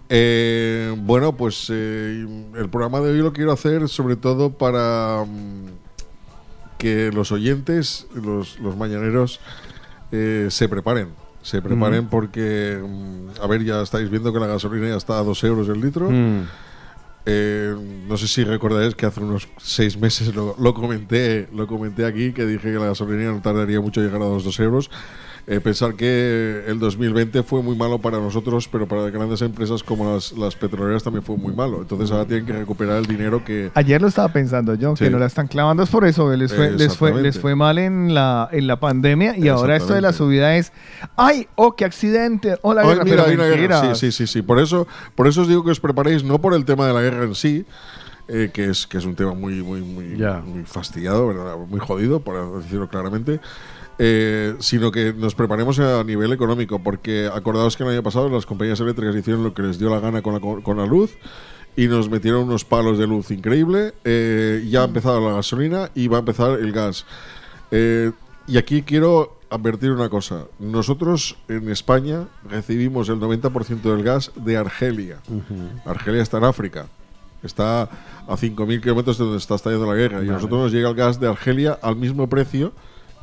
Eh, 0.10 0.94
bueno, 0.98 1.36
pues 1.36 1.68
eh, 1.74 2.26
el 2.58 2.70
programa 2.70 3.00
de 3.00 3.12
hoy 3.12 3.18
lo 3.20 3.34
quiero 3.34 3.52
hacer 3.52 3.88
sobre 3.90 4.16
todo 4.16 4.43
para 4.52 5.24
mm, 5.26 5.66
que 6.78 7.12
los 7.12 7.32
oyentes, 7.32 8.08
los, 8.14 8.60
los 8.60 8.76
mañaneros, 8.78 9.40
eh, 10.12 10.48
se 10.50 10.68
preparen. 10.70 11.10
Se 11.42 11.62
preparen 11.62 12.06
Mm. 12.06 12.10
porque, 12.10 12.80
mm, 12.82 13.42
a 13.42 13.48
ver, 13.48 13.64
ya 13.64 13.82
estáis 13.82 14.10
viendo 14.10 14.32
que 14.32 14.40
la 14.40 14.48
gasolina 14.48 14.88
ya 14.90 14.96
está 14.98 15.20
a 15.20 15.24
dos 15.24 15.44
euros 15.44 15.68
el 15.70 15.82
litro. 15.82 16.10
Mm. 16.10 16.44
Eh, 17.26 17.74
no 18.08 18.18
sé 18.18 18.28
si 18.28 18.44
recordáis 18.44 18.96
que 18.96 19.06
hace 19.06 19.22
unos 19.22 19.48
seis 19.58 19.98
meses 19.98 20.36
lo, 20.36 20.58
lo 20.60 20.74
comenté 20.74 21.48
lo 21.54 21.68
comenté 21.68 22.06
aquí, 22.06 22.34
que 22.34 22.46
dije 22.46 22.74
que 22.74 22.78
la 22.80 22.88
gasolina 22.88 23.32
no 23.32 23.42
tardaría 23.42 23.80
mucho 23.80 24.02
en 24.02 24.08
llegar 24.08 24.22
a 24.22 24.26
los 24.26 24.44
dos 24.44 24.60
euros. 24.60 24.92
Eh, 25.46 25.60
pensar 25.60 25.96
que 25.96 26.64
el 26.68 26.80
2020 26.80 27.44
fue 27.44 27.62
muy 27.62 27.76
malo 27.76 28.00
para 28.00 28.18
nosotros, 28.18 28.70
pero 28.72 28.88
para 28.88 29.10
grandes 29.10 29.42
empresas 29.42 29.84
como 29.84 30.14
las, 30.14 30.32
las 30.32 30.56
petroleras 30.56 31.04
también 31.04 31.22
fue 31.22 31.36
muy 31.36 31.54
malo. 31.54 31.82
Entonces 31.82 32.12
ahora 32.12 32.26
tienen 32.26 32.46
que 32.46 32.54
recuperar 32.54 32.98
el 32.98 33.06
dinero 33.08 33.44
que... 33.44 33.70
Ayer 33.74 34.02
lo 34.02 34.08
estaba 34.08 34.30
pensando 34.30 34.74
yo, 34.76 34.94
que 34.94 35.06
Sí. 35.06 35.12
no 35.12 35.20
la 35.20 35.26
están 35.26 35.48
clavando. 35.48 35.84
Es 35.84 35.90
por 35.90 36.06
eso, 36.06 36.30
que 36.30 36.38
les 36.38 36.54
fue, 36.54 36.72
les 36.72 36.96
fue, 36.96 37.22
les 37.22 37.38
fue 37.38 37.56
mal 37.56 37.78
en 37.78 38.14
la, 38.14 38.48
en 38.54 38.68
la 38.68 38.80
pandemia 38.80 39.38
y 39.38 39.50
ahora 39.50 39.76
esto 39.76 39.94
de 39.94 40.00
la 40.00 40.14
subida 40.14 40.56
es, 40.56 40.72
ay, 41.18 41.48
oh, 41.56 41.76
qué 41.76 41.84
accidente, 41.84 42.58
oh, 42.62 42.74
la 42.74 42.84
guerra, 42.84 43.04
mira, 43.04 43.26
pero 43.26 43.28
hay 43.28 43.36
una 43.36 43.48
guerra. 43.48 43.96
Sí, 43.96 44.12
sí, 44.12 44.12
sí, 44.14 44.28
sí. 44.28 44.42
Por 44.42 44.60
eso, 44.60 44.88
por 45.16 45.28
eso 45.28 45.42
os 45.42 45.50
digo 45.50 45.66
que 45.66 45.72
os 45.72 45.80
preparéis, 45.82 46.24
no 46.24 46.40
por 46.40 46.54
el 46.54 46.64
tema 46.64 46.88
de 46.88 46.94
la 46.94 47.02
guerra 47.02 47.26
en 47.26 47.36
sí, 47.36 47.66
eh, 48.30 48.50
que, 48.54 48.70
es, 48.70 48.88
que 48.88 48.98
es 48.98 49.04
un 49.04 49.16
tema 49.16 49.34
muy, 49.34 49.62
muy, 49.62 49.82
muy, 49.82 50.06
muy 50.46 50.64
fastidiado, 50.64 51.28
¿verdad? 51.28 51.58
muy 51.68 51.82
jodido, 51.82 52.22
por 52.22 52.62
decirlo 52.64 52.88
claramente. 52.88 53.42
Eh, 54.00 54.56
sino 54.60 54.92
que 54.92 55.14
nos 55.14 55.36
preparemos 55.36 55.80
a 55.80 56.04
nivel 56.04 56.32
económico, 56.34 56.80
porque 56.82 57.30
acordaos 57.34 57.78
que 57.78 57.84
el 57.84 57.90
año 57.90 58.04
pasado 58.04 58.30
las 58.30 58.46
compañías 58.46 58.80
eléctricas 58.80 59.16
hicieron 59.16 59.44
lo 59.44 59.54
que 59.54 59.62
les 59.64 59.78
dio 59.80 59.90
la 59.90 60.00
gana 60.00 60.22
con 60.22 60.34
la, 60.34 60.40
co- 60.40 60.62
con 60.64 60.78
la 60.78 60.86
luz 60.86 61.12
y 61.76 61.88
nos 61.88 62.10
metieron 62.10 62.44
unos 62.44 62.66
palos 62.66 62.98
de 62.98 63.08
luz 63.08 63.32
increíble. 63.32 63.94
eh, 64.04 64.66
ya 64.70 64.82
ha 64.82 64.86
empezado 64.86 65.28
la 65.28 65.36
gasolina 65.36 65.90
y 65.96 66.08
va 66.08 66.18
a 66.18 66.20
empezar 66.20 66.60
el 66.60 66.72
gas. 66.72 67.06
Eh, 67.72 68.12
y 68.48 68.58
aquí 68.58 68.82
quiero 68.84 69.38
advertir 69.50 69.92
una 69.92 70.10
cosa. 70.10 70.46
Nosotros 70.60 71.38
en 71.48 71.70
España 71.70 72.28
recibimos 72.50 73.10
el 73.10 73.20
90% 73.20 73.82
del 73.82 74.04
gas 74.04 74.32
de 74.36 74.58
Argelia. 74.58 75.18
Argelia 75.86 76.22
está 76.22 76.38
en 76.40 76.44
África. 76.46 76.88
Está 77.44 77.84
a 77.84 77.90
5.000 78.38 78.82
kilómetros 78.82 79.18
de 79.18 79.24
donde 79.26 79.38
está 79.40 79.56
estallando 79.56 79.86
la 79.86 79.96
guerra. 79.96 80.24
Y 80.24 80.30
a 80.30 80.34
nosotros 80.34 80.60
nos 80.62 80.72
llega 80.72 80.90
el 80.90 80.96
gas 80.96 81.20
de 81.20 81.28
Argelia 81.28 81.78
al 81.82 81.96
mismo 81.96 82.28
precio 82.30 82.72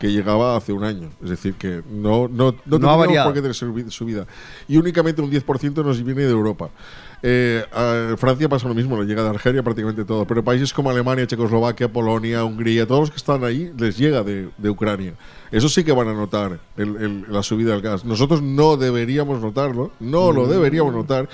que 0.01 0.11
llegaba 0.11 0.57
hace 0.57 0.73
un 0.73 0.83
año. 0.83 1.11
Es 1.23 1.31
decir, 1.31 1.55
que 1.55 1.83
no, 1.91 2.27
no, 2.27 2.55
no, 2.65 2.79
No 2.79 2.99
variado. 2.99 3.27
por 3.29 3.35
qué 3.35 3.41
tener 3.43 3.55
subi- 3.55 3.89
subida. 3.91 4.27
Y 4.67 4.79
únicamente 4.79 5.23
un 5.23 5.31
10% 5.31 5.85
nos 5.85 6.03
viene 6.03 6.23
de 6.23 6.31
Europa. 6.31 6.71
Eh, 7.23 7.63
a 7.71 8.17
Francia 8.17 8.49
pasa 8.49 8.67
lo 8.67 8.75
mismo, 8.75 8.99
le 8.99 9.07
llega 9.07 9.23
de 9.23 9.29
Argelia 9.29 9.63
prácticamente 9.63 10.05
todo. 10.07 10.27
Pero 10.27 10.43
países 10.43 10.73
como 10.73 10.89
Alemania, 10.91 11.27
Checoslovaquia, 11.27 11.93
Polonia, 11.93 12.43
Hungría, 12.45 12.87
todos 12.87 13.01
los 13.03 13.11
que 13.11 13.19
están 13.19 13.45
ahí, 13.45 13.71
les 13.79 13.99
llega 13.99 14.23
de, 14.25 14.49
de 14.57 14.71
Ucrania. 14.71 15.13
Eso 15.53 15.69
sí 15.69 15.85
que 15.85 15.93
van 15.93 16.09
a 16.09 16.15
notar 16.15 16.59
el- 16.79 16.97
el- 16.97 17.25
la 17.29 17.43
subida 17.43 17.73
del 17.73 17.83
gas. 17.83 18.05
Nosotros 18.07 18.41
no 18.41 18.79
deberíamos 18.79 19.41
notarlo, 19.43 19.91
no 20.01 20.33
lo 20.33 20.47
Mm. 20.47 20.51
deberíamos 20.51 20.95
notar, 20.95 21.29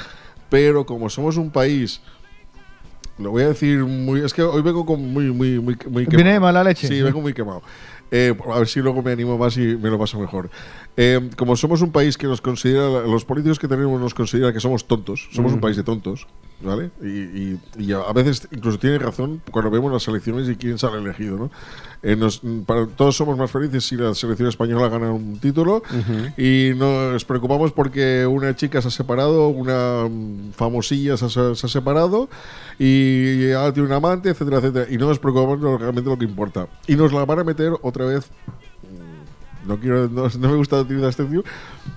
pero 0.50 0.84
como 0.86 1.08
somos 1.08 1.36
un 1.36 1.50
país 1.50 2.00
lo 3.18 3.30
voy 3.30 3.42
a 3.44 3.48
decir 3.48 3.84
muy. 3.84 4.20
Es 4.20 4.34
que 4.34 4.42
hoy 4.42 4.62
vengo 4.62 4.84
con 4.84 5.00
muy, 5.12 5.32
muy, 5.32 5.58
muy, 5.58 5.76
muy 5.88 6.06
Viene 6.06 6.32
de 6.32 6.40
mala 6.40 6.62
leche. 6.62 6.86
Sí, 6.88 7.00
vengo 7.02 7.20
muy 7.20 7.32
quemado. 7.32 7.62
Eh, 8.10 8.34
a 8.52 8.58
ver 8.58 8.68
si 8.68 8.80
luego 8.80 9.02
me 9.02 9.10
animo 9.12 9.36
más 9.36 9.56
y 9.56 9.76
me 9.76 9.90
lo 9.90 9.98
paso 9.98 10.18
mejor. 10.20 10.50
Eh, 10.96 11.28
como 11.36 11.56
somos 11.56 11.82
un 11.82 11.90
país 11.90 12.16
que 12.16 12.26
nos 12.26 12.40
considera, 12.40 12.86
los 13.00 13.24
políticos 13.24 13.58
que 13.58 13.68
tenemos 13.68 14.00
nos 14.00 14.14
consideran 14.14 14.52
que 14.52 14.60
somos 14.60 14.86
tontos, 14.86 15.28
somos 15.32 15.52
un 15.52 15.58
Ujú. 15.58 15.62
país 15.62 15.76
de 15.76 15.82
tontos. 15.82 16.26
¿Vale? 16.60 16.90
Y, 17.02 17.06
y- 17.06 17.60
y 17.78 17.92
a 17.92 18.12
veces 18.14 18.48
incluso 18.50 18.78
tiene 18.78 18.98
razón 18.98 19.42
cuando 19.50 19.70
vemos 19.70 19.92
las 19.92 20.06
elecciones 20.08 20.48
y 20.48 20.56
quién 20.56 20.78
sale 20.78 20.98
elegido, 20.98 21.36
¿no? 21.36 21.50
Eh, 22.02 22.16
nos- 22.16 22.40
para- 22.66 22.86
todos 22.86 23.16
somos 23.16 23.36
más 23.36 23.50
felices 23.50 23.84
si 23.84 23.96
la 23.96 24.14
selección 24.14 24.48
española 24.48 24.88
gana 24.88 25.10
un 25.12 25.38
título 25.38 25.82
y 26.36 26.72
nos 26.76 27.24
preocupamos 27.24 27.72
porque 27.72 28.26
una 28.26 28.54
chica 28.56 28.80
se 28.80 28.88
ha 28.88 28.90
separado, 28.90 29.48
una 29.48 30.06
mm, 30.08 30.52
famosilla 30.52 31.16
se 31.16 31.24
ha, 31.26 31.54
se 31.54 31.66
ha 31.66 31.68
separado 31.68 32.28
y 32.78 33.50
ahora 33.52 33.72
tiene 33.72 33.88
un 33.88 33.94
amante, 33.94 34.28
etcétera, 34.30 34.58
etcétera. 34.58 34.86
Y 34.90 34.98
no 34.98 35.08
nos 35.08 35.18
preocupamos 35.18 35.60
realmente 35.80 36.08
lo 36.10 36.18
que 36.18 36.24
importa. 36.24 36.68
Y 36.86 36.94
nos 36.96 37.12
la 37.12 37.24
van 37.24 37.38
a 37.40 37.44
meter 37.44 37.72
otra 37.82 38.04
vez 38.06 38.30
no 39.66 39.80
quiero 39.80 40.08
no, 40.08 40.28
no 40.38 40.48
me 40.50 40.56
gusta 40.56 40.80
utilizar 40.80 41.08
este 41.10 41.24
tío 41.24 41.42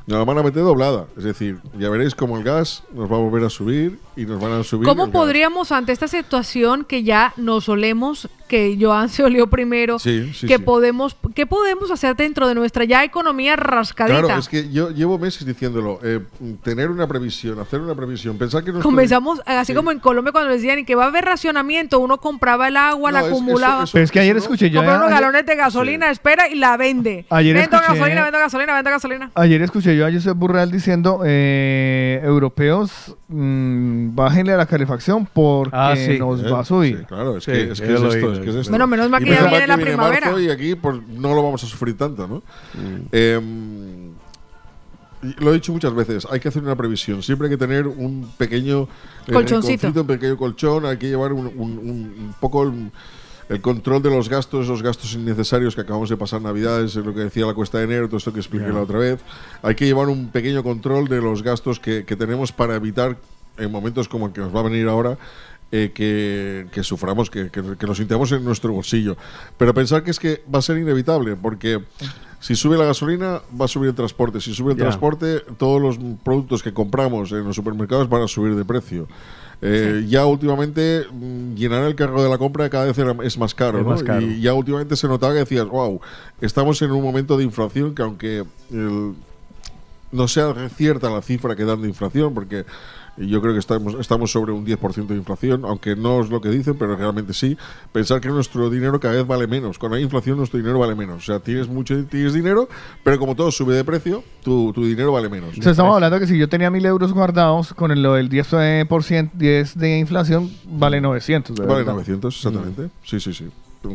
nos 0.08 0.18
la 0.18 0.26
van 0.26 0.40
a 0.40 0.42
meter 0.44 0.64
doblada 0.64 1.06
es 1.16 1.24
decir 1.24 1.60
ya 1.78 1.88
veréis 1.92 2.16
como 2.16 2.36
el 2.36 2.44
gas 2.44 2.82
nos 2.96 3.12
va 3.12 3.18
a 3.18 3.20
volver 3.20 3.44
a 3.46 3.50
subir 3.52 4.00
y 4.20 4.26
nos 4.26 4.42
van 4.42 4.52
a 4.54 4.64
subir 4.64 4.88
¿Cómo 4.88 5.12
podríamos, 5.12 5.72
ante 5.72 5.92
esta 5.92 6.08
situación 6.08 6.84
que 6.86 7.04
ya 7.04 7.34
nos 7.38 7.70
olemos, 7.70 8.28
que 8.48 8.78
Joan 8.82 9.10
se 9.10 9.24
olió 9.24 9.48
primero, 9.48 10.00
Sí, 10.00 10.32
sí, 10.34 10.48
que 10.48 10.58
sí. 10.58 10.64
podemos, 10.64 11.16
¿qué 11.36 11.46
podemos 11.46 11.92
hacer 11.92 12.16
dentro 12.16 12.48
de 12.48 12.56
nuestra 12.56 12.84
ya 12.84 13.04
economía 13.04 13.56
rascadita? 13.56 14.22
Claro, 14.24 14.40
es 14.40 14.50
que 14.50 14.70
yo 14.72 14.90
llevo 14.90 15.18
meses 15.20 15.46
diciéndolo. 15.46 16.00
eh, 16.04 16.20
tener 16.64 16.90
una 16.90 17.08
previsión, 17.08 17.60
hacer 17.60 17.80
una 17.80 17.94
previsión, 17.96 18.38
pensar 18.38 18.64
que 18.64 18.72
nuestro- 18.72 18.90
Comenzamos, 18.90 19.42
así 19.46 19.74
Sí. 19.74 19.76
como 19.76 19.92
en 19.92 20.00
Colombia 20.00 20.32
cuando 20.32 20.52
decían 20.52 20.84
que 20.86 20.96
va 20.96 21.06
a 21.06 21.08
haber 21.08 21.26
racionamiento, 21.26 22.00
uno 22.00 22.18
compraba 22.20 22.68
el 22.70 22.78
agua, 22.78 23.12
la 23.12 23.20
No, 23.22 23.26
es- 23.28 23.32
acumulaba, 23.32 23.84
eso- 23.84 23.94
Pero 23.94 24.06
es 24.06 24.12
que 24.12 24.20
ayer 24.20 24.36
escuché 24.38 24.70
yo. 24.70 24.80
compra 24.80 24.98
unos 24.98 25.10
galones 25.12 25.46
de 25.46 25.56
gasolina, 25.56 26.10
espera 26.10 26.48
y 26.50 26.56
la 26.56 26.76
vende. 26.78 27.26
Ayer 27.30 27.56
vendo 27.56 27.78
escuché- 27.78 27.94
gasolina, 28.00 28.24
vendo 28.24 28.40
gasolina, 28.40 28.74
vendo 28.76 28.90
gasolina. 28.90 29.32
Ayer 29.36 29.62
escuché 29.62 29.96
yo 29.96 30.06
a 30.08 30.12
Josep 30.12 30.36
Burrell 30.38 30.72
diciendo, 30.72 31.22
eh, 31.26 32.20
europeos, 32.24 33.16
mm, 33.28 34.09
bájenle 34.16 34.54
a 34.54 34.58
la 34.58 34.66
calefacción 34.66 35.28
porque 35.32 35.72
Ah, 35.76 35.94
sí. 35.96 36.18
nos 36.20 36.42
Eh, 36.44 36.50
va 36.50 36.60
a 36.62 36.66
subir. 36.66 37.00
sí, 37.00 37.06
claro, 37.06 37.38
es 37.38 37.44
Sí, 37.44 37.52
que 37.52 37.72
es, 37.72 37.82
que 37.82 37.94
es 37.94 38.02
lo 38.02 38.14
esto, 38.14 38.34
es 38.34 38.40
que 38.40 38.50
es 38.50 38.56
esto. 38.56 38.70
Bueno, 38.72 38.88
menos 38.88 39.10
mal 39.10 39.24
que 39.24 39.30
ya 39.32 39.48
viene 39.48 39.68
la 39.68 39.78
primavera. 39.78 40.28
marzo 40.28 40.40
y 40.40 40.50
aquí 40.50 40.76
pues, 40.76 40.98
no 41.08 41.34
lo 41.34 41.44
vamos 41.44 41.64
a 41.64 41.68
sufrir 41.68 41.98
tanto, 41.98 42.28
¿no? 42.28 42.44
Mm. 42.74 44.10
Y 45.22 45.44
lo 45.44 45.52
he 45.52 45.54
dicho 45.56 45.74
muchas 45.74 45.94
veces, 45.94 46.26
hay 46.32 46.40
que 46.40 46.48
hacer 46.48 46.64
una 46.64 46.76
previsión. 46.78 47.22
Siempre 47.22 47.48
hay 47.48 47.52
que 47.52 47.58
tener 47.58 47.86
un 47.88 48.32
pequeño 48.38 48.84
eh, 49.28 49.34
Colchoncito. 49.34 49.88
rinconcito, 49.88 50.02
un 50.02 50.08
pequeño 50.08 50.38
colchón. 50.38 50.86
Hay 50.86 50.96
que 50.98 51.08
llevar 51.10 51.34
un, 51.34 51.48
un- 51.48 51.78
un- 51.78 52.16
un 52.20 52.36
poco 52.40 52.64
el, 52.64 52.90
el 53.50 53.60
control 53.60 54.02
de 54.02 54.12
los 54.12 54.30
gastos, 54.30 54.64
esos 54.64 54.82
gastos 54.82 55.14
innecesarios 55.16 55.76
que 55.76 55.82
acabamos 55.82 56.08
de 56.10 56.16
pasar 56.16 56.42
Navidades, 56.42 56.96
es 56.96 57.06
lo 57.06 57.14
que 57.14 57.20
decía 57.22 57.46
la 57.46 57.54
cuesta 57.54 57.80
de 57.80 57.84
enero, 57.84 58.08
todo 58.08 58.16
esto 58.18 58.32
que 58.32 58.40
expliqué 58.40 58.68
Ya. 58.68 58.74
la 58.74 58.82
otra 58.84 59.00
vez. 59.00 59.20
Hay 59.62 59.76
que 59.76 59.86
llevar 59.86 60.08
un 60.08 60.30
pequeño 60.30 60.64
control 60.64 61.10
de 61.10 61.22
los 61.22 61.44
gastos 61.44 61.82
que, 61.82 62.06
que 62.06 62.16
tenemos 62.16 62.54
para 62.54 62.76
evitar 62.76 63.18
en 63.60 63.72
momentos 63.72 64.08
como 64.08 64.28
el 64.28 64.34
que 64.34 64.42
nos 64.42 64.56
va 64.56 64.62
a 64.62 64.64
venir 64.64 64.88
ahora. 64.88 65.18
eh, 65.72 65.92
que, 65.94 66.66
que 66.72 66.82
suframos, 66.84 67.30
que, 67.30 67.52
que, 67.52 67.62
que 67.78 67.86
lo 67.86 67.94
sintamos 67.94 68.32
en 68.32 68.44
nuestro 68.44 68.74
bolsillo. 68.74 69.16
Pero 69.56 69.72
pensar 69.76 70.02
que 70.04 70.10
es 70.10 70.18
que 70.18 70.42
va 70.52 70.58
a 70.58 70.62
ser 70.64 70.80
inevitable, 70.80 71.36
porque 71.36 71.80
si 72.40 72.56
sube 72.56 72.76
la 72.76 72.86
gasolina, 72.86 73.42
va 73.60 73.66
a 73.66 73.68
subir 73.68 73.90
el 73.90 73.96
transporte. 73.96 74.42
Si 74.42 74.56
sube 74.56 74.72
el 74.72 74.80
transporte, 74.80 75.42
todos 75.60 75.80
los 75.80 76.00
productos 76.24 76.64
que 76.64 76.74
compramos 76.74 77.32
en 77.34 77.44
los 77.44 77.56
supermercados 77.56 78.10
van 78.10 78.24
a 78.24 78.28
subir 78.28 78.56
de 78.56 78.66
precio. 78.66 79.08
Eh, 79.62 80.06
Ya 80.10 80.26
últimamente 80.26 81.06
mm, 81.12 81.54
llenar 81.54 81.84
el 81.84 81.94
carro 81.94 82.24
de 82.24 82.30
la 82.30 82.40
compra 82.40 82.68
cada 82.72 82.86
vez 82.86 82.98
era- 82.98 83.16
es 83.24 83.38
más 83.38 83.54
caro, 83.54 83.78
Es 83.78 83.84
¿no? 83.84 83.92
más 83.92 84.02
caro. 84.02 84.22
Y 84.26 84.42
ya 84.42 84.56
últimamente 84.56 84.96
se 84.96 85.08
notaba 85.08 85.34
que 85.34 85.40
decías, 85.42 85.68
wow, 85.68 86.02
estamos 86.42 86.82
en 86.82 86.90
un 86.92 87.04
momento 87.04 87.38
de 87.38 87.44
inflación 87.44 87.94
que 87.94 88.02
aunque 88.02 88.44
el- 88.72 89.14
no 90.12 90.28
sea 90.28 90.56
cierta 90.70 91.12
la 91.12 91.22
cifra 91.22 91.56
que 91.56 91.64
dan 91.66 91.84
de 91.84 91.90
inflación, 91.90 92.34
porque 92.34 92.66
yo 93.28 93.42
creo 93.42 93.54
que 93.54 93.60
estamos, 93.60 93.96
estamos 94.00 94.32
sobre 94.32 94.52
un 94.52 94.66
10% 94.66 95.08
de 95.08 95.16
inflación, 95.16 95.66
aunque 95.66 95.96
no 95.96 96.22
es 96.22 96.30
lo 96.30 96.42
que 96.42 96.50
dicen, 96.50 96.76
pero 96.78 96.96
realmente 96.96 97.34
sí. 97.34 97.58
Pensar 97.92 98.22
que 98.22 98.30
nuestro 98.30 98.70
dinero 98.70 99.00
cada 99.00 99.16
vez 99.16 99.28
vale 99.28 99.48
menos. 99.48 99.78
Cuando 99.78 99.98
hay 99.98 100.04
inflación, 100.04 100.38
nuestro 100.38 100.58
dinero 100.58 100.80
vale 100.80 100.96
menos. 100.96 101.24
O 101.24 101.26
sea, 101.26 101.40
tienes 101.40 101.68
mucho 101.68 102.06
tienes 102.06 102.34
dinero, 102.34 102.70
pero 103.04 103.20
como 103.20 103.36
todo 103.36 103.52
sube 103.52 103.76
de 103.76 103.84
precio, 103.84 104.24
tu, 104.44 104.72
tu 104.74 104.86
dinero 104.86 105.12
vale 105.12 105.30
menos. 105.30 105.58
O 105.58 105.62
sea, 105.62 105.72
estamos 105.72 105.94
hablando 105.96 106.20
que 106.20 106.28
si 106.28 106.38
yo 106.38 106.48
tenía 106.48 106.70
mil 106.70 106.86
euros 106.86 107.14
guardados 107.14 107.74
con 107.74 107.92
el, 107.92 108.02
lo 108.02 108.14
del 108.14 108.30
10%, 108.30 109.32
10 109.34 109.78
de 109.78 110.00
inflación, 110.00 110.52
vale 110.66 111.02
900. 111.02 111.56
de 111.56 111.66
Vale 111.66 111.80
verdad. 111.80 111.94
900, 111.94 112.36
exactamente. 112.36 112.90
Sí, 113.04 113.20
sí, 113.20 113.34
sí. 113.34 113.50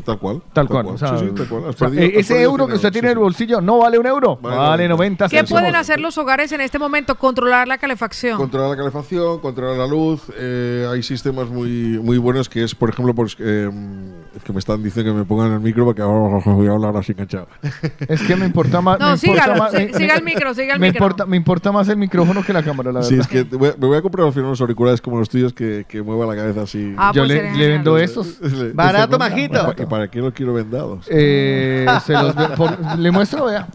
Tal 0.05 0.19
cual. 0.19 0.43
Tal 0.53 0.67
cual. 0.67 0.87
o 0.87 0.99
sea, 0.99 1.19
sí, 1.19 1.27
sí, 1.27 1.35
tal 1.35 1.47
cual. 1.47 1.63
Has 1.69 1.75
o 1.75 1.79
sea, 1.79 1.89
perdido- 1.89 2.19
has 2.19 2.25
ese 2.25 2.43
euro 2.43 2.65
100 2.65 2.69
que 2.71 2.75
usted 2.77 2.93
tiene 2.93 3.09
sí, 3.09 3.13
en 3.13 3.19
el 3.19 3.23
bolsillo 3.23 3.61
no 3.61 3.79
vale 3.79 3.99
un 3.99 4.07
euro, 4.07 4.37
Vale 4.41 4.57
vale 4.57 4.89
90 4.89 5.29
¿Qué 5.29 5.45
pueden 5.45 5.77
hacer 5.77 6.01
los 6.01 6.17
hogares 6.17 6.53
en 6.53 6.61
este 6.63 6.79
momento? 6.79 7.17
Controlar 7.17 7.69
la 7.69 7.77
calefacción. 7.77 8.39
Controlar 8.39 8.71
la 8.71 8.77
calefacción, 8.77 9.41
controlar 9.41 9.77
la 9.77 9.87
luz. 9.87 10.23
eh, 10.39 10.89
hay 10.91 11.03
sistemas 11.03 11.49
muy, 11.49 11.99
muy 12.03 12.17
buenos 12.19 12.49
que 12.49 12.65
es, 12.65 12.75
por 12.75 12.89
ejemplo, 12.91 13.15
pues, 13.15 13.37
eh, 13.39 13.71
es 14.37 14.43
que 14.43 14.53
me 14.53 14.59
están 14.59 14.83
diciendo 14.83 15.13
que 15.13 15.19
me 15.19 15.25
pongan 15.25 15.53
el 15.53 15.61
micro 15.61 15.85
porque 15.85 16.03
ahora 16.03 16.41
voy 16.45 16.67
a 16.67 16.73
hablar 16.73 16.97
así 16.97 17.13
enganchado. 17.13 17.49
Es 18.09 18.23
que 18.23 18.37
me 18.37 18.47
importa 18.47 18.81
más. 18.81 18.99
No, 18.99 19.17
sígalo, 19.17 19.57
más- 19.57 19.71
sí- 19.73 19.77
me- 19.93 19.95
siga 19.95 20.15
el 20.17 20.25
micro, 20.25 20.55
siga 20.55 20.75
el 20.75 20.81
me 20.81 20.89
micro. 20.89 21.05
Importa, 21.05 21.27
me 21.27 21.37
importa 21.37 21.73
más 21.73 21.89
el 21.89 21.97
micrófono 21.97 22.43
que 22.43 22.53
la 22.53 22.63
cámara, 22.63 22.91
la 22.93 23.01
verdad. 23.01 23.09
Sí, 23.09 23.19
es 23.19 23.27
que 23.29 23.43
voy 23.45 23.71
me 23.79 23.87
voy 23.87 23.97
a 23.97 24.03
comprar 24.03 24.27
al 24.27 24.33
final 24.33 24.47
unos 24.47 24.61
auriculares 24.61 25.01
como 25.01 25.19
los 25.19 25.29
tuyos 25.29 25.53
que, 25.53 25.85
que 25.89 26.03
mueva 26.03 26.27
la 26.27 26.35
cabeza 26.41 26.63
así. 26.63 26.95
Ah, 26.97 27.13
Yo 27.15 27.23
pues 27.25 27.57
le, 27.57 27.69
vendo 27.69 27.97
estos. 27.99 28.41
Le- 28.41 28.73
Barato, 28.73 29.17
¿Y 29.17 29.19
majito. 29.19 29.75
¿Y 29.79 29.87
para 29.87 30.09
qué 30.09 30.21
los 30.21 30.33
quiero 30.33 30.53
vendados? 30.55 31.07
Eh, 31.11 31.87
se 32.05 32.13
los 32.15 32.35
ve- 32.35 32.49
por- 32.57 32.99
le 32.99 33.11
muestro, 33.11 33.47
vea. 33.47 33.67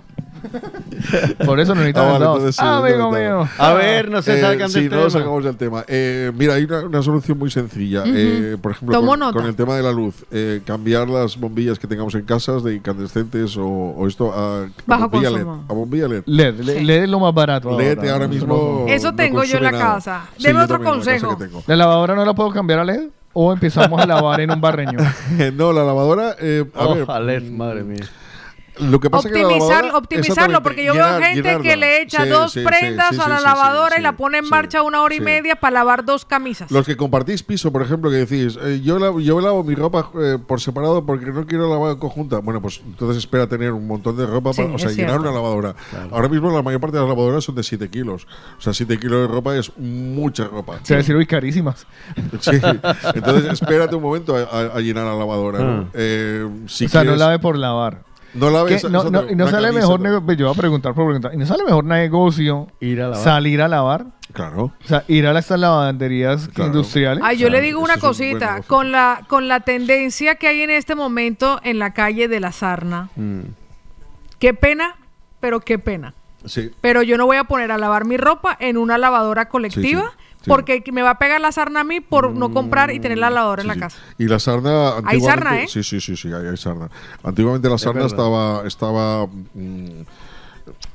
Por 1.46 1.60
eso 1.60 1.74
no 1.76 1.82
necesito 1.82 2.02
Ah, 2.02 2.12
vale, 2.14 2.26
entonces 2.26 2.56
sí, 2.56 2.62
Ah, 2.64 2.66
no 2.66 2.86
amigo 2.86 3.12
necesitaba. 3.12 3.44
mío. 3.44 3.50
A 3.58 3.74
ver, 3.74 4.10
no 4.12 4.22
se 4.22 4.38
Eh, 4.38 4.42
salgan 4.42 4.70
sí, 4.70 4.76
del 4.82 4.84
no 4.86 4.90
tema. 4.92 5.04
nos 5.04 5.14
sacamos 5.14 5.44
del 5.44 5.58
tema. 5.58 5.84
Eh, 5.88 6.32
mira, 6.36 6.54
hay 6.56 6.64
una, 6.66 6.80
una 6.86 7.02
solución 7.04 7.38
muy 7.38 7.50
sencilla. 7.52 8.04
Eh, 8.06 8.58
por 8.62 8.72
ejemplo, 8.72 9.00
con, 9.34 9.46
el 9.46 9.56
tema 9.56 9.76
de 9.76 9.84
la 9.84 9.92
luz, 9.92 10.16
eh, 10.32 10.62
cambiar 10.66 11.08
las 11.10 11.38
bombillas 11.40 11.80
que 11.80 11.88
tengamos 11.88 12.14
en 12.16 12.24
casas 12.26 12.64
de 12.64 12.76
incandescentes 12.76 13.56
o, 13.58 13.66
o 13.68 14.08
esto 14.08 14.32
a, 14.34 14.68
Bajo 14.86 15.10
bombilla 15.10 15.32
LED. 15.32 15.48
A 15.68 15.74
bombilla 15.74 16.08
LED. 16.08 16.24
LED, 16.26 16.60
le- 16.62 16.84
LED 16.84 17.04
es 17.04 17.10
lo 17.10 17.20
más 17.20 17.34
barato. 17.34 17.78
LED 17.78 18.08
ahora 18.10 18.28
mismo. 18.28 18.86
Eso 18.88 19.12
no 19.12 19.16
tengo 19.16 19.44
yo 19.44 19.58
en 19.58 19.64
la 19.64 19.72
nada. 19.72 19.84
casa. 19.96 20.22
Sí, 20.38 20.44
Deme 20.48 20.62
otro 20.64 20.78
la 20.78 20.90
consejo. 20.90 21.38
¿La 21.68 21.76
lavadora 21.76 22.16
no 22.16 22.26
la 22.26 22.34
puedo 22.34 22.52
cambiar 22.52 22.80
a 22.80 22.84
LED? 22.86 23.10
¿O 23.32 23.54
empezamos 23.54 24.02
a 24.02 24.08
lavar 24.08 24.40
en 24.42 24.52
un 24.52 24.60
barreño? 24.60 24.98
no, 25.56 25.72
la 25.72 25.84
lavadora. 25.84 26.36
eh, 26.40 26.66
a 26.76 26.86
Oh, 26.88 26.96
ver, 26.96 27.06
Alet, 27.10 27.44
madre 27.52 27.84
mía. 27.84 28.04
Lo 28.80 29.00
que 29.00 29.10
pasa 29.10 29.28
es 29.28 29.34
que 29.34 29.42
la 29.42 29.48
Optimizar, 29.48 29.84
lavadora- 29.86 29.98
optimizarlo, 29.98 30.64
porque 30.64 30.84
yo 30.86 30.94
llenar- 30.94 31.20
veo 31.20 31.30
gente 31.34 31.60
que 31.62 31.76
le 31.76 32.02
echa 32.02 32.24
Sí, 32.24 32.30
dos 32.30 32.52
sí, 32.54 32.62
prendas 32.64 33.16
sí, 33.16 33.22
a 33.24 33.28
la 33.30 33.38
sí, 33.40 33.44
lavadora 33.44 33.96
sí, 33.96 34.00
y 34.00 34.04
la 34.04 34.14
pone 34.18 34.38
en 34.40 34.46
sí, 34.46 34.50
marcha 34.50 34.82
una 34.84 35.02
hora 35.02 35.14
y 35.16 35.18
sí. 35.18 35.24
media 35.24 35.56
para 35.58 35.74
lavar 35.76 36.06
dos 36.06 36.26
camisas. 36.26 36.72
Los 36.72 36.86
que 36.86 36.96
compartís 36.98 37.44
piso, 37.44 37.72
por 37.72 37.82
ejemplo, 37.82 38.10
que 38.10 38.18
decís, 38.18 38.58
eh, 38.64 38.82
yo, 38.84 39.00
lavo, 39.00 39.20
yo 39.20 39.40
lavo 39.42 39.64
mi 39.64 39.76
ropa 39.76 40.10
eh, 40.22 40.38
por 40.46 40.62
separado 40.62 41.06
porque 41.06 41.26
no 41.28 41.46
quiero 41.46 41.70
lavar 41.70 41.98
conjunta. 41.98 42.40
Bueno, 42.40 42.62
pues 42.62 42.82
entonces 42.86 43.18
espera 43.18 43.48
tener 43.48 43.72
un 43.74 43.86
montón 43.88 44.16
de 44.18 44.26
ropa, 44.26 44.54
Sí, 44.54 44.62
para, 44.62 44.74
o 44.76 44.80
sea, 44.80 44.90
es 44.90 44.96
llenar 44.96 45.12
cierto. 45.20 45.30
una 45.30 45.32
lavadora. 45.40 45.76
Ahora 46.12 46.30
mismo 46.30 46.50
la 46.52 46.62
mayor 46.62 46.80
parte 46.80 46.98
de 46.98 47.02
las 47.04 47.10
lavadoras 47.10 47.44
son 47.44 47.56
de 47.56 47.64
7 47.64 47.90
kilos. 47.90 48.28
O 48.58 48.62
sea, 48.62 48.74
7 48.74 48.98
kilos 49.00 49.22
de 49.22 49.28
ropa 49.28 49.56
es 49.56 49.72
mucha 49.78 50.46
ropa. 50.46 50.80
Se 50.84 50.94
va 50.94 51.00
a 51.00 51.04
decir, 51.04 51.28
carísimas. 51.28 51.86
Sí. 52.40 52.52
Entonces 53.14 53.52
espérate 53.54 53.96
un 53.96 54.02
momento 54.04 54.36
a, 54.36 54.40
a- 54.42 54.78
a 54.78 54.80
llenar 54.80 55.06
la 55.06 55.16
lavadora. 55.16 55.60
¿no? 55.60 55.82
Ah. 55.82 55.86
Eh, 55.94 56.48
si 56.68 56.86
o 56.86 56.90
sea, 56.90 57.04
no 57.04 57.16
lave 57.16 57.40
por 57.40 57.58
lavar. 57.58 58.04
No. 58.34 58.50
No, 58.50 59.10
no- 59.10 59.30
y 59.30 59.36
no 59.36 59.48
sale 59.48 59.68
camisa, 59.68 59.80
mejor 59.82 60.00
¿no? 60.00 60.10
nego- 60.10 60.26
pues 60.26 60.38
yo 60.38 60.46
voy 60.48 60.56
a 60.56 60.58
preguntar 60.60 60.94
por 60.94 61.06
preguntar. 61.06 61.34
¿Y 61.34 61.38
no 61.38 61.46
sale 61.46 61.64
mejor 61.64 61.84
negocio 61.86 62.68
Ir 62.80 63.02
a 63.02 63.08
lavar. 63.10 63.24
salir 63.24 63.62
a 63.62 63.68
lavar? 63.68 64.06
Claro. 64.34 64.66
O 64.84 64.88
sea, 64.88 65.04
ir 65.08 65.26
a 65.26 65.38
estas 65.38 65.60
lavanderías 65.60 66.50
industriales. 66.58 67.24
Ay, 67.26 67.38
yo 67.38 67.50
le 67.50 67.62
digo 67.62 67.80
una 67.82 67.96
un 67.96 68.00
cosita, 68.00 68.52
negocio. 68.54 68.64
con 68.68 68.92
la, 68.92 69.22
con 69.28 69.48
la 69.48 69.62
tendencia 69.62 70.36
que 70.36 70.48
hay 70.48 70.62
en 70.62 70.70
este 70.70 70.94
momento 70.94 71.60
en 71.64 71.80
la 71.80 71.94
calle 71.94 72.28
de 72.28 72.40
la 72.40 72.52
Sarna, 72.52 73.10
Mm. 73.16 73.42
qué 74.38 74.54
pena, 74.54 74.96
pero 75.40 75.60
qué 75.62 75.80
pena. 75.80 76.14
Sí. 76.46 76.72
Pero 76.80 77.02
yo 77.02 77.18
no 77.18 77.26
voy 77.26 77.38
a 77.38 77.44
poner 77.46 77.72
a 77.72 77.78
lavar 77.78 78.06
mi 78.06 78.16
ropa 78.18 78.56
en 78.60 78.78
una 78.78 78.98
lavadora 78.98 79.50
colectiva 79.50 80.02
sí, 80.04 80.08
sí. 80.18 80.19
Porque 80.48 80.84
me 80.92 81.02
va 81.02 81.12
a 81.12 81.18
pegar 81.20 81.42
la 81.42 81.52
sarna 81.52 81.82
a 81.82 81.84
mí 81.84 82.00
por 82.00 82.32
no 82.32 82.52
comprar 82.52 82.92
y 82.92 83.00
tener 83.00 83.18
la 83.18 83.30
lavadora 83.30 83.62
en 83.62 83.68
la 83.68 83.74
Sí. 83.76 83.80
casa. 83.80 83.98
Y 84.18 84.26
la 84.26 84.40
sarna. 84.40 84.94
Hay 85.06 85.20
sarna, 85.20 85.62
¿eh? 85.62 85.68
Sí, 85.68 85.84
sí, 85.84 86.00
sí, 86.00 86.16
sí, 86.16 86.32
hay, 86.34 86.48
hay 86.48 86.58
sarna. 86.58 86.90
Antiguamente 87.24 87.70
la 87.70 87.78
sarna 87.78 88.06
estaba. 88.06 88.66
estaba 88.66 89.28
mm, 89.54 90.02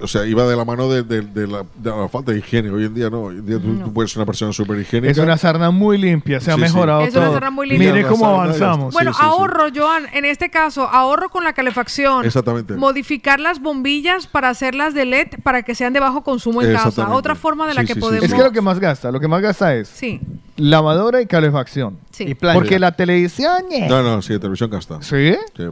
o 0.00 0.06
sea, 0.06 0.24
iba 0.26 0.44
de 0.46 0.56
la 0.56 0.64
mano 0.64 0.88
de, 0.88 1.02
de- 1.02 1.22
de 1.22 1.46
la, 1.46 1.64
de 1.76 1.90
la 1.90 2.08
falta 2.08 2.32
de 2.32 2.38
higiene. 2.38 2.70
Hoy 2.70 2.84
en 2.84 2.94
día 2.94 3.10
no. 3.10 3.22
Hoy 3.24 3.36
en 3.36 3.46
día 3.46 3.58
tú, 3.58 3.74
tú 3.84 3.92
puedes 3.92 4.10
ser 4.12 4.18
una 4.20 4.26
persona 4.26 4.52
súper 4.52 4.78
higiénica. 4.80 5.10
Es 5.12 5.18
una 5.18 5.36
sarna 5.36 5.70
muy 5.70 5.98
limpia, 5.98 6.40
se 6.40 6.50
ha 6.50 6.54
Sí, 6.54 6.60
sí. 6.60 6.66
mejorado 6.66 7.02
Es 7.02 7.14
una 7.14 7.24
todo. 7.26 7.34
sarna 7.34 7.50
muy 7.50 7.68
limpia. 7.68 7.90
Mire 7.92 8.02
La 8.02 8.08
cómo 8.08 8.26
avanzamos. 8.26 8.92
Bueno, 8.94 9.12
sí, 9.12 9.18
sí. 9.20 9.26
ahorro, 9.26 9.64
Joan, 9.74 10.06
en 10.12 10.24
este 10.24 10.50
caso, 10.50 10.88
ahorro 10.88 11.28
con 11.28 11.44
la 11.44 11.52
calefacción. 11.52 12.24
Exactamente. 12.24 12.74
Modificar 12.74 13.40
las 13.40 13.60
bombillas 13.60 14.26
para 14.26 14.48
hacerlas 14.50 14.94
de 14.94 15.04
LED 15.04 15.28
para 15.42 15.62
que 15.62 15.74
sean 15.74 15.92
de 15.92 16.00
bajo 16.00 16.22
consumo 16.24 16.62
en 16.62 16.72
casa. 16.74 17.12
Otra 17.14 17.34
forma 17.34 17.66
de 17.66 17.74
la 17.74 17.82
Sí, 17.82 17.88
que 17.88 17.96
podemos... 17.96 18.24
Es 18.24 18.32
que 18.34 18.42
lo 18.42 18.52
que 18.52 18.60
más 18.60 18.78
gasta, 18.78 19.10
lo 19.10 19.20
que 19.20 19.28
más 19.28 19.40
gasta 19.42 19.74
es 19.74 19.88
Sí, 19.88 20.20
lavadora 20.56 21.20
y 21.20 21.26
calefacción. 21.26 21.98
sí. 22.10 22.24
Y. 22.28 22.34
Porque 22.34 22.78
la 22.78 22.92
televisión... 22.92 23.64
No, 23.88 24.02
no, 24.02 24.22
sí, 24.22 24.38
televisión 24.38 24.70
gasta. 24.70 25.02
¿Sí? 25.02 25.34
Sí. 25.56 25.64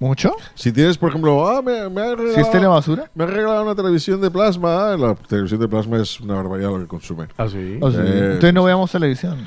¿Mucho? 0.00 0.32
Si 0.54 0.70
tienes, 0.70 0.96
por 0.96 1.08
ejemplo, 1.10 1.46
ah, 1.48 1.60
me, 1.60 1.88
me 1.88 2.00
ha 2.02 2.14
regalado, 2.14 2.34
¿Si 2.34 2.40
es 2.40 2.50
telebasura? 2.50 3.10
Me 3.14 3.24
ha 3.24 3.26
regalado 3.26 3.62
una 3.64 3.74
televisión 3.74 4.20
de 4.20 4.30
plasma. 4.30 4.92
ah, 4.92 4.96
La 4.96 5.14
televisión 5.16 5.58
de 5.60 5.66
plasma 5.68 5.96
es 6.00 6.20
una 6.20 6.34
barbaridad 6.34 6.70
lo 6.70 6.78
que 6.78 6.86
consume. 6.86 7.26
¿Ah, 7.36 7.48
sí? 7.48 7.78
O 7.80 7.90
sea, 7.90 8.02
Entonces 8.02 8.54
no 8.54 8.62
veamos 8.64 8.92
televisión. 8.92 9.38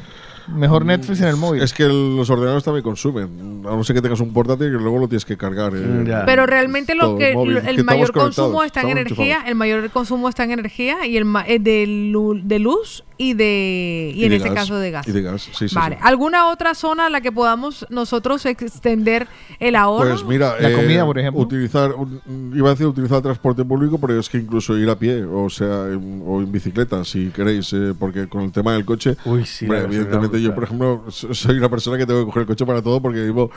Mejor 0.47 0.85
Netflix 0.85 1.21
en 1.21 1.27
el 1.27 1.35
móvil. 1.37 1.61
Es 1.61 1.73
que 1.73 1.83
el- 1.83 2.15
los 2.15 2.29
ordenadores 2.29 2.63
también 2.63 2.83
consumen. 2.83 3.61
A 3.67 3.75
no 3.75 3.83
ser 3.83 3.95
que 3.95 4.01
tengas 4.01 4.19
un 4.19 4.33
portátil 4.33 4.67
que 4.67 4.77
luego 4.77 4.97
lo 4.99 5.07
tienes 5.07 5.25
que 5.25 5.37
cargar. 5.37 5.73
eh. 5.75 6.23
Pero 6.25 6.45
realmente 6.45 6.95
lo 6.95 7.01
Todo 7.09 7.17
que 7.17 7.33
móvil, 7.33 7.55
lo- 7.55 7.61
que 7.61 7.69
el 7.69 7.79
estamos 7.79 7.85
mayor 7.99 8.11
consumo 8.13 8.47
conectados, 8.57 8.65
está 8.65 8.81
en 8.81 8.87
estamos 8.89 9.01
energía, 9.11 9.25
enchufados. 9.35 9.49
el 9.49 9.55
mayor 9.55 9.89
consumo 9.91 10.29
está 10.29 10.43
en 10.43 10.51
energía 10.51 11.05
y 11.05 11.17
el 11.17 11.25
ma- 11.25 11.45
eh, 11.47 11.59
de, 11.59 11.85
lu- 11.87 12.39
de 12.43 12.59
luz 12.59 13.03
y 13.17 13.35
de 13.35 14.11
y, 14.15 14.21
Y 14.21 14.23
en 14.23 14.29
de 14.31 14.35
este 14.37 14.49
gas, 14.49 14.57
caso 14.57 14.77
de 14.77 14.89
gas. 14.91 15.07
y 15.07 15.11
de 15.11 15.21
gas, 15.21 15.41
sí, 15.53 15.67
sí, 15.69 15.75
vale. 15.75 15.95
sí. 15.95 16.01
¿Alguna 16.03 16.47
otra 16.49 16.73
zona 16.73 17.05
a 17.05 17.09
la 17.11 17.21
que 17.21 17.31
podamos 17.31 17.85
nosotros 17.91 18.45
extender 18.47 19.27
el 19.59 19.75
ahorro? 19.75 20.09
Pues 20.09 20.25
mira, 20.25 20.55
La 20.59 20.71
eh, 20.71 20.73
comida, 20.73 21.05
por 21.05 21.19
ejemplo. 21.19 21.41
Utilizar, 21.41 21.93
un- 21.93 22.51
iba 22.55 22.69
a 22.69 22.71
decir 22.71 22.87
utilizar 22.87 23.21
transporte 23.21 23.63
público, 23.63 23.99
pero 23.99 24.19
es 24.19 24.27
que 24.27 24.37
incluso 24.39 24.75
ir 24.77 24.89
a 24.89 24.95
pie, 24.97 25.23
o 25.23 25.49
sea, 25.51 25.85
en- 25.87 26.23
o 26.25 26.41
en 26.41 26.51
bicicleta, 26.51 27.03
si 27.05 27.27
queréis, 27.27 27.71
eh, 27.73 27.93
porque 27.97 28.27
con 28.27 28.41
el 28.41 28.51
tema 28.51 28.73
del 28.73 28.85
coche, 28.85 29.15
Uy, 29.25 29.45
sí, 29.45 29.67
la 29.67 29.81
evidentemente 29.81 30.30
yo, 30.37 30.53
por 30.55 30.63
ejemplo, 30.63 31.03
so- 31.09 31.33
soy 31.33 31.57
una 31.57 31.69
persona 31.69 31.97
que 31.97 32.05
tengo 32.05 32.19
que 32.21 32.25
coger 32.25 32.41
el 32.41 32.47
coche 32.47 32.65
para 32.65 32.81
todo 32.81 33.01
porque 33.01 33.21
vivo 33.23 33.51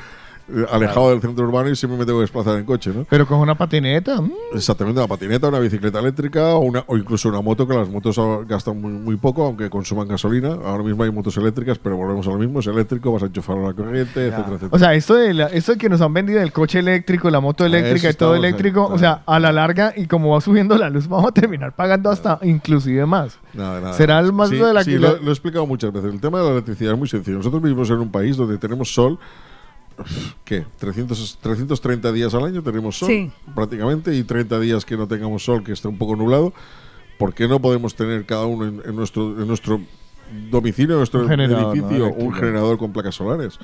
alejado 0.71 1.11
del 1.11 1.21
centro 1.21 1.45
urbano 1.47 1.71
y 1.71 1.77
siempre 1.77 1.99
me 1.99 2.05
tengo 2.05 2.19
que 2.19 2.23
desplazar 2.25 2.59
en 2.59 2.65
coche, 2.65 2.91
¿no? 2.95 3.07
Pero 3.09 3.27
con 3.27 3.39
una 3.39 3.55
patineta. 3.57 4.21
mm. 4.21 4.33
Exactamente, 4.55 5.01
una 5.01 5.09
patineta, 5.09 5.49
una 5.49 5.59
bicicleta 5.59 5.99
eléctrica 6.01 6.55
o, 6.55 6.61
una, 6.61 6.85
o 6.87 6.97
incluso 6.97 7.29
una 7.29 7.41
moto, 7.41 7.67
que 7.67 7.75
las 7.75 7.89
motos 7.89 8.19
gastan 8.47 8.81
muy, 8.81 8.93
muy 8.93 9.17
poco, 9.17 9.45
aunque 9.45 9.71
consuman 9.71 10.07
gasolina. 10.09 10.49
Ahora 10.65 10.83
mismo 10.83 11.03
hay 11.03 11.11
motos 11.11 11.37
eléctricas, 11.37 11.79
pero 11.79 11.97
volvemos 11.97 12.27
a 12.27 12.31
lo 12.31 12.39
mismo, 12.39 12.61
es 12.61 12.67
eléctrico, 12.67 13.13
vas 13.13 13.23
a 13.23 13.27
enchufar 13.27 13.57
la 13.57 13.73
corriente, 13.73 14.27
etcétera, 14.27 14.49
etcétera. 14.49 14.69
O 14.71 14.79
sea, 14.79 14.95
esto 14.95 15.15
de, 15.15 15.35
la- 15.35 15.47
esto 15.47 15.77
que 15.77 15.89
nos 15.89 16.01
han 16.01 16.13
vendido 16.13 16.41
el 16.43 16.53
coche 16.53 16.79
eléctrico, 16.81 17.31
la 17.31 17.41
moto 17.41 17.65
eléctrica 17.65 18.11
y 18.11 18.15
todo 18.15 18.33
ahí, 18.35 18.39
eléctrico, 18.41 18.87
o 18.87 18.99
sea, 18.99 19.23
a 19.27 19.41
la 19.41 19.51
larga 19.53 19.93
y 19.97 20.07
como 20.07 20.31
va 20.31 20.41
subiendo 20.41 20.77
la 20.77 20.91
luz, 20.91 21.09
vamos 21.09 21.29
a 21.31 21.33
terminar 21.33 21.75
pagando 21.75 22.11
hasta 22.11 22.39
inclusive 22.43 23.07
más. 23.07 23.39
Nada, 23.55 23.81
nada. 23.81 23.93
Será 23.95 24.19
el 24.21 24.33
más 24.33 24.51
sí, 24.51 24.57
de 24.57 24.73
la 24.75 24.85
sí, 24.85 24.99
lo 24.99 25.17
he 25.17 25.31
explicado 25.31 25.67
muchas 25.67 25.93
veces. 25.93 26.13
El 26.13 26.21
tema 26.21 26.39
de 26.41 26.45
la 26.45 26.51
electricidad 26.53 26.93
es 26.93 26.99
muy 26.99 27.09
sencillo. 27.09 27.39
Nosotros 27.39 27.63
vivimos 27.63 27.89
en 27.91 27.97
un 27.99 28.11
país 28.11 28.37
donde 28.37 28.59
tenemos 28.59 28.93
sol. 28.93 29.19
¿Qué? 30.45 30.65
300, 30.79 31.39
330 31.41 32.13
días 32.13 32.35
al 32.35 32.45
año 32.45 32.63
tenemos 32.63 32.99
sol, 32.99 33.09
Sí. 33.09 33.31
prácticamente, 33.55 34.15
y 34.15 34.25
30 34.25 34.59
días 34.61 34.85
que 34.85 34.97
no 34.97 35.07
tengamos 35.09 35.45
sol, 35.45 35.63
que 35.65 35.73
está 35.73 35.89
un 35.89 35.99
poco 35.99 36.17
nublado. 36.17 36.53
¿Por 37.19 37.33
qué 37.35 37.47
no 37.49 37.61
podemos 37.61 37.95
tener 37.95 38.27
cada 38.27 38.45
uno 38.47 38.65
en, 38.67 38.83
en 38.85 38.97
nuestro, 38.97 39.41
en 39.41 39.47
nuestro 39.47 39.81
domicilio, 40.51 40.95
en 40.95 40.99
nuestro 40.99 41.21
Un 41.23 41.29
generador, 41.29 41.77
¿no? 41.77 41.85
edificio, 41.85 42.13
un 42.15 42.33
generador 42.33 42.79
con 42.79 42.93
placas 42.93 43.15
solares? 43.15 43.59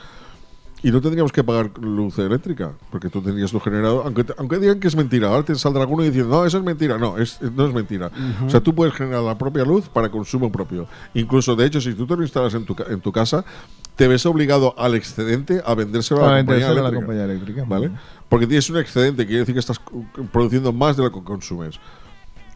Y 0.83 0.91
no 0.91 1.03
tendríamos 1.03 1.31
que 1.31 1.45
pagar 1.45 1.71
luz 1.79 2.19
eléctrica, 2.19 2.73
porque 2.91 3.11
tú 3.11 3.21
tendrías 3.21 3.51
tu 3.51 3.61
generador. 3.61 4.03
Aunque, 4.07 4.25
te- 4.25 4.33
aunque 4.39 4.57
digan 4.59 4.81
que 4.81 4.89
es 4.89 4.97
mentira, 4.97 5.29
ahora 5.29 5.43
te 5.43 5.55
saldrá 5.55 5.83
alguno 5.83 6.03
diciendo, 6.05 6.31
no, 6.31 6.47
eso 6.47 6.57
es 6.57 6.65
mentira. 6.65 6.97
No, 6.97 7.19
es, 7.19 7.39
no 7.43 7.67
es 7.67 7.75
mentira. 7.75 8.11
O 8.47 8.49
sea, 8.49 8.61
tú 8.63 8.75
puedes 8.75 8.95
generar 8.95 9.23
la 9.23 9.37
propia 9.37 9.63
luz 9.63 9.91
para 9.91 10.11
consumo 10.11 10.51
propio. 10.51 10.87
Incluso, 11.13 11.55
de 11.55 11.67
hecho, 11.67 11.83
si 11.83 11.93
tú 11.93 12.07
te 12.07 12.17
lo 12.17 12.23
instalas 12.23 12.55
en 12.55 12.65
tu, 12.65 12.75
ca- 12.75 12.87
en 12.89 12.99
tu 13.03 13.13
casa, 13.13 13.45
te 14.01 14.09
ves 14.09 14.25
obligado 14.25 14.75
al 14.79 14.95
excedente 14.95 15.61
a 15.63 15.75
vendérselo 15.75 16.25
a 16.25 16.31
la, 16.31 16.37
A 16.37 16.39
compañía, 16.39 16.69
vendérselo 16.69 16.87
a 16.87 16.91
la 16.91 16.97
compañía 16.97 17.25
eléctrica. 17.25 17.65
¿Vale? 17.69 17.91
Porque 18.31 18.47
tienes 18.47 18.71
un 18.71 18.79
excedente, 18.79 19.27
quiere 19.27 19.41
decir 19.41 19.55
que 19.55 19.59
estás 19.61 19.79
produciendo 20.33 20.73
más 20.73 20.97
de 20.97 21.03
lo 21.03 21.13
que 21.13 21.23
consumes. 21.23 21.79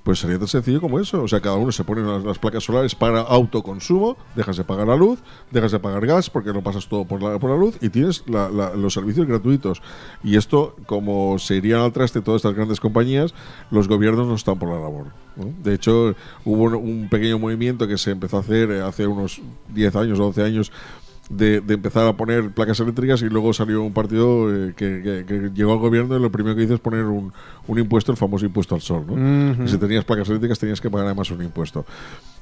Pues 0.05 0.19
sería 0.19 0.39
tan 0.39 0.49
sencillo 0.49 0.81
como 0.81 1.01
eso. 1.01 1.23
O 1.23 1.29
sea, 1.29 1.41
cada 1.41 1.57
uno 1.57 1.71
se 1.73 1.83
pone 1.85 2.01
las, 2.03 2.25
las 2.25 2.39
placas 2.39 2.65
solares 2.65 2.95
para 2.95 3.21
autoconsumo, 3.21 4.16
dejas 4.37 4.57
de 4.57 4.65
pagar 4.65 4.87
la 4.87 4.97
luz, 4.97 5.19
dejas 5.51 5.73
de 5.73 5.79
pagar 5.81 6.07
gas 6.07 6.29
porque 6.31 6.51
lo 6.53 6.62
pasas 6.62 6.87
todo 6.89 7.05
por 7.07 7.23
la, 7.23 7.39
por 7.39 7.51
la 7.51 7.57
luz 7.57 7.77
y 7.83 7.89
tienes 7.91 8.23
la- 8.27 8.49
la- 8.51 8.75
los 8.75 8.95
servicios 8.95 9.27
gratuitos. 9.27 9.83
Y 10.23 10.37
esto, 10.37 10.77
como 10.87 11.39
se 11.39 11.57
irían 11.57 11.81
al 11.81 11.93
traste 11.93 12.21
todas 12.23 12.39
estas 12.41 12.55
grandes 12.55 12.81
compañías, 12.81 13.35
los 13.71 13.87
gobiernos 13.89 14.27
no 14.27 14.35
están 14.35 14.59
por 14.59 14.69
la 14.71 14.79
labor. 14.81 15.07
¿no? 15.37 15.53
De 15.62 15.75
hecho, 15.75 16.15
hubo 16.45 16.62
un, 16.65 16.75
un 16.75 17.09
pequeño 17.11 17.39
movimiento 17.39 17.87
que 17.89 17.97
se 17.99 18.11
empezó 18.12 18.37
a 18.39 18.41
hacer 18.41 18.71
eh, 18.73 18.81
hace 18.83 19.07
unos 19.07 19.41
10 19.75 19.97
años 19.97 20.19
o 20.21 20.25
12 20.25 20.43
años 20.43 20.71
de, 21.31 21.61
de 21.61 21.75
empezar 21.75 22.07
a 22.07 22.13
poner 22.17 22.51
placas 22.51 22.79
eléctricas 22.81 23.23
y 23.23 23.27
luego 23.27 23.53
salió 23.53 23.83
un 23.83 23.93
partido 23.93 24.53
eh, 24.55 24.75
que, 24.77 25.01
que- 25.03 25.25
que 25.27 25.51
llegó 25.55 25.73
al 25.73 25.79
gobierno 25.79 26.17
y 26.17 26.21
lo 26.21 26.31
primero 26.31 26.55
que 26.55 26.63
hizo 26.65 26.75
es 26.75 26.81
poner 26.81 27.05
un, 27.05 27.33
un 27.67 27.79
impuesto, 27.79 28.13
el 28.13 28.19
famoso 28.19 28.45
impuesto 28.45 28.75
al 28.75 28.81
sol. 28.83 29.05
¿no? 29.09 29.67
Si 29.67 29.79
tenías 29.79 30.05
placas 30.05 30.29
eléctricas 30.29 30.59
tenías 30.59 30.81
que 30.81 30.91
pagar 30.91 31.07
además 31.07 31.31
un 31.31 31.43
impuesto. 31.43 31.87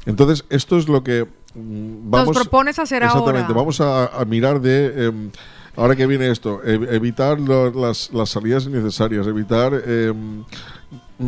Entonces, 0.04 0.44
esto 0.50 0.76
es 0.78 0.88
lo 0.88 1.04
que 1.04 1.24
mm, 1.54 2.10
vamos... 2.10 2.36
propones 2.36 2.78
hacer 2.78 3.02
Exactamente, 3.04 3.46
ahora. 3.48 3.54
vamos 3.54 3.80
a, 3.80 4.06
a 4.06 4.24
mirar 4.24 4.60
de... 4.60 5.06
em, 5.06 5.30
ahora 5.76 5.94
que 5.94 6.06
viene 6.08 6.28
esto, 6.30 6.60
ev- 6.64 6.88
evitar 6.90 7.38
lo- 7.38 7.70
las, 7.70 8.12
las 8.12 8.30
salidas 8.30 8.66
innecesarias, 8.66 9.26
evitar... 9.28 9.72
em, 9.86 10.42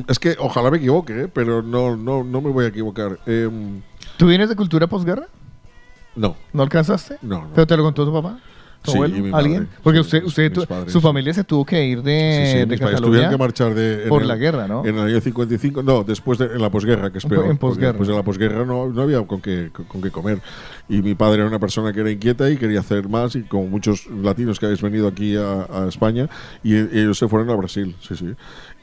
es 0.08 0.18
que 0.18 0.34
ojalá 0.40 0.72
me 0.72 0.78
equivoque, 0.78 1.22
¿eh? 1.22 1.28
pero 1.32 1.62
no, 1.62 1.96
no, 1.96 2.24
no 2.24 2.40
me 2.40 2.50
voy 2.50 2.64
a 2.64 2.68
equivocar. 2.68 3.20
Em, 3.26 3.80
¿Tú 4.16 4.26
vienes 4.26 4.48
de 4.48 4.56
cultura 4.56 4.88
posguerra? 4.88 5.28
No. 6.16 6.36
¿No 6.52 6.62
alcanzaste? 6.62 7.16
No, 7.22 7.42
no. 7.42 7.50
¿Pero 7.54 7.66
te 7.66 7.76
lo 7.76 7.82
contó 7.84 8.04
tu 8.04 8.12
papá? 8.12 8.38
¿Tu 8.82 8.90
Sí, 8.90 8.96
abuelo? 8.98 9.16
y 9.16 9.22
mi 9.22 9.30
¿Alguien? 9.32 9.62
madre. 9.62 9.76
Porque 9.82 9.98
Sí, 10.00 10.02
usted, 10.18 10.24
usted 10.24 10.52
tu- 10.52 10.66
padres. 10.66 10.92
su 10.92 11.00
familia 11.00 11.32
se 11.32 11.42
tuvo 11.42 11.64
que 11.64 11.86
ir 11.86 12.02
de, 12.02 12.44
Sí, 12.44 12.52
sí, 12.52 12.58
de 12.68 12.78
Cataluña 12.78 13.00
tuvieron 13.06 13.30
que 13.30 13.38
marchar 13.38 13.74
de, 13.74 14.02
en 14.02 14.08
por 14.10 14.20
el- 14.20 14.28
la 14.28 14.36
guerra, 14.36 14.68
¿no? 14.68 14.84
En 14.84 14.98
el 14.98 15.06
año 15.06 15.20
55, 15.22 15.82
no, 15.82 16.04
después 16.04 16.38
de 16.38 16.44
en 16.46 16.60
la 16.60 16.68
posguerra, 16.70 17.10
que 17.10 17.16
es 17.16 17.24
En 17.24 17.30
peor. 17.30 17.44
porque 17.44 17.58
posguerra. 17.58 17.92
Después 17.92 18.08
de 18.10 18.14
la 18.14 18.22
posguerra 18.22 18.64
no, 18.66 18.88
no 18.90 19.00
había 19.02 19.26
con 19.26 19.40
qué, 19.40 19.70
con, 19.72 19.86
con 19.86 20.02
qué 20.02 20.10
comer. 20.10 20.42
Y 20.90 21.00
mi 21.00 21.14
padre 21.14 21.38
era 21.38 21.48
una 21.48 21.58
persona 21.58 21.94
que 21.94 22.00
era 22.00 22.10
inquieta 22.10 22.50
y 22.50 22.58
quería 22.58 22.80
hacer 22.80 23.08
más, 23.08 23.34
y 23.36 23.44
como 23.44 23.68
muchos 23.68 24.06
latinos 24.08 24.60
que 24.60 24.66
habéis 24.66 24.82
venido 24.82 25.08
aquí 25.08 25.34
a, 25.34 25.62
a 25.62 25.88
España, 25.88 26.28
y, 26.62 26.74
y 26.74 26.76
ellos 26.92 27.16
se 27.16 27.26
fueron 27.26 27.48
a 27.48 27.54
Brasil, 27.56 27.96
sí, 28.06 28.14
sí. 28.16 28.34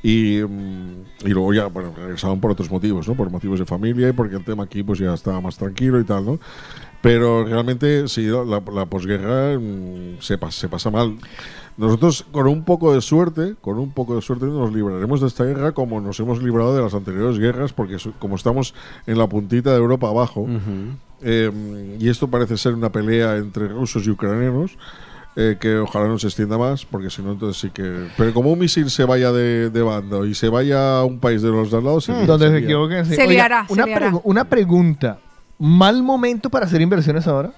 Y, 0.01 0.41
mm, 0.43 1.27
y 1.27 1.29
luego 1.29 1.53
ya, 1.53 1.67
bueno, 1.67 1.93
regresaban 1.95 2.39
por 2.41 2.49
otros 2.49 2.71
motivos, 2.71 3.07
¿no? 3.07 3.13
Por 3.13 3.29
motivos 3.29 3.59
de 3.59 3.67
familia 3.67 4.09
y 4.09 4.13
porque 4.13 4.35
el 4.35 4.43
tema 4.43 4.63
aquí 4.63 4.81
pues 4.81 4.97
ya 4.97 5.13
estaba 5.13 5.39
más 5.41 5.59
tranquilo 5.59 5.99
y 5.99 6.05
tal, 6.05 6.25
¿no? 6.25 6.39
Pero 7.01 7.43
realmente, 7.45 8.07
sí, 8.07 8.27
la, 8.27 8.61
la 8.73 8.85
posguerra 8.85 9.57
mm, 9.59 10.19
se, 10.19 10.39
pas- 10.39 10.51
se 10.51 10.69
pasa 10.69 10.91
mal. 10.91 11.17
Nosotros, 11.77 12.25
con 12.31 12.47
un 12.47 12.63
poco 12.63 12.93
de 12.93 13.01
suerte, 13.01 13.55
con 13.61 13.79
un 13.79 13.91
poco 13.91 14.15
de 14.15 14.21
suerte, 14.21 14.45
nos 14.45 14.71
libraremos 14.73 15.21
de 15.21 15.27
esta 15.27 15.45
guerra 15.45 15.71
como 15.71 15.99
nos 15.99 16.19
hemos 16.19 16.43
librado 16.43 16.75
de 16.75 16.81
las 16.83 16.93
anteriores 16.93 17.39
guerras, 17.39 17.73
porque 17.73 17.97
como 18.19 18.35
estamos 18.35 18.75
en 19.07 19.17
la 19.17 19.25
puntita 19.27 19.71
de 19.71 19.77
Europa 19.77 20.09
abajo, 20.09 20.47
eh, 21.21 21.97
y 21.99 22.09
esto 22.09 22.27
parece 22.27 22.57
ser 22.57 22.73
una 22.75 22.91
pelea 22.91 23.37
entre 23.37 23.67
rusos 23.67 24.05
y 24.05 24.11
ucranianos, 24.11 24.77
eh, 25.37 25.57
que 25.59 25.77
ojalá 25.77 26.07
no 26.07 26.19
se 26.19 26.27
extienda 26.27 26.57
más, 26.57 26.85
porque 26.85 27.09
si 27.09 27.21
no, 27.21 27.31
entonces 27.31 27.59
sí 27.61 27.69
que. 27.71 28.07
Pero 28.17 28.33
como 28.33 28.51
un 28.51 28.59
misil 28.59 28.89
se 28.91 29.05
vaya 29.05 29.31
de, 29.31 29.69
de 29.69 29.81
bando 29.81 30.25
y 30.25 30.35
se 30.35 30.49
vaya 30.49 30.99
a 30.99 31.05
un 31.05 31.19
país 31.19 31.41
de 31.41 31.49
los 31.49 31.71
de 31.71 31.77
al 31.77 31.85
lado, 31.85 32.01
se 32.01 32.11
Donde 32.25 32.47
se 32.47 32.51
se 32.53 32.59
lía. 32.59 32.65
equivoquen. 32.67 33.05
sí. 33.05 33.15
Se 33.15 33.21
Oiga, 33.21 33.31
liará, 33.33 33.65
se 33.67 33.73
una, 33.73 33.85
liará. 33.85 34.11
pregu- 34.11 34.21
una 34.25 34.43
pregunta. 34.43 35.19
¿Mal 35.61 36.01
momento 36.01 36.49
para 36.49 36.65
hacer 36.65 36.81
inversiones 36.81 37.27
ahora? 37.27 37.51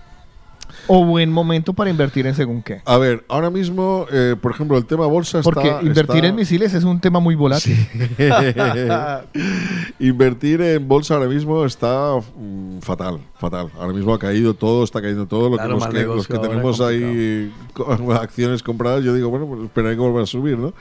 ¿O 0.87 1.05
buen 1.05 1.31
momento 1.31 1.71
para 1.73 1.89
invertir 1.89 2.27
en 2.27 2.35
según 2.35 2.61
qué? 2.61 2.81
A 2.83 2.97
ver, 2.97 3.23
ahora 3.29 3.49
mismo, 3.49 4.05
eh, 4.11 4.35
por 4.41 4.51
ejemplo, 4.51 4.77
el 4.77 4.85
tema 4.85 5.05
bolsa 5.05 5.41
Porque 5.41 5.69
está. 5.69 5.81
invertir 5.81 6.15
está- 6.15 6.27
en 6.27 6.35
misiles 6.35 6.73
es 6.73 6.83
un 6.83 6.99
tema 6.99 7.21
muy 7.21 7.35
volátil. 7.35 7.77
Invertir 9.99 10.61
en 10.61 10.85
bolsa 10.85 11.13
ahora 11.15 11.27
mismo 11.29 11.63
está 11.63 12.15
mm, 12.17 12.79
fatal, 12.79 13.19
fatal. 13.35 13.69
Ahora 13.79 13.93
mismo 13.93 14.13
ha 14.13 14.19
caído 14.19 14.53
todo, 14.53 14.83
está 14.83 15.01
cayendo 15.01 15.25
todo. 15.25 15.49
Lo 15.49 15.55
Claro, 15.55 15.77
que, 15.79 16.03
los, 16.03 16.27
que, 16.27 16.33
los 16.33 16.41
tenemos 16.41 16.81
ahí 16.81 17.53
acciones 18.19 18.61
compradas, 18.61 19.03
yo 19.03 19.13
digo, 19.13 19.29
bueno, 19.29 19.45
pues 19.47 19.61
esperaré 19.63 19.95
que 19.95 20.01
vuelva 20.01 20.23
a 20.23 20.25
subir, 20.25 20.57
¿no? 20.57 20.73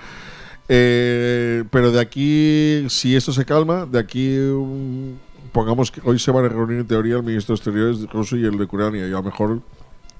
Eh, 0.69 1.63
pero 1.71 1.93
de 1.93 2.01
aquí, 2.01 2.85
si 2.89 3.15
esto 3.15 3.33
se 3.33 3.45
calma, 3.45 3.87
de 3.87 3.99
aquí, 4.01 4.37
mm, 4.37 5.13
pongamos 5.53 5.91
que 5.91 6.01
hoy 6.05 6.19
se 6.19 6.31
van 6.31 6.47
a 6.47 6.49
reunir 6.49 6.81
en 6.81 6.87
teoría 6.87 7.17
el 7.17 7.23
ministro 7.23 7.55
de 7.55 7.59
Exteriores 7.59 8.11
ruso 8.11 8.37
y 8.37 8.45
el 8.45 8.57
de 8.59 8.65
Ucrania, 8.65 9.07
y 9.07 9.11
a 9.11 9.17
lo 9.17 9.23
mejor 9.23 9.61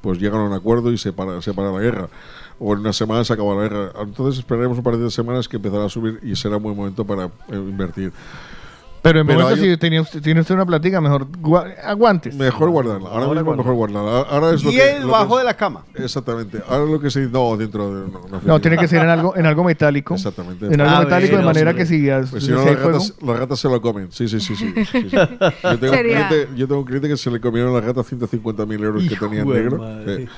pues 0.03 0.19
llegan 0.19 0.41
a 0.41 0.45
un 0.45 0.53
acuerdo 0.53 0.93
y 0.93 0.99
se 0.99 1.13
para, 1.13 1.41
se 1.41 1.55
para 1.55 1.71
la 1.71 1.81
guerra. 1.81 2.09
O 2.59 2.75
en 2.75 2.81
una 2.81 2.93
semana 2.93 3.25
se 3.25 3.33
acaba 3.33 3.55
la 3.55 3.63
guerra. 3.63 3.93
Entonces 4.01 4.41
esperaremos 4.41 4.77
un 4.77 4.85
par 4.85 4.97
de 4.97 5.11
semanas 5.11 5.49
que 5.49 5.57
empezará 5.57 5.87
a 5.87 5.89
subir 5.89 6.19
y 6.23 6.37
será 6.37 6.57
un 6.57 6.65
buen 6.65 6.77
momento 6.77 7.05
para 7.07 7.27
eh, 7.27 7.31
invertir. 7.55 8.13
Pero 9.03 9.21
en 9.21 9.27
momento, 9.27 9.57
si 9.57 9.77
tenía 9.79 10.01
usted, 10.01 10.23
tiene 10.23 10.41
usted 10.41 10.55
una 10.55 10.65
plática, 10.65 11.01
mejor 11.01 11.27
gua- 11.33 11.75
aguantes. 11.83 12.35
Mejor 12.37 12.71
guardarla. 12.71 13.09
Ahora, 13.09 13.25
Ahora 13.27 13.41
mismo 13.43 13.57
mejor 13.57 13.75
guardarla. 13.75 14.21
Ahora 14.31 14.51
es 14.55 14.63
lo 14.63 14.71
Y 14.71 14.77
que, 14.77 14.91
el 14.93 15.01
lo 15.01 15.07
que 15.07 15.13
bajo 15.13 15.35
es- 15.35 15.39
de 15.41 15.45
la 15.45 15.55
cama. 15.57 15.85
Exactamente. 15.95 16.59
Ahora 16.69 16.85
lo 16.91 17.01
que 17.01 17.11
se 17.11 17.21
dice, 17.21 17.33
no, 17.33 17.57
dentro 17.57 17.93
de. 17.93 18.13
No, 18.13 18.21
no, 18.31 18.41
No, 18.45 18.61
tiene 18.61 18.79
que 18.79 18.87
ser 18.87 19.03
en 19.03 19.09
algo, 19.09 19.37
en 19.37 19.45
algo 19.45 19.65
metálico. 19.65 20.15
Exactamente. 20.15 20.67
En 20.67 20.81
algo 20.81 20.97
Ah, 20.97 21.01
metálico 21.01 21.37
de 21.37 21.43
manera 21.43 21.75
que 21.75 21.85
si, 21.85 22.09
Pues 22.31 22.45
si 22.45 22.51
no, 22.53 22.65
las 22.65 23.39
ratas 23.39 23.59
se 23.59 23.69
lo 23.69 23.81
comen. 23.83 24.13
Sí, 24.13 24.29
sí, 24.29 24.39
sí. 24.41 24.55
sí, 24.55 24.73
sí, 24.77 24.85
sí. 24.93 25.09
Yo, 25.11 25.79
tengo 25.79 25.93
cliente, 25.95 26.49
yo 26.57 26.69
tengo 26.69 26.81
un 26.81 26.87
cliente 26.87 27.09
que 27.09 27.17
se 27.17 27.31
le 27.31 27.41
comieron 27.41 27.73
las 27.75 27.85
ratas 27.85 28.07
150.000 28.13 28.83
euros 28.85 29.03
que 29.09 29.17
tenía 29.17 29.41
en 29.43 29.49
negro. 29.49 29.79
madre. 29.79 30.23
Eh, 30.25 30.29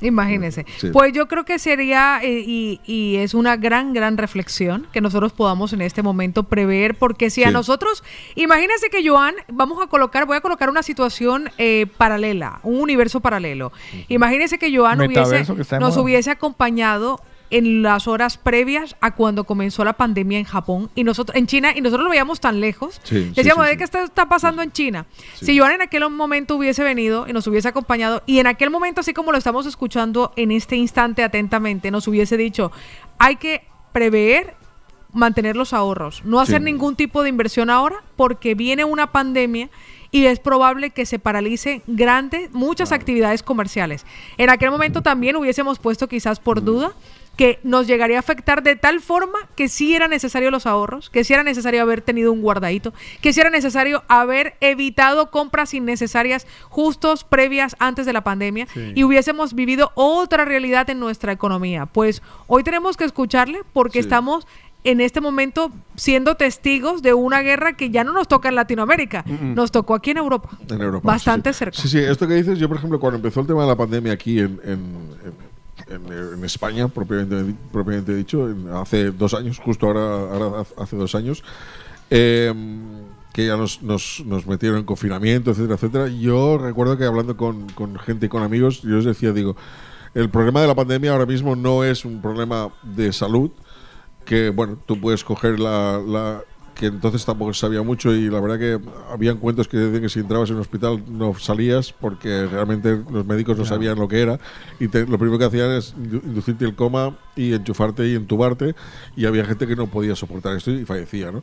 Imagínense. 0.00 0.66
Sí. 0.78 0.90
Pues 0.92 1.12
yo 1.12 1.28
creo 1.28 1.44
que 1.44 1.58
sería, 1.58 2.20
eh, 2.22 2.42
y, 2.46 2.80
y 2.84 3.16
es 3.16 3.34
una 3.34 3.56
gran, 3.56 3.92
gran 3.92 4.16
reflexión 4.16 4.86
que 4.92 5.00
nosotros 5.00 5.32
podamos 5.32 5.72
en 5.72 5.80
este 5.82 6.02
momento 6.02 6.44
prever, 6.44 6.96
porque 6.96 7.30
si 7.30 7.44
a 7.44 7.50
nosotros, 7.50 8.02
imagínense 8.34 8.90
que 8.90 9.06
Joan, 9.06 9.34
vamos 9.48 9.82
a 9.82 9.86
colocar, 9.86 10.26
voy 10.26 10.36
a 10.36 10.40
colocar 10.40 10.68
una 10.68 10.82
situación 10.82 11.50
eh, 11.58 11.86
paralela, 11.96 12.60
un 12.62 12.80
universo 12.80 13.20
paralelo. 13.20 13.72
Imagínense 14.08 14.58
que 14.58 14.76
Joan 14.76 15.00
hubiese, 15.00 15.44
que 15.44 15.78
nos 15.78 15.90
moda. 15.94 16.00
hubiese 16.00 16.30
acompañado 16.30 17.20
en 17.50 17.82
las 17.82 18.08
horas 18.08 18.36
previas 18.36 18.96
a 19.00 19.14
cuando 19.14 19.44
comenzó 19.44 19.84
la 19.84 19.92
pandemia 19.92 20.38
en 20.38 20.44
Japón 20.44 20.90
y 20.94 21.04
nosotros 21.04 21.36
en 21.36 21.46
China 21.46 21.72
y 21.74 21.80
nosotros 21.80 22.04
lo 22.04 22.10
veíamos 22.10 22.40
tan 22.40 22.60
lejos. 22.60 23.00
Sí, 23.04 23.32
Decíamos, 23.34 23.64
sí, 23.66 23.70
"¿De 23.72 23.76
¿qué 23.76 23.84
está, 23.84 24.02
está 24.02 24.28
pasando 24.28 24.62
en 24.62 24.72
China? 24.72 25.06
Si 25.34 25.58
Joan 25.58 25.72
en 25.72 25.82
aquel 25.82 26.08
momento 26.10 26.56
hubiese 26.56 26.82
venido 26.82 27.26
y 27.28 27.32
nos 27.32 27.46
hubiese 27.46 27.68
acompañado 27.68 28.22
y 28.26 28.38
en 28.38 28.46
aquel 28.46 28.70
momento, 28.70 29.00
así 29.00 29.12
como 29.12 29.32
lo 29.32 29.38
estamos 29.38 29.66
escuchando 29.66 30.32
en 30.36 30.50
este 30.50 30.76
instante 30.76 31.22
atentamente, 31.22 31.90
nos 31.90 32.08
hubiese 32.08 32.36
dicho, 32.36 32.72
hay 33.18 33.36
que 33.36 33.62
prever 33.92 34.54
mantener 35.12 35.54
los 35.54 35.72
ahorros, 35.72 36.22
no 36.24 36.40
hacer 36.40 36.60
ningún 36.60 36.96
tipo 36.96 37.22
de 37.22 37.28
inversión 37.28 37.70
ahora 37.70 38.02
porque 38.16 38.56
viene 38.56 38.84
una 38.84 39.12
pandemia 39.12 39.70
y 40.10 40.26
es 40.26 40.40
probable 40.40 40.90
que 40.90 41.06
se 41.06 41.18
paralice 41.18 41.82
grandes, 41.86 42.52
muchas 42.52 42.92
actividades 42.92 43.42
comerciales. 43.42 44.04
En 44.38 44.50
aquel 44.50 44.70
momento 44.70 45.02
también 45.02 45.36
hubiésemos 45.36 45.78
puesto 45.78 46.08
quizás 46.08 46.40
por 46.40 46.62
duda 46.62 46.92
que 47.36 47.58
nos 47.64 47.86
llegaría 47.86 48.16
a 48.16 48.20
afectar 48.20 48.62
de 48.62 48.76
tal 48.76 49.00
forma 49.00 49.38
que 49.56 49.68
sí 49.68 49.94
era 49.94 50.06
necesario 50.08 50.50
los 50.50 50.66
ahorros, 50.66 51.10
que 51.10 51.24
sí 51.24 51.32
era 51.32 51.42
necesario 51.42 51.82
haber 51.82 52.00
tenido 52.00 52.32
un 52.32 52.42
guardadito, 52.42 52.92
que 53.20 53.32
sí 53.32 53.40
era 53.40 53.50
necesario 53.50 54.04
haber 54.08 54.54
evitado 54.60 55.30
compras 55.30 55.74
innecesarias 55.74 56.46
justos 56.68 57.24
previas 57.24 57.74
antes 57.78 58.06
de 58.06 58.12
la 58.12 58.22
pandemia 58.22 58.66
Sí. 58.72 58.92
y 58.94 59.04
hubiésemos 59.04 59.54
vivido 59.54 59.90
otra 59.94 60.44
realidad 60.44 60.88
en 60.90 61.00
nuestra 61.00 61.32
economía. 61.32 61.86
Pues 61.86 62.22
hoy 62.46 62.62
tenemos 62.62 62.96
que 62.96 63.04
escucharle 63.04 63.60
porque 63.72 63.94
Sí. 63.94 63.98
estamos 64.00 64.46
en 64.84 65.00
este 65.00 65.20
momento 65.22 65.72
siendo 65.96 66.34
testigos 66.36 67.00
de 67.00 67.14
una 67.14 67.40
guerra 67.40 67.72
que 67.72 67.88
ya 67.90 68.04
no 68.04 68.12
nos 68.12 68.28
toca 68.28 68.50
en 68.50 68.54
Latinoamérica, 68.54 69.24
nos 69.26 69.72
tocó 69.72 69.94
aquí 69.94 70.10
en 70.10 70.18
Europa. 70.18 70.50
En 70.68 70.80
Europa. 70.80 71.06
Bastante 71.06 71.52
sí. 71.54 71.58
cerca. 71.58 71.78
Sí, 71.80 71.88
sí, 71.88 71.98
esto 71.98 72.28
que 72.28 72.34
dices, 72.34 72.58
yo 72.58 72.68
por 72.68 72.76
ejemplo, 72.76 73.00
cuando 73.00 73.16
empezó 73.16 73.40
el 73.40 73.46
tema 73.46 73.62
de 73.62 73.68
la 73.68 73.76
pandemia 73.76 74.12
aquí 74.12 74.38
en, 74.40 74.60
en- 74.62 74.70
en- 75.24 75.53
en- 75.88 76.34
en 76.38 76.44
España, 76.44 76.88
propiamente, 76.88 77.54
propiamente 77.72 78.14
dicho, 78.14 78.48
en- 78.48 78.68
hace 78.68 79.10
dos 79.10 79.34
años, 79.34 79.58
justo 79.58 79.86
ahora, 79.86 80.00
ahora 80.32 80.64
hace 80.78 80.96
dos 80.96 81.14
años, 81.14 81.42
eh, 82.10 82.52
que 83.32 83.46
ya 83.46 83.56
nos, 83.56 83.82
nos, 83.82 84.22
nos 84.26 84.46
metieron 84.46 84.78
en 84.78 84.84
confinamiento, 84.84 85.50
etcétera, 85.50 85.74
etcétera. 85.74 86.08
Yo 86.08 86.56
recuerdo 86.58 86.96
que 86.96 87.04
hablando 87.04 87.36
con, 87.36 87.68
con 87.70 87.98
gente 87.98 88.26
y 88.26 88.28
con 88.28 88.42
amigos, 88.42 88.82
yo 88.82 88.96
les 88.96 89.04
decía, 89.04 89.32
digo, 89.32 89.56
el 90.14 90.30
problema 90.30 90.60
de 90.60 90.68
la 90.68 90.74
pandemia 90.76 91.10
ahora 91.12 91.26
mismo 91.26 91.56
no 91.56 91.82
es 91.82 92.04
un 92.04 92.22
problema 92.22 92.68
de 92.84 93.12
salud, 93.12 93.50
que 94.24 94.50
bueno, 94.50 94.78
tú 94.86 95.00
puedes 95.00 95.24
coger 95.24 95.58
la, 95.58 96.00
la- 96.06 96.42
que 96.74 96.86
entonces 96.86 97.24
tampoco 97.24 97.52
se 97.54 97.60
sabía 97.60 97.82
mucho 97.82 98.12
y 98.14 98.28
la 98.28 98.40
verdad 98.40 98.58
que 98.58 98.80
habían 99.10 99.38
cuentos 99.38 99.68
que 99.68 99.76
decían 99.76 100.02
que 100.02 100.08
si 100.08 100.18
entrabas 100.20 100.50
en 100.50 100.56
un 100.56 100.62
hospital 100.62 101.02
no 101.08 101.32
salías 101.38 101.92
porque 101.92 102.46
realmente 102.46 103.00
los 103.10 103.24
médicos 103.26 103.56
no 103.56 103.64
sabían 103.64 103.98
lo 103.98 104.08
que 104.08 104.20
era 104.20 104.40
y 104.80 104.88
te- 104.88 105.06
lo 105.06 105.18
primero 105.18 105.38
que 105.38 105.44
hacían 105.44 105.70
es 105.70 105.94
indu- 105.96 106.22
inducirte 106.24 106.64
el 106.64 106.74
coma 106.74 107.16
y 107.36 107.52
enchufarte 107.52 108.08
y 108.08 108.14
entubarte 108.16 108.74
y 109.16 109.24
había 109.26 109.44
gente 109.44 109.66
que 109.66 109.76
no 109.76 109.86
podía 109.86 110.16
soportar 110.16 110.56
esto 110.56 110.70
y 110.72 110.84
fallecía, 110.84 111.30
¿no? 111.30 111.42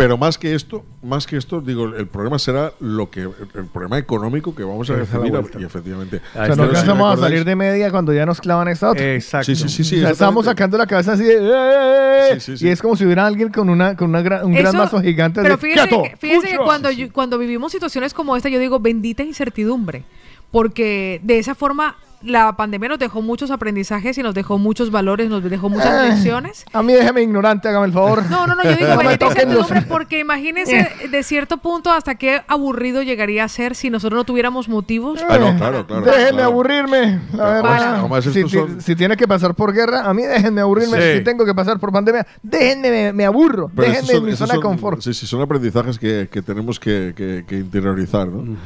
Pero 0.00 0.16
más 0.16 0.38
que 0.38 0.54
esto, 0.54 0.84
más 1.02 1.26
que 1.26 1.36
esto, 1.36 1.60
digo, 1.60 1.84
el 1.94 2.06
problema 2.06 2.38
será 2.38 2.72
lo 2.80 3.10
que 3.10 3.20
el, 3.22 3.66
problema 3.72 3.98
económico 3.98 4.54
que 4.54 4.62
vamos 4.64 4.88
a 4.88 4.94
recibir 4.94 5.32
y 5.58 5.64
efectivamente. 5.64 6.16
O 6.16 6.32
sea, 6.32 6.42
no 6.48 6.48
Pero 6.48 6.54
si 6.54 6.62
alcanzamos 6.62 7.18
a 7.18 7.20
salir 7.20 7.44
de 7.44 7.54
media 7.54 7.90
cuando 7.90 8.14
ya 8.14 8.24
nos 8.24 8.40
clavan 8.40 8.68
esta 8.68 8.90
otra. 8.90 9.14
Exacto. 9.14 9.44
Sí, 9.46 9.56
sí, 9.56 9.68
sí, 9.68 9.84
sí, 9.84 9.96
O 9.98 10.00
sea, 10.00 10.10
estamos 10.10 10.46
sacando 10.46 10.78
la 10.78 10.86
cabeza 10.86 11.12
así 11.12 11.24
de... 11.24 11.38
"Eh", 11.38 12.34
Sí, 12.34 12.40
sí, 12.40 12.56
sí. 12.56 12.66
Y 12.66 12.68
es 12.70 12.80
como 12.80 12.96
si 12.96 13.04
hubiera 13.04 13.26
alguien 13.26 13.50
con, 13.50 13.68
una, 13.68 13.94
con 13.96 14.08
una 14.10 14.22
gran- 14.22 14.46
un 14.46 14.52
gran 14.52 14.68
Eso- 14.68 14.76
mazo 14.78 15.00
gigante 15.02 15.42
Pero 15.42 15.56
de... 15.56 15.60
fíjese, 15.60 15.88
"Quieto, 15.88 16.02
que, 16.04 16.16
fíjese 16.16 16.40
que 16.46 16.52
escucha". 16.52 16.64
cuando, 16.64 16.90
yo- 16.90 17.12
cuando 17.12 17.36
vivimos 17.38 17.70
situaciones 17.72 18.14
como 18.14 18.36
esta, 18.36 18.48
yo 18.48 18.58
digo 18.58 18.80
bendita 18.80 19.22
incertidumbre, 19.22 20.04
porque 20.50 21.20
de 21.24 21.38
esa 21.38 21.54
forma 21.54 21.96
la 22.22 22.54
pandemia 22.56 22.88
nos 22.90 22.98
dejó 22.98 23.22
muchos 23.22 23.50
aprendizajes 23.50 24.16
y 24.18 24.22
nos 24.22 24.34
dejó 24.34 24.58
muchos 24.58 24.90
valores, 24.90 25.28
nos 25.30 25.42
dejó 25.42 25.68
muchas 25.68 26.04
Eh, 26.04 26.08
lecciones. 26.10 26.64
A 26.72 26.82
mí 26.82 26.92
déjeme 26.92 27.22
ignorante, 27.22 27.68
hágame 27.68 27.86
el 27.86 27.92
favor. 27.92 28.22
No, 28.30 28.46
no, 28.46 28.54
no, 28.54 28.62
yo 28.62 28.70
digo 28.76 28.88
No 28.90 28.96
me 28.96 29.04
bendita 29.04 29.28
toquen 29.28 29.48
los- 29.54 29.58
incertidumbre 29.70 29.82
porque 29.88 30.18
imagínense 30.20 30.88
de 31.10 31.22
cierto 31.22 31.56
punto 31.58 31.90
hasta 31.90 32.14
qué 32.16 32.42
aburrido 32.48 33.02
llegaría 33.02 33.44
a 33.44 33.48
ser 33.48 33.74
si 33.74 33.90
nosotros 33.90 34.18
no 34.18 34.24
tuviéramos 34.24 34.68
motivos. 34.68 35.20
Ah, 35.28 35.38
no, 35.38 35.56
claro, 35.56 35.86
claro. 35.86 36.04
Déjenme 36.04 36.30
claro. 36.30 36.44
aburrirme, 36.44 37.20
la 37.32 37.36
Claro, 37.36 37.62
verdad. 37.62 37.94
además 38.00 38.24
si, 38.24 38.48
son- 38.48 38.80
si 38.80 38.96
tiene 38.96 39.16
que 39.16 39.26
pasar 39.26 39.54
por 39.54 39.72
guerra, 39.72 40.02
a 40.08 40.12
mí 40.14 40.22
déjenme 40.22 40.60
aburrirme. 40.60 41.00
Sí. 41.00 41.18
Si 41.18 41.24
tengo 41.24 41.44
que 41.44 41.54
pasar 41.54 41.78
por 41.80 41.92
pandemia, 41.92 42.26
déjenme, 42.42 42.90
me, 42.90 43.12
me 43.12 43.24
aburro. 43.24 43.70
Pero 43.74 43.88
déjenme 43.88 44.08
son- 44.08 44.16
en 44.16 44.24
mi 44.30 44.36
zona 44.36 44.54
de 44.54 44.60
confort. 44.60 45.00
Sí, 45.00 45.14
sí, 45.14 45.26
son 45.26 45.40
aprendizajes 45.40 45.98
que, 45.98 46.28
que 46.30 46.42
tenemos 46.42 46.78
que, 46.78 47.14
que- 47.16 47.44
que 47.46 47.56
interiorizar, 47.56 48.28
¿no? 48.28 48.56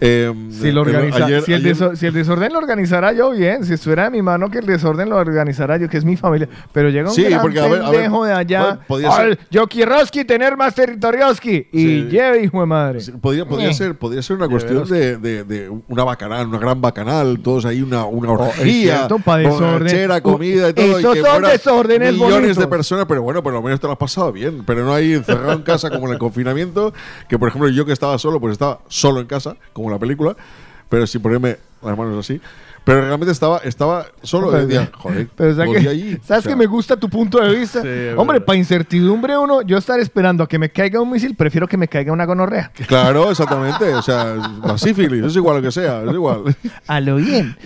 Eh, 0.00 0.32
Si, 0.50 0.70
lo 0.72 0.80
eh, 0.82 0.84
organiza- 0.90 1.24
ayer- 1.26 1.42
si, 1.42 1.52
el 1.52 1.60
ayer- 1.64 1.76
deso- 1.76 1.96
si 1.96 2.06
el 2.06 2.12
desorden 2.14 2.52
lo 2.52 2.58
organizara 2.92 3.12
yo, 3.12 3.30
bien. 3.30 3.64
Si 3.64 3.72
estuviera 3.74 4.06
en 4.06 4.12
mi 4.12 4.22
mano 4.22 4.50
que 4.50 4.58
el 4.58 4.66
desorden 4.66 5.08
lo 5.08 5.16
organizara 5.16 5.76
yo, 5.78 5.88
que 5.88 5.96
es 5.96 6.04
mi 6.04 6.16
familia. 6.16 6.48
Pero 6.72 6.90
llega 6.90 7.08
un 7.08 7.14
Sí, 7.14 7.24
gran 7.24 7.40
porque, 7.40 7.58
a 7.60 7.66
ver, 7.66 7.82
a 7.82 7.90
ver, 7.90 8.10
de 8.10 8.32
allá. 8.32 8.78
ser- 8.88 9.08
"Ay, 9.10 9.38
Yo 9.50 9.66
quiero 9.66 9.94
tener 10.26 10.56
más 10.56 10.74
territorioski. 10.74 11.68
Y 11.72 11.78
Sí. 11.78 12.08
lleve, 12.10 12.42
hijo 12.44 12.60
de 12.60 12.66
madre. 12.66 13.00
Podría, 13.20 13.44
podría, 13.46 13.70
Eh. 13.70 13.74
ser, 13.74 13.94
podría 13.96 14.22
ser 14.22 14.36
una 14.36 14.48
cuestión 14.48 14.88
de, 14.88 15.16
de- 15.16 15.44
de 15.44 15.70
una 15.88 16.04
bacanal, 16.04 16.46
una 16.46 16.58
gran 16.58 16.80
bacanal, 16.80 17.40
todos 17.42 17.64
ahí, 17.64 17.82
una, 17.82 18.04
una 18.04 18.30
Oh, 18.32 18.34
orgía, 18.48 19.08
desorden. 19.08 19.50
borrachera, 19.50 20.20
comida 20.20 20.70
y 20.70 20.72
todo. 20.74 20.86
y 20.86 20.90
esos 21.00 21.14
que 21.14 21.20
son 21.22 21.42
desórdenes 21.42 22.12
Millones 22.14 22.34
bonitos. 22.34 22.56
de 22.58 22.66
personas, 22.68 23.06
pero 23.06 23.22
bueno, 23.22 23.42
por 23.42 23.52
lo 23.52 23.62
menos 23.62 23.80
te 23.80 23.86
lo 23.86 23.92
has 23.92 23.98
pasado 23.98 24.32
bien. 24.32 24.62
Pero 24.66 24.84
no 24.84 24.92
ahí 24.94 25.12
encerrado 25.14 25.52
en 25.52 25.62
casa 25.62 25.90
como 25.90 26.06
en 26.06 26.12
el 26.14 26.18
confinamiento, 26.18 26.92
que 27.28 27.38
por 27.38 27.48
ejemplo 27.48 27.68
yo 27.70 27.84
que 27.84 27.92
estaba 27.92 28.18
solo, 28.18 28.40
pues 28.40 28.52
estaba 28.52 28.80
solo 28.88 29.20
en 29.20 29.26
casa, 29.26 29.56
como 29.72 29.88
en 29.88 29.94
la 29.94 29.98
película, 29.98 30.36
pero 30.88 31.06
sin 31.06 31.20
ponerme 31.22 31.56
las 31.82 31.96
manos 31.96 32.18
así. 32.18 32.40
Pero 32.84 33.00
realmente 33.00 33.32
estaba, 33.32 33.58
estaba 33.58 34.06
solo 34.22 34.56
y 34.56 34.66
decía, 34.66 34.90
joder, 34.92 35.28
Pero 35.36 35.54
¿sabes, 35.54 35.72
que, 35.72 35.78
vi 35.80 35.88
allí. 35.88 36.18
¿sabes 36.24 36.40
O 36.40 36.42
sea, 36.42 36.52
que 36.52 36.56
me 36.56 36.66
gusta 36.66 36.96
tu 36.96 37.08
punto 37.08 37.38
de 37.40 37.54
vista? 37.56 37.82
Sí, 37.82 37.88
Hombre, 38.16 38.40
para 38.40 38.58
incertidumbre 38.58 39.36
uno, 39.38 39.62
yo 39.62 39.78
estar 39.78 40.00
esperando 40.00 40.44
a 40.44 40.48
que 40.48 40.58
me 40.58 40.70
caiga 40.70 41.00
un 41.00 41.10
misil, 41.10 41.34
prefiero 41.36 41.68
que 41.68 41.76
me 41.76 41.88
caiga 41.88 42.12
una 42.12 42.24
gonorrea. 42.24 42.72
Claro, 42.86 43.30
exactamente. 43.30 43.94
O 43.94 44.02
sea, 44.02 44.34
la 44.64 44.78
sífilis, 44.78 45.24
es 45.24 45.36
igual 45.36 45.56
lo 45.56 45.62
que 45.62 45.70
sea, 45.72 46.02
es 46.02 46.12
igual. 46.12 46.56
A 46.86 47.00
lo 47.00 47.16
bien. 47.16 47.56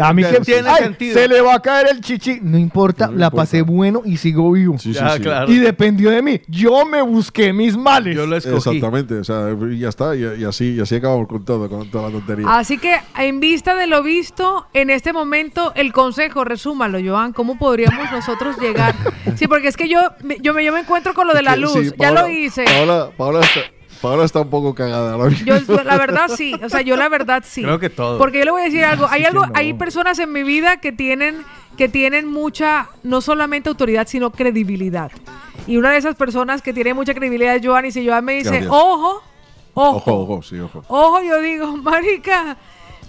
A 0.00 0.12
mí 0.14 0.24
que 0.24 0.40
tiene 0.40 0.68
ay, 0.68 0.84
sentido. 0.84 1.14
se 1.18 1.28
le 1.28 1.40
va 1.42 1.56
a 1.56 1.60
caer 1.60 1.88
el 1.90 2.00
chichi. 2.00 2.38
No 2.42 2.56
importa, 2.56 3.10
la 3.14 3.30
pasé 3.30 3.62
bueno 3.62 4.02
y 4.04 4.16
sigo 4.16 4.50
vivo. 4.52 4.78
sí, 4.78 4.92
Ya, 4.92 5.16
sí. 5.16 5.20
claro. 5.20 5.52
Y 5.52 5.58
dependió 5.58 6.10
de 6.10 6.22
mí. 6.22 6.40
Yo 6.48 6.86
me 6.86 7.02
busqué 7.02 7.52
mis 7.52 7.76
males. 7.76 8.16
Yo 8.16 8.26
lo 8.26 8.36
Exactamente, 8.36 9.14
o 9.14 9.24
sea, 9.24 9.48
y 9.70 9.78
ya 9.78 9.88
está, 9.88 10.14
y, 10.16 10.24
y 10.40 10.44
así, 10.44 10.74
y 10.74 10.80
así 10.80 10.96
acabamos 10.96 11.28
con 11.28 11.44
todo, 11.44 11.68
con 11.68 11.90
toda 11.90 12.08
la 12.08 12.12
tontería. 12.18 12.46
Así 12.48 12.78
que, 12.78 12.96
en 13.18 13.40
vista 13.40 13.74
de 13.76 13.86
lo 13.86 14.02
visto, 14.02 14.61
en 14.72 14.90
este 14.90 15.12
momento, 15.12 15.72
el 15.74 15.92
consejo, 15.92 16.44
resúmalo, 16.44 16.98
Joan, 17.04 17.32
¿cómo 17.32 17.58
podríamos 17.58 18.10
nosotros 18.10 18.56
llegar? 18.58 18.94
Sí, 19.36 19.46
porque 19.48 19.68
es 19.68 19.76
que 19.76 19.88
yo, 19.88 20.00
me- 20.22 20.38
yo, 20.40 20.54
me, 20.54 20.64
yo 20.64 20.72
me 20.72 20.80
encuentro 20.80 21.14
con 21.14 21.26
lo 21.26 21.34
de 21.34 21.42
la 21.42 21.56
luz, 21.56 21.72
sí, 21.72 21.90
ya 21.98 22.10
lo 22.10 22.28
hice. 22.28 22.64
Paola, 22.64 23.10
Paola 23.16 23.40
está, 23.40 23.60
Paola 24.00 24.24
está 24.24 24.40
un 24.40 24.50
poco 24.50 24.74
cagada 24.74 25.16
mismo. 25.28 25.46
Yo, 25.46 25.82
la 25.84 25.96
verdad 25.98 26.28
sí, 26.28 26.54
o 26.62 26.68
sea, 26.68 26.80
yo 26.80 26.96
la 26.96 27.08
verdad 27.08 27.42
sí. 27.46 27.62
Creo 27.62 27.78
que 27.78 27.90
todos. 27.90 28.18
Porque 28.18 28.38
yo 28.40 28.44
le 28.44 28.50
voy 28.50 28.62
a 28.62 28.64
decir 28.64 28.84
algo, 28.84 29.06
hay 29.10 29.24
algo, 29.24 29.46
no. 29.46 29.52
hay 29.54 29.74
personas 29.74 30.18
en 30.18 30.32
mi 30.32 30.42
vida 30.42 30.78
que 30.80 30.92
tienen 30.92 31.42
que 31.76 31.88
tienen 31.88 32.30
mucha 32.30 32.88
no 33.02 33.20
solamente 33.22 33.68
autoridad, 33.70 34.06
sino 34.06 34.30
credibilidad. 34.30 35.10
Y 35.66 35.78
una 35.78 35.90
de 35.90 35.96
esas 35.98 36.16
personas 36.16 36.60
que 36.60 36.72
tiene 36.74 36.92
mucha 36.92 37.14
credibilidad 37.14 37.54
es 37.56 37.64
Joan 37.66 37.86
y 37.86 37.92
si 37.92 38.06
Joan 38.06 38.24
me 38.26 38.34
dice, 38.34 38.50
Gracias. 38.50 38.70
"Ojo, 38.70 39.22
ojo, 39.72 39.96
Ojo, 39.96 40.12
ojo, 40.34 40.42
sí, 40.42 40.58
ojo. 40.60 40.84
ojo", 40.88 41.22
yo 41.22 41.40
digo, 41.40 41.74
"Marica, 41.78 42.58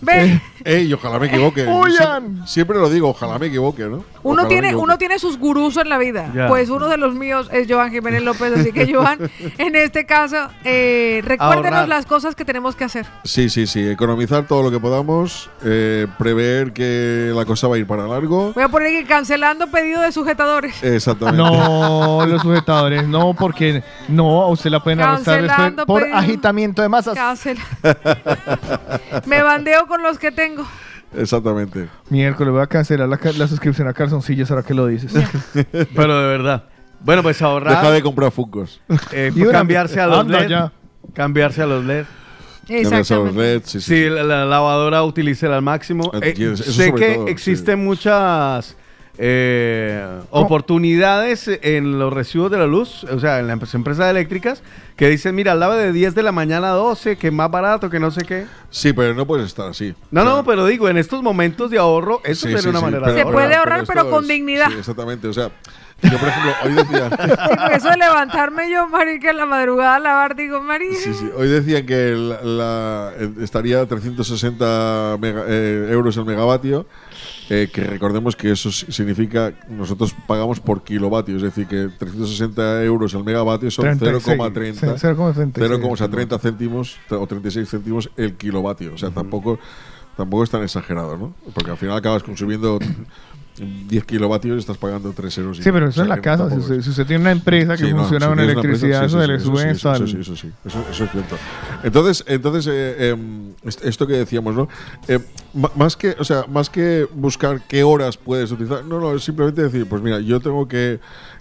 ve, 0.03 0.41
Ey, 0.65 0.93
ojalá 0.93 1.19
me 1.19 1.27
equivoque. 1.27 1.63
Huyan. 1.67 2.47
Siempre, 2.47 2.77
lo 2.77 2.89
digo, 2.89 3.09
ojalá 3.09 3.37
me 3.37 3.47
equivoque, 3.47 3.83
¿no? 3.83 4.03
Uno 4.23 4.43
Ojalá 4.43 4.47
tiene, 4.47 4.67
equivoque. 4.67 4.83
uno 4.83 4.97
tiene 4.97 5.19
sus 5.19 5.37
gurús 5.37 5.75
en 5.77 5.89
la 5.89 5.97
vida. 5.97 6.31
Ya. 6.33 6.47
Pues 6.47 6.69
uno 6.69 6.87
de 6.87 6.97
los 6.97 7.13
míos 7.15 7.49
es 7.51 7.67
Joan 7.69 7.91
Jiménez 7.91 8.23
López. 8.23 8.53
Así 8.57 8.71
que, 8.71 8.93
Joan, 8.93 9.19
en 9.57 9.75
este 9.75 10.05
caso, 10.05 10.49
eh, 10.63 11.21
recuérdenos 11.25 11.65
Ahorrar. 11.65 11.87
las 11.89 12.05
cosas 12.05 12.33
que 12.35 12.45
tenemos 12.45 12.75
que 12.75 12.85
hacer. 12.85 13.05
Sí, 13.25 13.49
sí, 13.49 13.67
sí. 13.67 13.85
Economizar 13.89 14.47
todo 14.47 14.63
lo 14.63 14.71
que 14.71 14.79
podamos, 14.79 15.49
eh, 15.65 16.07
prever 16.17 16.71
que 16.71 17.31
la 17.35 17.43
cosa 17.45 17.67
va 17.67 17.75
a 17.75 17.79
ir 17.79 17.87
para 17.87 18.07
largo. 18.07 18.53
Voy 18.53 18.63
a 18.63 18.69
poner 18.69 18.95
aquí 18.95 19.05
cancelando 19.05 19.67
pedido 19.67 20.01
de 20.01 20.11
sujetadores. 20.13 20.81
Exactamente. 20.83 21.37
No, 21.43 22.25
los 22.25 22.41
sujetadores, 22.41 23.05
no, 23.07 23.33
porque 23.33 23.83
no, 24.07 24.41
a 24.43 24.47
usted 24.47 24.69
la 24.69 24.81
pueden 24.81 25.01
arrestar 25.01 25.41
después 25.43 25.85
por 25.85 26.01
pedido. 26.03 26.17
agitamiento 26.17 26.81
de 26.81 26.89
masas. 26.89 27.15
Cancela. 27.15 27.61
Me 29.25 29.41
bandeo 29.43 29.85
con 29.87 29.92
los 30.01 30.17
que 30.19 30.31
tengo. 30.31 30.65
Exactamente. 31.15 31.89
Miércoles 32.09 32.51
voy 32.53 32.61
a 32.61 32.67
cancelar 32.67 33.07
la, 33.07 33.19
la 33.37 33.47
suscripción 33.47 33.87
a 33.87 33.93
Calzoncillos 33.93 34.49
ahora 34.49 34.63
que 34.63 34.73
lo 34.73 34.87
dices. 34.87 35.13
Pero 35.95 36.21
de 36.21 36.27
verdad. 36.27 36.63
Bueno, 37.01 37.21
pues 37.21 37.41
ahorrar. 37.41 37.75
Deja 37.77 37.91
de 37.91 38.01
comprar 38.01 38.31
Funkos. 38.31 38.81
Eh, 39.11 39.31
Y 39.35 39.43
cambiarse 39.45 39.99
a 39.99 40.07
los 40.07 40.27
LED. 40.27 40.47
ya. 40.47 40.71
Cambiarse 41.13 41.61
a 41.61 41.65
los 41.67 41.83
LED. 41.83 42.05
Cambiarse 42.65 43.13
a 43.13 43.17
los 43.17 43.35
LED, 43.35 43.61
sí, 43.65 43.81
sí. 43.81 44.05
Sí, 44.05 44.09
la, 44.09 44.23
la 44.23 44.45
lavadora 44.45 45.03
utilícela 45.03 45.57
al 45.57 45.61
máximo. 45.61 46.11
Eh, 46.21 46.55
sé 46.55 46.93
que 46.93 47.15
todo, 47.15 47.27
existen 47.27 47.83
muchas 47.83 48.77
eh, 49.17 50.19
oportunidades 50.31 51.47
en 51.61 51.99
los 51.99 52.11
recibos 52.11 52.49
de 52.51 52.57
la 52.57 52.65
luz, 52.67 53.03
o 53.05 53.19
sea, 53.19 53.39
en 53.39 53.47
las 53.47 53.73
empresas 53.73 54.09
eléctricas, 54.09 54.63
que 54.95 55.09
dicen, 55.09 55.35
mira, 55.35 55.55
lava 55.55 55.75
de 55.77 55.91
10 55.91 56.15
de 56.15 56.23
la 56.23 56.31
mañana 56.31 56.69
a 56.69 56.73
12, 56.73 57.17
que 57.17 57.27
es 57.27 57.33
más 57.33 57.49
barato, 57.51 57.89
que 57.89 57.99
no 57.99 58.11
sé 58.11 58.23
qué. 58.25 58.45
Sí, 58.69 58.93
pero 58.93 59.13
no 59.13 59.25
puedes 59.27 59.45
estar 59.47 59.67
así. 59.69 59.93
No, 60.11 60.23
no, 60.23 60.43
pero 60.43 60.65
digo, 60.65 60.89
en 60.89 60.97
estos 60.97 61.21
momentos 61.21 61.69
de 61.71 61.77
ahorro, 61.77 62.21
eso 62.23 62.41
Sí, 62.47 62.53
sería 62.53 62.59
sí, 62.61 62.69
una 62.69 62.79
sí, 62.79 62.85
manera 62.85 63.03
pero- 63.05 63.13
de 63.13 63.19
Se 63.19 63.25
ahorrar. 63.25 63.43
puede 63.43 63.55
ahorrar, 63.55 63.83
pero 63.87 63.99
esto 64.01 64.11
con 64.11 64.23
es- 64.23 64.29
dignidad. 64.29 64.67
Sí, 64.69 64.75
exactamente. 64.79 65.27
O 65.27 65.33
sea, 65.33 65.49
yo, 66.01 66.17
por 66.17 66.27
ejemplo, 66.29 66.51
hoy 66.65 66.73
decía. 66.73 67.09
Sí, 67.69 67.75
eso 67.77 67.89
de 67.89 67.97
levantarme 67.97 68.71
yo, 68.71 68.87
marica, 68.87 69.29
en 69.31 69.37
la 69.37 69.45
madrugada 69.45 69.95
a 69.95 69.99
lavar, 69.99 70.35
digo, 70.35 70.61
marica. 70.61 70.95
Sí, 70.97 71.13
sí. 71.13 71.29
Hoy 71.35 71.47
decían 71.47 71.85
que 71.85 72.11
la, 72.15 72.41
la- 72.41 73.11
eh, 73.19 73.29
estaría 73.41 73.81
a 73.81 73.85
360 73.85 75.17
mega- 75.19 75.45
eh, 75.47 75.87
euros 75.91 76.17
el 76.17 76.25
megavatio, 76.25 76.85
eh, 77.49 77.69
que 77.71 77.83
recordemos 77.83 78.35
que 78.35 78.51
eso 78.51 78.71
si- 78.71 78.91
significa 78.91 79.53
nosotros 79.69 80.15
pagamos 80.27 80.59
por 80.59 80.83
kilovatio, 80.83 81.35
es 81.37 81.41
decir, 81.41 81.67
que 81.67 81.89
360 81.99 82.83
euros 82.83 83.13
el 83.13 83.23
megavatio 83.23 83.69
son 83.71 83.85
36, 83.97 84.37
0,30 84.53 84.97
sí, 84.99 85.07
0,36. 85.07 85.53
0,30 86.09 86.39
céntimos 86.39 86.97
o 87.09 87.27
36 87.27 87.69
céntimos 87.69 88.09
el 88.17 88.33
kilovatio. 88.35 88.93
O 88.93 88.97
sea, 88.97 89.09
tampoco, 89.11 89.59
tampoco 90.17 90.43
es 90.43 90.49
tan 90.49 90.63
exagerado, 90.63 91.17
¿no? 91.17 91.33
Porque 91.53 91.71
al 91.71 91.77
final 91.77 91.97
acabas 91.97 92.23
consumiendo 92.23 92.79
10 93.57 94.05
kilovatios 94.05 94.55
y 94.55 94.59
estás 94.59 94.77
pagando 94.77 95.11
3 95.13 95.37
euros. 95.37 95.57
Sí, 95.57 95.63
pero 95.71 95.87
eso 95.89 96.01
O 96.01 96.03
en 96.03 96.09
la 96.09 96.21
casa, 96.21 96.49
si 96.49 96.55
usted, 96.57 96.75
es- 96.75 96.83
si 96.85 96.89
usted 96.91 97.05
tiene 97.05 97.21
una 97.21 97.31
empresa 97.31 97.77
que 97.77 97.85
Sí, 97.85 97.91
no, 97.93 97.99
funciona 97.99 98.25
si 98.25 98.29
con 98.31 98.39
electricidad, 98.39 99.05
eso 99.05 99.17
le 99.27 99.39
sube 99.39 99.69
eso 99.71 100.07
sí, 100.07 100.17
eso 100.19 100.35
sí, 100.35 100.51
es 100.65 100.97
cierto. 100.97 101.35
Entonces, 101.83 102.23
entonces 102.27 102.67
eh, 102.71 103.15
est- 103.63 103.85
esto 103.85 104.07
que 104.07 104.13
decíamos, 104.13 104.55
¿no? 104.55 104.67
Eh, 105.07 105.19
más 105.75 105.95
que, 105.95 106.15
o 106.19 106.23
sea, 106.23 106.45
más 106.49 106.69
que 106.69 107.07
buscar 107.13 107.61
qué 107.67 107.83
horas 107.83 108.17
puedes 108.17 108.51
utilizar, 108.51 108.83
no, 108.85 108.99
no, 108.99 109.13
es 109.15 109.23
simplemente 109.23 109.61
decir, 109.61 109.85
pues 109.87 110.01
mira, 110.01 110.19
yo 110.19 110.39
tengo 110.39 110.67
que 110.67 110.99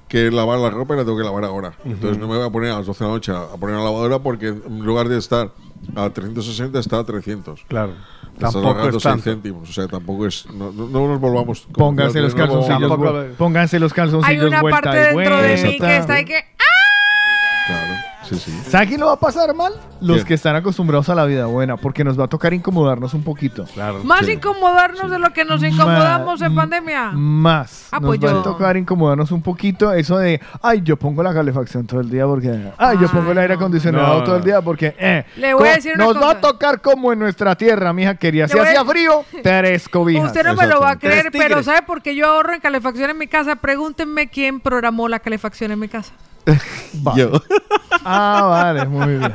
que 0.08 0.30
lavar 0.30 0.58
la 0.58 0.68
ropa 0.68 0.92
y 0.92 0.98
la 0.98 1.04
tengo 1.04 1.16
que 1.16 1.24
lavar 1.24 1.42
ahora. 1.44 1.72
Entonces 1.86 2.18
no 2.18 2.28
me 2.28 2.36
voy 2.36 2.46
a 2.46 2.50
poner 2.50 2.70
a 2.72 2.76
las 2.76 2.86
12 2.86 3.02
de 3.02 3.08
la 3.08 3.14
noche 3.14 3.32
a, 3.32 3.44
a 3.44 3.56
poner 3.56 3.76
la 3.76 3.82
lavadora 3.84 4.18
porque 4.18 4.48
en 4.48 4.80
lugar 4.84 5.08
de 5.08 5.16
estar 5.16 5.52
a 5.96 6.10
360 6.10 6.78
está 6.78 6.98
a 6.98 7.04
300. 7.04 7.64
Claro. 7.68 7.94
Estás 8.34 8.52
Tampoco 8.54 8.80
es 8.80 8.90
6 8.92 9.02
tanto. 9.02 9.22
céntimos. 9.24 9.68
O 9.68 9.72
sea, 9.72 9.86
tampoco 9.88 10.26
es. 10.26 10.46
No, 10.46 10.72
no- 10.72 10.88
no 10.88 11.08
nos 11.08 11.20
volvamos. 11.20 11.66
Pónganse 11.72 12.20
los 12.20 12.34
no 12.34 12.38
calzoncillos, 12.38 12.90
vu- 12.90 13.34
pónganse 13.36 13.78
los 13.78 13.92
calzoncillos 13.92 14.40
Hay 14.42 14.46
una 14.48 14.60
vuelta 14.62 14.80
parte 14.80 14.98
y 14.98 15.16
dentro 15.16 15.36
de 15.42 15.56
mí 15.62 15.78
que 15.78 15.96
está 15.96 16.14
ahí 16.14 16.24
que. 16.24 16.36
¡Ah! 16.38 17.66
Claro, 17.66 17.94
sí, 18.24 18.36
sí. 18.36 18.52
¿Sabe 18.68 18.88
quién 18.88 19.00
lo 19.00 19.06
va 19.06 19.12
a 19.14 19.18
pasar 19.20 19.54
mal? 19.54 19.72
Los 20.00 20.16
¿Quién? 20.18 20.26
que 20.26 20.34
están 20.34 20.56
acostumbrados 20.56 21.08
a 21.08 21.14
la 21.14 21.24
vida 21.26 21.46
buena, 21.46 21.76
porque 21.76 22.02
nos 22.04 22.18
va 22.18 22.24
a 22.24 22.28
tocar 22.28 22.52
incomodarnos 22.52 23.14
un 23.14 23.22
poquito. 23.22 23.64
Claro. 23.72 24.02
Más 24.04 24.28
incomodarnos 24.28 25.10
de 25.10 25.18
lo 25.18 25.32
que 25.32 25.44
nos 25.44 25.62
incomodamos 25.62 26.40
en 26.42 26.54
pandemia. 26.54 27.10
Más. 27.12 27.88
Ah, 27.92 28.00
nos 28.00 28.08
pues 28.08 28.20
va 28.20 28.30
yo- 28.32 28.40
a 28.40 28.42
tocar 28.42 28.76
incomodarnos 28.76 29.30
un 29.30 29.42
poquito. 29.42 29.92
Eso 29.92 30.18
de, 30.18 30.40
ay, 30.60 30.80
yo 30.82 30.96
pongo 30.96 31.22
la 31.22 31.32
calefacción 31.32 31.86
todo 31.86 32.00
el 32.00 32.10
día 32.10 32.26
porque. 32.26 32.72
Ay, 32.78 32.98
yo 33.00 33.08
pongo 33.08 33.30
el 33.32 33.38
aire 33.38 33.54
acondicionado 33.54 34.18
no, 34.18 34.24
todo 34.24 34.36
el 34.36 34.44
día 34.44 34.60
porque. 34.60 34.94
Eh, 34.98 35.24
Le 35.36 35.54
voy 35.54 35.68
a 35.68 35.74
decir 35.74 35.92
una 35.94 36.04
Nos 36.04 36.16
va 36.16 36.20
cosa. 36.20 36.30
a 36.32 36.40
tocar 36.40 36.80
como 36.80 37.12
en 37.12 37.18
nuestra 37.20 37.54
tierra, 37.54 37.92
mija 37.92 38.14
querida. 38.16 38.48
Si 38.48 38.54
Le 38.54 38.60
voy 38.60 38.68
a- 38.68 38.70
hacía 38.72 38.84
frío, 38.84 39.24
tres 39.42 39.88
cobijas. 39.88 40.26
Usted 40.26 40.44
no 40.44 40.54
me 40.54 40.66
lo 40.66 40.80
va 40.80 40.90
a 40.92 40.98
creer, 40.98 41.20
Tres 41.22 41.32
tigres. 41.32 41.48
pero 41.48 41.62
¿sabe 41.62 41.82
por 41.82 42.02
qué 42.02 42.14
yo 42.16 42.26
ahorro 42.26 42.54
en 42.54 42.60
calefacción 42.60 43.10
en 43.10 43.18
mi 43.18 43.26
casa? 43.28 43.56
Pregúntenme 43.56 44.28
quién 44.30 44.58
programó 44.60 45.06
la 45.08 45.20
calefacción 45.20 45.70
en 45.70 45.78
mi 45.78 45.88
casa. 45.88 46.12
Yo. 47.16 47.30
Ah, 48.14 48.42
vale, 48.48 48.86
muy 48.86 49.16
bien. 49.18 49.32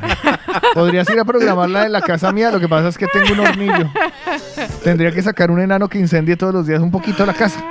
Podrías 0.74 1.08
ir 1.10 1.18
a 1.18 1.24
programarla 1.24 1.86
en 1.86 1.92
la 1.92 2.00
casa 2.00 2.32
mía, 2.32 2.50
lo 2.50 2.60
que 2.60 2.68
pasa 2.68 2.88
es 2.88 2.98
que 2.98 3.06
tengo 3.06 3.32
un 3.32 3.40
hornillo. 3.40 3.90
Tendría 4.84 5.12
que 5.12 5.22
sacar 5.22 5.50
un 5.50 5.60
enano 5.60 5.88
que 5.88 5.98
incendie 5.98 6.36
todos 6.36 6.52
los 6.54 6.66
días 6.66 6.80
un 6.80 6.90
poquito 6.90 7.24
la 7.26 7.34
casa. 7.34 7.62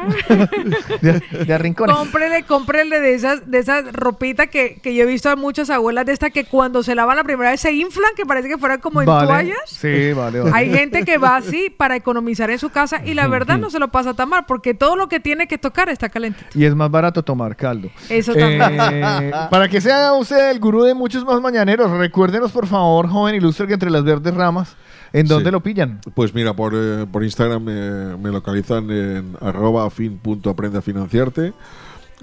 de, 1.01 1.21
de 1.45 1.53
a 1.53 1.57
rincones. 1.57 1.95
Cómprele, 1.95 2.43
cómprele 2.43 2.99
de 2.99 3.13
esas, 3.13 3.49
de 3.49 3.59
esas 3.59 3.91
ropitas 3.93 4.47
que, 4.47 4.75
que 4.81 4.93
yo 4.95 5.03
he 5.03 5.05
visto 5.05 5.29
a 5.29 5.35
muchas 5.35 5.69
abuelas 5.69 6.05
de 6.05 6.13
estas 6.13 6.31
que 6.31 6.45
cuando 6.45 6.83
se 6.83 6.95
lavan 6.95 7.17
la 7.17 7.23
primera 7.23 7.51
vez 7.51 7.61
se 7.61 7.71
inflan, 7.71 8.11
que 8.15 8.25
parece 8.25 8.47
que 8.47 8.57
fueran 8.57 8.79
como 8.79 9.01
en 9.01 9.07
Vale. 9.07 9.27
toallas. 9.27 9.57
Sí, 9.67 10.13
vale, 10.13 10.39
vale. 10.41 10.51
Hay 10.55 10.71
gente 10.71 11.03
que 11.03 11.17
va 11.17 11.37
así 11.37 11.69
para 11.75 11.95
economizar 11.95 12.49
en 12.49 12.59
su 12.59 12.69
casa 12.69 13.01
y 13.05 13.13
la 13.13 13.27
verdad 13.27 13.57
no 13.57 13.69
se 13.69 13.79
lo 13.79 13.87
pasa 13.89 14.13
tan 14.13 14.29
mal 14.29 14.45
porque 14.47 14.73
todo 14.73 14.95
lo 14.95 15.07
que 15.07 15.19
tiene 15.19 15.47
que 15.47 15.57
tocar 15.57 15.89
está 15.89 16.09
calentito. 16.09 16.47
Y 16.57 16.65
es 16.65 16.75
más 16.75 16.89
barato 16.91 17.23
tomar 17.23 17.55
caldo. 17.55 17.89
Eso 18.09 18.33
Eh, 18.35 18.57
también. 18.59 19.31
para 19.49 19.67
que 19.67 19.81
sea 19.81 20.13
usted 20.13 20.51
el 20.51 20.59
gurú 20.59 20.83
de 20.83 20.93
muchos 20.97 21.23
más 21.25 21.39
mañaneros, 21.41 21.89
recuérdenos 21.91 22.51
por 22.51 22.67
favor, 22.67 23.07
joven 23.09 23.35
ilustre, 23.35 23.67
que 23.67 23.73
entre 23.73 23.89
las 23.89 24.03
verdes 24.03 24.33
ramas, 24.33 24.75
¿en 25.13 25.27
dónde 25.27 25.45
Sí. 25.49 25.51
lo 25.51 25.61
pillan? 25.61 25.99
Pues 26.13 26.33
mira, 26.33 26.53
por, 26.53 26.73
eh, 26.75 27.05
por 27.11 27.23
Instagram 27.23 27.63
me, 27.63 28.17
me 28.17 28.29
localizan 28.31 28.89
en 28.89 29.37
arroba 29.41 29.85
afin.aprende 29.85 30.79
a 30.79 30.81
financiarte 30.81 31.53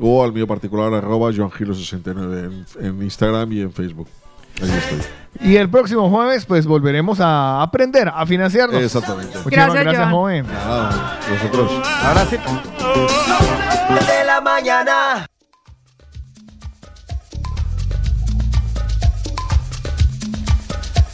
o 0.01 0.25
al 0.25 0.33
mío 0.33 0.47
particular 0.47 0.93
arroba 0.93 1.31
joangilo69 1.31 2.65
en, 2.81 2.87
en 2.87 3.03
Instagram 3.03 3.53
y 3.53 3.61
en 3.63 3.73
Facebook. 3.73 4.09
Ahí 4.63 4.71
estoy. 4.71 4.99
Y 5.51 5.57
el 5.57 5.69
próximo 5.69 6.09
jueves, 6.11 6.47
pues 6.47 6.65
volveremos 6.67 7.19
a 7.21 7.61
aprender 7.61 8.09
a 8.09 8.25
financiarnos. 8.25 8.81
Exactamente. 8.81 9.37
Muchísimas 9.39 9.67
Gracias, 9.73 9.85
gracias, 9.85 10.11
joven. 10.13 10.47
Nada, 10.47 11.19
vosotros. 11.29 11.73
Ahora 12.05 12.25
sí. 12.27 12.37
de 12.37 14.25
la 14.25 14.41
mañana. 14.41 15.27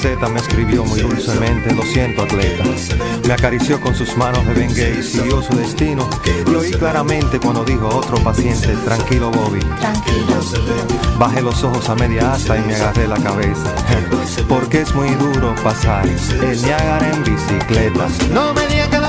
receta 0.00 0.28
me 0.28 0.38
escribió 0.38 0.84
muy 0.84 1.00
dulcemente, 1.00 1.74
lo 1.74 1.82
siento 1.82 2.22
atleta. 2.22 2.62
Me 3.26 3.32
acarició 3.32 3.80
con 3.80 3.96
sus 3.96 4.16
manos 4.16 4.46
de 4.46 4.64
y 4.96 5.02
siguió 5.02 5.42
su 5.42 5.56
destino. 5.56 6.08
Y 6.46 6.54
oí 6.54 6.70
claramente 6.70 7.40
cuando 7.40 7.64
dijo 7.64 7.88
otro 7.88 8.16
paciente, 8.22 8.68
tranquilo 8.84 9.32
Bobby. 9.32 9.58
Tranquilo. 9.58 10.40
Bajé 11.18 11.42
los 11.42 11.64
ojos 11.64 11.88
a 11.88 11.96
media 11.96 12.32
asta 12.32 12.56
y 12.56 12.60
me 12.60 12.76
agarré 12.76 13.08
la 13.08 13.16
cabeza. 13.16 13.74
Porque 14.48 14.82
es 14.82 14.94
muy 14.94 15.10
duro 15.16 15.52
pasar 15.64 16.06
el 16.06 16.62
Niágara 16.62 17.10
en 17.12 17.24
bicicleta. 17.24 18.06
No 18.32 18.54
me 18.54 18.68
digan 18.68 18.90
que 18.90 19.00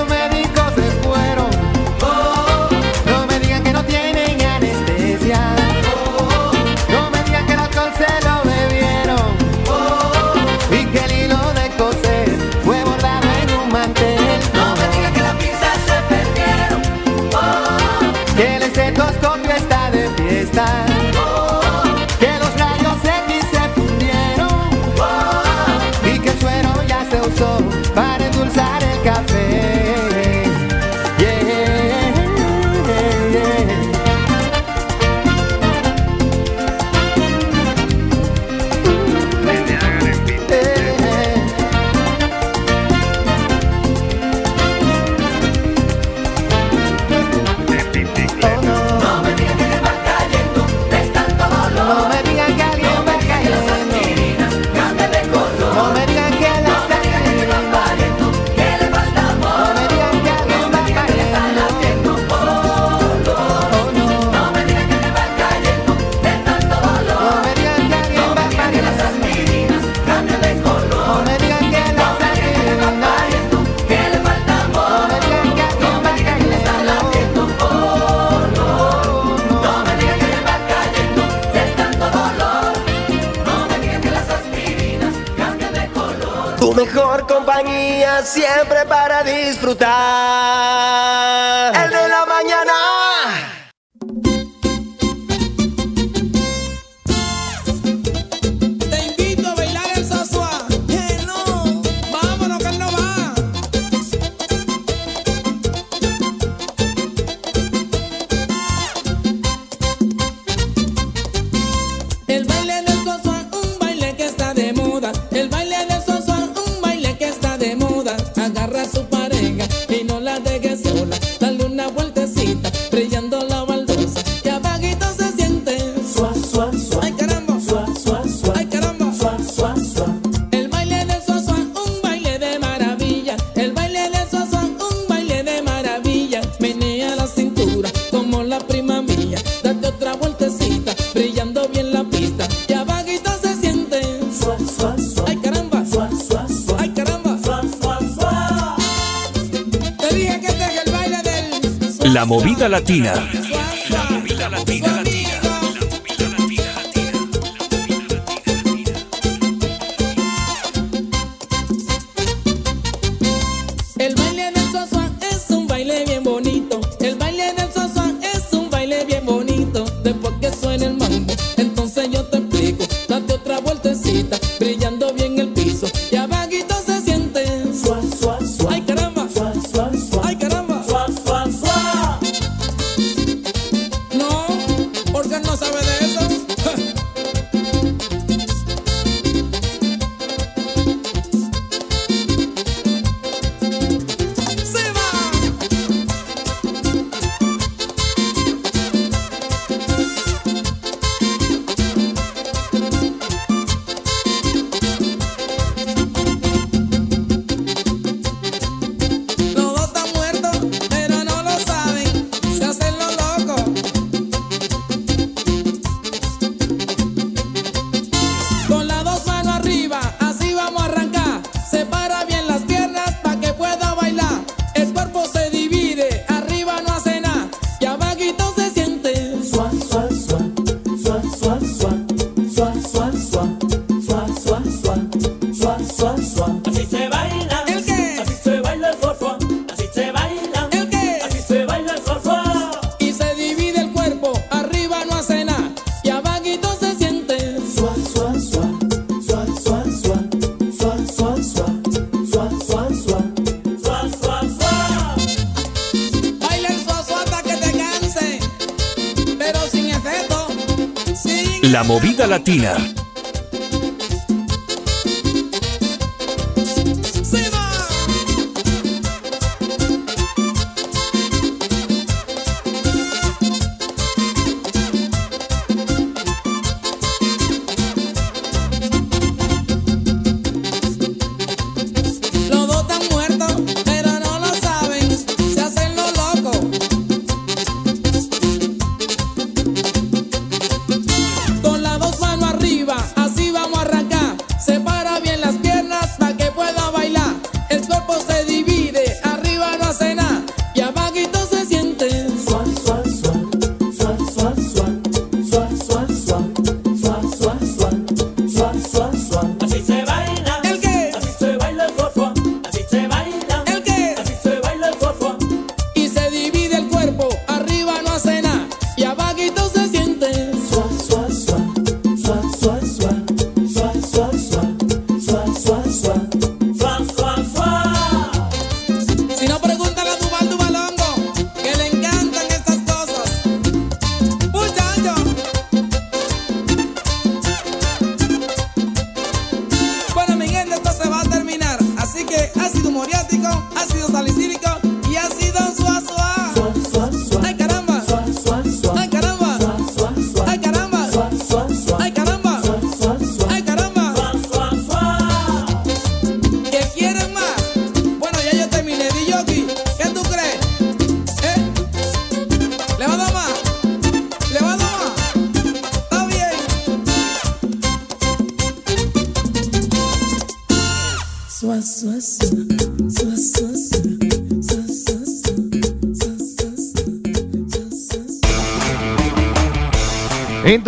Latina. 152.90 153.39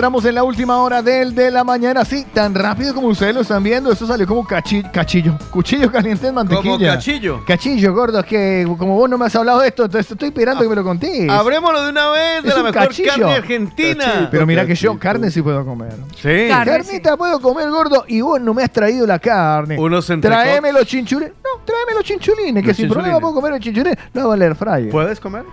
Entramos 0.01 0.25
en 0.25 0.33
la 0.33 0.43
última 0.43 0.77
hora 0.81 1.03
del 1.03 1.35
de 1.35 1.51
la 1.51 1.63
mañana, 1.63 2.03
sí, 2.03 2.25
tan 2.33 2.55
rápido 2.55 2.95
como 2.95 3.09
ustedes 3.09 3.35
lo 3.35 3.41
están 3.41 3.61
viendo. 3.61 3.91
Esto 3.91 4.07
salió 4.07 4.25
como 4.25 4.43
cachi- 4.43 4.89
cachillo, 4.91 5.37
cuchillo 5.51 5.91
caliente 5.91 6.27
en 6.27 6.33
mantequilla. 6.33 6.71
Como 6.71 6.79
cachillo. 6.83 7.45
Cachillo, 7.45 7.93
gordo, 7.93 8.17
es 8.21 8.25
que 8.25 8.65
como 8.79 8.95
vos 8.95 9.07
no 9.07 9.19
me 9.19 9.27
has 9.27 9.35
hablado 9.35 9.59
de 9.59 9.67
esto, 9.67 9.85
entonces 9.85 10.09
estoy 10.11 10.29
esperando 10.29 10.63
que 10.63 10.69
me 10.69 10.75
lo 10.75 10.83
contés. 10.83 11.29
Abrémoslo 11.29 11.83
de 11.83 11.91
una 11.91 12.09
vez 12.09 12.41
de 12.41 12.49
Es 12.49 12.55
la 12.55 12.61
un 12.61 12.65
mejor 12.71 12.87
cachillo. 12.87 13.09
carne 13.11 13.33
argentina. 13.35 14.27
Pero 14.31 14.47
mira 14.47 14.65
que 14.65 14.73
yo 14.73 14.97
carne 14.97 15.29
sí 15.29 15.39
puedo 15.43 15.63
comer. 15.63 15.93
Sí. 16.19 16.47
Carnita 16.49 17.15
puedo 17.15 17.39
comer, 17.39 17.69
gordo, 17.69 18.03
y 18.07 18.21
vos 18.21 18.41
no 18.41 18.55
me 18.55 18.63
has 18.63 18.71
traído 18.71 19.05
la 19.05 19.19
carne. 19.19 19.77
Unos. 19.79 20.07
Tráeme 20.19 20.71
los 20.73 20.87
chinchulines. 20.87 21.33
No, 21.43 21.61
tráeme 21.63 21.93
los 21.93 22.03
chinchulines, 22.03 22.63
que 22.63 22.69
Los 22.69 22.77
sin 22.77 22.89
problema 22.89 23.19
puedo 23.19 23.35
comer 23.35 23.51
los 23.51 23.59
chinchulines. 23.59 23.99
No 24.15 24.29
va 24.29 24.33
a 24.33 24.37
air 24.39 24.55
fryer. 24.55 24.89
¿Puedes 24.89 25.19
comer? 25.19 25.43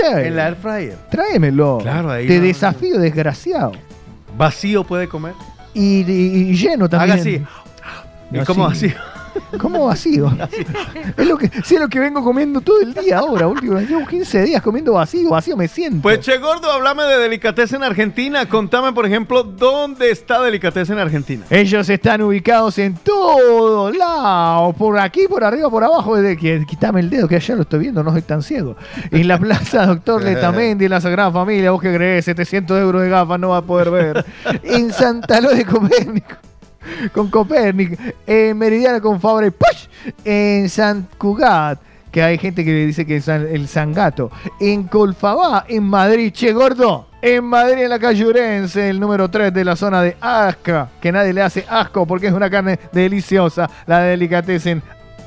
Che. 0.00 0.26
En 0.28 0.36
la 0.36 0.46
air 0.48 0.56
fryer. 0.56 0.96
Tráemelo. 1.10 1.78
Claro, 1.82 2.10
ahí 2.10 2.26
Te 2.26 2.38
no- 2.38 2.44
desafío, 2.44 2.98
desgraciado. 2.98 3.72
¿Vacío 4.36 4.84
puede 4.84 5.08
comer? 5.08 5.32
Y, 5.74 6.02
y- 6.02 6.50
y 6.50 6.54
lleno 6.56 6.88
también. 6.88 7.12
Haga 7.12 7.20
así. 7.20 7.42
¿Y 8.32 8.38
cómo 8.44 8.66
así? 8.66 8.92
¿Cómo 9.58 9.86
vacío? 9.86 10.30
es 11.16 11.26
lo 11.26 11.36
que, 11.36 11.48
sí, 11.64 11.74
es 11.74 11.80
lo 11.80 11.88
que 11.88 11.98
vengo 11.98 12.22
comiendo 12.22 12.60
todo 12.60 12.80
el 12.80 12.94
día 12.94 13.18
ahora. 13.18 13.46
Último, 13.46 13.80
llevo 13.80 14.06
15 14.06 14.42
días 14.42 14.62
comiendo 14.62 14.94
vacío, 14.94 15.30
vacío 15.30 15.56
me 15.56 15.68
siento. 15.68 16.02
Pues 16.02 16.20
Che 16.20 16.38
Gordo, 16.38 16.70
háblame 16.70 17.04
de 17.04 17.18
Delicatessen 17.18 17.82
Argentina. 17.82 18.48
Contame, 18.48 18.92
por 18.92 19.06
ejemplo, 19.06 19.42
dónde 19.42 20.10
está 20.10 20.42
Delicatessen 20.42 20.98
Argentina. 20.98 21.44
Ellos 21.50 21.88
están 21.88 22.22
ubicados 22.22 22.78
en 22.78 22.94
todos 22.94 23.96
lados, 23.96 24.74
por 24.76 24.98
aquí, 24.98 25.26
por 25.28 25.44
arriba, 25.44 25.70
por 25.70 25.84
abajo. 25.84 26.16
Desde 26.16 26.36
que 26.36 26.64
quítame 26.66 27.00
el 27.00 27.10
dedo, 27.10 27.28
que 27.28 27.36
allá 27.36 27.54
lo 27.54 27.62
estoy 27.62 27.80
viendo, 27.80 28.02
no 28.02 28.12
soy 28.12 28.22
tan 28.22 28.42
ciego. 28.42 28.76
En 29.10 29.28
la 29.28 29.38
plaza 29.38 29.86
Doctor 29.86 30.22
Letamendi, 30.24 30.86
en 30.86 30.90
la 30.90 31.00
Sagrada 31.00 31.30
Familia, 31.30 31.70
vos 31.70 31.80
que 31.80 31.94
crees, 31.94 32.24
700 32.24 32.80
euros 32.80 33.02
de 33.02 33.08
gafas 33.08 33.38
no 33.38 33.50
va 33.50 33.58
a 33.58 33.62
poder 33.62 33.90
ver. 33.90 34.24
En 34.62 34.92
Santa 34.92 35.40
Lo 35.40 35.50
de 35.50 35.64
Copérnico, 35.64 36.36
con 37.12 37.28
Copérnico. 37.30 37.96
En 38.26 38.56
Meridiana 38.58 39.00
con 39.00 39.20
Fabre 39.20 39.50
Push. 39.50 39.86
En 40.24 40.68
San 40.68 41.08
Cugat. 41.18 41.80
Que 42.10 42.22
hay 42.22 42.38
gente 42.38 42.64
que 42.64 42.70
le 42.72 42.86
dice 42.86 43.04
que 43.04 43.16
es 43.16 43.24
San- 43.26 43.46
el 43.46 43.68
Sangato. 43.68 44.30
En 44.58 44.84
Colfabá, 44.84 45.66
en 45.68 45.82
Madrid, 45.84 46.32
che 46.32 46.52
gordo. 46.52 47.08
En 47.20 47.44
Madrid, 47.44 47.82
en 47.82 47.90
la 47.90 47.98
calle 47.98 48.24
Urense, 48.24 48.88
el 48.88 49.00
número 49.00 49.28
3 49.28 49.52
de 49.52 49.64
la 49.64 49.74
zona 49.76 50.00
de 50.00 50.16
Asca. 50.20 50.88
Que 51.00 51.10
nadie 51.12 51.32
le 51.32 51.42
hace 51.42 51.66
asco 51.68 52.06
porque 52.06 52.28
es 52.28 52.32
una 52.32 52.48
carne 52.48 52.78
deliciosa. 52.92 53.68
La 53.86 54.00
delicatessen 54.00 54.82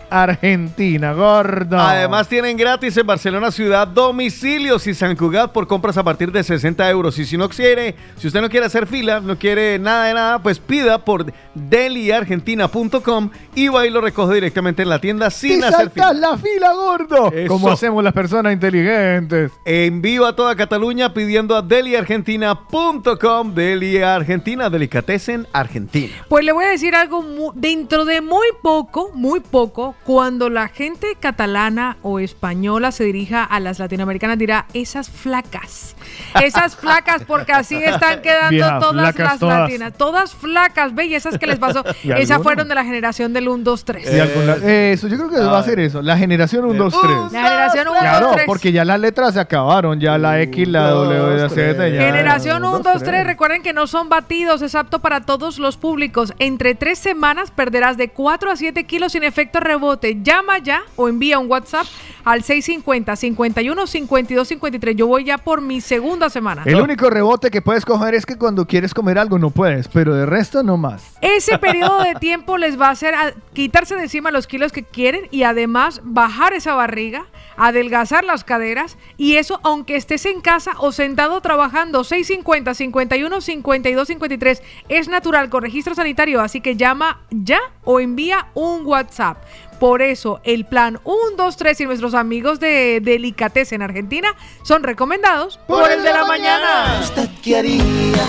Argentina, 0.09 1.13
gordo. 1.13 1.79
Además 1.79 2.27
tienen 2.27 2.57
gratis 2.57 2.95
en 2.97 3.07
Barcelona 3.07 3.51
Ciudad 3.51 3.87
domicilios 3.87 4.87
y 4.87 4.93
San 4.93 5.15
Cugat 5.15 5.51
por 5.51 5.67
compras 5.67 5.97
a 5.97 6.03
partir 6.03 6.31
de 6.31 6.43
60 6.43 6.89
euros. 6.89 7.17
Y 7.19 7.25
si 7.25 7.37
no 7.37 7.49
quiere, 7.49 7.95
si 8.17 8.27
usted 8.27 8.41
no 8.41 8.49
quiere 8.49 8.65
hacer 8.65 8.87
fila, 8.87 9.19
no 9.19 9.37
quiere 9.37 9.79
nada 9.79 10.05
de 10.05 10.13
nada, 10.13 10.39
pues 10.41 10.59
pida 10.59 11.03
por 11.05 11.31
deliargentina.com 11.55 13.29
y 13.55 13.67
va 13.67 13.85
y 13.85 13.89
lo 13.89 14.01
recoge 14.01 14.35
directamente 14.35 14.83
en 14.83 14.89
la 14.89 14.99
tienda 14.99 15.29
sin 15.29 15.61
¡Te 15.61 15.67
hacer 15.67 15.89
fila. 15.91 16.13
la 16.13 16.37
fila, 16.37 16.73
gordo! 16.73 17.31
Eso. 17.31 17.47
Como 17.47 17.69
hacemos 17.69 18.03
las 18.03 18.13
personas 18.13 18.53
inteligentes. 18.53 19.51
En 19.65 20.01
vivo 20.01 20.25
a 20.25 20.35
toda 20.35 20.55
Cataluña 20.55 21.13
pidiendo 21.13 21.55
a 21.55 21.61
deliargentina.com, 21.61 23.53
Deli 23.53 24.01
Argentina, 24.01 24.69
Delicatessen 24.69 25.47
Argentina. 25.53 26.13
Pues 26.27 26.45
le 26.45 26.51
voy 26.51 26.65
a 26.65 26.69
decir 26.69 26.95
algo 26.95 27.23
dentro 27.55 28.05
de 28.05 28.21
muy 28.21 28.47
poco, 28.61 29.11
muy 29.13 29.39
poco, 29.39 29.95
cuando 30.13 30.49
la 30.49 30.69
gente 30.69 31.05
catalana 31.19 31.97
o 32.01 32.19
española 32.19 32.91
se 32.91 33.03
dirija 33.03 33.43
a 33.43 33.59
las 33.59 33.77
latinoamericanas 33.77 34.39
dirá 34.39 34.65
esas 34.73 35.07
flacas. 35.07 35.95
Esas 36.41 36.75
flacas 36.75 37.21
porque 37.27 37.51
así 37.51 37.75
están 37.75 38.19
quedando 38.23 38.79
todas 38.79 38.93
flacas 39.13 39.19
las 39.33 39.39
todas. 39.39 39.59
latinas, 39.59 39.93
todas 39.95 40.33
flacas, 40.33 40.95
ve, 40.95 41.05
y 41.05 41.13
esas 41.13 41.37
que 41.37 41.45
les 41.45 41.59
pasó, 41.59 41.83
¿Y 42.03 42.11
esas 42.13 42.41
fueron 42.41 42.67
de 42.67 42.73
la 42.73 42.83
generación 42.83 43.33
del 43.33 43.49
1 43.49 43.63
2 43.63 43.85
3. 43.85 44.11
Y 44.11 44.19
algún 44.19 44.47
la- 44.47 44.55
eso, 44.55 45.07
yo 45.09 45.15
creo 45.17 45.29
que 45.29 45.37
va 45.41 45.59
a 45.59 45.63
ser 45.63 45.79
eso. 45.79 46.01
La 46.01 46.17
generación 46.17 46.65
1, 46.65 46.73
2, 46.85 47.01
3. 47.01 47.17
La 47.31 47.43
generación 47.43 47.87
1 47.89 47.99
Claro, 47.99 48.25
2 48.25 48.35
3. 48.37 48.45
porque 48.47 48.71
ya 48.71 48.85
las 48.85 48.99
letras 48.99 49.35
se 49.35 49.39
acabaron. 49.39 49.99
Ya 49.99 50.17
la 50.17 50.41
X, 50.41 50.67
la 50.69 50.89
W, 50.89 51.37
la 51.37 51.49
Z. 51.49 51.87
ya- 51.87 52.01
Generación 52.01 52.63
1, 52.63 52.79
2, 52.79 52.81
3, 52.81 53.03
tres. 53.03 53.27
recuerden 53.27 53.61
que 53.61 53.73
no 53.73 53.85
son 53.85 54.09
batidos, 54.09 54.63
es 54.63 54.73
apto 54.73 54.97
para 55.01 55.21
todos 55.21 55.59
los 55.59 55.77
públicos. 55.77 56.33
Entre 56.39 56.73
tres 56.73 56.97
semanas 56.97 57.51
perderás 57.51 57.95
de 57.95 58.09
4 58.09 58.49
a 58.49 58.55
7 58.55 58.85
kilos 58.85 59.11
sin 59.11 59.21
efecto 59.21 59.59
rebote. 59.59 59.98
Llama 60.01 60.57
ya 60.59 60.81
o 60.95 61.09
envía 61.09 61.39
un 61.39 61.49
WhatsApp 61.49 61.85
al 62.25 62.43
650 62.43 63.15
51 63.15 63.87
52 63.87 64.47
53. 64.47 64.95
Yo 64.95 65.07
voy 65.07 65.23
ya 65.23 65.37
por 65.37 65.61
mi 65.61 65.81
segunda 65.81 66.29
semana. 66.29 66.63
El 66.65 66.79
único 66.81 67.09
rebote 67.09 67.49
que 67.51 67.61
puedes 67.61 67.85
coger 67.85 68.13
es 68.15 68.25
que 68.25 68.37
cuando 68.37 68.65
quieres 68.65 68.93
comer 68.93 69.17
algo 69.19 69.37
no 69.39 69.49
puedes, 69.49 69.87
pero 69.87 70.13
de 70.15 70.25
resto 70.25 70.63
no 70.63 70.77
más. 70.77 71.03
Ese 71.21 71.57
periodo 71.59 72.03
de 72.03 72.15
tiempo 72.15 72.57
les 72.57 72.79
va 72.79 72.87
a 72.87 72.91
hacer 72.91 73.13
a- 73.15 73.33
quitarse 73.53 73.95
de 73.95 74.03
encima 74.03 74.31
los 74.31 74.47
kilos 74.47 74.71
que 74.71 74.83
quieren 74.83 75.21
y 75.31 75.43
además 75.43 76.01
bajar 76.03 76.53
esa 76.53 76.75
barriga, 76.75 77.25
adelgazar 77.57 78.23
las 78.23 78.43
caderas 78.43 78.97
y 79.17 79.35
eso 79.35 79.59
aunque 79.63 79.95
estés 79.95 80.25
en 80.25 80.41
casa 80.41 80.71
o 80.79 80.91
sentado 80.91 81.41
trabajando 81.41 82.03
650 82.03 82.73
51 82.73 83.41
52 83.41 84.07
53 84.07 84.63
es 84.89 85.07
natural 85.09 85.49
con 85.49 85.61
registro 85.63 85.95
sanitario, 85.95 86.41
así 86.41 86.61
que 86.61 86.75
llama 86.75 87.21
ya 87.31 87.59
o 87.83 87.99
envía 87.99 88.47
un 88.53 88.85
WhatsApp. 88.85 89.37
Por 89.79 90.01
eso 90.01 90.41
el 90.43 90.65
plan 90.65 90.99
1 91.05 91.17
2 91.37 91.57
3 91.57 91.81
y 91.81 91.85
nuestros 91.85 92.13
amigos 92.13 92.59
de 92.59 92.99
Delicatessen 93.01 93.77
en 93.77 93.83
Argentina 93.83 94.35
son 94.63 94.83
recomendados 94.83 95.57
por, 95.67 95.89
el 95.89 96.03
de 96.03 96.11
la 96.11 96.25
mañana. 96.25 96.99
¿Usted 97.01 97.29
qué 97.41 97.57
haría? 97.57 98.27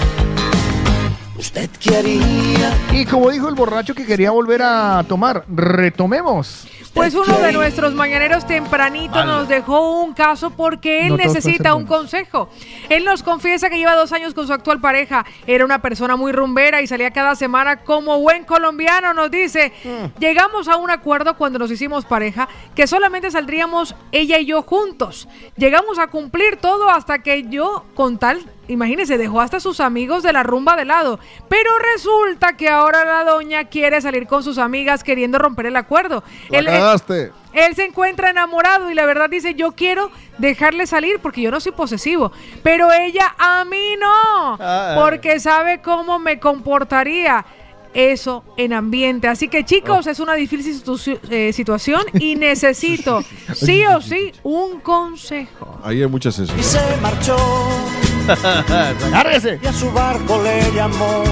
¿Usted 1.36 1.70
qué 1.80 1.96
haría? 1.96 2.72
Y 2.92 3.04
como 3.04 3.30
dijo 3.30 3.48
el 3.48 3.54
borracho 3.54 3.94
que 3.94 4.06
quería 4.06 4.30
volver 4.30 4.62
a 4.62 5.04
tomar, 5.08 5.44
retomemos. 5.48 6.68
Pues 6.94 7.14
uno 7.14 7.38
de 7.38 7.52
nuestros 7.52 7.94
mañaneros 7.94 8.46
tempranito 8.46 9.24
nos 9.24 9.48
dejó 9.48 10.00
un 10.02 10.12
caso 10.12 10.50
porque 10.50 11.02
él 11.06 11.10
No 11.10 11.16
necesita 11.16 11.74
un 11.74 11.86
consejo. 11.86 12.48
Él 12.88 13.04
nos 13.04 13.22
confiesa 13.22 13.70
que 13.70 13.78
lleva 13.78 13.94
dos 13.94 14.12
años 14.12 14.34
con 14.34 14.46
su 14.46 14.52
actual 14.52 14.80
pareja. 14.80 15.24
Era 15.46 15.64
una 15.64 15.80
persona 15.80 16.16
muy 16.16 16.32
rumbera 16.32 16.82
y 16.82 16.86
salía 16.88 17.12
cada 17.12 17.36
semana 17.36 17.76
como 17.84 18.18
buen 18.20 18.44
colombiano. 18.44 19.14
Nos 19.14 19.30
dice, 19.30 19.72
llegamos 20.18 20.66
a 20.68 20.76
un 20.76 20.90
acuerdo 20.90 21.36
cuando 21.36 21.58
nos 21.60 21.70
hicimos 21.70 22.04
pareja 22.04 22.48
que 22.74 22.86
solamente 22.86 23.30
saldríamos 23.30 23.94
ella 24.10 24.38
y 24.38 24.46
yo 24.46 24.62
juntos. 24.62 25.28
Llegamos 25.56 25.98
a 25.98 26.08
cumplir 26.08 26.56
todo 26.56 26.90
hasta 26.90 27.20
que 27.20 27.44
yo, 27.48 27.84
con 27.94 28.18
tal 28.18 28.44
Imagínese, 28.68 29.18
dejó 29.18 29.40
hasta 29.40 29.58
sus 29.58 29.80
amigos 29.80 30.22
de 30.22 30.32
la 30.32 30.44
rumba 30.44 30.76
de 30.76 30.84
lado. 30.84 31.18
Pero 31.48 31.70
resulta 31.92 32.56
que 32.56 32.68
ahora 32.68 33.04
la 33.04 33.24
doña 33.28 33.64
quiere 33.64 34.00
salir 34.00 34.28
con 34.28 34.44
sus 34.44 34.58
amigas 34.58 35.02
queriendo 35.02 35.40
romper 35.40 35.66
el 35.66 35.74
acuerdo. 35.74 36.22
Él- 36.52 36.68
él- 36.68 36.79
cagaste. 36.80 37.32
él 37.52 37.74
se 37.74 37.84
encuentra 37.84 38.30
enamorado 38.30 38.90
y 38.90 38.94
la 38.94 39.04
verdad 39.06 39.28
dice, 39.30 39.54
yo 39.54 39.72
quiero 39.72 40.10
dejarle 40.38 40.86
salir 40.86 41.18
porque 41.20 41.40
yo 41.42 41.50
no 41.50 41.60
soy 41.60 41.72
posesivo. 41.72 42.32
Pero 42.62 42.92
ella 42.92 43.34
a 43.38 43.64
mí 43.64 43.94
no, 44.00 44.56
Ah. 44.60 44.94
porque 44.98 45.38
sabe 45.40 45.80
cómo 45.82 46.18
me 46.18 46.38
comportaría. 46.40 47.44
Eso 47.92 48.44
en 48.56 48.72
ambiente. 48.72 49.26
Así 49.26 49.48
que 49.48 49.64
chicos, 49.64 50.06
Oh. 50.06 50.10
es 50.10 50.20
una 50.20 50.34
difícil 50.34 50.72
situ- 50.80 51.18
eh, 51.28 51.52
situación 51.52 52.02
y 52.20 52.36
necesito 52.36 53.24
sí 53.52 53.84
o 53.84 54.00
sí 54.00 54.30
un 54.44 54.78
consejo. 54.78 55.80
Ahí 55.82 56.00
hay 56.00 56.06
muchas 56.08 56.38
eso. 56.38 56.54
Y 56.56 56.62
se 56.62 56.78
marchó. 57.02 57.36
Y 59.62 59.66
a 59.66 59.72
su 59.72 59.90
barco 59.90 60.40
le 60.40 60.70
llamó 60.72 61.24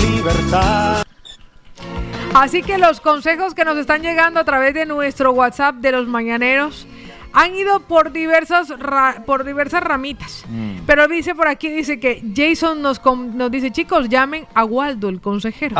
libertad. 0.00 1.02
Así 2.34 2.62
que 2.62 2.78
los 2.78 3.00
consejos 3.00 3.54
que 3.54 3.64
nos 3.64 3.76
están 3.76 4.02
llegando 4.02 4.40
a 4.40 4.44
través 4.44 4.72
de 4.74 4.86
nuestro 4.86 5.32
WhatsApp 5.32 5.76
de 5.76 5.92
los 5.92 6.06
mañaneros 6.06 6.86
Han 7.32 7.54
ido 7.54 7.78
por 7.78 8.10
diversas 8.10 8.70
ra- 8.76 9.22
por 9.24 9.44
diversas 9.44 9.84
ramitas. 9.84 10.44
Mm. 10.48 10.80
Pero 10.84 11.06
dice 11.06 11.32
por 11.36 11.46
aquí, 11.46 11.68
dice 11.68 12.00
que 12.00 12.20
Jason 12.34 12.82
nos, 12.82 13.00
nos 13.04 13.50
dice, 13.52 13.70
chicos, 13.70 14.08
llamen 14.08 14.48
a 14.52 14.64
Waldo, 14.64 15.08
el 15.08 15.20
consejero. 15.20 15.76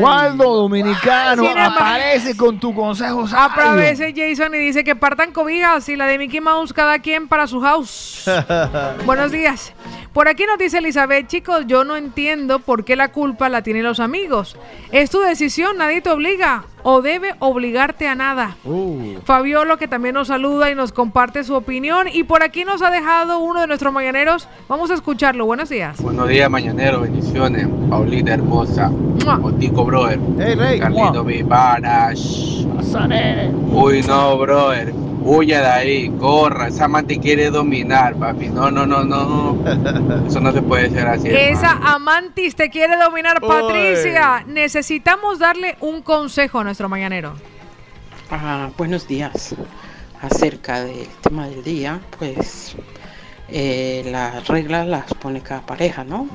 Waldo 0.00 0.54
Dominicano, 0.54 1.44
aparece 1.58 2.34
con 2.34 2.58
tu 2.58 2.74
consejo. 2.74 3.26
Aparece 3.36 4.14
Jason 4.16 4.54
y 4.54 4.58
dice 4.58 4.84
que 4.84 4.96
partan 4.96 5.32
cobijas 5.32 5.86
y 5.90 5.96
la 5.96 6.06
de 6.06 6.16
Mickey 6.16 6.40
Mouse 6.40 6.72
cada 6.72 6.98
quien 7.00 7.28
para 7.28 7.46
su 7.46 7.60
house. 7.60 8.24
Buenos 9.04 9.30
días. 9.32 9.74
Por 10.16 10.28
aquí 10.28 10.44
nos 10.46 10.56
dice 10.56 10.78
Elizabeth, 10.78 11.26
chicos, 11.26 11.66
yo 11.66 11.84
no 11.84 11.94
entiendo 11.94 12.58
por 12.58 12.86
qué 12.86 12.96
la 12.96 13.08
culpa 13.08 13.50
la 13.50 13.60
tienen 13.60 13.82
los 13.82 14.00
amigos. 14.00 14.56
Es 14.90 15.10
tu 15.10 15.20
decisión, 15.20 15.76
nadie 15.76 16.00
te 16.00 16.08
obliga 16.08 16.64
o 16.82 17.02
debe 17.02 17.34
obligarte 17.38 18.08
a 18.08 18.14
nada. 18.14 18.56
Uh. 18.64 19.18
Fabiolo 19.26 19.76
que 19.76 19.88
también 19.88 20.14
nos 20.14 20.28
saluda 20.28 20.70
y 20.70 20.74
nos 20.74 20.92
comparte 20.92 21.44
su 21.44 21.54
opinión 21.54 22.06
y 22.10 22.22
por 22.22 22.42
aquí 22.42 22.64
nos 22.64 22.80
ha 22.80 22.90
dejado 22.90 23.40
uno 23.40 23.60
de 23.60 23.66
nuestros 23.66 23.92
mañaneros. 23.92 24.48
Vamos 24.70 24.90
a 24.90 24.94
escucharlo. 24.94 25.44
Buenos 25.44 25.68
días. 25.68 26.00
Buenos 26.00 26.26
días, 26.30 26.48
mañanero, 26.48 27.02
bendiciones. 27.02 27.68
Paulita 27.90 28.32
hermosa. 28.32 28.90
Otico, 29.42 29.84
brother. 29.84 30.18
Carlito, 30.80 31.24
mi. 31.24 31.42
Uy, 33.70 34.00
no, 34.00 34.38
brother. 34.38 34.94
Huya 35.28 35.60
de 35.60 35.66
ahí, 35.66 36.08
corra. 36.20 36.68
Esa 36.68 36.86
man 36.86 37.04
te 37.04 37.18
quiere 37.18 37.50
dominar, 37.50 38.14
papi. 38.14 38.46
No, 38.46 38.70
no, 38.70 38.86
no, 38.86 39.02
no. 39.02 39.58
Eso 40.28 40.40
no 40.40 40.52
se 40.52 40.62
puede 40.62 40.88
ser 40.90 41.08
así. 41.08 41.28
Esa 41.28 41.72
hermano. 41.72 41.88
amantis 41.88 42.54
te 42.54 42.70
quiere 42.70 42.96
dominar, 42.96 43.40
Patricia. 43.40 44.44
Necesitamos 44.46 45.40
darle 45.40 45.76
un 45.80 46.02
consejo 46.02 46.60
a 46.60 46.64
nuestro 46.64 46.88
mañanero. 46.88 47.34
Ah, 48.30 48.70
buenos 48.78 49.08
días. 49.08 49.56
Acerca 50.22 50.84
del 50.84 51.08
tema 51.22 51.48
del 51.48 51.64
día, 51.64 51.98
pues 52.18 52.76
eh, 53.48 54.04
las 54.06 54.46
reglas 54.46 54.86
las 54.86 55.12
pone 55.14 55.40
cada 55.40 55.62
pareja, 55.66 56.04
¿no? 56.04 56.28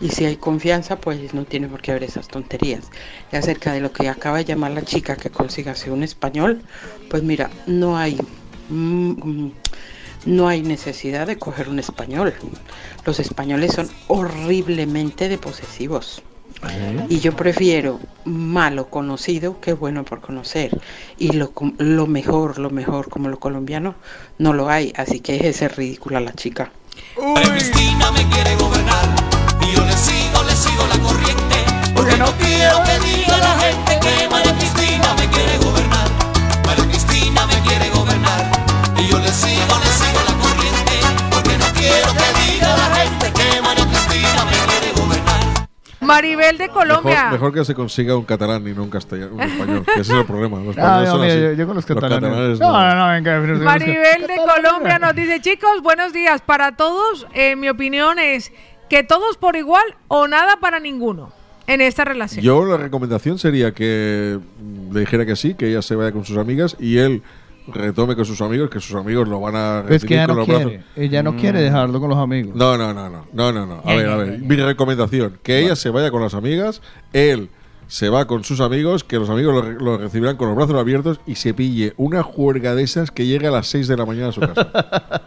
Y 0.00 0.08
si 0.10 0.24
hay 0.24 0.36
confianza, 0.36 0.96
pues 0.96 1.34
no 1.34 1.44
tiene 1.44 1.68
por 1.68 1.82
qué 1.82 1.90
haber 1.90 2.04
esas 2.04 2.28
tonterías. 2.28 2.90
Y 3.32 3.36
acerca 3.36 3.72
de 3.72 3.80
lo 3.80 3.92
que 3.92 4.08
acaba 4.08 4.38
de 4.38 4.44
llamar 4.44 4.72
la 4.72 4.82
chica 4.82 5.16
que 5.16 5.30
consigase 5.30 5.90
un 5.90 6.02
español, 6.02 6.62
pues 7.10 7.22
mira, 7.22 7.50
no 7.66 7.98
hay 7.98 8.18
mm, 8.70 9.10
mm, 9.10 9.52
no 10.26 10.48
hay 10.48 10.62
necesidad 10.62 11.26
de 11.26 11.38
coger 11.38 11.68
un 11.68 11.78
español. 11.78 12.34
Los 13.04 13.20
españoles 13.20 13.72
son 13.74 13.88
horriblemente 14.08 15.28
de 15.28 15.38
posesivos. 15.38 16.22
Y 17.08 17.20
yo 17.20 17.34
prefiero 17.34 18.00
malo 18.24 18.90
conocido 18.90 19.60
que 19.60 19.72
bueno 19.72 20.04
por 20.04 20.20
conocer. 20.20 20.78
Y 21.16 21.32
lo, 21.32 21.52
lo 21.78 22.06
mejor, 22.06 22.58
lo 22.58 22.70
mejor 22.70 23.08
como 23.08 23.28
lo 23.28 23.38
colombiano, 23.38 23.94
no 24.38 24.52
lo 24.52 24.68
hay. 24.68 24.92
Así 24.96 25.20
que 25.20 25.48
es 25.48 25.56
ser 25.56 25.76
ridícula 25.76 26.20
la 26.20 26.34
chica. 26.34 26.70
María 27.16 27.52
Cristina 27.52 28.10
me 28.12 28.28
quiere 28.28 28.56
gobernar 28.56 29.19
y 29.70 29.76
yo 29.76 29.84
le 29.84 29.92
sigo, 29.92 30.42
le 30.44 30.56
sigo 30.56 30.84
la 30.86 30.98
corriente 30.98 31.56
porque 31.94 32.16
no 32.16 32.26
quiero 32.38 32.82
que 32.84 32.98
diga 33.06 33.38
la 33.38 33.58
gente 33.60 33.98
que 34.00 34.28
María 34.28 34.54
Cristina 34.56 35.14
me 35.18 35.26
quiere 35.28 35.58
gobernar. 35.58 36.08
María 36.66 36.84
Cristina 36.86 37.46
me 37.46 37.60
quiere 37.68 37.90
gobernar 37.90 38.50
y 38.98 39.06
yo 39.08 39.18
le 39.18 39.28
sigo, 39.28 39.74
le 39.84 39.90
sigo 39.92 40.20
la 40.26 40.34
corriente 40.42 40.96
porque 41.30 41.58
no 41.58 41.66
quiero 41.74 42.08
que 42.12 42.40
diga 42.52 42.76
la 42.76 42.96
gente 42.96 43.32
que 43.32 43.62
María 43.62 43.84
Cristina 43.86 44.44
me 44.44 44.56
quiere 44.70 44.92
gobernar. 45.00 45.40
Maribel 46.00 46.58
de 46.58 46.68
Colombia. 46.70 47.14
Mejor, 47.24 47.32
mejor 47.32 47.52
que 47.54 47.64
se 47.64 47.74
consiga 47.74 48.16
un 48.16 48.24
catalán 48.24 48.66
y 48.66 48.72
no 48.72 48.82
un 48.82 48.90
castellano, 48.90 49.34
un 49.34 49.42
español. 49.42 49.84
que 49.84 50.00
ese 50.00 50.12
es 50.12 50.18
el 50.18 50.24
problema. 50.26 50.58
Los 50.58 50.70
españoles 50.76 51.06
no, 51.08 51.12
son 51.12 51.20
mira, 51.20 51.34
así. 51.34 51.42
yo, 51.42 51.52
yo 51.52 51.66
con 51.66 51.76
los 51.76 51.86
catalanes. 51.86 52.20
catalanes 52.20 52.60
no, 52.60 52.72
no, 52.72 52.94
no, 52.96 53.08
venga. 53.12 53.40
pero- 53.42 53.58
Maribel 53.58 54.26
de 54.26 54.36
Colombia 54.36 54.98
nos 54.98 55.14
dice, 55.14 55.40
chicos, 55.40 55.82
buenos 55.82 56.12
días. 56.12 56.40
Para 56.40 56.76
todos, 56.76 57.26
eh, 57.34 57.54
mi 57.56 57.68
opinión 57.68 58.18
es 58.18 58.50
que 58.90 59.02
todos 59.04 59.38
por 59.38 59.56
igual 59.56 59.84
o 60.08 60.28
nada 60.28 60.58
para 60.60 60.78
ninguno 60.80 61.32
en 61.66 61.80
esta 61.80 62.04
relación. 62.04 62.44
Yo 62.44 62.64
la 62.66 62.76
recomendación 62.76 63.38
sería 63.38 63.72
que 63.72 64.38
mm, 64.60 64.92
le 64.92 65.00
dijera 65.00 65.24
que 65.24 65.36
sí, 65.36 65.54
que 65.54 65.68
ella 65.70 65.80
se 65.80 65.94
vaya 65.96 66.12
con 66.12 66.24
sus 66.26 66.36
amigas 66.36 66.76
y 66.78 66.98
él 66.98 67.22
retome 67.68 68.16
con 68.16 68.24
sus 68.24 68.40
amigos, 68.40 68.68
que 68.68 68.80
sus 68.80 68.96
amigos 68.96 69.28
lo 69.28 69.38
van 69.40 69.54
a 69.54 69.78
Es 69.88 70.04
que 70.04 70.14
recibir 70.14 70.16
ella 70.18 70.26
con 70.26 70.34
no 70.36 70.40
los 70.40 70.46
quiere. 70.48 70.64
brazos. 70.64 70.84
Ella 70.96 71.22
no 71.22 71.32
Mm. 71.32 71.36
quiere 71.36 71.60
dejarlo 71.62 72.00
con 72.00 72.10
los 72.10 72.18
amigos. 72.18 72.56
No, 72.56 72.76
no, 72.76 72.92
no, 72.92 73.08
no, 73.08 73.26
no, 73.32 73.52
no, 73.52 73.66
no. 73.66 73.74
A 73.84 73.90
Ya, 73.90 73.96
ver, 73.96 74.06
ya, 74.06 74.12
a 74.14 74.16
ya, 74.18 74.24
ver. 74.24 74.38
Mi 74.40 74.56
recomendación, 74.56 75.38
que 75.42 75.60
ella 75.60 75.76
se 75.76 75.90
vaya 75.90 76.10
con 76.10 76.20
las 76.22 76.34
amigas, 76.34 76.82
él 77.12 77.48
se 77.90 78.08
va 78.08 78.24
con 78.28 78.44
sus 78.44 78.60
amigos, 78.60 79.02
que 79.02 79.16
los 79.16 79.28
amigos 79.28 79.52
lo, 79.52 79.62
lo 79.72 79.98
recibirán 79.98 80.36
con 80.36 80.46
los 80.46 80.56
brazos 80.56 80.76
abiertos 80.76 81.20
y 81.26 81.34
se 81.34 81.52
pille 81.52 81.92
una 81.96 82.22
juerga 82.22 82.76
de 82.76 82.84
esas 82.84 83.10
que 83.10 83.26
llegue 83.26 83.48
a 83.48 83.50
las 83.50 83.66
6 83.66 83.88
de 83.88 83.96
la 83.96 84.06
mañana 84.06 84.28
a 84.28 84.32
su 84.32 84.40
casa. 84.40 84.70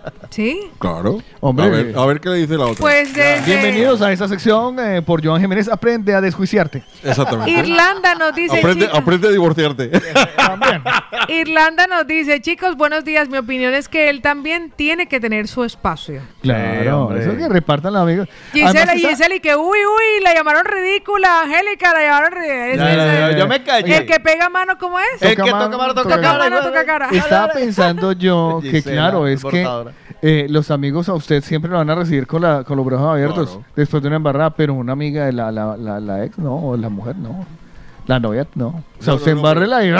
¿Sí? 0.29 0.71
claro. 0.79 1.19
Hombre. 1.41 1.65
A 1.65 1.69
ver, 1.69 1.93
a 1.97 2.05
ver 2.05 2.21
qué 2.21 2.29
le 2.29 2.37
dice 2.37 2.57
la 2.57 2.65
otra. 2.65 2.77
Pues 2.79 3.13
desde 3.13 3.45
Bienvenidos 3.45 4.01
a 4.01 4.11
esta 4.13 4.27
sección 4.29 4.79
eh, 4.79 5.01
por 5.01 5.23
Joan 5.23 5.41
Jiménez. 5.41 5.67
Aprende 5.69 6.15
a 6.15 6.21
desjuiciarte. 6.21 6.83
Exactamente. 7.03 7.51
Irlanda 7.51 8.15
nos 8.15 8.33
dice, 8.33 8.57
Aprende, 8.59 8.85
chicos- 8.85 8.97
aprende 8.99 9.27
a 9.27 9.31
divorciarte. 9.31 9.91
Irlanda 11.27 11.85
nos 11.87 12.07
dice, 12.07 12.39
chicos, 12.41 12.75
buenos 12.77 13.03
días. 13.03 13.27
Mi 13.29 13.37
opinión 13.37 13.73
es 13.73 13.89
que 13.89 14.09
él 14.09 14.21
también 14.21 14.71
tiene 14.75 15.07
que 15.07 15.19
tener 15.19 15.47
su 15.49 15.63
espacio. 15.65 16.21
Claro, 16.41 17.03
hombre. 17.07 17.23
eso 17.25 17.37
que 17.37 17.49
repartan 17.49 17.93
los 17.93 18.01
amigos. 18.01 18.27
Gisela, 18.53 18.93
Gisela, 18.93 19.35
y 19.35 19.39
que 19.41 19.55
uy, 19.55 19.79
uy, 19.85 20.23
la 20.23 20.33
llamaron 20.33 20.63
ridícula. 20.65 21.41
Angélica, 21.41 21.93
la 21.93 22.01
llamaron 22.01 22.31
ridícula. 22.31 22.52
Yo 23.37 23.47
me 23.47 23.63
callé. 23.63 23.97
El 23.97 24.05
que 24.05 24.19
pega 24.19 24.49
mano, 24.49 24.73
¿cómo 24.79 24.99
es? 24.99 25.21
El 25.21 25.29
que 25.29 25.35
toca 25.43 25.55
mano, 25.55 25.93
toca 25.93 26.21
cara. 26.21 26.37
mano, 26.49 26.61
toca 26.61 26.85
cara. 26.85 27.09
Estaba 27.11 27.49
pensando 27.53 28.11
yo 28.13 28.59
que, 28.63 28.69
Gisela, 28.71 28.95
claro, 28.95 29.27
es 29.27 29.43
que 29.43 29.67
eh, 30.21 30.47
los 30.49 30.71
amigos 30.71 31.09
a 31.09 31.13
usted 31.13 31.43
siempre 31.43 31.69
lo 31.69 31.77
van 31.77 31.89
a 31.89 31.95
recibir 31.95 32.27
con, 32.27 32.41
la, 32.41 32.63
con 32.63 32.77
los 32.77 32.85
brazos 32.85 33.07
abiertos 33.11 33.59
después 33.75 34.01
de 34.01 34.07
una 34.07 34.17
embarrada, 34.17 34.51
pero 34.51 34.73
una 34.73 34.93
amiga 34.93 35.25
de 35.25 35.33
la, 35.33 35.51
la, 35.51 35.75
la, 35.77 35.99
la 35.99 36.23
ex, 36.25 36.37
no, 36.37 36.55
o 36.55 36.77
la 36.77 36.89
mujer, 36.89 37.15
no. 37.17 37.45
La 38.05 38.19
novia, 38.19 38.45
no. 38.55 38.67
O 38.67 39.03
sea, 39.03 39.13
No, 39.13 39.15
usted 39.15 39.31
no, 39.33 39.35
no, 39.35 39.47
embárrela 39.47 39.85
y. 39.85 39.93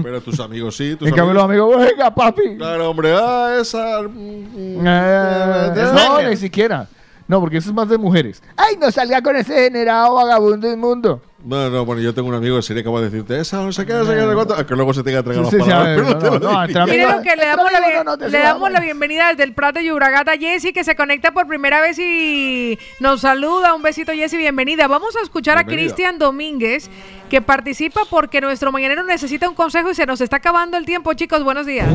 Pero 0.00 0.20
tus 0.20 0.38
amigos 0.38 0.76
sí. 0.76 0.94
Tus 0.98 1.08
En 1.08 1.14
cambio, 1.14 1.34
los 1.34 1.42
amigos, 1.42 1.76
venga, 1.76 2.14
papi. 2.14 2.56
Claro, 2.56 2.90
hombre, 2.90 3.12
ah, 3.16 3.56
esa. 3.60 4.02
mm, 4.02 4.86
Eh, 4.86 5.72
eh, 5.76 5.92
no, 5.92 6.22
ni 6.22 6.36
siquiera. 6.36 6.86
No, 7.26 7.40
porque 7.40 7.56
eso 7.58 7.70
es 7.70 7.74
más 7.74 7.88
de 7.88 7.96
mujeres. 7.96 8.42
¡Ay, 8.56 8.76
no 8.78 8.90
salga 8.90 9.22
con 9.22 9.34
ese 9.36 9.54
generado 9.54 10.14
vagabundo 10.14 10.70
inmundo! 10.70 11.22
No, 11.42 11.68
no, 11.68 11.84
bueno, 11.84 12.00
yo 12.00 12.14
tengo 12.14 12.28
un 12.28 12.34
amigo 12.34 12.56
que 12.56 12.62
sería 12.62 12.82
capaz 12.82 13.00
de 13.00 13.10
decirte 13.10 13.38
esa, 13.38 13.58
no 13.62 13.70
sé 13.70 13.84
qué, 13.84 13.92
no 13.92 14.06
sé 14.06 14.14
qué, 14.14 14.20
no 14.22 14.28
sé 14.30 14.34
cuánto, 14.34 14.54
aunque 14.54 14.74
luego 14.76 14.94
se 14.94 15.02
tenga 15.02 15.22
que 15.22 15.30
entregar 15.30 15.50
Sí, 15.50 15.56
las 15.58 15.66
sí, 15.66 15.72
a 15.72 15.76
palabras. 15.76 15.96
ver, 15.96 16.06
pero 16.06 16.18
te 16.18 16.24
no, 16.26 16.50
lo 16.50 16.52
no, 16.78 16.86
Miren 16.86 17.22
que 17.22 17.36
le 17.36 17.46
damos, 17.46 17.72
la, 17.72 18.28
le 18.28 18.38
damos 18.38 18.70
la 18.70 18.80
bienvenida 18.80 19.28
desde 19.28 19.42
el 19.44 19.52
Prat 19.52 19.74
de 19.74 19.84
Yuragata. 19.84 20.32
Jessy, 20.38 20.72
que 20.72 20.84
se 20.84 20.96
conecta 20.96 21.32
por 21.32 21.46
primera 21.46 21.82
vez 21.82 21.98
y 21.98 22.78
nos 23.00 23.20
saluda. 23.20 23.74
Un 23.74 23.82
besito, 23.82 24.12
Jessy, 24.12 24.38
bienvenida. 24.38 24.86
Vamos 24.88 25.16
a 25.16 25.22
escuchar 25.22 25.58
a. 25.58 25.64
Cristian 25.64 26.18
Domínguez, 26.18 26.88
que 27.28 27.42
participa 27.42 28.02
porque 28.08 28.40
nuestro 28.40 28.72
mañanero 28.72 29.02
necesita 29.04 29.46
un 29.46 29.54
consejo 29.54 29.90
y 29.90 29.94
se 29.94 30.06
nos 30.06 30.22
está 30.22 30.36
acabando 30.36 30.78
el 30.78 30.86
tiempo, 30.86 31.12
chicos. 31.12 31.44
Buenos 31.44 31.66
días. 31.66 31.88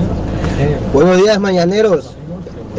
Buenos 0.93 1.17
días, 1.17 1.39
mañaneros. 1.39 2.15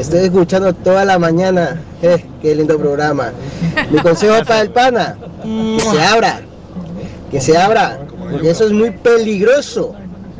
Estoy 0.00 0.20
escuchando 0.20 0.72
toda 0.72 1.04
la 1.04 1.18
mañana. 1.18 1.78
Eh, 2.00 2.24
qué 2.40 2.54
lindo 2.54 2.78
programa. 2.78 3.32
Mi 3.90 3.98
consejo 3.98 4.42
para 4.46 4.62
el 4.62 4.70
pana, 4.70 5.18
que 5.42 5.80
se 5.82 6.02
abra. 6.02 6.40
Que 7.30 7.38
se 7.38 7.58
abra. 7.58 7.98
Porque 8.30 8.48
eso 8.48 8.64
es 8.64 8.72
muy 8.72 8.92
peligroso. 8.92 9.94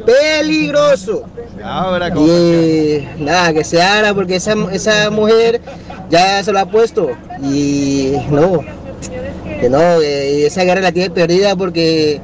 Peligroso. 0.07 1.24
Ahora, 1.62 2.09
Y 2.09 3.07
nada, 3.19 3.53
que 3.53 3.62
se 3.62 3.82
abra 3.82 4.15
porque 4.15 4.37
esa, 4.37 4.55
esa 4.73 5.11
mujer 5.11 5.61
ya 6.09 6.43
se 6.43 6.53
lo 6.53 6.61
ha 6.61 6.65
puesto. 6.65 7.11
Y 7.43 8.15
no, 8.31 8.65
que 9.61 9.69
no, 9.69 10.01
eh, 10.01 10.47
esa 10.47 10.65
guerra 10.65 10.81
la 10.81 10.93
tiene 10.93 11.11
perdida 11.11 11.55
porque 11.55 12.19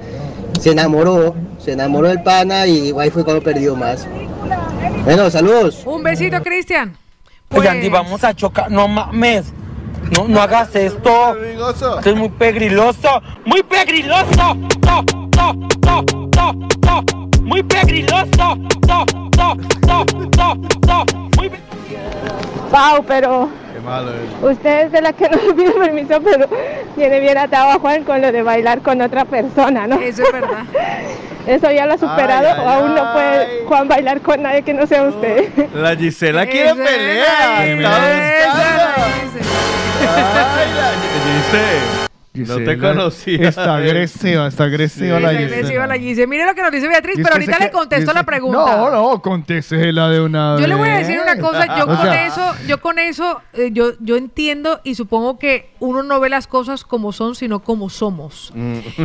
se 0.58 0.70
enamoró. 0.70 1.34
Se 1.62 1.72
enamoró 1.72 2.08
del 2.08 2.22
pana 2.22 2.66
y 2.66 2.94
ahí 2.98 3.10
fue 3.10 3.24
cuando 3.24 3.42
perdió 3.42 3.76
más. 3.76 4.06
Bueno, 5.04 5.28
saludos. 5.30 5.82
Un 5.84 6.02
besito, 6.02 6.42
Cristian. 6.42 6.96
Oye, 7.50 7.68
Andy, 7.68 7.88
vamos 7.88 8.22
a 8.24 8.34
chocar. 8.34 8.70
No 8.70 8.88
mames. 8.88 9.52
No, 10.10 10.28
no 10.28 10.40
hagas 10.40 10.74
esto. 10.76 11.36
Esto 11.40 12.00
es 12.10 12.16
muy 12.16 12.28
pegriloso. 12.28 13.20
Muy 13.44 13.62
pegriloso. 13.62 14.56
To, 14.80 15.04
to, 15.30 15.68
to, 15.80 16.04
to, 16.30 16.68
to. 16.80 17.42
Muy 17.42 17.62
pegriloso. 17.62 18.56
Muy 21.36 21.48
pe- 21.48 21.60
Pau, 22.70 23.02
pero 23.04 23.48
malo 23.86 24.10
es. 24.12 24.50
usted 24.52 24.86
es 24.86 24.92
de 24.92 25.00
la 25.00 25.12
que 25.12 25.28
no 25.30 25.36
le 25.46 25.54
pide 25.54 25.70
permiso, 25.70 26.20
pero 26.22 26.46
tiene 26.94 27.20
bien 27.20 27.38
atado 27.38 27.70
a 27.70 27.78
Juan 27.78 28.04
con 28.04 28.20
lo 28.20 28.30
de 28.32 28.42
bailar 28.42 28.82
con 28.82 29.00
otra 29.00 29.24
persona, 29.24 29.86
¿no? 29.86 29.96
Eso 30.00 30.22
es 30.24 30.32
verdad. 30.32 30.64
¿Eso 31.46 31.70
ya 31.70 31.86
lo 31.86 31.94
ha 31.94 31.98
superado 31.98 32.48
Ay, 32.48 32.54
ay, 32.58 32.64
o 32.66 32.68
aún 32.68 32.94
no 32.96 33.12
puede 33.12 33.64
Juan 33.66 33.86
bailar 33.86 34.20
con 34.20 34.42
nadie 34.42 34.62
que 34.62 34.74
no 34.74 34.84
sea 34.86 35.04
usted? 35.04 35.48
La 35.74 35.94
Gisela 35.94 36.44
quiere 36.44 36.70
Esa 36.70 36.74
pelea. 36.84 37.64
es 37.64 37.78
Está 37.78 37.88
la 37.88 37.98
buscando. 38.96 39.46
Ay, 40.00 40.68
la 40.74 42.05
No 42.38 42.54
te 42.56 42.60
Gisela, 42.74 42.88
conocía. 42.88 43.48
Está 43.48 43.76
agresiva, 43.76 44.46
está 44.48 44.64
agresiva 44.64 45.20
la 45.20 45.30
Está 45.32 45.38
Gisela. 45.42 45.56
agresiva 45.56 45.86
la 45.86 45.98
Gise. 45.98 46.26
Mire 46.26 46.46
lo 46.46 46.54
que 46.54 46.62
nos 46.62 46.72
dice 46.72 46.88
Beatriz, 46.88 47.16
pero 47.16 47.32
ahorita 47.34 47.58
que- 47.58 47.64
le 47.64 47.70
contesto 47.70 48.02
dice- 48.06 48.14
la 48.14 48.22
pregunta. 48.24 48.76
No, 48.76 48.90
no, 48.90 49.22
contéstela 49.22 50.08
de 50.08 50.20
una 50.20 50.52
vez. 50.54 50.60
Yo 50.62 50.66
le 50.66 50.74
voy 50.74 50.88
a 50.88 50.98
decir 50.98 51.18
una 51.20 51.38
cosa, 51.38 51.66
yo 51.78 51.84
O 51.86 51.86
con 51.86 52.02
sea, 52.02 52.26
eso, 52.26 52.54
yo 52.66 52.80
con 52.80 52.98
eso, 52.98 53.40
eh, 53.54 53.70
yo, 53.72 53.92
yo 54.00 54.16
entiendo 54.16 54.80
y 54.84 54.94
supongo 54.96 55.38
que 55.38 55.70
uno 55.78 56.02
no 56.02 56.18
ve 56.20 56.28
las 56.28 56.46
cosas 56.46 56.84
como 56.84 57.12
son, 57.12 57.34
sino 57.34 57.60
como 57.60 57.88
somos. 57.90 58.52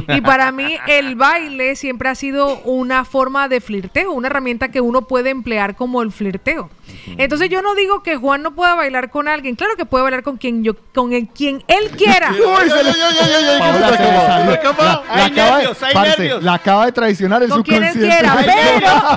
Y 0.07 0.21
para 0.21 0.51
mí 0.51 0.75
el 0.87 1.15
baile 1.15 1.75
siempre 1.75 2.09
ha 2.09 2.15
sido 2.15 2.59
una 2.61 3.05
forma 3.05 3.47
de 3.47 3.61
flirteo, 3.61 4.11
una 4.11 4.27
herramienta 4.27 4.69
que 4.71 4.81
uno 4.81 5.03
puede 5.07 5.29
emplear 5.29 5.75
como 5.75 6.01
el 6.01 6.11
flirteo. 6.11 6.69
Entonces 7.17 7.49
yo 7.49 7.61
no 7.61 7.75
digo 7.75 8.03
que 8.03 8.15
Juan 8.15 8.41
no 8.41 8.53
pueda 8.53 8.75
bailar 8.75 9.09
con 9.11 9.27
alguien, 9.27 9.55
claro 9.55 9.75
que 9.77 9.85
puede 9.85 10.03
bailar 10.03 10.23
con 10.23 10.37
quien 10.37 10.63
yo, 10.63 10.73
con 10.93 11.13
el- 11.13 11.27
quien 11.27 11.63
él 11.67 11.89
quiera. 11.97 12.31
Uy, 12.31 12.69
se 12.69 12.83
le- 12.83 12.91
La- 13.27 15.25
acaba 15.25 15.57
de- 15.57 15.63
nervios, 15.63 15.83
hay 15.83 15.93
parce, 15.93 16.09
nervios. 16.09 16.43
La 16.43 16.53
acaba 16.53 16.85
de 16.85 16.91
traicionar 16.91 17.43
el 17.43 17.49
con 17.49 17.57
subconsciente. 17.59 17.99
quiera, 17.99 18.33
pero, 18.37 18.53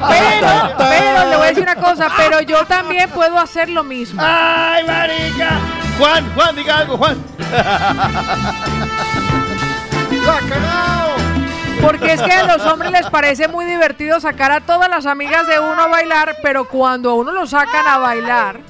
pero, 0.09 0.75
pero, 0.79 1.31
le 1.31 1.37
voy 1.37 1.47
a 1.47 1.49
decir 1.49 1.63
una 1.63 1.77
cosa, 1.77 2.09
pero 2.17 2.41
yo 2.43 2.65
también 2.67 3.09
puedo 3.11 3.39
hacer 3.39 3.69
lo 3.69 3.85
mismo. 3.85 4.23
¡Ay, 4.25 4.85
marica! 4.85 5.59
Juan, 5.99 6.31
Juan, 6.35 6.57
diga 6.57 6.79
algo, 6.79 6.97
Juan. 6.99 7.17
¡La 10.27 10.39
cagao! 10.49 11.15
Porque 11.83 12.13
es 12.15 12.23
que 12.23 12.33
a 12.33 12.45
los 12.45 12.65
hombres 12.67 12.91
les 12.93 13.07
parece 13.11 13.47
muy 13.49 13.67
divertido 13.67 14.19
sacar 14.21 14.53
a 14.53 14.61
todas 14.61 14.89
las 14.89 15.05
amigas 15.07 15.47
de 15.47 15.59
uno 15.61 15.83
a 15.83 15.87
bailar, 15.89 16.37
pero 16.43 16.65
cuando 16.67 17.11
a 17.11 17.15
uno 17.15 17.33
lo 17.33 17.47
sacan 17.47 17.87
a 17.87 17.99
bailar, 17.99 18.61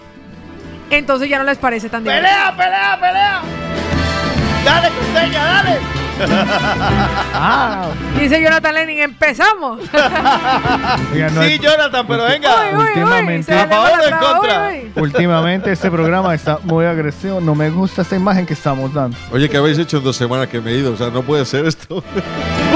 entonces 0.90 1.28
ya 1.28 1.38
no 1.38 1.44
les 1.44 1.56
parece 1.58 1.88
tan 1.88 2.02
divertido. 2.02 2.28
¡Pelea, 2.28 2.56
pelea, 2.56 2.98
pelea! 3.00 3.40
¡Dale, 4.64 4.88
costeña, 4.90 5.44
dale! 5.44 5.78
Ah, 7.34 7.88
Dice 8.18 8.40
Jonathan 8.40 8.74
Lenin, 8.74 9.00
empezamos. 9.00 9.80
oiga, 11.12 11.28
no 11.30 11.42
sí, 11.42 11.46
hay- 11.48 11.58
Jonathan, 11.58 12.06
pero 12.06 12.24
venga. 12.24 12.50
Uy, 12.50 12.68
uy, 12.68 12.74
uy, 12.76 12.86
Últimamente- 12.86 13.42
se 13.44 13.54
le 13.54 13.60
¿A 13.60 13.68
favor 13.68 13.98
o 14.00 14.04
en 14.04 14.16
contra? 14.18 14.68
uy, 14.68 14.92
uy. 14.96 15.02
Últimamente 15.02 15.72
este 15.72 15.90
programa 15.90 16.34
está 16.34 16.58
muy 16.62 16.84
agresivo. 16.86 17.40
No 17.40 17.54
me 17.54 17.68
gusta 17.70 18.02
esta 18.02 18.14
imagen 18.16 18.46
que 18.46 18.54
estamos 18.54 18.92
dando. 18.94 19.16
Oye, 19.32 19.48
¿qué 19.48 19.56
habéis 19.56 19.78
hecho 19.78 19.98
en 19.98 20.04
dos 20.04 20.16
semanas 20.16 20.46
que 20.48 20.60
me 20.60 20.70
he 20.70 20.76
ido? 20.76 20.92
O 20.92 20.96
sea, 20.96 21.08
no 21.10 21.22
puede 21.22 21.44
ser 21.44 21.66
esto. 21.66 22.02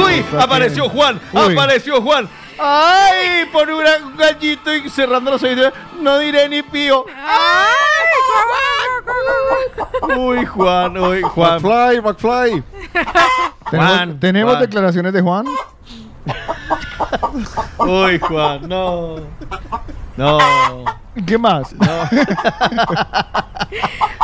¡Uy! 0.05 0.25
Apareció 0.39 0.89
Juan, 0.89 1.21
Uy. 1.33 1.53
apareció 1.53 2.03
Juan. 2.03 2.29
¡Ay! 2.59 3.47
Por 3.53 3.71
un 3.71 4.17
gallito 4.17 4.75
y 4.75 4.89
cerrando 4.91 5.31
los 5.31 5.43
oídos. 5.43 5.73
No 6.01 6.19
diré 6.19 6.49
ni 6.49 6.63
pío. 6.63 7.05
Uy, 10.17 10.45
Juan, 10.47 10.97
uy, 10.99 11.23
Juan. 11.23 11.63
McFly, 11.63 12.01
McFly. 12.03 12.63
¿Tenemos, 13.71 13.97
Juan, 13.97 14.21
¿tenemos 14.21 14.53
Juan. 14.53 14.63
declaraciones 14.63 15.13
de 15.13 15.21
Juan? 15.21 15.47
Uy, 17.79 18.19
Juan, 18.19 18.69
no. 18.69 19.17
No. 20.19 20.39
¿Qué 21.27 21.39
más? 21.39 21.75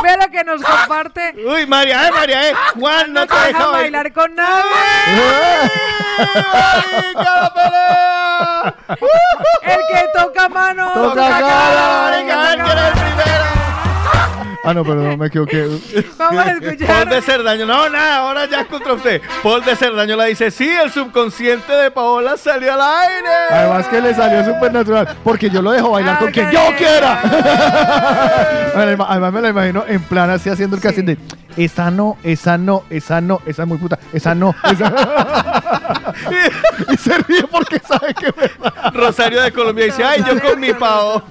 Vea 0.02 0.16
lo 0.16 0.28
que 0.30 0.42
nos 0.44 0.60
comparte. 0.62 1.34
Uy, 1.46 1.66
María, 1.66 2.08
eh, 2.08 2.10
María, 2.10 2.50
eh. 2.50 2.54
Juan 2.78 3.12
no 3.12 3.24
te 3.26 3.32
deja 3.34 3.46
deja 3.46 3.58
bailar. 3.66 3.80
bailar 3.80 4.12
con 4.12 4.34
nadie. 4.34 4.70
¡Cada 7.14 7.54
pelea! 7.54 8.74
El 9.62 9.78
que 9.88 10.08
toca 10.18 10.48
mano. 10.48 10.90
Toca 10.92 11.14
cara, 11.14 11.40
cara, 11.40 12.10
toca 12.10 12.18
él 12.18 12.24
que 12.26 12.32
era 12.32 12.52
el 12.52 12.58
cara. 12.58 12.92
primero. 12.92 13.63
Ah, 14.64 14.72
no, 14.72 14.82
perdón, 14.82 15.18
me 15.18 15.26
equivoqué. 15.26 15.68
Vamos 16.18 16.40
a 16.40 16.44
Paul 16.44 16.64
escuchar. 16.64 17.08
de 17.08 17.20
Cerdaño, 17.22 17.66
no, 17.66 17.88
nada, 17.90 18.16
ahora 18.16 18.46
ya 18.46 18.62
es 18.62 18.66
contra 18.66 18.94
usted. 18.94 19.20
Paul 19.42 19.62
de 19.64 19.76
Cerdaño 19.76 20.16
la 20.16 20.24
dice, 20.24 20.50
sí, 20.50 20.68
el 20.68 20.90
subconsciente 20.90 21.72
de 21.72 21.90
Paola 21.90 22.36
salió 22.36 22.72
al 22.72 22.80
aire. 22.80 23.28
Además 23.50 23.88
que 23.88 24.00
le 24.00 24.14
salió 24.14 24.44
súper 24.44 24.72
natural. 24.72 25.16
Porque 25.22 25.50
yo 25.50 25.60
lo 25.60 25.70
dejo 25.72 25.90
bailar 25.90 26.18
con 26.18 26.30
quien 26.30 26.50
yo 26.50 26.60
quiera. 26.78 27.20
Además 28.74 29.32
me 29.32 29.42
la 29.42 29.48
imagino 29.50 29.84
en 29.86 30.02
plan 30.02 30.30
así 30.30 30.48
haciendo 30.48 30.76
el 30.76 30.82
casting 30.82 31.04
de 31.04 31.18
esa 31.56 31.90
no, 31.90 32.16
esa 32.22 32.58
no, 32.58 32.84
esa 32.90 33.20
no, 33.20 33.40
esa 33.46 33.62
es 33.62 33.68
muy 33.68 33.78
puta, 33.78 33.98
esa 34.12 34.34
no, 34.34 34.54
esa 34.70 34.92
Y 36.92 36.96
se 36.96 37.18
ríe 37.18 37.44
porque 37.50 37.80
sabe 37.86 38.14
que 38.14 38.26
es 38.28 38.36
verdad. 38.36 38.92
Rosario 38.92 39.42
de 39.42 39.52
Colombia 39.52 39.86
dice, 39.86 40.04
ay, 40.04 40.24
yo 40.26 40.40
con 40.40 40.60
mi 40.60 40.72
Pao. 40.72 41.22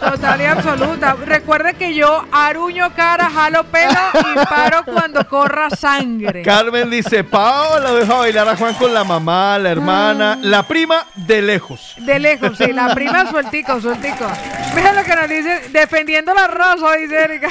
Total 0.00 0.40
y 0.40 0.44
absoluta. 0.44 1.16
Recuerde 1.24 1.74
que 1.74 1.94
yo 1.94 2.24
aruño 2.32 2.92
cara, 2.94 3.30
jalo 3.30 3.64
pelo 3.64 3.98
y 4.32 4.46
paro 4.46 4.84
cuando 4.84 5.26
corra 5.28 5.70
sangre. 5.70 6.42
Carmen 6.42 6.90
dice, 6.90 7.24
Pao 7.24 7.78
la 7.80 7.92
deja 7.92 8.14
bailar 8.14 8.48
a 8.48 8.56
Juan 8.56 8.74
con 8.74 8.92
la 8.92 9.04
mamá, 9.04 9.58
la 9.58 9.70
hermana, 9.70 10.38
la 10.40 10.62
prima 10.64 11.06
de 11.14 11.42
lejos. 11.42 11.94
De 11.98 12.18
lejos, 12.18 12.56
sí, 12.58 12.72
la 12.72 12.94
prima 12.94 13.28
sueltico, 13.30 13.80
sueltico. 13.80 14.26
Mira 14.74 14.92
lo 14.92 15.04
que 15.04 15.16
nos 15.16 15.28
dice, 15.28 15.68
defendiendo 15.70 16.34
la 16.34 16.46
raza, 16.46 16.92
dice 16.96 17.24
Erika. 17.24 17.48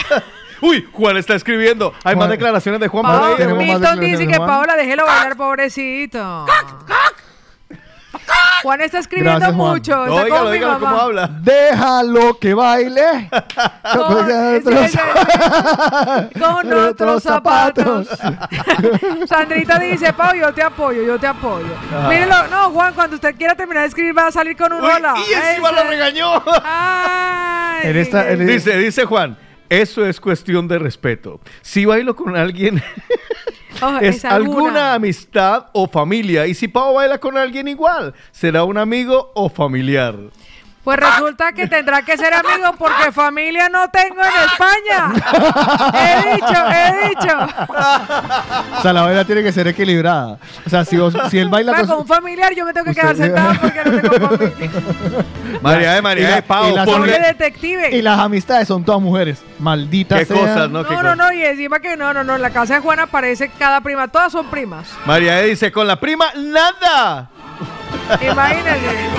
Uy, 0.65 0.87
Juan 0.93 1.17
está 1.17 1.35
escribiendo. 1.35 1.93
Hay 2.05 2.15
más 2.15 2.29
declaraciones 2.29 2.79
de 2.79 2.87
Juan 2.87 3.03
Pao- 3.03 3.17
Moreira. 3.19 3.35
tenemos 3.37 3.57
más 3.57 3.65
Milton 3.65 3.81
declaraciones 3.81 4.19
dice 4.19 4.31
que. 4.31 4.37
Paola, 4.39 4.75
déjelo 4.75 5.05
bailar, 5.05 5.35
pobrecito. 5.37 6.45
Juan 8.61 8.79
está 8.79 8.99
escribiendo 8.99 9.39
Gracias, 9.39 9.57
Juan. 9.57 9.71
mucho. 9.71 10.05
Mi 10.05 10.17
óigalo 10.19 10.79
cómo 10.79 10.97
habla. 10.97 11.27
Déjalo 11.41 12.39
que 12.39 12.53
baile. 12.53 13.29
Con, 13.93 14.29
sí, 16.65 16.73
otros 16.73 17.23
zapatos. 17.23 18.07
Sandrita 19.27 19.79
dice, 19.79 20.13
Pau, 20.13 20.33
yo 20.33 20.53
te 20.53 20.63
apoyo, 20.63 21.03
yo 21.03 21.19
te 21.19 21.27
apoyo. 21.27 21.67
Mírelo, 22.07 22.47
no, 22.47 22.69
Juan, 22.69 22.93
cuando 22.93 23.15
usted 23.15 23.35
quiera 23.35 23.55
terminar 23.55 23.83
de 23.83 23.89
escribir 23.89 24.17
va 24.17 24.27
a 24.27 24.31
salir 24.31 24.55
con 24.55 24.71
un 24.71 24.81
Uy, 24.83 24.89
hola. 24.95 25.13
y 25.29 25.33
encima 25.33 25.71
lo 25.73 25.83
regañó. 25.83 26.41
Ay, 26.63 27.89
En 27.89 27.97
esta- 27.97 28.29
en- 28.31 28.47
Dice, 28.47 28.77
dice 28.77 29.03
Juan, 29.05 29.37
eso 29.81 30.05
es 30.05 30.19
cuestión 30.19 30.67
de 30.67 30.77
respeto. 30.77 31.39
Si 31.61 31.85
bailo 31.85 32.15
con 32.15 32.35
alguien, 32.35 32.81
oh, 33.81 33.97
es 33.99 34.23
alguna 34.23 34.93
amistad 34.93 35.67
o 35.73 35.87
familia. 35.87 36.45
Y 36.45 36.53
si 36.53 36.67
Pau 36.67 36.93
baila 36.93 37.17
con 37.17 37.37
alguien 37.37 37.67
igual, 37.67 38.13
será 38.31 38.63
un 38.63 38.77
amigo 38.77 39.31
o 39.33 39.49
familiar. 39.49 40.15
Pues 40.83 40.99
resulta 40.99 41.53
que 41.53 41.65
tendrá 41.67 42.01
que 42.01 42.17
ser 42.17 42.33
amigo 42.33 42.73
porque 42.77 43.11
familia 43.13 43.69
no 43.69 43.87
tengo 43.89 44.21
en 44.21 44.43
España. 44.51 45.13
He 45.93 46.33
dicho, 46.35 46.53
he 46.69 47.07
dicho. 47.09 47.37
O 48.77 48.81
sea, 48.81 48.91
la 48.91 49.01
baila 49.03 49.23
tiene 49.23 49.43
que 49.43 49.53
ser 49.53 49.65
equilibrada. 49.69 50.37
O 50.65 50.69
sea, 50.69 50.83
si, 50.83 50.97
vos- 50.97 51.13
si 51.31 51.39
él 51.39 51.47
baila 51.47 51.71
Va, 51.71 51.85
con 51.87 51.99
un 51.99 52.05
familiar 52.07 52.53
yo 52.53 52.65
me 52.65 52.73
tengo 52.73 52.85
que 52.87 52.95
quedar 52.99 53.15
sentada 53.15 53.53
porque 53.61 53.81
no 53.85 54.01
tengo 54.01 54.27
familia. 54.27 54.71
María 55.61 55.93
de 55.93 56.01
María 56.01 56.23
Y 56.25 56.29
la- 56.29 56.35
de 56.35 56.41
Pau, 56.41 56.69
y 56.69 56.73
las 56.75 56.87
ponle- 56.87 57.27
detective. 57.27 57.95
Y 57.95 58.01
las 58.01 58.19
amistades 58.19 58.67
son 58.67 58.83
todas 58.83 58.99
mujeres. 59.01 59.41
Malditas 59.59 60.19
Qué 60.27 60.33
cosas, 60.33 60.69
¿no? 60.69 60.83
Qué 60.85 60.93
No, 60.95 61.01
no, 61.03 61.15
no, 61.15 61.31
y 61.31 61.43
encima 61.45 61.79
que 61.79 61.95
no, 61.95 62.13
no, 62.13 62.25
no, 62.25 62.35
en 62.35 62.41
la 62.41 62.49
casa 62.49 62.73
de 62.75 62.79
Juana 62.81 63.03
aparece 63.03 63.49
cada 63.57 63.79
prima, 63.79 64.09
todas 64.09 64.33
son 64.33 64.47
primas. 64.47 64.87
María 65.05 65.39
E 65.41 65.45
dice, 65.47 65.71
con 65.71 65.87
la 65.87 65.95
prima, 65.97 66.25
nada. 66.35 67.29
Imagínense. 68.31 69.09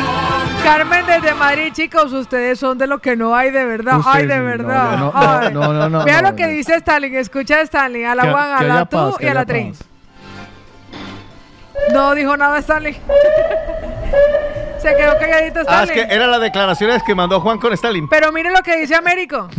Carmen 0.62 1.04
desde 1.06 1.34
Madrid, 1.34 1.72
chicos, 1.72 2.12
ustedes 2.12 2.58
son 2.58 2.78
de 2.78 2.86
lo 2.86 2.98
que 3.00 3.16
no 3.16 3.34
hay 3.36 3.50
de 3.50 3.64
verdad. 3.64 3.98
Ustedes 3.98 4.16
Ay, 4.16 4.26
de 4.26 4.40
verdad. 4.40 4.96
no, 4.96 5.12
no, 5.12 5.12
Ay. 5.14 5.52
no, 5.52 5.72
no, 5.72 5.88
no, 5.90 6.04
Vea 6.04 6.22
no, 6.22 6.30
lo 6.30 6.36
que 6.36 6.44
no. 6.44 6.48
dice 6.48 6.76
Stalin, 6.76 7.14
escucha 7.16 7.56
a 7.56 7.60
Stalin, 7.62 8.06
a 8.06 8.14
la 8.14 8.30
Juan, 8.30 8.52
a 8.52 8.62
la 8.62 8.84
tú 8.86 8.96
paz, 8.96 9.16
y 9.20 9.26
a 9.26 9.34
la 9.34 9.44
Trin. 9.44 9.74
No 11.92 12.14
dijo 12.14 12.36
nada 12.36 12.58
Stalin. 12.60 12.96
Se 14.78 14.94
quedó 14.96 15.18
calladito 15.18 15.60
Ah, 15.60 15.82
Stalin. 15.84 15.98
es 15.98 16.06
que 16.06 16.14
eran 16.14 16.30
las 16.30 16.40
declaraciones 16.40 17.02
que 17.02 17.14
mandó 17.14 17.40
Juan 17.40 17.58
con 17.58 17.72
Stalin. 17.74 18.08
Pero 18.08 18.32
mire 18.32 18.50
lo 18.50 18.62
que 18.62 18.76
dice 18.78 18.94
Américo. 18.94 19.48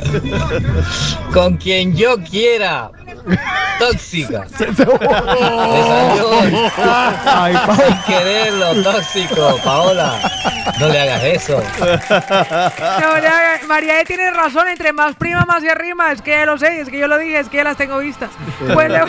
Con 1.32 1.56
quien 1.56 1.96
yo 1.96 2.16
quiera. 2.22 2.90
Tóxica. 3.78 4.46
Se- 4.56 4.74
se- 4.74 4.86
Ay, 7.26 7.54
Pau. 7.66 7.76
sin 7.86 8.02
quererlo, 8.06 8.82
tóxico, 8.82 9.56
Paola. 9.64 10.20
No 10.78 10.88
le 10.88 11.00
hagas 11.00 11.24
eso. 11.24 11.62
No, 11.80 11.86
le 13.18 13.28
haga- 13.28 13.60
María 13.68 14.00
E 14.00 14.04
tiene 14.04 14.30
razón, 14.30 14.68
entre 14.68 14.92
más 14.92 15.14
prima, 15.16 15.44
más 15.46 15.62
se 15.62 15.70
arrima. 15.70 16.12
Es 16.12 16.22
que 16.22 16.30
ya 16.32 16.46
lo 16.46 16.58
sé, 16.58 16.80
es 16.80 16.88
que 16.88 16.98
yo 16.98 17.06
lo 17.08 17.18
dije, 17.18 17.40
es 17.40 17.48
que 17.48 17.58
ya 17.58 17.64
las 17.64 17.76
tengo 17.76 17.98
vistas. 17.98 18.30
Pues 18.74 18.90
le- 18.90 19.00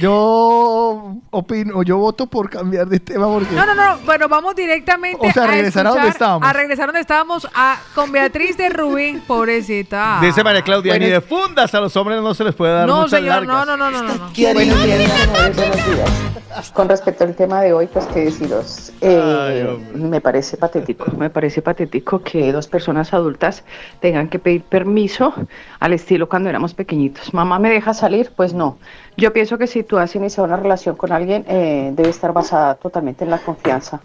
Yo 0.00 1.16
opino, 1.30 1.82
yo 1.82 1.96
voto 1.98 2.26
por 2.26 2.48
cambiar 2.48 2.86
de 2.86 3.00
tema 3.00 3.26
porque. 3.26 3.54
No, 3.54 3.66
no, 3.66 3.74
no. 3.74 3.98
Bueno, 4.04 4.28
vamos 4.28 4.54
directamente 4.54 5.26
O 5.28 5.32
sea, 5.32 5.44
a 5.44 5.46
regresar 5.48 5.86
a 5.86 5.90
donde 5.90 6.08
escuchar- 6.08 6.12
estábamos. 6.14 6.48
A 6.48 6.52
regresar 6.52 6.86
donde 6.86 7.00
estábamos 7.00 7.48
a, 7.54 7.78
con 7.94 8.12
Beatriz 8.12 8.56
de 8.56 8.68
Rubí, 8.68 9.20
pobrecita. 9.60 10.18
Dice 10.20 10.42
María 10.44 10.62
Claudia, 10.62 10.92
Bueno, 10.92 11.06
ni 11.06 11.10
de 11.12 11.20
fundas 11.20 11.74
a 11.74 11.80
los 11.80 11.96
hombres 11.96 12.20
no 12.22 12.34
se 12.34 12.44
les 12.44 12.54
puede 12.54 12.72
dar 12.72 12.86
No, 12.88 13.02
muchas 13.02 13.20
señor, 13.20 13.46
largas. 13.46 13.66
no, 13.66 13.76
no, 13.76 13.90
no, 13.90 13.90
no, 13.90 14.02
no. 14.02 14.14
no. 14.14 14.30
Buenos 14.54 14.84
días, 14.84 14.98
mis 14.98 15.28
amores, 15.28 15.56
buenos 15.56 15.76
días. 15.76 16.70
Con 16.74 16.88
respecto 16.88 17.24
al 17.24 17.34
tema 17.34 17.62
de 17.62 17.72
hoy, 17.72 17.86
pues 17.86 18.06
qué 18.06 18.24
deciros. 18.24 18.92
Eh, 19.00 19.78
me 19.94 20.20
parece 20.20 20.56
patético, 20.56 21.10
me 21.16 21.30
parece 21.30 21.62
patético 21.62 22.22
que 22.22 22.52
dos 22.52 22.66
personas 22.66 23.14
adultas 23.14 23.62
tengan 24.00 24.28
que 24.28 24.38
pedir 24.38 24.62
permiso 24.62 25.32
al 25.78 25.92
estilo 25.92 26.28
cuando 26.28 26.48
éramos 26.48 26.74
pequeñitos. 26.74 27.32
Mamá 27.32 27.58
me 27.58 27.70
deja 27.70 27.94
salir, 27.94 28.32
pues 28.34 28.52
no. 28.52 28.78
Yo 29.16 29.32
pienso 29.32 29.58
que 29.58 29.66
si 29.66 29.82
tú 29.84 29.98
has 29.98 30.14
iniciado 30.16 30.46
una 30.46 30.56
relación 30.56 30.96
con 30.96 31.12
alguien, 31.12 31.44
eh, 31.48 31.90
debe 31.94 32.08
estar 32.08 32.32
basada 32.32 32.74
totalmente 32.74 33.24
en 33.24 33.30
la 33.30 33.38
confianza. 33.38 34.00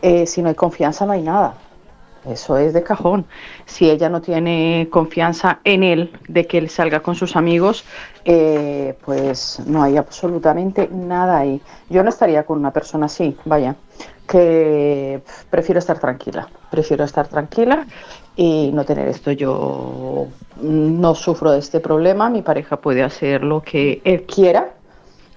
Eh, 0.00 0.26
si 0.26 0.40
no 0.42 0.48
hay 0.48 0.54
confianza, 0.54 1.04
no 1.04 1.12
hay 1.12 1.22
nada. 1.22 1.54
Eso 2.26 2.58
es 2.58 2.74
de 2.74 2.82
cajón. 2.82 3.24
Si 3.64 3.88
ella 3.88 4.08
no 4.08 4.20
tiene 4.20 4.88
confianza 4.90 5.60
en 5.64 5.82
él, 5.82 6.12
de 6.28 6.46
que 6.46 6.58
él 6.58 6.68
salga 6.68 7.00
con 7.00 7.14
sus 7.14 7.34
amigos, 7.34 7.84
eh, 8.24 8.94
pues 9.04 9.60
no 9.66 9.82
hay 9.82 9.96
absolutamente 9.96 10.88
nada 10.92 11.38
ahí. 11.38 11.60
Yo 11.88 12.02
no 12.02 12.10
estaría 12.10 12.44
con 12.44 12.58
una 12.58 12.72
persona 12.72 13.06
así, 13.06 13.36
vaya, 13.46 13.74
que 14.28 15.22
prefiero 15.48 15.78
estar 15.78 15.98
tranquila. 15.98 16.48
Prefiero 16.70 17.04
estar 17.04 17.26
tranquila 17.26 17.86
y 18.36 18.70
no 18.72 18.84
tener 18.84 19.08
esto. 19.08 19.32
Yo 19.32 20.28
no 20.60 21.14
sufro 21.14 21.52
de 21.52 21.58
este 21.58 21.80
problema. 21.80 22.28
Mi 22.28 22.42
pareja 22.42 22.76
puede 22.76 23.02
hacer 23.02 23.42
lo 23.42 23.62
que 23.62 24.02
él 24.04 24.24
quiera 24.24 24.74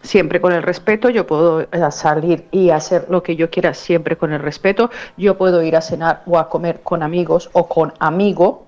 siempre 0.03 0.39
con 0.39 0.51
el 0.53 0.61
respeto, 0.61 1.09
yo 1.09 1.25
puedo 1.25 1.61
eh, 1.61 1.67
salir 1.89 2.45
y 2.51 2.69
hacer 2.69 3.07
lo 3.09 3.23
que 3.23 3.35
yo 3.35 3.49
quiera 3.49 3.73
siempre 3.73 4.17
con 4.17 4.33
el 4.33 4.39
respeto, 4.39 4.91
yo 5.17 5.37
puedo 5.37 5.63
ir 5.63 5.75
a 5.75 5.81
cenar 5.81 6.21
o 6.25 6.37
a 6.37 6.49
comer 6.49 6.81
con 6.83 7.01
amigos 7.01 7.49
o 7.53 7.67
con 7.67 7.93
amigo, 7.99 8.67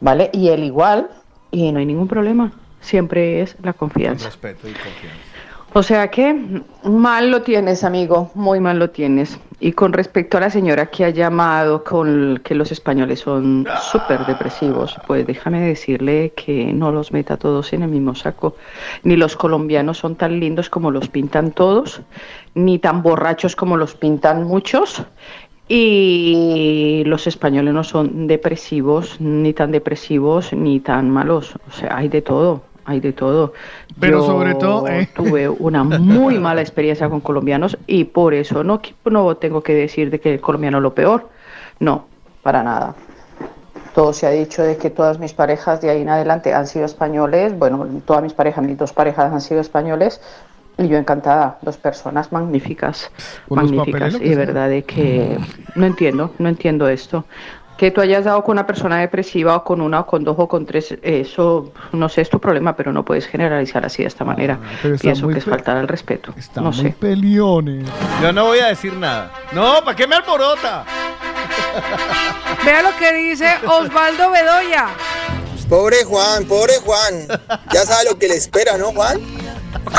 ¿vale? 0.00 0.30
Y 0.32 0.48
él 0.48 0.64
igual, 0.64 1.10
y 1.50 1.70
no 1.70 1.78
hay 1.78 1.86
ningún 1.86 2.08
problema, 2.08 2.52
siempre 2.80 3.42
es 3.42 3.56
la 3.62 3.74
confianza. 3.74 4.26
Respeto 4.26 4.68
y 4.68 4.72
confianza. 4.72 5.23
O 5.76 5.82
sea 5.82 6.08
que 6.08 6.60
mal 6.84 7.32
lo 7.32 7.42
tienes, 7.42 7.82
amigo, 7.82 8.30
muy 8.36 8.60
mal 8.60 8.78
lo 8.78 8.90
tienes. 8.90 9.40
Y 9.58 9.72
con 9.72 9.92
respecto 9.92 10.36
a 10.36 10.40
la 10.42 10.48
señora 10.48 10.86
que 10.86 11.04
ha 11.04 11.10
llamado 11.10 11.82
con 11.82 12.40
que 12.44 12.54
los 12.54 12.70
españoles 12.70 13.18
son 13.18 13.66
súper 13.82 14.24
depresivos, 14.24 14.96
pues 15.08 15.26
déjame 15.26 15.60
decirle 15.62 16.32
que 16.36 16.72
no 16.72 16.92
los 16.92 17.10
meta 17.10 17.36
todos 17.36 17.72
en 17.72 17.82
el 17.82 17.88
mismo 17.88 18.14
saco. 18.14 18.54
Ni 19.02 19.16
los 19.16 19.34
colombianos 19.34 19.98
son 19.98 20.14
tan 20.14 20.38
lindos 20.38 20.70
como 20.70 20.92
los 20.92 21.08
pintan 21.08 21.50
todos, 21.50 22.02
ni 22.54 22.78
tan 22.78 23.02
borrachos 23.02 23.56
como 23.56 23.76
los 23.76 23.96
pintan 23.96 24.44
muchos. 24.44 25.02
Y 25.66 27.02
los 27.06 27.26
españoles 27.26 27.74
no 27.74 27.82
son 27.82 28.28
depresivos, 28.28 29.20
ni 29.20 29.52
tan 29.52 29.72
depresivos, 29.72 30.52
ni 30.52 30.78
tan 30.78 31.10
malos. 31.10 31.56
O 31.66 31.72
sea, 31.72 31.96
hay 31.96 32.08
de 32.08 32.22
todo, 32.22 32.62
hay 32.84 33.00
de 33.00 33.12
todo. 33.12 33.52
Pero 33.98 34.20
Yo 34.20 34.26
sobre 34.26 34.54
todo, 34.54 34.88
eh. 34.88 35.08
tuve 35.14 35.48
una 35.48 35.84
muy 35.84 36.38
mala 36.38 36.60
experiencia 36.60 37.08
con 37.08 37.20
colombianos 37.20 37.78
y 37.86 38.04
por 38.04 38.34
eso 38.34 38.64
no, 38.64 38.80
no 39.04 39.36
tengo 39.36 39.62
que 39.62 39.74
decir 39.74 40.10
de 40.10 40.20
que 40.20 40.34
el 40.34 40.40
colombiano 40.40 40.78
es 40.78 40.82
lo 40.82 40.94
peor. 40.94 41.28
No, 41.80 42.06
para 42.42 42.62
nada. 42.62 42.94
Todo 43.94 44.12
se 44.12 44.26
ha 44.26 44.30
dicho 44.30 44.62
de 44.62 44.76
que 44.76 44.90
todas 44.90 45.18
mis 45.18 45.32
parejas 45.32 45.80
de 45.80 45.90
ahí 45.90 46.02
en 46.02 46.08
adelante 46.08 46.52
han 46.52 46.66
sido 46.66 46.84
españoles. 46.84 47.56
Bueno, 47.56 47.86
todas 48.04 48.22
mis 48.22 48.32
parejas, 48.32 48.64
mis 48.64 48.76
dos 48.76 48.92
parejas 48.92 49.32
han 49.32 49.40
sido 49.40 49.60
españoles. 49.60 50.20
Y 50.76 50.88
yo 50.88 50.98
encantada, 50.98 51.58
dos 51.62 51.76
personas 51.76 52.32
magníficas, 52.32 53.08
magníficas. 53.48 54.14
Y 54.14 54.30
de 54.30 54.34
verdad 54.34 54.68
de 54.68 54.82
que 54.82 55.38
no 55.76 55.86
entiendo, 55.86 56.32
no 56.38 56.48
entiendo 56.48 56.88
esto. 56.88 57.24
Que 57.76 57.90
tú 57.90 58.00
hayas 58.00 58.24
dado 58.24 58.42
con 58.44 58.52
una 58.52 58.66
persona 58.66 58.98
depresiva 59.00 59.56
o 59.56 59.64
con 59.64 59.80
una 59.80 60.00
o 60.00 60.06
con 60.06 60.22
dos 60.22 60.36
o 60.38 60.46
con 60.48 60.64
tres, 60.64 60.94
eso 61.02 61.72
no 61.92 62.08
sé, 62.08 62.20
es 62.20 62.30
tu 62.30 62.38
problema, 62.40 62.76
pero 62.76 62.92
no 62.92 63.04
puedes 63.04 63.26
generalizar 63.26 63.84
así 63.84 64.02
de 64.02 64.08
esta 64.08 64.24
manera. 64.24 64.58
Ah, 64.62 64.68
pero 64.80 64.94
está 64.94 65.02
Pienso 65.02 65.28
que 65.28 65.38
es 65.38 65.44
faltar 65.44 65.76
al 65.76 65.88
respeto. 65.88 66.32
no 66.56 66.62
muy 66.70 66.72
sé. 66.74 66.90
peliones. 66.98 67.84
Yo 68.22 68.32
no 68.32 68.44
voy 68.46 68.60
a 68.60 68.66
decir 68.66 68.92
nada. 68.94 69.32
No, 69.52 69.84
¿para 69.84 69.96
qué 69.96 70.06
me 70.06 70.14
alborota? 70.14 70.84
Vea 72.64 72.82
lo 72.82 72.96
que 72.96 73.12
dice 73.12 73.48
Osvaldo 73.66 74.30
Bedoya. 74.30 74.86
Pobre 75.68 76.04
Juan, 76.04 76.44
pobre 76.44 76.74
Juan. 76.84 77.26
Ya 77.72 77.80
sabe 77.84 78.04
lo 78.10 78.18
que 78.18 78.28
le 78.28 78.36
espera, 78.36 78.76
¿no, 78.78 78.92
Juan? 78.92 79.18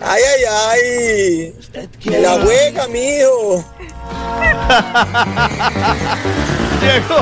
Ay, 0.00 0.22
ay, 0.22 0.44
ay. 0.70 1.52
Me 2.04 2.20
la 2.20 2.38
juega, 2.40 2.86
mijo. 2.88 3.64
Llegó, 6.80 7.16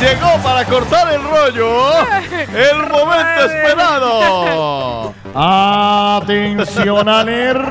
llegó 0.00 0.42
para 0.42 0.64
cortar 0.64 1.12
el 1.12 1.22
rollo. 1.22 1.92
El 2.52 2.78
momento 2.88 3.44
esperado. 3.44 5.14
Atención 5.34 7.08
alerta. 7.08 7.70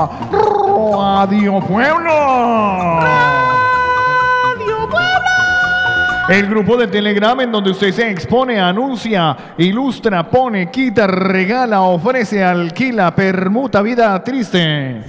Radio 0.00 1.60
Pueblo. 1.60 3.00
El 6.28 6.46
grupo 6.48 6.76
de 6.76 6.86
Telegram 6.86 7.40
en 7.40 7.50
donde 7.50 7.72
usted 7.72 7.90
se 7.92 8.08
expone, 8.08 8.60
anuncia, 8.60 9.36
ilustra, 9.58 10.30
pone, 10.30 10.70
quita, 10.70 11.08
regala, 11.08 11.80
ofrece, 11.80 12.44
alquila, 12.44 13.12
permuta, 13.12 13.82
vida 13.82 14.22
triste. 14.22 15.02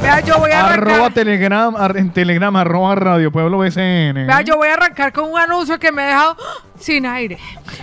Vea, 0.00 0.20
yo 0.20 0.38
voy 0.38 0.52
a 0.52 0.60
Arroba 0.72 0.92
arrancar. 0.92 1.12
Telegram, 1.14 1.74
ar- 1.76 1.96
en 1.96 2.12
Telegram, 2.12 2.54
arroba 2.54 2.94
Radio 2.94 3.32
Pueblo 3.32 3.58
BCN. 3.58 4.26
Vea, 4.28 4.42
yo 4.42 4.56
voy 4.56 4.68
a 4.68 4.74
arrancar 4.74 5.12
con 5.12 5.32
un 5.32 5.36
anuncio 5.36 5.76
que 5.80 5.90
me 5.90 6.02
ha 6.02 6.06
dejado 6.06 6.36
sin 6.80 7.06
aire. 7.06 7.38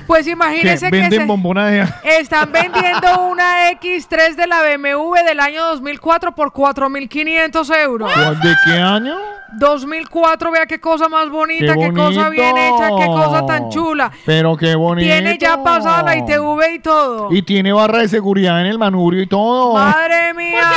Pues 0.06 0.26
que 0.26 0.32
imagínense 0.32 0.86
que, 0.90 0.91
venden 0.91 1.22
se- 1.22 1.26
de... 1.64 1.88
están 2.19 2.52
vendiendo 2.52 3.28
una 3.28 3.72
X3 3.72 4.36
de 4.36 4.48
la 4.48 4.61
BMW 4.64 5.14
del 5.26 5.40
año 5.40 5.64
2004 5.68 6.34
por 6.36 6.52
4.500 6.52 7.76
euros. 7.84 8.11
¿Cuál- 8.11 8.40
¿De 8.41 8.56
qué 8.65 8.72
año? 8.74 9.15
2004, 9.53 10.52
vea 10.52 10.65
qué 10.65 10.80
cosa 10.80 11.07
más 11.07 11.30
bonita, 11.30 11.74
Qué 11.74 11.80
qué, 11.80 11.94
cosa 11.94 12.30
bien 12.30 12.57
hecha, 12.57 12.90
qué 12.98 13.06
cosa 13.06 13.45
tan 13.45 13.69
chula. 13.69 14.11
Pero 14.26 14.57
qué 14.57 14.76
bonito. 14.76 15.06
Tiene 15.07 15.38
ya 15.38 15.64
pasada 15.64 16.03
la 16.03 16.18
ITV 16.18 16.74
y 16.76 16.80
todo. 16.80 17.30
Y 17.32 17.41
tiene 17.44 17.72
barra 17.72 17.99
de 17.99 18.10
seguridad 18.10 18.60
en 18.60 18.68
el 18.68 18.78
manubrio 18.78 19.22
y 19.22 19.28
todo. 19.28 19.74
Madre 19.74 20.34
mía. 20.34 20.69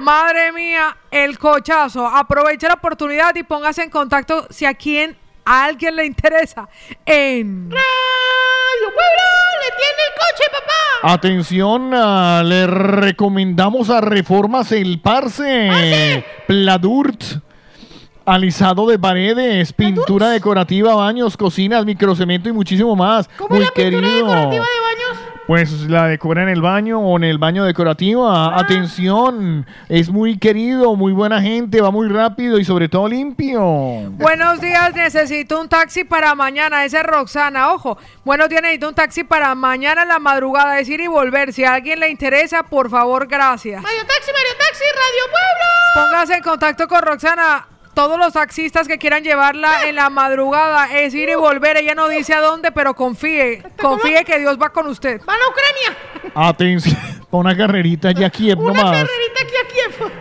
Madre 0.00 0.52
mía, 0.52 0.96
el 1.10 1.38
cochazo. 1.38 2.06
Aproveche 2.06 2.68
la 2.68 2.74
oportunidad 2.74 3.34
y 3.34 3.42
póngase 3.42 3.82
en 3.82 3.90
contacto 3.90 4.46
si 4.50 4.64
a 4.64 4.74
quien 4.74 5.16
a 5.48 5.64
alguien 5.64 5.96
le 5.96 6.04
interesa. 6.04 6.68
En 7.06 7.70
Radio 7.70 8.94
Pueblo 8.94 9.24
le 9.62 9.76
tiene 9.76 10.02
el 10.06 10.14
coche, 10.14 10.44
papá. 10.52 11.14
Atención, 11.14 11.90
ah, 11.94 12.42
le 12.44 12.66
recomendamos 12.66 13.88
a 13.88 14.02
Reformas 14.02 14.72
El 14.72 15.00
Parce, 15.00 16.22
Pladurt, 16.46 17.22
alisado 18.26 18.86
de 18.88 18.98
paredes, 18.98 19.72
pintura 19.72 20.28
decorativa, 20.28 20.94
baños, 20.94 21.36
cocinas, 21.36 21.86
microcemento 21.86 22.50
y 22.50 22.52
muchísimo 22.52 22.94
más. 22.94 23.30
Muy 23.48 23.66
querido. 23.74 24.50
Pues 25.48 25.88
la 25.88 26.08
decora 26.08 26.42
en 26.42 26.50
el 26.50 26.60
baño 26.60 27.00
o 27.00 27.16
en 27.16 27.24
el 27.24 27.38
baño 27.38 27.64
decorativa. 27.64 28.48
Ah. 28.48 28.60
Atención, 28.60 29.66
es 29.88 30.10
muy 30.10 30.36
querido, 30.36 30.94
muy 30.94 31.14
buena 31.14 31.40
gente, 31.40 31.80
va 31.80 31.90
muy 31.90 32.06
rápido 32.10 32.58
y 32.58 32.66
sobre 32.66 32.90
todo 32.90 33.08
limpio. 33.08 33.62
Buenos 34.10 34.60
días, 34.60 34.94
necesito 34.94 35.58
un 35.58 35.70
taxi 35.70 36.04
para 36.04 36.34
mañana. 36.34 36.84
Ese 36.84 36.98
es 36.98 37.02
Roxana, 37.02 37.72
ojo. 37.72 37.96
Buenos 38.26 38.50
días, 38.50 38.60
necesito 38.60 38.90
un 38.90 38.94
taxi 38.94 39.24
para 39.24 39.54
mañana 39.54 40.02
en 40.02 40.08
la 40.08 40.18
madrugada, 40.18 40.74
decir 40.74 41.00
y 41.00 41.06
volver. 41.06 41.54
Si 41.54 41.64
a 41.64 41.72
alguien 41.72 42.00
le 42.00 42.10
interesa, 42.10 42.64
por 42.64 42.90
favor, 42.90 43.26
gracias. 43.26 43.82
Mario 43.82 44.02
Taxi, 44.02 44.30
Mario 44.30 44.52
Taxi, 44.58 44.84
Radio 44.84 45.24
Pueblo. 45.30 46.10
Póngase 46.10 46.34
en 46.34 46.42
contacto 46.42 46.86
con 46.86 47.00
Roxana. 47.00 47.77
Todos 47.98 48.16
los 48.16 48.32
taxistas 48.32 48.86
que 48.86 48.96
quieran 48.96 49.24
llevarla 49.24 49.88
en 49.88 49.96
la 49.96 50.08
madrugada 50.08 50.96
es 51.00 51.12
ir 51.14 51.30
y 51.30 51.34
volver. 51.34 51.78
Ella 51.78 51.96
no 51.96 52.06
dice 52.06 52.32
a 52.32 52.40
dónde, 52.40 52.70
pero 52.70 52.94
confíe. 52.94 53.60
Confíe 53.76 54.24
que 54.24 54.38
Dios 54.38 54.56
va 54.56 54.70
con 54.70 54.86
usted. 54.86 55.20
Van 55.24 55.36
a 55.36 55.48
Ucrania. 55.50 56.32
Atención, 56.32 56.96
pa' 57.30 57.38
una 57.38 57.56
carrerita 57.56 58.12
ya 58.12 58.30
Kiev 58.30 58.56
nomás. 58.56 59.02
aquí 59.02 59.56
a 59.64 59.66
Kiev. 59.66 59.67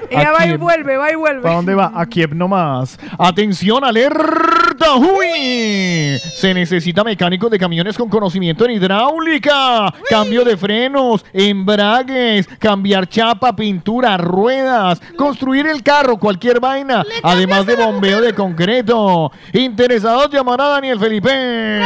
Ella 0.09 0.31
va 0.31 0.45
y 0.45 0.57
vuelve, 0.57 0.97
va 0.97 1.11
y 1.11 1.15
vuelve. 1.15 1.41
¿Para 1.41 1.55
dónde 1.55 1.75
va? 1.75 1.91
A 1.93 2.05
Kiev 2.05 2.33
nomás. 2.33 2.99
Atención, 3.17 3.83
alerta. 3.83 4.95
¡Uy! 4.95 6.17
Se 6.19 6.53
necesita 6.53 7.03
mecánicos 7.03 7.49
de 7.51 7.59
camiones 7.59 7.97
con 7.97 8.09
conocimiento 8.09 8.65
en 8.65 8.71
hidráulica, 8.71 9.93
cambio 10.09 10.43
de 10.43 10.55
frenos, 10.55 11.25
embragues, 11.33 12.47
cambiar 12.59 13.07
chapa, 13.07 13.55
pintura, 13.55 14.17
ruedas, 14.17 15.01
construir 15.17 15.67
el 15.67 15.83
carro, 15.83 16.17
cualquier 16.17 16.59
vaina, 16.59 17.03
además 17.23 17.65
de 17.65 17.75
bombeo 17.75 18.21
de 18.21 18.33
concreto. 18.33 19.31
Interesados 19.53 20.29
llamar 20.31 20.61
a 20.61 20.67
Daniel 20.67 20.99
Felipe. 20.99 21.81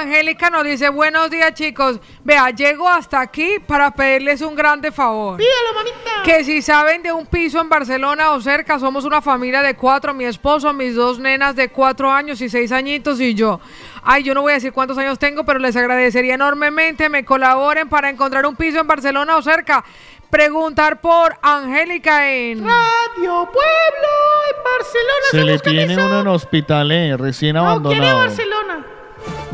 Angélica 0.00 0.50
nos 0.50 0.64
dice, 0.64 0.88
buenos 0.88 1.30
días 1.30 1.54
chicos. 1.54 2.00
Vea, 2.24 2.50
llego 2.50 2.88
hasta 2.88 3.20
aquí 3.20 3.58
para 3.66 3.90
pedirles 3.90 4.40
un 4.40 4.54
grande 4.54 4.92
favor. 4.92 5.36
Pídalo, 5.36 5.74
mamita. 5.74 6.22
Que 6.24 6.44
si 6.44 6.62
saben 6.62 7.02
de 7.02 7.12
un 7.12 7.26
piso 7.26 7.60
en 7.60 7.68
Barcelona 7.68 8.32
o 8.32 8.40
cerca, 8.40 8.78
somos 8.78 9.04
una 9.04 9.22
familia 9.22 9.62
de 9.62 9.74
cuatro, 9.74 10.14
mi 10.14 10.24
esposo, 10.24 10.72
mis 10.72 10.94
dos 10.94 11.18
nenas 11.18 11.54
de 11.56 11.68
cuatro 11.68 12.10
años 12.10 12.40
y 12.40 12.48
seis 12.48 12.72
añitos 12.72 13.20
y 13.20 13.34
yo. 13.34 13.60
Ay, 14.02 14.22
yo 14.22 14.34
no 14.34 14.42
voy 14.42 14.52
a 14.52 14.54
decir 14.54 14.72
cuántos 14.72 14.98
años 14.98 15.18
tengo, 15.18 15.44
pero 15.44 15.58
les 15.58 15.76
agradecería 15.76 16.34
enormemente 16.34 17.08
me 17.08 17.24
colaboren 17.24 17.88
para 17.88 18.10
encontrar 18.10 18.46
un 18.46 18.56
piso 18.56 18.78
en 18.80 18.86
Barcelona 18.86 19.36
o 19.36 19.42
cerca. 19.42 19.84
Preguntar 20.30 21.00
por 21.00 21.36
Angélica 21.42 22.28
en... 22.28 22.64
Radio 22.64 23.48
Pueblo 23.52 24.10
en 24.50 24.64
Barcelona. 24.64 25.26
Se 25.30 25.44
le 25.44 25.58
tiene 25.58 25.94
piso. 25.94 26.06
uno 26.06 26.20
en 26.20 26.26
hospitales, 26.26 27.20
recién 27.20 27.54
No, 27.54 27.62
quiere 27.82 27.98
abandonado. 28.08 28.18
Barcelona. 28.18 28.86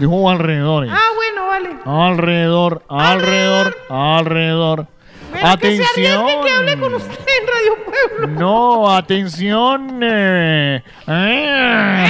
Dijo 0.00 0.30
alrededor. 0.30 0.86
Ah, 0.90 0.98
bueno, 1.14 1.46
vale. 1.46 1.70
Alrededor, 1.84 2.82
alrededor, 2.88 3.76
alrededor. 3.88 4.86
Bueno, 5.30 5.58
que 5.58 5.76
se 5.76 5.84
arriesgue 5.84 6.08
Atención. 6.08 6.44
que 6.44 6.50
hable 6.50 6.78
con 6.80 6.94
usted 6.94 7.12
en 7.12 7.46
Radio 7.46 7.84
Pueblo. 7.84 8.26
No, 8.40 8.90
atención. 8.90 10.00
eh, 10.02 10.82
eh. 11.06 12.06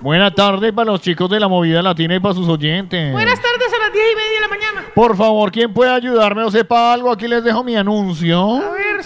Buena 0.00 0.32
tarde 0.32 0.72
para 0.72 0.92
los 0.92 1.00
chicos 1.00 1.28
de 1.30 1.38
la 1.40 1.48
movida 1.48 1.82
latina 1.82 2.14
y 2.16 2.20
para 2.20 2.34
sus 2.34 2.48
oyentes. 2.48 3.12
Buenas 3.12 3.40
tardes 3.40 3.68
a 3.72 3.78
las 3.84 3.92
diez 3.92 4.04
y 4.12 4.16
media 4.16 4.32
de 4.34 4.40
la 4.40 4.48
mañana. 4.48 4.84
Por 4.94 5.16
favor, 5.16 5.50
¿quién 5.52 5.72
puede 5.72 5.90
ayudarme 5.92 6.42
o 6.42 6.50
sepa 6.50 6.92
algo? 6.92 7.10
Aquí 7.12 7.28
les 7.28 7.42
dejo 7.44 7.62
mi 7.62 7.76
anuncio. 7.76 8.56
A 8.56 8.70
ver, 8.72 9.02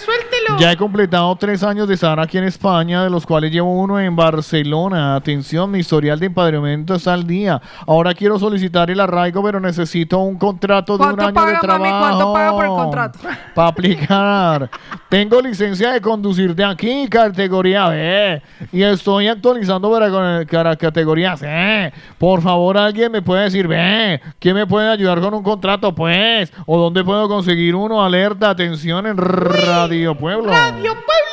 Ya 0.59 0.71
he 0.71 0.77
completado 0.77 1.35
tres 1.35 1.61
años 1.61 1.87
de 1.87 1.93
estar 1.93 2.19
aquí 2.19 2.37
en 2.37 2.45
España, 2.45 3.03
de 3.03 3.09
los 3.09 3.25
cuales 3.25 3.51
llevo 3.51 3.71
uno 3.79 3.99
en 3.99 4.15
Barcelona. 4.15 5.15
Atención, 5.15 5.69
mi 5.69 5.79
historial 5.79 6.19
de 6.19 6.27
empadronamiento 6.27 6.95
está 6.95 7.13
al 7.13 7.27
día. 7.27 7.61
Ahora 7.85 8.13
quiero 8.13 8.39
solicitar 8.39 8.89
el 8.89 8.99
arraigo, 8.99 9.43
pero 9.43 9.59
necesito 9.59 10.17
un 10.19 10.37
contrato 10.37 10.97
de 10.97 11.03
un 11.03 11.15
¿Cuánto 11.15 11.39
año 11.41 11.47
de 11.47 11.53
paga, 11.53 11.59
trabajo. 11.59 11.83
mami? 11.83 11.99
¿Cuánto 11.99 12.33
paga 12.33 12.51
por 12.51 12.65
el 12.65 12.71
contrato? 12.71 13.19
Para 13.55 13.67
aplicar. 13.67 14.69
Tengo 15.09 15.41
licencia 15.41 15.91
de 15.91 16.01
conducir 16.01 16.55
de 16.55 16.63
aquí, 16.63 17.07
categoría 17.07 17.89
B. 17.89 18.41
Y 18.71 18.81
estoy 18.83 19.27
actualizando 19.27 19.91
para, 19.91 20.45
para 20.45 20.75
categoría 20.75 21.37
C. 21.37 21.93
Por 22.17 22.41
favor, 22.41 22.77
alguien 22.77 23.11
me 23.11 23.21
puede 23.21 23.43
decir, 23.43 23.67
ve, 23.67 24.19
¿quién 24.39 24.55
me 24.55 24.65
puede 24.65 24.89
ayudar 24.89 25.21
con 25.21 25.33
un 25.33 25.43
contrato, 25.43 25.93
pues? 25.93 26.51
¿O 26.65 26.77
dónde 26.77 27.03
puedo 27.03 27.27
conseguir 27.27 27.75
uno? 27.75 28.03
Alerta, 28.03 28.49
atención 28.49 29.05
en 29.07 29.17
Radio 29.17 30.15
Pueblo. 30.17 30.36
Radio 30.45 30.93
Pueblo. 30.93 31.27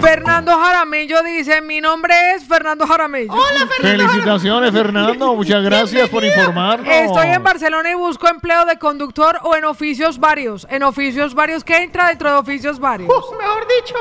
Fernando 0.00 0.56
Jaramillo 0.56 1.22
dice, 1.22 1.60
mi 1.60 1.80
nombre 1.80 2.14
es 2.34 2.46
Fernando 2.46 2.86
Jaramillo. 2.86 3.32
Hola, 3.32 3.66
Felicitaciones, 3.80 4.72
Fernando. 4.72 5.34
Muchas 5.34 5.62
gracias 5.62 6.08
por 6.08 6.24
informarnos. 6.24 6.88
Estoy 6.88 7.28
en 7.28 7.42
Barcelona 7.42 7.90
y 7.90 7.94
busco 7.94 8.28
empleo 8.28 8.64
de 8.64 8.78
conductor 8.78 9.38
o 9.42 9.54
en 9.56 9.64
oficios 9.64 10.18
varios. 10.18 10.66
En 10.70 10.82
oficios 10.82 11.34
varios, 11.34 11.64
¿qué 11.64 11.78
entra 11.78 12.08
dentro 12.08 12.30
de 12.30 12.36
oficios 12.36 12.78
varios? 12.78 13.08
mejor 13.38 13.66
dicho. 13.76 13.94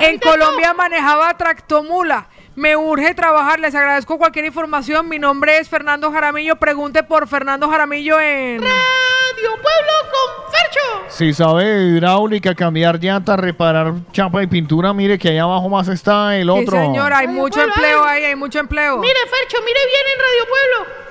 En 0.00 0.18
Colombia 0.18 0.74
manejaba 0.74 1.34
tractomula. 1.36 2.28
Me 2.56 2.74
urge 2.74 3.14
trabajar, 3.14 3.60
les 3.60 3.74
agradezco 3.74 4.16
cualquier 4.16 4.46
información. 4.46 5.08
Mi 5.10 5.18
nombre 5.18 5.58
es 5.58 5.68
Fernando 5.68 6.10
Jaramillo. 6.10 6.56
Pregunte 6.56 7.02
por 7.02 7.28
Fernando 7.28 7.68
Jaramillo 7.68 8.18
en... 8.18 8.62
Radio 8.62 9.50
Pueblo 9.52 9.92
con 10.10 10.50
Fercho. 10.50 11.04
Si 11.08 11.34
sabe 11.34 11.64
de 11.64 11.88
hidráulica, 11.96 12.54
cambiar 12.54 12.98
llantas, 12.98 13.38
reparar 13.38 13.92
chapa 14.10 14.42
y 14.42 14.46
pintura, 14.46 14.94
mire 14.94 15.18
que 15.18 15.28
ahí 15.28 15.38
abajo 15.38 15.68
más 15.68 15.88
está 15.88 16.34
el 16.36 16.44
Sí, 16.44 16.50
otro. 16.50 16.78
señora, 16.80 17.18
hay 17.18 17.28
mucho 17.28 17.56
Pueblo, 17.56 17.74
empleo 17.74 18.04
ahí, 18.04 18.24
hay 18.24 18.36
mucho 18.36 18.58
empleo. 18.58 18.96
Mire, 18.98 19.20
Fercho, 19.20 19.58
mire 19.62 19.80
bien 19.86 20.06
en 20.14 20.18
Radio 20.18 20.46
Pueblo. 20.48 21.05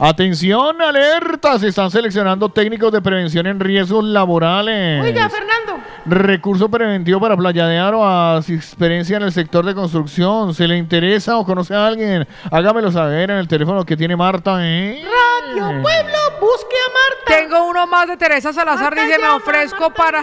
Atención, 0.00 0.80
alerta. 0.80 1.58
Se 1.58 1.68
están 1.68 1.90
seleccionando 1.90 2.48
técnicos 2.50 2.92
de 2.92 3.02
prevención 3.02 3.48
en 3.48 3.58
riesgos 3.58 4.04
laborales. 4.04 5.02
Oiga, 5.02 5.28
Fernando. 5.28 5.80
Recurso 6.06 6.70
preventivo 6.70 7.20
para 7.20 7.36
playadear 7.36 7.94
o 7.94 8.06
a 8.06 8.40
experiencia 8.48 9.16
en 9.16 9.24
el 9.24 9.32
sector 9.32 9.66
de 9.66 9.74
construcción. 9.74 10.54
¿Se 10.54 10.68
le 10.68 10.76
interesa 10.76 11.36
o 11.36 11.44
conoce 11.44 11.74
a 11.74 11.86
alguien? 11.88 12.28
Hágamelo 12.50 12.92
saber 12.92 13.30
en 13.30 13.38
el 13.38 13.48
teléfono 13.48 13.84
que 13.84 13.96
tiene 13.96 14.14
Marta. 14.14 14.58
¿eh? 14.60 15.02
Radio 15.02 15.82
Pueblo, 15.82 16.18
busque 16.40 16.76
a 16.76 16.92
Marta. 16.92 17.40
Tengo 17.40 17.68
uno 17.68 17.86
más 17.88 18.06
de 18.06 18.16
Teresa 18.16 18.52
Salazar, 18.52 18.94
Marta 18.94 19.04
dice, 19.04 19.18
me 19.18 19.28
ofrezco 19.28 19.90
para 19.92 20.22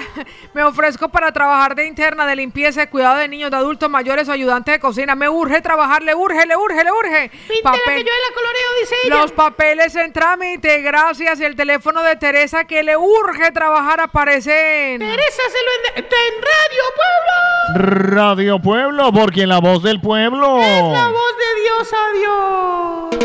me 0.54 0.64
ofrezco 0.64 1.10
para 1.10 1.32
trabajar 1.32 1.76
de 1.76 1.86
interna 1.86 2.26
de 2.26 2.36
limpieza 2.36 2.84
y 2.84 2.88
cuidado 2.88 3.18
de 3.18 3.28
niños, 3.28 3.52
de 3.52 3.58
adultos 3.58 3.90
mayores 3.90 4.30
o 4.30 4.32
ayudante 4.32 4.72
de 4.72 4.80
cocina. 4.80 5.16
Me 5.16 5.28
urge 5.28 5.62
trabajar, 5.62 6.02
le 6.02 6.16
urge, 6.16 6.46
le 6.48 6.56
urge, 6.56 6.84
le 6.84 6.92
urge. 6.92 7.30
Píntela 7.48 7.78
que 7.86 8.04
yo 8.04 8.12
la 8.12 8.36
coloreo, 8.36 8.70
dice 8.82 8.96
ella. 9.04 9.22
Los 9.22 9.32
papeles 9.34 9.65
en 9.72 10.14
trámite, 10.14 10.82
gracias. 10.82 11.40
Y 11.40 11.44
el 11.44 11.56
teléfono 11.56 12.04
de 12.04 12.16
Teresa 12.16 12.66
que 12.66 12.84
le 12.84 12.96
urge 12.98 13.52
trabajar 13.52 14.00
aparece 14.00 14.94
en... 14.94 15.00
Teresa 15.00 15.42
se 15.52 15.58
lo 15.64 15.72
en, 15.96 16.06
en 16.06 16.10
Radio 16.42 16.84
Pueblo. 16.96 18.16
Radio 18.16 18.60
Pueblo, 18.60 19.12
porque 19.12 19.48
la 19.48 19.60
voz 19.60 19.82
del 19.84 20.00
pueblo. 20.00 20.60
La 20.60 21.10
voz 21.10 21.36
de 21.40 21.62
Dios, 21.64 21.94
adiós. 22.08 23.16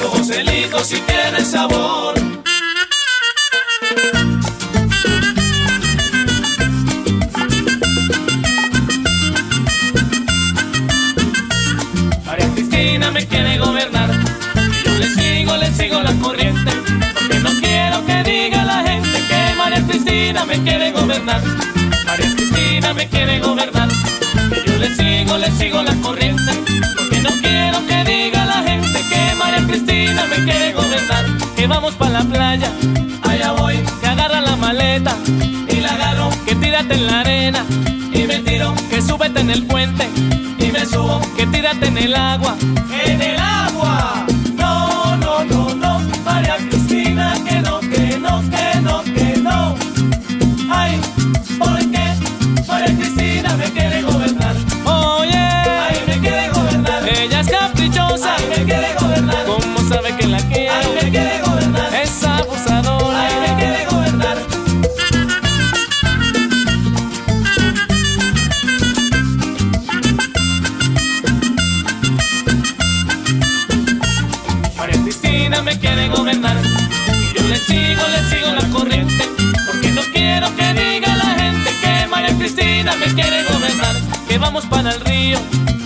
Joselito 0.00 0.78
si 0.84 1.00
tiene 1.00 1.40
sabor. 1.44 2.31
Cristina 20.22 20.46
me 20.46 20.62
quiere 20.62 20.92
gobernar. 20.92 21.42
María 22.06 22.34
Cristina 22.36 22.94
me 22.94 23.08
quiere 23.08 23.40
gobernar. 23.40 23.88
Y 23.90 24.70
yo 24.70 24.78
le 24.78 24.94
sigo, 24.94 25.36
le 25.36 25.50
sigo 25.50 25.82
la 25.82 25.94
corriente. 25.96 26.52
Porque 26.96 27.18
no 27.22 27.30
quiero 27.42 27.84
que 27.88 28.04
diga 28.04 28.44
la 28.46 28.62
gente 28.62 29.00
que 29.10 29.34
María 29.34 29.66
Cristina 29.66 30.24
me 30.30 30.44
quiere 30.44 30.74
gobernar. 30.74 31.24
Que 31.56 31.66
vamos 31.66 31.94
para 31.94 32.20
la 32.20 32.22
playa, 32.22 32.70
allá 33.24 33.50
voy. 33.52 33.82
Que 34.00 34.06
agarra 34.06 34.40
la 34.40 34.54
maleta 34.54 35.16
y 35.68 35.80
la 35.80 35.90
agarro. 35.90 36.30
Que 36.46 36.54
tírate 36.54 36.94
en 36.94 37.06
la 37.08 37.20
arena 37.20 37.66
y 38.12 38.22
me 38.22 38.38
tiro. 38.38 38.72
Que 38.90 39.02
súbete 39.02 39.40
en 39.40 39.50
el 39.50 39.66
puente 39.66 40.08
y 40.60 40.70
me 40.70 40.86
subo. 40.86 41.20
Que 41.36 41.46
tírate 41.48 41.88
en 41.88 41.98
el 41.98 42.14
agua, 42.14 42.56
en 43.04 43.20
el 43.20 43.34
agua. 43.34 43.41
Cristina 82.42 82.96
me 82.96 83.06
quiere 83.14 83.44
gobernar. 83.44 83.94
Que 84.26 84.36
vamos 84.36 84.66
para 84.66 84.90
el 84.90 85.00
río, 85.02 85.38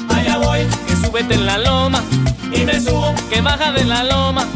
allá 0.09 0.39
voy, 0.39 0.61
que 0.87 0.97
súbete 0.97 1.35
en 1.35 1.45
la 1.45 1.59
loma. 1.59 2.03
Y 2.51 2.65
me 2.65 2.81
subo, 2.81 3.15
que 3.29 3.43
baja 3.43 3.73
de 3.73 3.85
la 3.85 4.03
loma. 4.05 4.47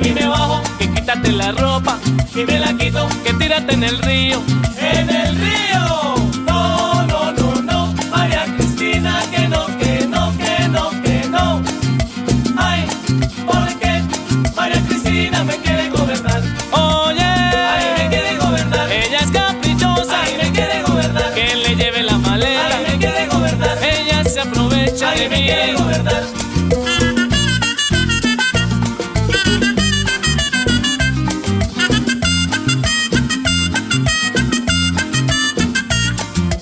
Y 0.00 0.10
me 0.10 0.28
bajo, 0.28 0.62
que 0.78 0.88
quítate 0.88 1.32
la 1.32 1.50
ropa. 1.50 1.98
Y 2.32 2.44
me 2.44 2.60
la 2.60 2.74
quito, 2.74 3.08
que 3.24 3.32
tírate 3.34 3.74
en 3.74 3.82
el 3.82 3.98
río, 3.98 4.40
en 4.78 5.10
el 5.10 5.36
río, 5.36 6.14
no, 6.46 6.97
nadie 25.18 25.28
me 25.28 25.44
quiere 25.44 25.72
gobernar. 25.74 26.22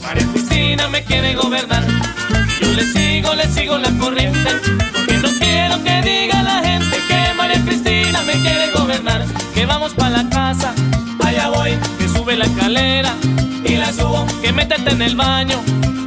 María 0.02 0.26
Cristina 0.33 0.89
me 0.89 1.05
quiere 1.05 1.35
gobernar. 1.35 1.85
Yo 2.60 2.73
le 2.73 2.85
sigo, 2.85 3.35
le 3.35 3.47
sigo 3.49 3.78
la 3.78 3.91
corriente. 3.99 4.51
Porque 4.93 5.17
no 5.18 5.28
quiero 5.39 5.83
que 5.85 6.02
diga 6.02 6.43
la 6.43 6.62
gente 6.62 6.97
que 7.09 7.35
María 7.36 7.62
Cristina 7.62 8.23
me 8.23 8.33
quiere 8.41 8.70
gobernar. 8.73 9.25
Que 9.55 9.67
vamos 9.67 9.93
para 9.94 10.23
la 10.23 10.28
casa, 10.31 10.73
allá 11.25 11.49
voy, 11.49 11.73
que 11.99 12.09
sube 12.09 12.36
la 12.36 12.47
escalera 12.47 13.15
y 13.65 13.76
la 13.76 13.93
subo, 13.93 14.26
que 14.41 14.52
métete 14.52 14.93
en 14.93 15.02
el 15.02 15.17
baño 15.17 15.60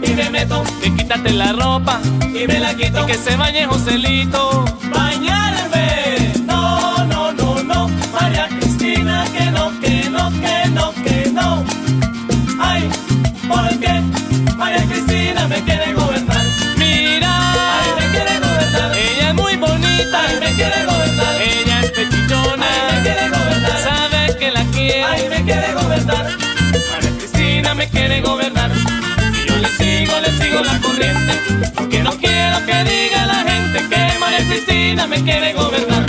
y 0.10 0.14
me 0.14 0.30
meto. 0.30 0.64
Que 0.82 0.94
quítate 0.96 1.32
la 1.32 1.54
ropa 1.54 2.00
y 2.22 2.48
me 2.48 2.60
la 2.60 2.74
quito. 2.76 3.04
Y 3.04 3.06
que 3.06 3.14
se 3.16 3.36
bañe 3.36 3.66
Joselito. 3.66 4.66
Bañarme. 4.92 6.34
No, 6.46 7.06
no, 7.06 7.32
no, 7.34 7.64
no. 7.64 7.90
María 8.20 8.48
Cristina, 8.48 9.26
que 9.36 9.46
no, 9.52 9.80
que 9.80 10.10
no, 10.10 10.30
que 10.32 10.70
no, 10.70 10.94
que 11.04 11.32
no. 11.32 11.64
Ay, 12.60 12.90
porque 13.48 14.02
María 14.58 14.84
Cristina 14.86 15.48
me 15.48 15.62
quiere 15.64 15.94
gobernar. 15.94 16.46
Mira, 16.78 17.32
ay, 17.74 17.90
me 18.00 18.06
quiere 18.12 18.40
gobernar. 18.40 18.98
Ella 18.98 19.30
es 19.30 19.36
muy 19.36 19.56
bonita, 19.58 20.22
ay, 20.28 20.40
me 20.40 20.54
quiere 20.54 20.86
gobernar. 20.86 20.99
Porque 31.76 32.04
no 32.04 32.12
quiero 32.18 32.66
que 32.66 32.84
diga 32.84 33.26
la 33.26 33.44
gente 33.44 33.80
que 33.90 34.20
María 34.20 34.46
Cristina 34.48 35.08
me 35.08 35.22
quiere 35.24 35.54
gobernar. 35.54 36.06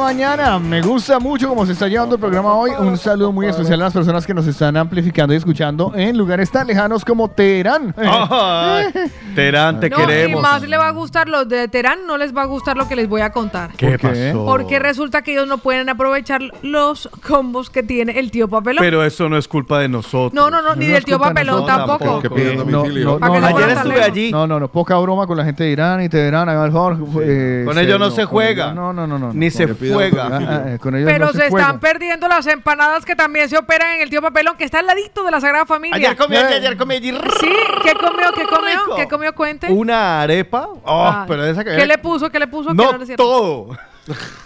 Mañana. 0.00 0.58
Me 0.58 0.80
gusta 0.80 1.18
mucho 1.18 1.48
cómo 1.48 1.64
se 1.66 1.72
está 1.72 1.88
llevando 1.88 2.16
el 2.16 2.20
programa 2.20 2.54
hoy. 2.54 2.70
Un 2.78 2.96
saludo 2.98 3.32
muy 3.32 3.46
especial 3.46 3.80
a 3.80 3.84
las 3.84 3.92
personas 3.92 4.26
que 4.26 4.34
nos 4.34 4.46
están 4.46 4.76
amplificando 4.76 5.32
y 5.34 5.36
escuchando 5.36 5.92
en 5.94 6.16
lugares 6.16 6.50
tan 6.50 6.66
lejanos 6.66 7.04
como 7.04 7.28
Teherán. 7.28 7.94
Ay, 7.96 8.86
Terán, 9.34 9.80
te 9.80 9.88
No, 9.90 9.96
queremos. 9.96 10.40
Y 10.40 10.42
más 10.42 10.62
le 10.62 10.76
va 10.76 10.88
a 10.88 10.90
gustar 10.90 11.28
los 11.28 11.48
de 11.48 11.68
Terán, 11.68 12.06
no 12.06 12.16
les 12.16 12.36
va 12.36 12.42
a 12.42 12.46
gustar 12.46 12.76
lo 12.76 12.88
que 12.88 12.96
les 12.96 13.08
voy 13.08 13.20
a 13.20 13.30
contar. 13.30 13.70
¿Qué 13.76 13.98
pasó? 13.98 14.44
Porque 14.44 14.78
resulta 14.78 15.22
que 15.22 15.32
ellos 15.32 15.46
no 15.46 15.58
pueden 15.58 15.88
aprovechar 15.88 16.42
los 16.62 17.08
combos 17.26 17.70
que 17.70 17.82
tiene 17.82 18.18
el 18.18 18.30
tío 18.30 18.48
Papelón. 18.48 18.82
Pero 18.82 19.04
eso 19.04 19.28
no 19.28 19.36
es 19.38 19.48
culpa 19.48 19.78
de 19.78 19.88
nosotros. 19.88 20.32
No, 20.34 20.50
no, 20.50 20.62
no, 20.62 20.74
ni 20.74 20.86
del 20.86 21.04
tío 21.04 21.18
Papelón 21.18 21.66
tampoco. 21.66 22.20
Que 22.20 22.30
piden 22.30 22.58
No, 22.58 22.64
no, 22.64 22.84
darle- 22.84 24.02
allí. 24.02 24.30
No, 24.32 24.46
no, 24.46 24.58
no, 24.58 24.68
poca 24.68 24.96
broma 24.98 25.26
con 25.26 25.36
la 25.36 25.44
gente 25.44 25.64
de 25.64 25.70
Irán 25.70 26.02
y 26.02 26.08
Teherán, 26.08 26.48
favor, 26.72 26.98
eh, 27.22 27.64
Con 27.66 27.78
ellos 27.78 27.98
no 27.98 28.10
se 28.10 28.24
juega. 28.24 28.72
No, 28.72 28.92
no, 28.92 29.06
no, 29.06 29.18
no. 29.18 29.32
Ni 29.32 29.50
se 29.50 29.66
Juega. 29.90 30.26
Ah, 30.30 30.64
ah, 30.74 30.78
con 30.78 30.94
ellos 30.94 31.10
Pero 31.10 31.26
no 31.26 31.32
se, 31.32 31.46
están 31.46 31.80
perdiendo 31.80 32.28
las 32.28 32.46
empanadas 32.46 33.04
que 33.04 33.16
también 33.16 33.48
se 33.48 33.56
operan 33.56 33.94
en 33.96 34.02
el 34.02 34.10
tío 34.10 34.20
Papelón, 34.22 34.56
que 34.56 34.64
está 34.64 34.80
al 34.80 34.86
ladito 34.86 35.24
de 35.24 35.30
la 35.30 35.40
Sagrada 35.40 35.66
Familia. 35.66 35.96
Ayer 35.96 36.16
comí, 36.16 36.36
ayer 36.36 36.76
comí 36.76 36.94
allí. 36.96 37.10
Sí, 37.40 37.52
¿qué 37.82 37.94
comió? 37.94 38.32
¿Qué 38.34 38.44
comió? 38.44 38.80
Rico. 38.84 38.96
¿Qué 38.96 39.08
comió? 39.08 39.34
Cuente. 39.34 39.66
Una 39.72 40.22
arepa. 40.22 40.68
Oh, 40.84 41.04
Ah, 41.06 41.24
pero 41.26 41.44
esa 41.44 41.64
que 41.64 41.74
¿Qué 41.76 41.86
le 41.86 41.98
puso? 41.98 42.30
¿Qué 42.30 42.38
le 42.38 42.46
puso? 42.46 42.72
No 42.74 42.96
le 42.96 43.06
cierra. 43.06 43.16
todo. 43.16 43.76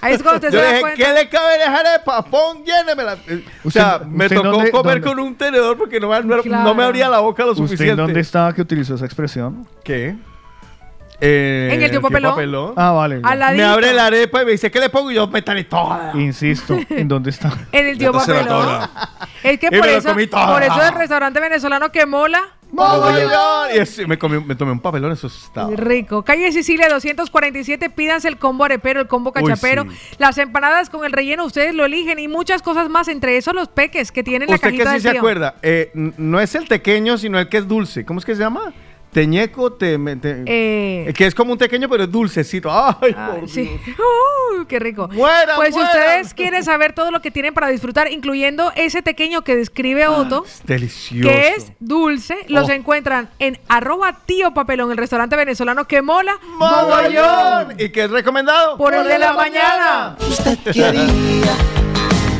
Ahí 0.02 0.12
es 0.14 0.22
cuando 0.22 0.36
usted 0.46 0.50
Yo 0.52 0.60
se 0.60 0.72
da 0.74 0.80
cuenta. 0.80 1.02
¿qué 1.04 1.12
le 1.14 1.28
cabe 1.30 1.54
en 1.54 1.60
esa 1.62 1.78
arepa? 1.80 2.22
Pon, 2.26 2.62
llénemela. 2.64 3.16
Eh, 3.26 3.42
O 3.64 3.68
Usted- 3.68 3.80
sea, 3.80 4.00
me 4.06 4.26
usted 4.26 4.36
tocó 4.36 4.50
dónde- 4.50 4.70
comer 4.70 5.00
dónde- 5.00 5.08
con 5.08 5.18
un 5.20 5.34
tenedor 5.34 5.78
porque 5.78 5.98
no, 5.98 6.10
me- 6.10 6.20
no, 6.22 6.42
Claro. 6.42 6.62
no 6.64 6.74
me 6.74 6.84
abría 6.84 7.08
la 7.08 7.20
boca 7.20 7.42
lo 7.44 7.52
¿Usted 7.52 7.64
suficiente. 7.64 8.02
dónde 8.02 8.20
estaba 8.20 8.52
que 8.52 8.60
utilizó 8.62 8.94
esa 8.96 9.06
expresión? 9.06 9.66
¿Qué? 9.82 10.14
Eh, 11.20 11.70
En 11.72 11.82
el 11.82 11.90
tío 11.90 12.00
Papelón. 12.02 12.74
Ah, 12.76 12.92
vale. 12.92 13.20
Al 13.22 13.22
Me 13.22 13.36
ladito. 13.36 13.66
abre 13.66 13.92
la 13.94 14.06
arepa 14.06 14.42
y 14.42 14.44
me 14.44 14.50
dice, 14.52 14.70
¿qué 14.70 14.80
le 14.80 14.90
pongo? 14.90 15.10
Y 15.10 15.14
yo, 15.14 15.26
métale 15.28 15.64
toda. 15.64 16.12
Insisto, 16.14 16.78
¿en 16.90 17.08
dónde 17.08 17.30
está? 17.30 17.52
En 17.72 17.86
el 17.86 17.98
tío 17.98 18.12
Papelón. 18.12 18.46
toda. 18.46 18.90
Es 19.42 19.58
que 19.58 19.66
Y 19.66 19.70
por 19.70 19.80
me 19.80 19.92
lo 19.92 19.98
eso, 19.98 20.08
comí 20.10 20.26
por 20.26 20.62
eso 20.62 20.82
el 20.82 20.94
restaurante 20.94 21.40
venezolano 21.40 21.90
que 21.92 22.04
mola. 22.06 22.42
¡Mogollón! 22.72 23.68
Y 23.74 24.06
me, 24.06 24.18
comí- 24.18 24.44
me 24.44 24.54
tomé 24.56 24.72
un 24.72 24.80
papelón, 24.80 25.12
eso 25.12 25.28
estaba. 25.28 25.70
Rico. 25.74 26.22
Calle 26.24 26.50
Sicilia 26.52 26.88
247, 26.88 27.90
pídanse 27.90 28.28
el 28.28 28.38
combo 28.38 28.64
arepero, 28.64 29.00
el 29.00 29.06
combo 29.06 29.32
Uy, 29.34 29.42
cachapero, 29.44 29.84
sí. 29.88 29.96
las 30.18 30.36
empanadas 30.38 30.90
con 30.90 31.04
el 31.04 31.12
relleno, 31.12 31.44
ustedes 31.44 31.74
lo 31.74 31.84
eligen 31.84 32.18
y 32.18 32.26
muchas 32.28 32.62
cosas 32.62 32.88
más, 32.88 33.06
entre 33.08 33.36
esos 33.36 33.54
los 33.54 33.68
peques 33.68 34.10
que 34.12 34.22
tienen 34.24 34.48
la 34.48 34.56
Usted 34.56 34.70
que 34.70 34.78
cajita 34.78 34.90
sí 34.90 34.94
del 34.94 35.02
se 35.02 35.10
tío. 35.12 35.20
acuerda, 35.20 35.54
eh, 35.62 35.90
n- 35.94 36.12
no 36.18 36.40
es 36.40 36.54
el 36.56 36.66
tequeño, 36.68 37.16
sino 37.18 37.38
el 37.38 37.48
que 37.48 37.58
es 37.58 37.68
dulce. 37.68 38.04
¿Cómo 38.04 38.18
es 38.18 38.26
que 38.26 38.34
se 38.34 38.40
llama? 38.42 38.72
Teñeco, 39.16 39.72
te, 39.72 39.96
Eh, 40.44 41.10
que 41.16 41.24
es 41.26 41.34
como 41.34 41.52
un 41.52 41.58
tequeño, 41.58 41.88
pero 41.88 42.04
es 42.04 42.12
dulcecito. 42.12 42.68
¡Ay, 42.70 43.14
Ah, 43.16 43.36
por 43.40 43.48
sí. 43.48 43.62
Dios! 43.62 43.96
Uy, 44.58 44.66
qué 44.66 44.78
rico. 44.78 45.08
Muera, 45.10 45.56
pues 45.56 45.74
si 45.74 45.80
ustedes 45.80 46.34
quieren 46.34 46.62
saber 46.62 46.92
todo 46.92 47.10
lo 47.10 47.22
que 47.22 47.30
tienen 47.30 47.54
para 47.54 47.68
disfrutar, 47.68 48.12
incluyendo 48.12 48.72
ese 48.76 49.02
pequeño 49.02 49.40
que 49.40 49.56
describe 49.56 50.06
Otto, 50.06 50.44
Delicioso. 50.64 51.30
que 51.30 51.48
es 51.56 51.72
dulce, 51.80 52.36
los 52.48 52.68
Oh. 52.68 52.72
encuentran 52.72 53.30
en 53.38 53.58
arroba 53.68 54.18
tío 54.26 54.52
papelón, 54.52 54.90
el 54.90 54.98
restaurante 54.98 55.34
venezolano 55.34 55.86
que 55.86 56.02
mola 56.02 56.38
¡Mogollón! 56.58 57.74
¿Y 57.78 57.88
qué 57.88 58.04
es 58.04 58.10
recomendado? 58.10 58.76
por 58.76 58.92
el 58.92 59.04
de 59.08 59.18
la 59.18 59.32
mañana. 59.32 60.16
Usted 60.28 60.58
quería 60.58 61.56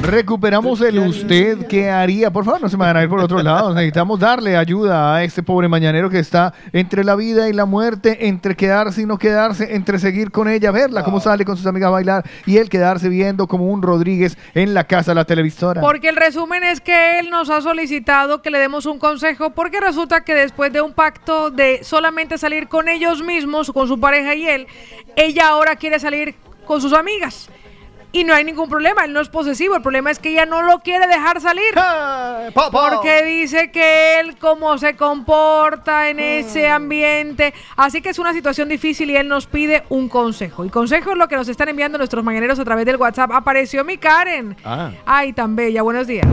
Recuperamos 0.07 0.81
el 0.83 1.01
usted 1.01 1.67
que 1.67 1.91
haría. 1.91 2.31
Por 2.31 2.45
favor, 2.45 2.63
no 2.63 2.69
se 2.69 2.77
me 2.77 2.85
van 2.85 2.97
a 2.97 3.03
ir 3.03 3.09
por 3.09 3.19
otro 3.19 3.43
lado. 3.43 3.75
Necesitamos 3.75 4.21
darle 4.21 4.57
ayuda 4.57 5.17
a 5.17 5.25
este 5.25 5.43
pobre 5.43 5.67
mañanero 5.67 6.09
que 6.09 6.21
está 6.21 6.55
entre 6.73 7.03
la 7.03 7.17
vida 7.17 7.49
y 7.49 7.53
la 7.53 7.65
muerte, 7.65 8.29
entre 8.29 8.55
quedarse 8.55 9.03
y 9.03 9.05
no 9.05 9.19
quedarse, 9.19 9.75
entre 9.75 9.99
seguir 9.99 10.31
con 10.31 10.49
ella, 10.49 10.71
verla 10.71 11.03
cómo 11.03 11.19
sale 11.19 11.45
con 11.45 11.57
sus 11.57 11.67
amigas 11.67 11.89
a 11.89 11.91
bailar 11.91 12.25
y 12.47 12.59
él 12.59 12.69
quedarse 12.69 13.09
viendo 13.09 13.49
como 13.49 13.67
un 13.67 13.83
Rodríguez 13.83 14.39
en 14.55 14.75
la 14.75 14.85
casa 14.85 15.11
de 15.11 15.17
la 15.17 15.25
televisora. 15.25 15.81
Porque 15.81 16.09
el 16.09 16.17
resumen 16.17 16.63
es 16.63 16.81
que 16.81 17.19
él 17.19 17.29
nos 17.31 17.51
ha 17.51 17.61
solicitado 17.61 18.43
que 18.43 18.51
le 18.51 18.61
demos 18.61 18.87
un 18.87 19.01
consejo 19.01 19.51
porque 19.51 19.81
resulta 19.81 20.23
que 20.23 20.35
después 20.35 20.73
de 20.73 20.83
un 20.83 20.93
pacto 20.93 21.51
de 21.51 21.83
solamente 21.83 22.39
salir 22.39 22.69
con 22.69 22.89
ellos 22.89 23.25
mismos, 23.25 23.73
con 23.73 23.89
su 23.89 23.99
pareja 23.99 24.37
y 24.37 24.47
él, 24.47 24.69
ella 25.17 25.49
ahora 25.49 25.75
quiere 25.75 25.99
salir 25.99 26.37
con 26.65 26.81
sus 26.81 26.93
amigas. 26.93 27.51
Y 28.13 28.25
no 28.25 28.35
hay 28.35 28.45
ningún 28.45 28.69
problema, 28.69 29.05
él 29.05 29.13
no 29.13 29.21
es 29.21 29.29
posesivo, 29.29 29.77
el 29.77 29.83
problema 29.83 30.11
es 30.11 30.19
que 30.19 30.31
ella 30.31 30.47
no 30.47 30.63
lo 30.63 30.79
quiere 30.81 31.07
dejar 31.07 31.41
salir. 31.41 31.75
po, 32.55 32.71
po. 32.71 32.71
Porque 32.71 33.23
dice 33.25 33.71
que 33.71 34.21
él 34.21 34.37
cómo 34.39 34.79
se 34.79 34.97
comporta 34.97 36.09
en 36.09 36.21
ese 36.21 36.69
ambiente. 36.69 37.53
Así 37.77 38.01
que 38.01 38.11
es 38.11 38.19
una 38.19 38.33
situación 38.33 38.69
difícil 38.69 39.11
y 39.11 39.17
él 39.17 39.29
nos 39.29 39.47
pide 39.47 39.85
un 39.91 40.09
consejo. 40.09 40.65
Y 40.65 40.71
consejo 40.71 41.11
es 41.11 41.17
lo 41.17 41.29
que 41.29 41.37
nos 41.37 41.49
están 41.49 41.69
enviando 41.69 41.99
nuestros 41.99 42.25
mañaneros 42.25 42.59
a 42.59 42.65
través 42.65 42.87
del 42.87 42.97
WhatsApp. 42.97 43.31
Apareció 43.33 43.85
mi 43.85 43.99
Karen. 43.99 44.57
Ah. 44.65 44.91
Ay, 45.05 45.33
tan 45.33 45.57
bella. 45.57 45.83
Buenos 45.83 46.07
días. 46.07 46.27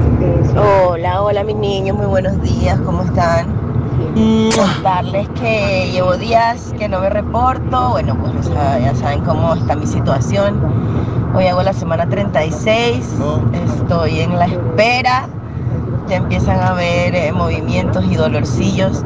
Hola, 0.56 1.22
hola 1.22 1.43
mis 1.43 1.56
niños, 1.56 1.98
muy 1.98 2.06
buenos 2.06 2.40
días, 2.42 2.80
¿cómo 2.82 3.03
están? 3.03 3.73
Contarles 4.56 5.27
que 5.30 5.90
llevo 5.91 6.17
días 6.17 6.73
que 6.77 6.88
no 6.88 6.99
me 6.99 7.09
reporto, 7.09 7.90
bueno, 7.90 8.15
pues 8.15 8.49
ya 8.49 8.93
saben 8.95 9.22
cómo 9.22 9.53
está 9.56 9.75
mi 9.75 9.88
situación. 9.88 10.59
Hoy 11.35 11.48
hago 11.48 11.64
la 11.64 11.73
semana 11.73 12.07
36, 12.07 13.15
estoy 13.53 14.19
en 14.19 14.38
la 14.38 14.45
espera, 14.45 15.27
ya 16.07 16.17
empiezan 16.17 16.59
a 16.59 16.69
haber 16.69 17.15
eh, 17.15 17.32
movimientos 17.32 18.06
y 18.06 18.15
dolorcillos, 18.15 19.03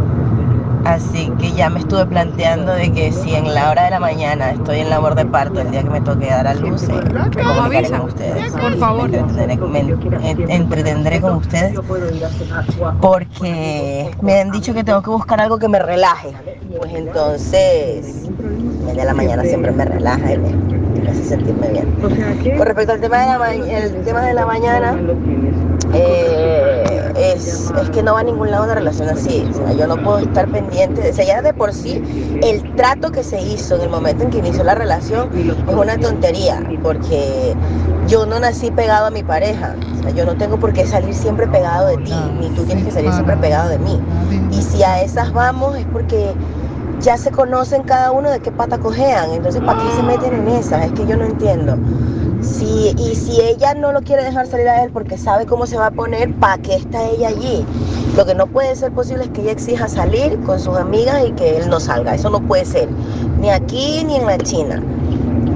así 0.94 1.32
que 1.40 1.52
ya 1.52 1.70
me 1.70 1.80
estuve 1.80 2.06
planteando 2.06 2.74
de 2.74 2.92
que 2.92 3.12
si 3.12 3.36
en 3.36 3.54
la 3.54 3.70
hora 3.72 3.84
de 3.86 3.90
la 3.92 4.00
mañana 4.00 4.52
estoy 4.52 4.80
en 4.80 4.90
labor 4.90 5.16
de 5.16 5.26
parto, 5.26 5.60
el 5.60 5.72
día 5.72 5.84
que 5.84 5.90
me 5.90 6.02
toque 6.02 6.28
dar 6.28 6.48
a 6.48 6.54
luz, 6.54 6.84
eh, 6.84 6.88
me 7.36 7.44
comunicaré 7.56 7.90
con 8.00 8.08
ustedes. 8.08 8.52
por 8.62 8.78
favor. 8.78 9.10
Me 9.70 9.82
con 11.22 11.32
ustedes 11.38 11.74
porque 13.02 14.12
me 14.22 14.40
han 14.42 14.52
dicho 14.52 14.74
que 14.74 14.84
tengo 14.84 15.02
que 15.02 15.10
buscar 15.10 15.42
algo 15.42 15.58
que 15.58 15.68
me 15.68 15.80
relaje. 15.80 16.30
Pues 16.78 16.94
entonces, 16.94 18.30
media 18.86 19.02
de 19.02 19.06
la 19.06 19.14
mañana 19.14 19.44
siempre 19.44 19.72
me 19.72 19.86
relaja 19.86 20.34
y 20.34 20.38
me, 20.38 20.50
me 21.02 21.10
hace 21.10 21.24
sentirme 21.24 21.68
bien. 21.70 21.86
Con 22.58 22.66
respecto 22.66 22.94
al 22.94 23.02
tema 23.02 23.18
de 23.20 23.26
la, 23.28 23.40
ma- 23.40 23.54
el 23.54 24.04
tema 24.04 24.22
de 24.22 24.34
la 24.34 24.46
mañana, 24.46 24.98
eh, 25.94 27.12
es, 27.18 27.72
es 27.82 27.90
que 27.90 28.04
no 28.04 28.14
va 28.14 28.20
a 28.20 28.24
ningún 28.24 28.52
lado 28.52 28.66
una 28.66 28.76
relación 28.76 29.10
así. 29.10 29.48
O 29.50 29.54
sea, 29.54 29.74
yo 29.74 29.88
no 29.88 29.96
puedo 30.04 30.20
estar 30.20 30.48
pendiente. 30.50 30.77
Sea, 30.78 31.26
ya 31.26 31.42
de 31.42 31.54
por 31.54 31.74
sí, 31.74 32.02
el 32.44 32.76
trato 32.76 33.12
que 33.12 33.24
se 33.24 33.42
hizo 33.42 33.76
en 33.76 33.82
el 33.82 33.90
momento 33.90 34.24
en 34.24 34.30
que 34.30 34.38
inició 34.38 34.64
la 34.64 34.76
relación 34.76 35.30
es 35.36 35.74
una 35.76 35.98
tontería, 35.98 36.64
porque 36.84 37.56
yo 38.08 38.28
no 38.28 38.40
nací 38.40 38.70
pegado 38.70 39.08
a 39.08 39.10
mi 39.10 39.24
pareja. 39.24 39.76
O 40.00 40.04
sea, 40.04 40.12
yo 40.12 40.26
no 40.26 40.36
tengo 40.36 40.58
por 40.58 40.74
qué 40.74 40.86
salir 40.86 41.16
siempre 41.16 41.48
pegado 41.48 41.88
de 41.88 41.98
ti, 41.98 42.14
ni 42.40 42.50
tú 42.50 42.64
tienes 42.64 42.86
que 42.86 42.92
salir 42.92 43.12
siempre 43.12 43.36
pegado 43.38 43.70
de 43.70 43.80
mí. 43.80 44.00
Y 44.52 44.62
si 44.62 44.84
a 44.84 45.02
esas 45.02 45.34
vamos 45.34 45.78
es 45.78 45.86
porque 45.92 46.36
ya 47.02 47.18
se 47.18 47.32
conocen 47.32 47.84
cada 47.84 48.12
uno 48.12 48.30
de 48.30 48.40
qué 48.40 48.52
pata 48.52 48.78
cojean. 48.78 49.32
Entonces, 49.32 49.62
¿para 49.62 49.82
qué 49.82 49.92
se 49.96 50.04
meten 50.04 50.34
en 50.34 50.48
esas? 50.50 50.86
Es 50.86 50.92
que 50.94 51.08
yo 51.08 51.18
no 51.18 51.26
entiendo. 51.26 51.76
Si, 52.42 52.94
y 52.98 53.16
si 53.16 53.42
ella 53.42 53.74
no 53.74 53.92
lo 53.92 54.02
quiere 54.02 54.24
dejar 54.24 54.46
salir 54.46 54.68
a 54.70 54.84
él 54.84 54.92
porque 54.92 55.18
sabe 55.18 55.46
cómo 55.46 55.66
se 55.66 55.78
va 55.78 55.88
a 55.88 55.92
poner, 55.92 56.34
¿para 56.36 56.62
qué 56.62 56.76
está 56.76 57.04
ella 57.04 57.30
allí? 57.30 57.66
Lo 58.18 58.26
que 58.26 58.34
no 58.34 58.48
puede 58.48 58.76
ser 58.76 58.92
posible 58.94 59.26
es 59.26 59.30
que 59.30 59.42
ella 59.42 59.52
exija 59.52 59.88
salir 59.88 60.40
con 60.40 60.60
sus 60.60 60.76
amigas 60.76 61.24
y 61.28 61.34
que 61.34 61.58
él 61.58 61.70
no 61.70 61.80
salga. 61.80 62.16
Eso 62.16 62.32
no 62.32 62.42
puede 62.42 62.66
ser. 62.66 62.90
Ni 63.40 63.52
aquí 63.52 64.04
ni 64.04 64.16
en 64.16 64.26
la 64.26 64.40
China. 64.40 64.82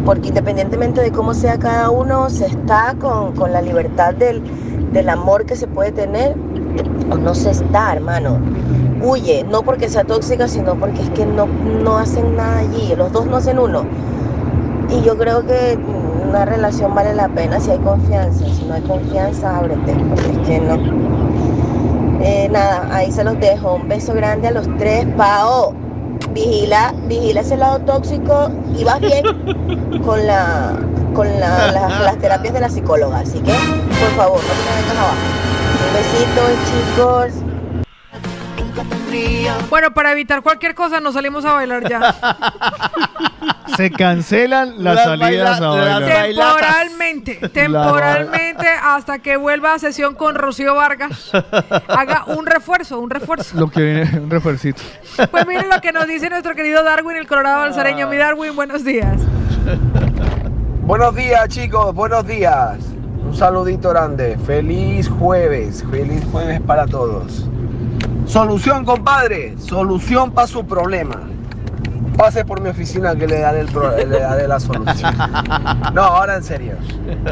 Porque 0.06 0.28
independientemente 0.28 1.02
de 1.02 1.12
cómo 1.12 1.34
sea 1.34 1.58
cada 1.58 1.90
uno, 1.90 2.30
se 2.30 2.46
está 2.46 2.96
con, 3.00 3.34
con 3.34 3.52
la 3.52 3.64
libertad 3.64 4.14
del, 4.14 4.44
del 4.94 5.10
amor 5.10 5.48
que 5.48 5.56
se 5.56 5.66
puede 5.66 5.92
tener 5.92 6.36
o 7.10 7.18
no 7.18 7.34
se 7.34 7.50
está, 7.50 7.94
hermano. 7.94 8.38
huye, 9.04 9.44
no 9.44 9.64
porque 9.64 9.90
sea 9.90 10.04
tóxica, 10.04 10.48
sino 10.48 10.76
porque 10.76 11.02
es 11.02 11.10
que 11.10 11.26
no, 11.26 11.48
no 11.84 11.98
hacen 11.98 12.36
nada 12.36 12.60
allí, 12.60 12.94
los 12.96 13.12
dos 13.12 13.26
no 13.26 13.38
hacen 13.38 13.58
uno. 13.58 13.86
Y 14.88 15.02
yo 15.04 15.18
creo 15.18 15.44
que 15.48 15.80
una 16.30 16.46
relación 16.46 16.94
vale 16.94 17.16
la 17.16 17.28
pena 17.28 17.60
si 17.60 17.72
hay 17.72 17.80
confianza, 17.80 18.46
si 18.46 18.66
no 18.66 18.76
hay 18.76 18.82
confianza, 18.84 19.58
ábrete, 19.58 19.96
porque 20.10 20.32
es 20.32 20.48
que 20.48 20.60
no. 20.60 21.11
Eh, 22.24 22.48
nada, 22.52 22.88
ahí 22.96 23.12
se 23.12 23.24
los 23.24 23.40
dejo, 23.40 23.76
un 23.76 23.88
beso 23.88 24.14
grande 24.14 24.48
a 24.50 24.52
los 24.52 24.68
tres, 24.78 25.06
Pao. 25.18 25.74
Vigila, 26.34 26.94
vigila 27.08 27.42
ese 27.42 27.58
lado 27.58 27.80
tóxico 27.80 28.50
y 28.78 28.84
vas 28.84 29.00
bien 29.00 29.26
con 30.06 30.26
la 30.28 30.74
con 31.16 31.28
la- 31.40 31.72
la- 31.72 31.90
las 32.04 32.18
terapias 32.20 32.54
de 32.54 32.60
la 32.62 32.70
psicóloga, 32.70 33.20
así 33.20 33.40
que 33.40 33.52
por 33.52 34.10
favor, 34.16 34.40
no 34.40 34.54
te 34.54 34.82
vengas 34.82 34.98
abajo. 34.98 35.16
Un 35.88 35.94
besito, 35.94 36.42
chicos. 36.68 37.34
Bueno, 39.70 39.92
para 39.94 40.12
evitar 40.14 40.42
cualquier 40.42 40.74
cosa 40.76 41.00
nos 41.02 41.16
salimos 41.16 41.44
a 41.44 41.54
bailar 41.54 41.88
ya. 41.90 42.00
Se 43.76 43.92
cancelan 43.92 44.84
las, 44.84 44.96
Las 44.96 45.04
salidas 45.06 45.60
baila- 45.60 45.68
a 45.68 46.00
bailar. 46.00 46.56
Temporalmente, 46.56 47.36
temporalmente 47.50 48.68
hasta 48.84 49.20
que 49.20 49.38
vuelva 49.38 49.74
a 49.74 49.80
sesión 49.80 50.16
con 50.16 50.36
Rocío 50.36 50.76
Vargas. 50.76 51.32
Haga 51.88 52.26
un 52.28 52.46
refuerzo, 52.46 53.00
un 53.00 53.10
refuerzo. 53.10 53.58
Lo 53.58 53.70
que 53.70 53.82
viene, 53.82 54.20
un 54.20 54.30
refuercito. 54.30 54.82
Pues 55.30 55.48
miren 55.48 55.70
lo 55.70 55.80
que 55.82 55.92
nos 55.92 56.08
dice 56.08 56.30
nuestro 56.30 56.56
querido 56.56 56.84
Darwin, 56.84 57.18
el 57.18 57.28
Colorado 57.28 57.60
Balsareño. 57.60 58.08
Mi 58.08 58.18
Darwin, 58.18 58.56
buenos 58.56 58.84
días. 58.84 59.22
Buenos 60.84 61.16
días 61.16 61.48
chicos, 61.48 61.94
buenos 61.94 62.26
días. 62.28 62.78
Un 63.24 63.36
saludito 63.36 63.90
grande. 63.92 64.38
Feliz 64.46 65.08
jueves, 65.10 65.84
feliz 65.90 66.24
jueves 66.32 66.60
para 66.62 66.86
todos. 66.86 67.48
Solución, 68.26 68.84
compadre. 68.86 69.56
Solución 69.58 70.32
para 70.32 70.48
su 70.48 70.66
problema. 70.66 71.22
Pase 72.22 72.46
por 72.46 72.62
mi 72.62 72.70
oficina 72.70 73.16
que 73.16 73.26
le 73.26 73.40
daré, 73.40 73.62
el 73.62 73.66
pro- 73.72 73.98
le 73.98 74.20
daré 74.20 74.48
la 74.48 74.60
solución. 74.60 75.12
No, 75.96 76.04
ahora 76.04 76.36
en 76.36 76.44
serio. 76.44 76.74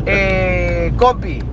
Eh, 0.07 0.91
compi, 0.97 1.43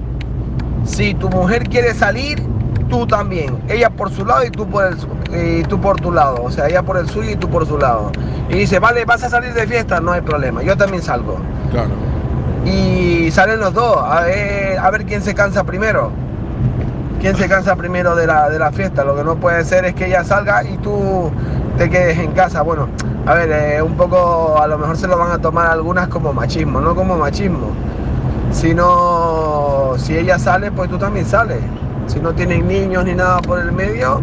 si 0.85 1.13
tu 1.13 1.29
mujer 1.29 1.65
quiere 1.69 1.93
salir, 1.93 2.43
tú 2.89 3.07
también. 3.07 3.59
Ella 3.69 3.91
por 3.91 4.11
su 4.11 4.25
lado 4.25 4.43
y 4.43 4.51
tú 4.51 4.67
por, 4.67 4.87
el, 4.87 5.59
y 5.61 5.65
tú 5.65 5.79
por 5.79 6.01
tu 6.01 6.11
lado. 6.13 6.43
O 6.45 6.51
sea, 6.51 6.67
ella 6.67 6.83
por 6.83 6.97
el 6.97 7.11
suyo 7.11 7.31
y 7.33 7.37
tú 7.37 7.51
por 7.51 7.67
su 7.67 7.77
lado. 7.77 8.11
Y 8.49 8.55
dice, 8.55 8.79
vale, 8.79 9.05
¿vas 9.05 9.23
a 9.23 9.29
salir 9.29 9.53
de 9.53 9.67
fiesta? 9.67 10.01
No 10.01 10.13
hay 10.13 10.23
problema. 10.23 10.63
Yo 10.63 10.75
también 10.75 11.03
salgo. 11.03 11.37
Claro. 11.71 11.91
Y 12.65 13.31
salen 13.33 13.61
los 13.61 13.75
dos, 13.75 13.99
a 14.03 14.23
ver, 14.23 14.79
a 14.79 14.91
ver 14.91 15.05
quién 15.05 15.21
se 15.21 15.35
cansa 15.35 15.63
primero. 15.65 16.11
¿Quién 17.21 17.37
se 17.37 17.49
cansa 17.51 17.77
primero 17.77 18.17
de 18.17 18.27
la, 18.29 18.49
de 18.49 18.59
la 18.59 18.73
fiesta? 18.73 19.05
Lo 19.05 19.15
que 19.15 19.25
no 19.25 19.37
puede 19.37 19.63
ser 19.67 19.85
es 19.85 19.95
que 19.95 20.07
ella 20.07 20.25
salga 20.25 20.65
y 20.65 20.79
tú 20.79 21.31
te 21.77 21.91
quedes 21.91 22.19
en 22.19 22.33
casa. 22.33 22.63
Bueno, 22.63 22.89
a 23.27 23.35
ver, 23.35 23.51
eh, 23.51 23.83
un 23.83 23.97
poco, 23.97 24.61
a 24.61 24.67
lo 24.67 24.79
mejor 24.79 24.97
se 24.97 25.07
lo 25.07 25.19
van 25.19 25.33
a 25.33 25.39
tomar 25.39 25.71
algunas 25.71 26.09
como 26.09 26.33
machismo, 26.33 26.81
no 26.81 26.95
como 26.95 27.17
machismo. 27.17 27.71
Sino, 28.51 29.95
si 29.99 30.17
ella 30.17 30.39
sale, 30.39 30.71
pues 30.71 30.89
tú 30.89 30.99
también 30.99 31.27
sales. 31.27 31.61
Si 32.07 32.21
no 32.21 32.33
tienen 32.33 32.67
niños 32.67 33.05
ni 33.05 33.15
nada 33.15 33.41
por 33.41 33.59
el 33.59 33.73
medio, 33.73 34.23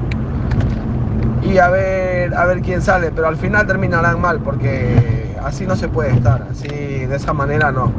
y 1.44 1.58
a 1.58 1.70
ver, 1.70 2.34
a 2.34 2.46
ver 2.46 2.62
quién 2.62 2.82
sale, 2.82 3.12
pero 3.12 3.28
al 3.28 3.36
final 3.36 3.68
terminarán 3.68 4.22
mal 4.22 4.40
porque 4.40 5.36
así 5.44 5.68
no 5.68 5.76
se 5.76 5.90
puede 5.90 6.12
estar, 6.12 6.48
así 6.50 6.68
de 6.68 7.16
esa 7.16 7.34
manera 7.34 7.72
no. 7.72 7.92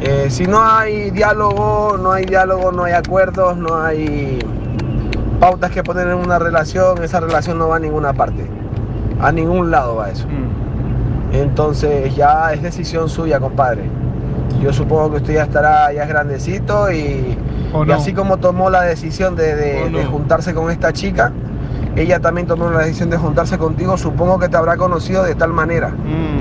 Eh, 0.00 0.26
si 0.28 0.46
no 0.46 0.60
hay 0.60 1.12
diálogo, 1.12 1.96
no 1.96 2.10
hay 2.10 2.24
diálogo, 2.24 2.72
no 2.72 2.82
hay 2.84 2.92
acuerdos, 2.94 3.56
no 3.56 3.80
hay 3.80 4.40
pautas 5.42 5.72
que 5.72 5.82
poner 5.82 6.06
en 6.06 6.14
una 6.18 6.38
relación, 6.38 7.02
esa 7.02 7.18
relación 7.18 7.58
no 7.58 7.66
va 7.66 7.74
a 7.76 7.80
ninguna 7.80 8.12
parte, 8.12 8.46
a 9.20 9.32
ningún 9.32 9.72
lado 9.72 9.96
va 9.96 10.08
eso. 10.08 10.28
Entonces 11.32 12.14
ya 12.14 12.52
es 12.52 12.62
decisión 12.62 13.08
suya, 13.08 13.40
compadre. 13.40 13.82
Yo 14.62 14.72
supongo 14.72 15.10
que 15.10 15.16
usted 15.16 15.34
ya 15.34 15.42
estará, 15.42 15.92
ya 15.92 16.04
es 16.04 16.08
grandecito 16.08 16.92
y, 16.92 17.36
así 17.96 18.12
como 18.12 18.36
tomó 18.36 18.70
la 18.70 18.82
decisión 18.82 19.34
de, 19.34 19.56
de- 19.56 19.82
¿O 19.82 19.90
no? 19.90 19.98
de 19.98 20.04
juntarse 20.04 20.54
con 20.54 20.70
esta 20.70 20.92
chica, 20.92 21.32
ella 21.96 22.20
también 22.20 22.46
tomó 22.46 22.70
la 22.70 22.78
decisión 22.78 23.10
de 23.10 23.16
juntarse 23.16 23.58
contigo, 23.58 23.96
supongo 23.96 24.38
que 24.38 24.48
te 24.48 24.56
habrá 24.56 24.76
conocido 24.76 25.24
de 25.24 25.34
tal 25.34 25.52
manera, 25.52 25.92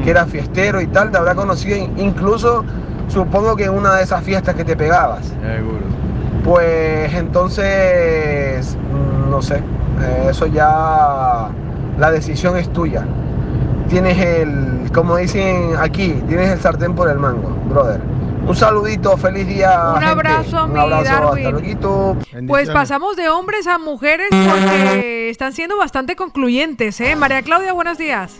que 0.04 0.12
era 0.12 0.28
fiestero 0.28 0.80
y 0.80 0.86
tal, 0.86 1.10
te 1.10 1.18
habrá 1.18 1.34
conocido 1.34 1.76
in- 1.76 1.98
incluso, 1.98 2.64
supongo 3.08 3.56
que 3.56 3.64
en 3.64 3.72
una 3.74 3.96
de 3.96 4.04
esas 4.04 4.24
fiestas 4.24 4.54
que 4.54 4.64
te 4.64 4.76
pegabas. 4.76 5.26
Seguro. 5.42 5.80
Pues 6.44 7.14
entonces, 7.14 8.78
no 9.30 9.42
sé, 9.42 9.58
eh, 9.58 10.28
eso 10.30 10.48
ya, 10.48 11.50
la 11.98 12.12
decisión 12.12 12.58
es 12.58 12.72
tuya. 12.74 13.06
Tienes 13.90 14.18
el, 14.20 14.90
como 14.94 15.18
dicen 15.18 15.72
aquí, 15.78 16.14
tienes 16.28 16.50
el 16.50 16.60
sartén 16.60 16.96
por 16.96 17.10
el 17.10 17.20
mango, 17.20 17.50
brother. 17.70 18.00
Un 18.48 18.56
saludito, 18.56 19.16
feliz 19.18 19.48
día. 19.48 19.92
Un 19.94 20.02
gente. 20.02 20.08
abrazo, 20.08 20.66
Un 20.66 20.74
mi 20.74 20.80
abrazo, 20.80 21.04
Darwin. 21.04 21.46
hasta 21.46 21.60
luego. 21.62 22.18
Pues 22.48 22.70
pasamos 22.72 23.16
de 23.16 23.30
hombres 23.30 23.68
a 23.68 23.78
mujeres 23.78 24.30
porque 24.32 25.30
están 25.30 25.54
siendo 25.54 25.78
bastante 25.78 26.16
concluyentes, 26.16 27.00
¿eh? 27.02 27.16
María 27.16 27.44
Claudia, 27.44 27.74
buenos 27.74 28.00
días. 28.00 28.34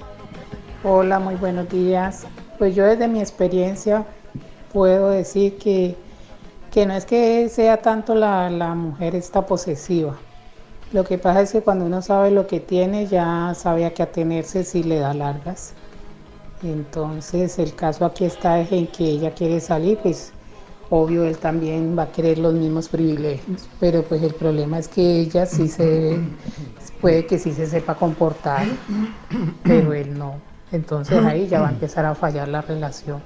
Hola, 0.84 1.20
muy 1.20 1.36
buenos 1.36 1.70
días. 1.70 2.26
Pues 2.58 2.76
yo 2.76 2.84
desde 2.86 3.08
mi 3.08 3.20
experiencia 3.20 4.04
puedo 4.74 5.10
decir 5.12 5.58
que, 5.60 5.96
que 6.72 6.86
no 6.86 6.94
es 6.94 7.06
que 7.06 7.50
sea 7.50 7.82
tanto 7.82 8.16
la, 8.16 8.50
la 8.50 8.74
mujer 8.76 9.16
esta 9.16 9.46
posesiva. 9.46 10.16
Lo 10.94 11.04
que 11.04 11.18
pasa 11.18 11.42
es 11.42 11.52
que 11.52 11.62
cuando 11.62 11.86
uno 11.86 12.02
sabe 12.02 12.32
lo 12.32 12.48
que 12.48 12.60
tiene 12.60 13.08
ya 13.08 13.54
sabe 13.56 13.86
a 13.86 13.94
qué 13.94 14.04
atenerse 14.04 14.64
si 14.64 14.84
le 14.84 15.00
da 15.00 15.14
largas. 15.14 15.74
Entonces 16.64 17.58
el 17.60 17.76
caso 17.76 18.06
aquí 18.06 18.26
está 18.26 18.60
es 18.60 18.72
en 18.72 18.88
que 18.88 19.06
ella 19.06 19.32
quiere 19.34 19.60
salir, 19.60 19.98
pues 20.00 20.32
obvio 20.90 21.24
él 21.24 21.38
también 21.38 21.98
va 21.98 22.04
a 22.04 22.12
querer 22.12 22.38
los 22.38 22.54
mismos 22.54 22.90
privilegios, 22.90 23.70
pero 23.80 24.04
pues 24.04 24.22
el 24.22 24.34
problema 24.36 24.78
es 24.78 24.88
que 24.88 25.22
ella 25.22 25.46
sí 25.46 25.68
se 25.68 26.20
puede 27.02 27.26
que 27.26 27.40
sí 27.40 27.54
se 27.54 27.68
sepa 27.68 27.96
comportar, 27.96 28.68
pero 29.66 29.94
él 29.94 30.18
no. 30.18 30.36
Entonces 30.72 31.24
ahí 31.24 31.48
ya 31.48 31.62
va 31.62 31.70
a 31.70 31.72
empezar 31.72 32.06
a 32.06 32.16
fallar 32.16 32.48
la 32.48 32.62
relación. 32.62 33.22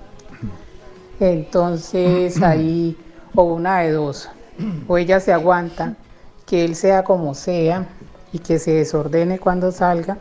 Entonces 1.20 2.42
ahí, 2.42 2.98
o 3.36 3.44
una 3.44 3.80
de 3.80 3.92
dos, 3.92 4.30
o 4.88 4.98
ella 4.98 5.20
se 5.20 5.34
aguanta, 5.34 5.96
que 6.46 6.64
él 6.64 6.76
sea 6.76 7.04
como 7.04 7.34
sea 7.34 7.88
y 8.32 8.40
que 8.40 8.60
se 8.60 8.72
desordene 8.72 9.40
cuando 9.40 9.72
salga, 9.72 10.18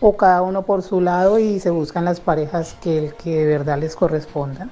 o 0.00 0.16
cada 0.16 0.42
uno 0.42 0.62
por 0.62 0.82
su 0.82 1.00
lado 1.00 1.38
y 1.38 1.60
se 1.60 1.70
buscan 1.70 2.04
las 2.04 2.20
parejas 2.20 2.76
que, 2.80 3.12
que 3.22 3.36
de 3.38 3.46
verdad 3.46 3.78
les 3.78 3.94
correspondan. 3.94 4.70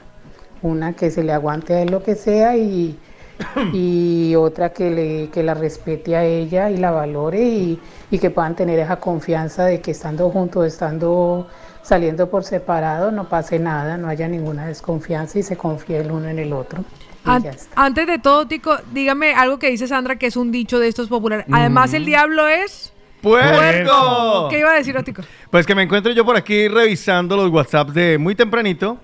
Una 0.62 0.94
que 0.94 1.10
se 1.10 1.23
le 1.23 1.33
aguante 1.33 1.75
a 1.75 1.83
él 1.83 1.91
lo 1.91 2.02
que 2.02 2.15
sea 2.15 2.57
y, 2.57 2.99
y 3.73 4.34
otra 4.34 4.73
que, 4.73 4.91
le, 4.91 5.31
que 5.31 5.43
la 5.43 5.55
respete 5.55 6.17
a 6.17 6.25
ella 6.25 6.70
y 6.70 6.78
la 6.78 6.91
valore 6.91 7.43
y, 7.43 7.81
y 8.10 8.18
que 8.18 8.31
puedan 8.31 8.57
tener 8.57 8.78
esa 8.78 8.97
confianza 8.97 9.67
de 9.67 9.81
que 9.81 9.91
estando 9.91 10.31
juntos, 10.31 10.67
estando 10.67 11.47
saliendo 11.83 12.31
por 12.31 12.44
separado, 12.44 13.10
no 13.12 13.28
pase 13.28 13.59
nada, 13.59 13.99
no 13.99 14.09
haya 14.09 14.26
ninguna 14.26 14.67
desconfianza 14.67 15.39
y 15.39 15.43
se 15.43 15.57
confíe 15.57 15.99
el 15.99 16.10
uno 16.10 16.28
en 16.28 16.39
el 16.39 16.52
otro. 16.55 16.83
An- 17.25 17.47
antes 17.75 18.07
de 18.07 18.19
todo, 18.19 18.47
Tico, 18.47 18.77
dígame 18.93 19.35
algo 19.35 19.59
que 19.59 19.70
dice 19.70 19.86
Sandra 19.86 20.17
que 20.17 20.27
es 20.27 20.36
un 20.36 20.53
dicho 20.53 20.78
de 20.78 20.89
estos 20.89 21.09
populares. 21.09 21.47
Además, 21.51 21.94
el 21.94 22.05
diablo 22.05 22.47
es... 22.49 22.93
¡Puerco! 23.23 24.49
¿Qué 24.51 24.59
iba 24.59 24.70
a 24.70 24.75
decir, 24.75 24.94
Tico? 25.03 25.23
Pues 25.51 25.65
que 25.67 25.75
me 25.75 25.83
encuentro 25.83 26.12
yo 26.12 26.25
por 26.25 26.36
aquí 26.36 26.69
revisando 26.69 27.36
los 27.36 27.51
WhatsApps 27.51 27.94
de 27.94 28.19
muy 28.19 28.35
tempranito. 28.35 28.99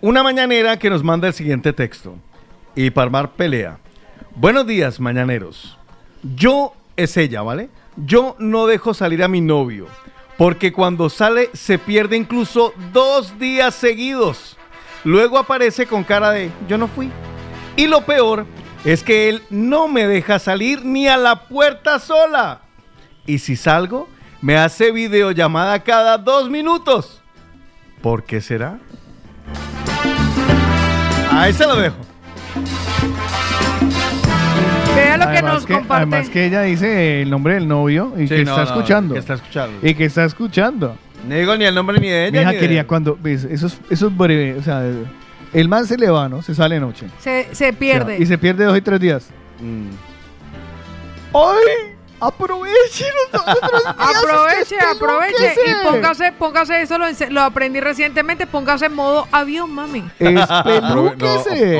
Una 0.00 0.22
mañanera 0.22 0.78
que 0.78 0.90
nos 0.90 1.02
manda 1.02 1.26
el 1.28 1.34
siguiente 1.34 1.72
texto. 1.72 2.14
Y 2.76 2.90
Parmar 2.90 3.32
pelea. 3.32 3.78
Buenos 4.36 4.66
días, 4.66 5.00
mañaneros. 5.00 5.76
Yo 6.22 6.72
es 6.96 7.16
ella, 7.16 7.42
¿vale? 7.42 7.68
Yo 7.96 8.36
no 8.38 8.66
dejo 8.66 8.94
salir 8.94 9.22
a 9.22 9.28
mi 9.28 9.40
novio. 9.40 9.86
Porque 10.36 10.72
cuando 10.72 11.08
sale 11.10 11.50
se 11.52 11.78
pierde 11.78 12.16
incluso 12.16 12.72
dos 12.92 13.38
días 13.38 13.74
seguidos. 13.74 14.56
Luego 15.04 15.38
aparece 15.38 15.86
con 15.86 16.02
cara 16.04 16.30
de 16.30 16.50
yo 16.68 16.78
no 16.78 16.88
fui. 16.88 17.10
Y 17.76 17.86
lo 17.86 18.02
peor 18.02 18.46
es 18.84 19.02
que 19.02 19.28
él 19.28 19.42
no 19.50 19.88
me 19.88 20.06
deja 20.06 20.38
salir 20.38 20.84
ni 20.84 21.08
a 21.08 21.16
la 21.16 21.46
puerta 21.48 21.98
sola. 21.98 22.60
Y 23.26 23.38
si 23.38 23.56
salgo, 23.56 24.08
me 24.40 24.56
hace 24.56 24.92
videollamada 24.92 25.80
cada 25.82 26.18
dos 26.18 26.50
minutos. 26.50 27.20
¿Por 28.02 28.24
qué 28.24 28.40
será? 28.40 28.78
Ahí 31.30 31.52
se 31.52 31.66
lo 31.66 31.76
dejo. 31.76 31.96
Vea 34.94 35.16
lo 35.16 35.24
que 35.24 35.30
Además 35.38 35.54
nos 35.54 35.66
que, 35.66 35.72
comparte. 35.74 36.02
además 36.14 36.28
que 36.30 36.46
ella 36.46 36.62
dice 36.62 37.22
el 37.22 37.30
nombre 37.30 37.54
del 37.54 37.66
novio 37.66 38.12
y 38.16 38.28
Sí, 38.28 38.36
que 38.36 38.44
no, 38.44 38.50
está 38.52 38.64
no, 38.64 38.70
escuchando. 38.70 39.14
que 39.14 39.20
está 39.20 39.34
escuchando. 39.34 39.78
Y 39.88 39.94
que 39.94 40.04
está 40.04 40.24
escuchando. 40.24 40.96
No 41.26 41.34
digo 41.34 41.56
ni 41.56 41.64
el 41.64 41.74
nombre 41.74 41.98
ni 41.98 42.08
de 42.08 42.26
ella. 42.28 42.32
Mi 42.32 42.38
hija 42.42 42.48
ni 42.50 42.54
de 42.56 42.60
quería 42.60 42.80
él. 42.82 42.86
cuando, 42.86 43.18
eso 43.24 43.66
es, 43.66 43.80
eso 43.90 44.06
es 44.08 44.16
breve, 44.16 44.56
o 44.58 44.62
sea, 44.62 44.82
el 45.54 45.68
man 45.68 45.86
se 45.86 45.96
le 45.96 46.10
va, 46.10 46.28
¿no? 46.28 46.42
Se 46.42 46.54
sale 46.54 46.74
de 46.74 46.80
noche. 46.80 47.06
Se, 47.18 47.54
se 47.54 47.72
pierde. 47.72 48.18
Y 48.18 48.26
se 48.26 48.36
pierde 48.36 48.64
dos 48.64 48.76
y 48.76 48.82
tres 48.82 49.00
días. 49.00 49.30
Mm. 49.60 49.88
¡Ay! 51.32 51.93
Aproveche 52.26 53.04
los 53.32 53.40
otros 53.42 53.70
días, 53.82 53.94
Aproveche, 53.96 54.76
aproveche 54.80 55.54
y 55.66 55.84
póngase, 55.84 56.32
póngase 56.32 56.82
eso, 56.82 56.98
lo, 56.98 57.06
lo 57.30 57.40
aprendí 57.42 57.80
recientemente, 57.80 58.46
póngase 58.46 58.86
en 58.86 58.94
modo 58.94 59.26
avión, 59.32 59.70
mami. 59.70 60.04
No, 60.20 60.42
ap- 60.42 60.66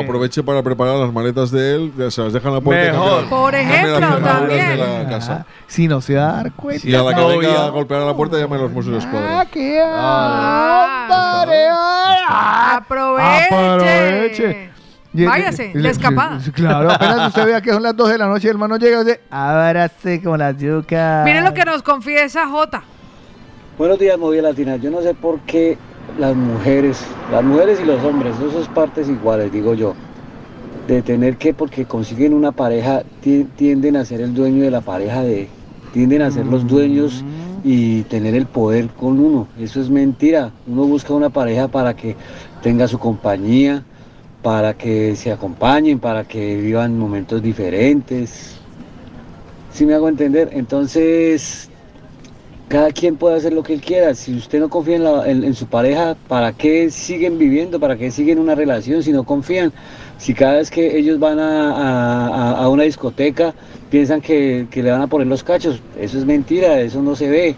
aproveche 0.05 0.42
para 0.42 0.62
preparar 0.62 0.97
las 0.97 1.12
maletas 1.12 1.50
de 1.50 1.74
él, 1.74 1.92
se 2.10 2.23
las 2.23 2.32
deja 2.32 2.48
en 2.48 2.55
la 2.55 2.60
puerta. 2.60 2.92
Mejor. 2.92 3.28
Por 3.28 3.55
ejemplo, 3.55 4.18
también. 4.18 4.78
la 4.78 5.08
casa. 5.08 5.47
Si 5.66 5.89
no 5.89 6.00
se 6.00 6.14
va 6.16 6.31
a 6.31 6.32
dar 6.42 6.52
cuenta. 6.52 6.86
Y 6.86 6.94
a 6.94 7.02
la 7.02 7.14
que 7.14 7.24
venga 7.24 7.64
a 7.66 7.68
golpear 7.70 8.02
a 8.02 8.05
la 8.05 8.14
puerta, 8.14 8.39
llame 8.39 8.56
a 8.56 8.60
los 8.60 8.70
Mossos 8.73 8.92
de 8.92 8.98
Escuadra. 8.98 9.40
Ah, 9.40 9.47
qué 9.50 9.82
hombre, 9.82 11.68
Aproveche. 12.28 13.55
Aproveche. 13.55 14.73
Váyase, 15.15 15.73
de 15.73 15.89
escapada. 15.89 16.39
Claro, 16.52 16.91
apenas 16.91 17.28
usted 17.28 17.47
vea 17.47 17.60
que 17.60 17.70
son 17.70 17.83
las 17.83 17.97
12 17.97 18.12
de 18.12 18.18
la 18.18 18.26
noche 18.26 18.49
y 18.49 18.51
el 18.51 18.55
hermano 18.57 18.76
llega 18.76 19.01
y 19.02 19.05
dice, 19.05 19.20
sé 20.02 20.20
como 20.23 20.36
la 20.36 20.51
yuca. 20.51 21.23
Miren 21.25 21.44
lo 21.44 21.55
que 21.55 21.65
nos 21.65 21.83
confiesa 21.83 22.49
Jota. 22.49 22.83
Buenos 23.78 23.99
días, 23.99 24.18
Movida 24.18 24.43
Latina. 24.43 24.76
Yo 24.76 24.91
no 24.91 25.01
sé 25.02 25.15
por 25.15 25.39
qué 25.41 25.78
las 26.18 26.34
mujeres, 26.34 27.05
las 27.31 27.43
mujeres 27.44 27.81
y 27.81 27.84
los 27.84 28.02
hombres, 28.05 28.34
son 28.36 28.75
partes 28.75 29.09
iguales, 29.09 29.52
digo 29.52 29.75
yo. 29.75 29.94
De 30.89 31.01
tener 31.01 31.36
que, 31.36 31.55
porque 31.55 31.84
consiguen 31.86 32.34
una 32.34 32.52
pareja, 32.52 33.02
ti- 33.23 33.47
tienden 33.57 33.97
a 33.97 34.05
ser 34.05 34.20
el 34.20 34.34
dueño 34.34 34.65
de 34.65 34.70
la 34.70 34.81
pareja, 34.81 35.23
de, 35.23 35.49
tienden 35.93 36.23
a 36.23 36.31
ser 36.31 36.44
los 36.47 36.67
dueños 36.67 37.25
y 37.65 38.02
tener 38.02 38.34
el 38.34 38.47
poder 38.47 38.89
con 38.89 39.18
uno. 39.18 39.49
Eso 39.59 39.81
es 39.81 39.89
mentira. 39.89 40.51
Uno 40.67 40.83
busca 40.84 41.15
una 41.15 41.31
pareja 41.31 41.68
para 41.68 41.94
que 41.94 42.17
tenga 42.62 42.86
su 42.86 42.99
compañía, 42.99 43.83
para 44.44 44.74
que 44.74 45.16
se 45.16 45.32
acompañen, 45.32 45.98
para 45.98 46.24
que 46.24 46.56
vivan 46.58 46.98
momentos 46.98 47.42
diferentes. 47.42 48.56
Si 49.73 49.86
me 49.86 49.94
hago 49.94 50.06
entender? 50.06 50.50
Entonces, 50.52 51.70
cada 52.68 52.92
quien 52.92 53.16
puede 53.16 53.36
hacer 53.36 53.55
lo 53.55 53.62
que 53.62 53.73
él 53.73 53.81
quiera. 53.81 54.14
Si 54.14 54.34
usted 54.36 54.60
no 54.60 54.68
confía 54.68 54.97
en, 54.97 55.05
la- 55.05 55.26
en- 55.31 55.44
en 55.44 55.55
su 55.55 55.66
pareja, 55.66 56.14
¿para 56.28 56.52
qué 56.52 56.90
siguen 56.90 57.39
viviendo? 57.39 57.81
¿Para 57.81 57.97
qué 57.97 58.10
siguen 58.10 58.39
una 58.39 58.55
relación 58.55 59.02
si 59.02 59.12
no 59.12 59.24
confían? 59.24 59.73
Si 60.18 60.34
cada 60.34 60.56
vez 60.58 60.70
que 60.70 60.98
ellos 60.98 61.18
van 61.18 61.39
a, 61.39 61.73
a- 61.73 62.28
a- 62.28 62.64
a 62.64 62.68
una 62.68 62.82
discoteca 62.82 63.55
piensan 63.90 64.20
que, 64.20 64.66
que 64.70 64.82
le 64.82 64.90
van 64.90 65.00
a 65.00 65.06
poner 65.06 65.26
los 65.26 65.42
cachos, 65.42 65.81
eso 65.98 66.18
es 66.18 66.26
mentira, 66.26 66.78
eso 66.81 67.00
no 67.00 67.16
se 67.16 67.31
ve. 67.31 67.56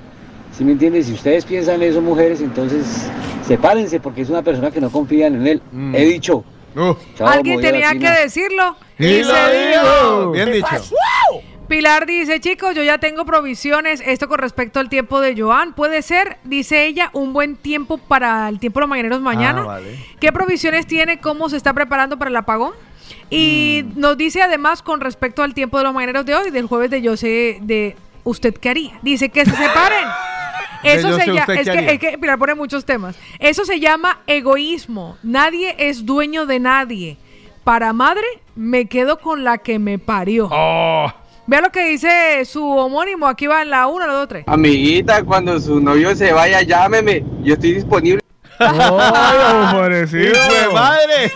¿Sí 0.56 0.64
me 0.64 0.70
entiendes? 0.72 1.06
Si 1.06 1.14
ustedes 1.14 1.44
piensan 1.44 1.82
eso, 1.82 2.00
mujeres, 2.00 2.40
entonces 2.40 3.10
sepárense 3.44 3.98
porque 3.98 4.22
es 4.22 4.30
una 4.30 4.42
persona 4.42 4.70
que 4.70 4.80
no 4.80 4.88
confían 4.90 5.34
en 5.34 5.46
él. 5.48 5.60
He 5.96 6.04
dicho. 6.04 6.44
Alguien 7.20 7.60
tenía 7.60 7.92
que 7.92 8.10
decirlo. 8.10 8.76
Y 8.98 9.22
lo 9.22 9.50
dijo. 9.50 10.30
Bien 10.32 10.52
dicho. 10.52 10.68
Pilar 11.68 12.06
dice, 12.06 12.38
chicos, 12.38 12.76
yo 12.76 12.82
ya 12.82 12.98
tengo 12.98 13.24
provisiones. 13.24 14.00
Esto 14.04 14.28
con 14.28 14.38
respecto 14.38 14.78
al 14.78 14.88
tiempo 14.88 15.20
de 15.20 15.34
Joan. 15.40 15.74
Puede 15.74 16.02
ser, 16.02 16.38
dice 16.44 16.86
ella, 16.86 17.10
un 17.12 17.32
buen 17.32 17.56
tiempo 17.56 17.98
para 17.98 18.48
el 18.48 18.60
tiempo 18.60 18.78
de 18.78 18.82
los 18.82 18.90
mañaneros 18.90 19.20
mañana. 19.20 19.62
Ah, 19.62 19.66
vale. 19.66 19.98
¿Qué 20.20 20.32
provisiones 20.32 20.86
tiene? 20.86 21.18
¿Cómo 21.18 21.48
se 21.48 21.56
está 21.56 21.72
preparando 21.72 22.18
para 22.18 22.30
el 22.30 22.36
apagón? 22.36 22.74
Y 23.30 23.84
nos 23.96 24.16
dice 24.16 24.42
además 24.42 24.82
con 24.82 25.00
respecto 25.00 25.42
al 25.42 25.54
tiempo 25.54 25.78
de 25.78 25.84
los 25.84 25.94
mañaneros 25.94 26.24
de 26.24 26.34
hoy, 26.36 26.50
del 26.50 26.66
jueves 26.66 26.90
de 26.90 27.02
yo 27.02 27.16
sé 27.16 27.58
de 27.62 27.96
usted 28.22 28.54
qué 28.54 28.68
haría. 28.70 28.98
Dice 29.02 29.30
que 29.30 29.44
se 29.44 29.50
separen. 29.50 30.06
Eso 30.94 31.16
se 31.18 31.26
llama, 31.26 31.54
es 31.54 31.68
que, 31.68 31.92
es 31.92 31.98
que 31.98 32.18
Pilar 32.18 32.38
pone 32.38 32.54
muchos 32.54 32.84
temas. 32.84 33.16
Eso 33.38 33.64
se 33.64 33.80
llama 33.80 34.20
egoísmo. 34.26 35.16
Nadie 35.22 35.74
es 35.78 36.04
dueño 36.04 36.46
de 36.46 36.60
nadie. 36.60 37.16
Para 37.64 37.92
madre, 37.92 38.26
me 38.54 38.86
quedo 38.86 39.18
con 39.18 39.44
la 39.44 39.58
que 39.58 39.78
me 39.78 39.98
parió. 39.98 40.48
Oh. 40.52 41.12
Vea 41.48 41.60
lo 41.60 41.70
que 41.70 41.88
dice 41.88 42.44
su 42.44 42.64
homónimo. 42.64 43.26
Aquí 43.26 43.46
va 43.46 43.62
en 43.62 43.70
la 43.70 43.86
1, 43.86 44.06
la 44.06 44.12
2, 44.12 44.28
3. 44.28 44.44
Amiguita, 44.46 45.22
cuando 45.24 45.60
su 45.60 45.80
novio 45.80 46.14
se 46.14 46.32
vaya, 46.32 46.62
llámeme. 46.62 47.24
Yo 47.42 47.54
estoy 47.54 47.74
disponible. 47.74 48.25
ofrecido! 49.80 50.32
¡Hijo 50.32 50.52
de 50.68 50.74
madre! 50.74 51.32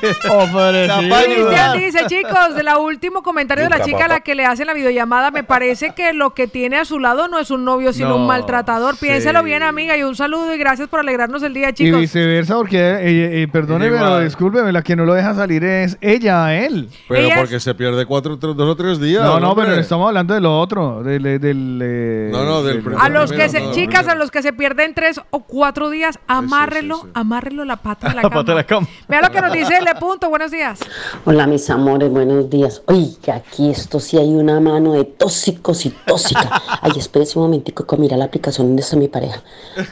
Cristian 1.24 1.78
dice, 1.78 2.00
chicos, 2.06 2.54
de 2.54 2.62
la 2.62 2.78
último 2.78 3.22
comentario 3.22 3.64
de 3.64 3.70
la 3.70 3.82
chica 3.84 4.04
a 4.06 4.08
la 4.08 4.20
que 4.20 4.34
le 4.34 4.44
hacen 4.46 4.66
la 4.66 4.74
videollamada, 4.74 5.30
me 5.30 5.44
parece 5.44 5.90
que 5.94 6.12
lo 6.12 6.30
que 6.34 6.46
tiene 6.46 6.76
a 6.78 6.84
su 6.84 6.98
lado 6.98 7.28
no 7.28 7.38
es 7.38 7.50
un 7.50 7.64
novio, 7.64 7.92
sino 7.92 8.10
No, 8.10 8.16
un 8.16 8.26
maltratador. 8.26 8.96
Piénselo 8.98 9.40
sí. 9.40 9.46
bien, 9.46 9.62
amiga, 9.62 9.96
y 9.96 10.02
un 10.02 10.16
saludo 10.16 10.54
y 10.54 10.58
gracias 10.58 10.88
por 10.88 11.00
alegrarnos 11.00 11.42
el 11.42 11.54
día, 11.54 11.70
Y 11.70 11.74
chicos. 11.74 12.00
viceversa, 12.00 12.54
porque, 12.56 12.78
eh, 12.78 13.42
eh, 13.42 13.48
perdóneme, 13.50 13.96
Igual. 13.96 14.02
pero 14.12 14.20
discúlpeme, 14.20 14.72
la 14.72 14.82
que 14.82 14.96
no 14.96 15.04
lo 15.04 15.14
deja 15.14 15.34
salir 15.34 15.64
es 15.64 15.96
ella 16.00 16.46
a 16.46 16.54
él. 16.54 16.88
Pero 17.08 17.20
Ella 17.20 17.34
es- 17.34 17.40
porque 17.40 17.60
se 17.60 17.74
pierde 17.74 18.06
cuatro, 18.06 18.38
tres- 18.38 18.56
dos 18.56 18.68
o 18.68 18.76
tres 18.76 19.00
días. 19.00 19.22
No, 19.22 19.40
no, 19.40 19.50
hombre. 19.52 19.66
pero 19.66 19.80
estamos 19.80 20.08
hablando 20.08 20.34
de 20.34 20.40
lo 20.40 20.58
otro, 20.58 21.02
del... 21.02 21.24
eh, 21.26 21.38
del 21.38 21.80
eh, 21.82 22.28
No, 22.32 22.44
no, 22.44 22.62
del 22.62 22.82
A 22.98 23.08
los 23.08 23.32
que 23.32 23.48
se, 23.48 23.60
no, 23.60 23.72
chicas, 23.72 24.00
primero. 24.00 24.12
a 24.12 24.14
los 24.16 24.30
que 24.30 24.42
se 24.42 24.52
pierden 24.52 24.94
tres 24.94 25.20
o 25.30 25.40
cuatro 25.44 25.90
días, 25.90 26.18
amárrelo, 26.26 27.08
amárrelo 27.14 27.64
la 27.64 27.76
pata 27.76 28.08
de 28.08 28.14
la, 28.14 28.22
La 28.22 28.28
cama. 28.28 28.40
pata 28.40 28.52
de 28.52 28.56
la 28.58 28.64
cama. 28.64 28.86
Vea 29.08 29.20
lo 29.22 29.30
que 29.30 29.40
nos 29.40 29.52
dice 29.52 29.80
Le 29.82 29.94
Punto, 29.96 30.28
buenos 30.28 30.50
días. 30.50 30.80
Hola 31.24 31.46
mis 31.46 31.68
amores, 31.70 32.10
buenos 32.10 32.48
días. 32.50 32.82
Oiga, 32.86 33.36
aquí 33.36 33.70
esto 33.70 34.00
sí 34.00 34.18
hay 34.18 34.28
una 34.34 34.60
mano 34.60 34.92
de 34.92 35.04
tóxicos 35.04 35.86
y 35.86 35.90
tóxica. 35.90 36.50
Ay, 36.82 36.92
espérese 36.96 37.38
un 37.38 37.46
momentico 37.46 37.86
que 37.86 37.96
mira 37.96 38.16
la 38.16 38.26
aplicación 38.26 38.68
donde 38.68 38.82
está 38.82 38.96
mi 38.96 39.08
pareja. 39.08 39.40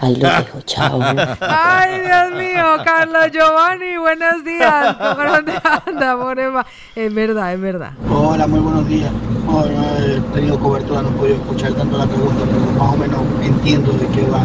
Ahí 0.01 0.17
lo 0.17 0.29
dejo, 0.29 0.61
chao. 0.65 1.01
Ay, 1.41 2.01
Dios 2.01 2.33
mío, 2.39 2.65
Carlos 2.85 3.31
Giovanni, 3.33 3.97
buenos 3.99 4.45
días. 4.45 4.95
¿Por 4.97 5.27
dónde 5.29 5.53
anda, 5.87 6.17
Morema? 6.17 6.67
Es 6.95 7.13
verdad, 7.15 7.53
es 7.55 7.61
verdad. 7.61 7.93
Hola, 8.11 8.47
muy 8.47 8.61
buenos 8.61 8.87
días. 8.89 9.11
No, 9.47 9.65
no 9.65 9.83
he 9.99 10.21
tenido 10.35 10.59
cobertura, 10.59 11.03
no 11.03 11.09
he 11.09 11.13
podido 11.13 11.37
escuchar 11.37 11.73
tanto 11.75 11.97
la 11.99 12.07
pregunta, 12.07 12.43
pero 12.47 12.61
más 12.79 12.95
o 12.95 12.97
menos 12.97 13.21
entiendo 13.43 13.93
de 13.93 14.07
qué 14.09 14.23
va. 14.29 14.39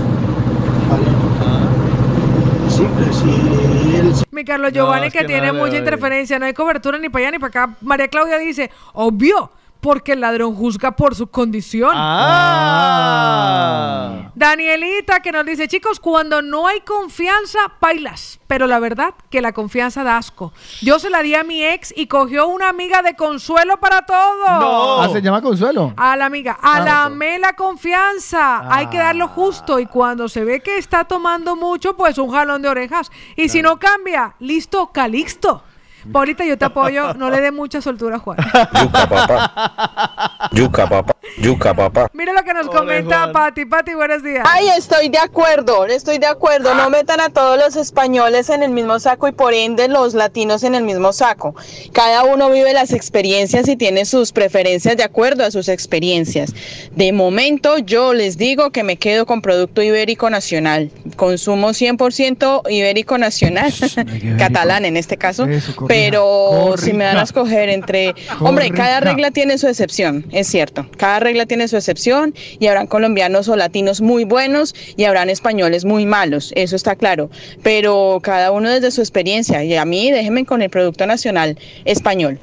¿Vale? 0.90 1.04
Él 2.80 4.14
Mi 4.32 4.44
Carlos 4.44 4.72
Giovanni 4.74 5.08
es 5.08 5.14
que, 5.14 5.20
que 5.20 5.26
tiene 5.26 5.48
nada, 5.48 5.54
mucha 5.54 5.78
interferencia, 5.78 6.40
no 6.40 6.46
hay 6.46 6.54
cobertura 6.54 6.98
ni 6.98 7.10
para 7.10 7.26
allá 7.26 7.32
ni 7.32 7.40
para 7.40 7.50
acá. 7.50 7.76
María 7.82 8.08
Claudia 8.08 8.38
dice, 8.38 8.72
obvio, 8.94 9.52
porque 9.84 10.14
el 10.14 10.22
ladrón 10.22 10.56
juzga 10.56 10.96
por 10.96 11.14
su 11.14 11.28
condición. 11.28 11.92
Ah. 11.94 13.34
Danielita 14.34 15.20
que 15.20 15.32
nos 15.34 15.46
dice, 15.46 15.68
chicos, 15.68 16.00
cuando 16.00 16.42
no 16.42 16.66
hay 16.68 16.80
confianza, 16.82 17.60
bailas. 17.80 18.40
Pero 18.48 18.66
la 18.66 18.80
verdad 18.80 19.14
que 19.30 19.42
la 19.42 19.52
confianza 19.52 20.04
da 20.06 20.18
asco. 20.18 20.54
Yo 20.82 21.00
se 21.00 21.10
la 21.10 21.22
di 21.22 21.36
a 21.36 21.44
mi 21.44 21.64
ex 21.66 21.94
y 21.96 22.08
cogió 22.08 22.48
una 22.48 22.70
amiga 22.70 23.02
de 23.02 23.16
consuelo 23.16 23.78
para 23.82 24.04
todo. 24.04 25.02
Ah, 25.02 25.10
se 25.12 25.22
llama 25.22 25.42
Consuelo. 25.42 25.94
A 25.98 26.16
la 26.16 26.28
amiga, 26.28 26.58
a 26.62 26.80
la 26.80 27.10
me 27.10 27.38
la 27.38 27.54
confianza. 27.54 28.74
Hay 28.74 28.88
que 28.88 28.98
dar 28.98 29.18
lo 29.18 29.28
justo. 29.28 29.80
Y 29.80 29.86
cuando 29.86 30.30
se 30.30 30.46
ve 30.46 30.62
que 30.62 30.78
está 30.78 31.04
tomando 31.04 31.58
mucho, 31.58 31.98
pues 31.98 32.18
un 32.18 32.32
jalón 32.32 32.62
de 32.62 32.70
orejas. 32.70 33.12
Y 33.36 33.50
si 33.50 33.62
no 33.62 33.78
cambia, 33.80 34.36
listo, 34.40 34.92
calixto. 34.94 35.62
Paulita, 36.12 36.44
yo 36.44 36.58
te 36.58 36.66
apoyo. 36.66 37.14
No 37.14 37.30
le 37.30 37.42
dé 37.42 37.52
mucha 37.52 37.82
soltura 37.82 38.18
a 38.18 38.20
Juan. 38.20 38.38
Yuca, 38.82 39.10
papá. 39.10 40.50
Yuca, 40.52 40.90
papá. 40.90 41.16
Yuca, 41.38 41.74
papá. 41.74 42.10
Mira 42.14 42.34
lo 42.34 42.44
que 42.44 42.54
nos 42.54 42.68
comenta 42.68 43.32
Pati. 43.32 43.66
Pati, 43.66 43.94
buenos 43.94 44.24
días. 44.24 44.46
Ay, 44.48 44.68
estoy 44.78 45.10
de 45.10 45.18
acuerdo, 45.18 45.86
estoy 45.86 46.18
de 46.18 46.28
acuerdo. 46.28 46.76
No 46.76 46.90
metan 46.90 47.22
a 47.22 47.30
todos 47.30 47.58
los 47.58 47.76
españoles 47.76 48.50
en 48.50 48.62
el 48.64 48.72
mismo 48.72 49.00
saco 49.00 49.28
y 49.28 49.32
por 49.32 49.54
ende 49.54 49.88
los 49.88 50.14
latinos 50.14 50.64
en 50.64 50.76
el 50.76 50.84
mismo 50.84 51.14
saco. 51.14 51.56
Cada 51.92 52.24
uno 52.24 52.50
vive 52.52 52.74
las 52.74 52.92
experiencias 52.92 53.68
y 53.68 53.76
tiene 53.76 54.06
sus 54.06 54.32
preferencias 54.32 54.98
de 54.98 55.04
acuerdo 55.04 55.44
a 55.46 55.52
sus 55.52 55.70
experiencias. 55.70 56.54
De 56.92 57.12
momento 57.14 57.78
yo 57.78 58.14
les 58.14 58.38
digo 58.38 58.72
que 58.72 58.84
me 58.84 58.98
quedo 58.98 59.26
con 59.26 59.42
producto 59.42 59.82
ibérico 59.82 60.30
nacional. 60.30 60.92
Consumo 61.16 61.70
100% 61.70 62.70
ibérico 62.70 63.18
nacional, 63.18 63.74
catalán 64.38 64.86
en 64.86 64.98
este 64.98 65.18
caso. 65.18 65.48
Pero 65.94 66.74
si 66.78 66.92
me 66.92 67.06
van 67.06 67.18
a 67.18 67.22
escoger 67.22 67.70
entre... 67.70 68.16
Hombre, 68.40 68.72
cada 68.72 69.00
regla 69.00 69.30
tiene 69.30 69.60
su 69.60 69.68
excepción, 69.68 70.26
es 70.32 70.48
cierto. 70.48 70.88
Cada 70.98 71.20
regla 71.20 71.46
tiene 71.46 71.68
su 71.68 71.78
excepción 71.78 72.34
y 72.60 72.66
habrán 72.66 72.88
colombianos 72.88 73.48
o 73.48 73.56
latinos 73.56 74.02
muy 74.02 74.24
buenos 74.24 74.74
y 74.98 75.04
habrán 75.04 75.30
españoles 75.30 75.86
muy 75.86 76.08
malos, 76.08 76.52
eso 76.56 76.76
está 76.76 76.96
claro. 76.96 77.30
Pero 77.62 78.20
cada 78.24 78.52
uno 78.52 78.72
desde 78.72 78.90
su 78.90 79.02
experiencia 79.02 79.64
y 79.64 79.76
a 79.76 79.86
mí 79.86 80.10
déjenme 80.10 80.46
con 80.46 80.64
el 80.64 80.72
producto 80.72 81.06
nacional 81.06 81.60
español. 81.86 82.40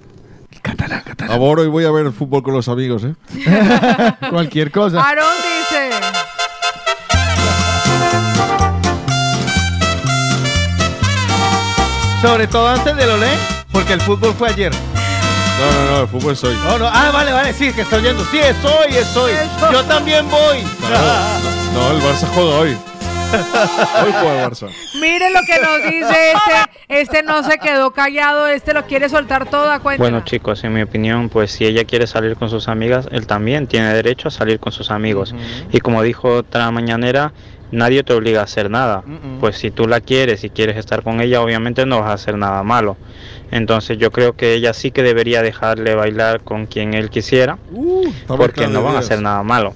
Ahora 1.29 1.63
hoy 1.63 1.69
voy 1.69 1.85
a 1.87 1.91
ver 1.91 2.07
el 2.07 2.13
fútbol 2.13 2.45
con 2.45 2.55
los 2.55 2.69
amigos, 2.69 3.03
¿eh? 3.03 3.15
Cualquier 4.31 4.71
cosa. 4.71 5.03
Aarón 5.03 5.27
dice. 5.43 6.40
Sobre 12.23 12.47
todo 12.47 12.69
antes 12.69 12.95
del 12.97 13.09
Olé, 13.11 13.31
porque 13.73 13.95
el 13.95 14.01
fútbol 14.03 14.35
fue 14.35 14.51
ayer. 14.51 14.71
No, 14.73 15.73
no, 15.73 15.91
no, 15.91 16.01
el 16.03 16.09
fútbol 16.09 16.37
soy. 16.37 16.55
No, 16.57 16.79
no, 16.79 16.87
ah, 16.87 17.11
vale, 17.13 17.33
vale, 17.33 17.53
sí, 17.55 17.73
que 17.73 17.81
está 17.81 17.97
oyendo. 17.97 18.23
Sí, 18.27 18.39
es 18.39 18.57
hoy, 18.63 18.95
es 18.95 19.17
hoy. 19.17 19.33
Yo 19.73 19.83
también 19.85 20.29
voy. 20.29 20.59
No, 21.73 21.91
el 21.93 22.03
Barça 22.03 22.27
juega 22.35 22.51
hoy. 22.51 22.77
Hoy 23.33 24.13
juega 24.21 24.45
el 24.45 24.51
Barça. 24.51 24.69
Miren 25.01 25.33
lo 25.33 25.41
que 25.47 25.61
nos 25.61 25.83
dice 25.83 26.33
este. 26.33 26.71
Este 26.89 27.23
no 27.23 27.43
se 27.43 27.59
quedó 27.59 27.93
callado, 27.93 28.49
este 28.49 28.75
lo 28.75 28.85
quiere 28.85 29.09
soltar 29.09 29.49
todo 29.49 29.71
a 29.71 29.79
cuenta. 29.79 30.03
Bueno 30.03 30.23
chicos, 30.25 30.63
en 30.65 30.75
mi 30.75 30.83
opinión, 30.83 31.29
pues 31.29 31.53
si 31.53 31.65
ella 31.65 31.85
quiere 31.85 32.07
salir 32.07 32.37
con 32.37 32.51
sus 32.51 32.69
amigas, 32.69 33.09
él 33.13 33.27
también 33.27 33.67
tiene 33.67 33.95
derecho 33.95 34.29
a 34.29 34.31
salir 34.31 34.59
con 34.61 34.73
sus 34.73 34.91
amigos. 34.91 35.35
Y 35.73 35.79
como 35.79 36.03
dijo 36.03 36.29
otra 36.37 36.71
mañanera, 36.71 37.33
nadie 37.73 38.03
te 38.03 38.13
obliga 38.13 38.41
a 38.41 38.45
hacer 38.45 38.71
nada. 38.71 39.03
Pues 39.41 39.57
si 39.57 39.71
tú 39.71 39.87
la 39.87 40.01
quieres 40.01 40.45
y 40.45 40.51
quieres 40.51 40.77
estar 40.77 41.03
con 41.03 41.21
ella, 41.21 41.41
obviamente 41.43 41.87
no 41.87 42.01
vas 42.01 42.11
a 42.11 42.15
hacer 42.15 42.37
nada 42.37 42.63
malo. 42.63 42.97
Entonces 43.51 43.99
yo 43.99 44.11
creo 44.11 44.35
que 44.35 44.55
ella 44.55 44.73
sí 44.73 44.91
que 44.91 45.03
debería 45.03 45.43
dejarle 45.43 45.95
bailar 45.95 46.41
con 46.43 46.67
quien 46.67 46.95
él 46.95 47.11
quisiera, 47.11 47.59
porque 48.27 48.69
no 48.69 48.83
van 48.83 48.97
a 48.97 49.01
hacer 49.01 49.21
nada 49.23 49.43
malo. 49.43 49.75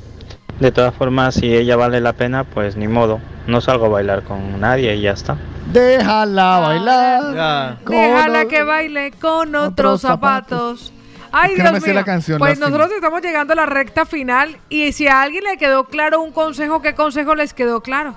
De 0.60 0.70
todas 0.70 0.94
formas, 0.94 1.34
si 1.34 1.54
ella 1.54 1.74
vale 1.74 2.00
la 2.00 2.12
pena, 2.12 2.44
pues 2.44 2.76
ni 2.76 2.86
modo. 2.86 3.20
No 3.46 3.60
salgo 3.60 3.86
a 3.86 3.88
bailar 3.88 4.22
con 4.22 4.60
nadie 4.60 4.94
y 4.94 5.00
ya 5.02 5.10
está. 5.10 5.36
Déjala 5.72 6.60
bailar. 6.60 7.78
Déjala 7.84 8.46
que 8.46 8.62
baile 8.62 9.12
con 9.20 9.56
otros 9.56 10.02
zapatos. 10.02 10.92
Ay, 11.36 11.54
no 11.56 11.70
Dios 11.70 11.82
mío. 11.82 11.94
la 11.94 12.04
canción, 12.04 12.38
pues 12.38 12.58
nosotros 12.58 12.92
estamos 12.92 13.20
llegando 13.20 13.52
a 13.52 13.56
la 13.56 13.66
recta 13.66 14.06
final 14.06 14.58
y 14.68 14.92
si 14.92 15.08
a 15.08 15.20
alguien 15.22 15.44
le 15.44 15.56
quedó 15.56 15.84
claro 15.84 16.22
un 16.22 16.30
consejo, 16.30 16.80
¿qué 16.80 16.94
consejo 16.94 17.34
les 17.34 17.52
quedó 17.52 17.82
claro? 17.82 18.14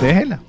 Déjela. 0.00 0.40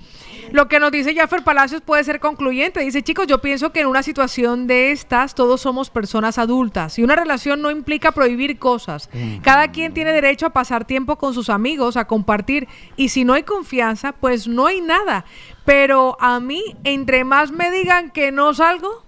Lo 0.51 0.67
que 0.67 0.79
nos 0.79 0.91
dice 0.91 1.13
Jaffer 1.13 1.43
Palacios 1.43 1.81
puede 1.81 2.03
ser 2.03 2.19
concluyente. 2.19 2.79
Dice, 2.79 3.03
chicos, 3.03 3.27
yo 3.27 3.39
pienso 3.39 3.71
que 3.71 3.81
en 3.81 3.87
una 3.87 4.01
situación 4.01 4.65
de 4.65 4.91
estas 4.91 5.35
todos 5.35 5.61
somos 5.61 5.91
personas 5.91 6.39
adultas 6.39 6.97
y 6.97 7.03
una 7.03 7.15
relación 7.15 7.61
no 7.61 7.69
implica 7.69 8.11
prohibir 8.11 8.57
cosas. 8.57 9.09
Cada 9.43 9.69
quien 9.69 9.93
tiene 9.93 10.11
derecho 10.11 10.47
a 10.47 10.49
pasar 10.49 10.85
tiempo 10.85 11.17
con 11.17 11.35
sus 11.35 11.49
amigos, 11.49 11.97
a 11.97 12.05
compartir 12.05 12.67
y 12.95 13.09
si 13.09 13.25
no 13.25 13.33
hay 13.33 13.43
confianza, 13.43 14.13
pues 14.13 14.47
no 14.47 14.65
hay 14.65 14.81
nada. 14.81 15.25
Pero 15.65 16.17
a 16.19 16.39
mí, 16.39 16.63
entre 16.83 17.23
más 17.25 17.51
me 17.51 17.69
digan 17.69 18.09
que 18.09 18.31
no 18.31 18.55
salgo, 18.55 19.03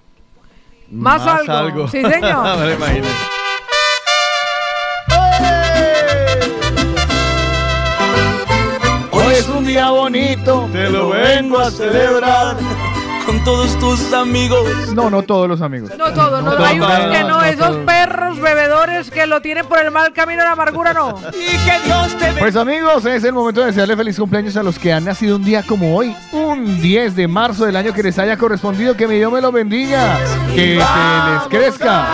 más, 0.91 1.45
salgo. 1.45 1.87
Sí, 1.87 2.01
señor. 2.01 2.57
Me 2.59 2.65
lo 2.65 2.73
imagino. 2.73 3.07
Hoy 9.11 9.33
es 9.33 9.47
un 9.47 9.65
día 9.65 9.89
bonito. 9.89 10.69
Te 10.71 10.89
lo 10.89 11.09
vengo 11.09 11.59
a 11.59 11.71
celebrar. 11.71 12.57
Con 13.41 13.55
todos 13.55 13.79
tus 13.79 14.13
amigos. 14.13 14.93
No, 14.93 15.09
no 15.09 15.23
todos 15.23 15.47
los 15.47 15.61
amigos. 15.61 15.91
No 15.97 16.13
todo, 16.13 16.43
no, 16.43 16.59
No 16.59 16.63
hay 16.63 16.79
unos 16.79 17.17
que 17.17 17.23
no, 17.23 17.43
esos 17.43 17.75
perros 17.77 18.39
bebedores 18.39 19.09
que 19.09 19.25
lo 19.25 19.41
tienen 19.41 19.65
por 19.65 19.79
el 19.79 19.89
mal 19.89 20.13
camino 20.13 20.41
de 20.41 20.45
la 20.45 20.51
amargura, 20.51 20.93
no. 20.93 21.19
Y 21.33 21.57
que 21.65 21.79
Dios 21.83 22.15
te 22.19 22.33
Pues 22.33 22.55
amigos, 22.55 23.03
es 23.05 23.23
el 23.23 23.33
momento 23.33 23.61
de 23.61 23.67
desearle 23.67 23.97
feliz 23.97 24.19
cumpleaños 24.19 24.57
a 24.57 24.63
los 24.63 24.77
que 24.77 24.93
han 24.93 25.05
nacido 25.05 25.37
un 25.37 25.43
día 25.43 25.63
como 25.63 25.95
hoy, 25.95 26.15
un 26.31 26.79
10 26.81 27.15
de 27.15 27.27
marzo 27.27 27.65
del 27.65 27.77
año 27.77 27.93
que 27.93 28.03
les 28.03 28.19
haya 28.19 28.37
correspondido, 28.37 28.95
que 28.95 29.07
mi 29.07 29.15
Dios 29.15 29.31
me 29.31 29.41
lo 29.41 29.51
bendiga, 29.51 30.19
que 30.53 30.79
se 30.79 31.31
les 31.33 31.43
crezca 31.49 32.07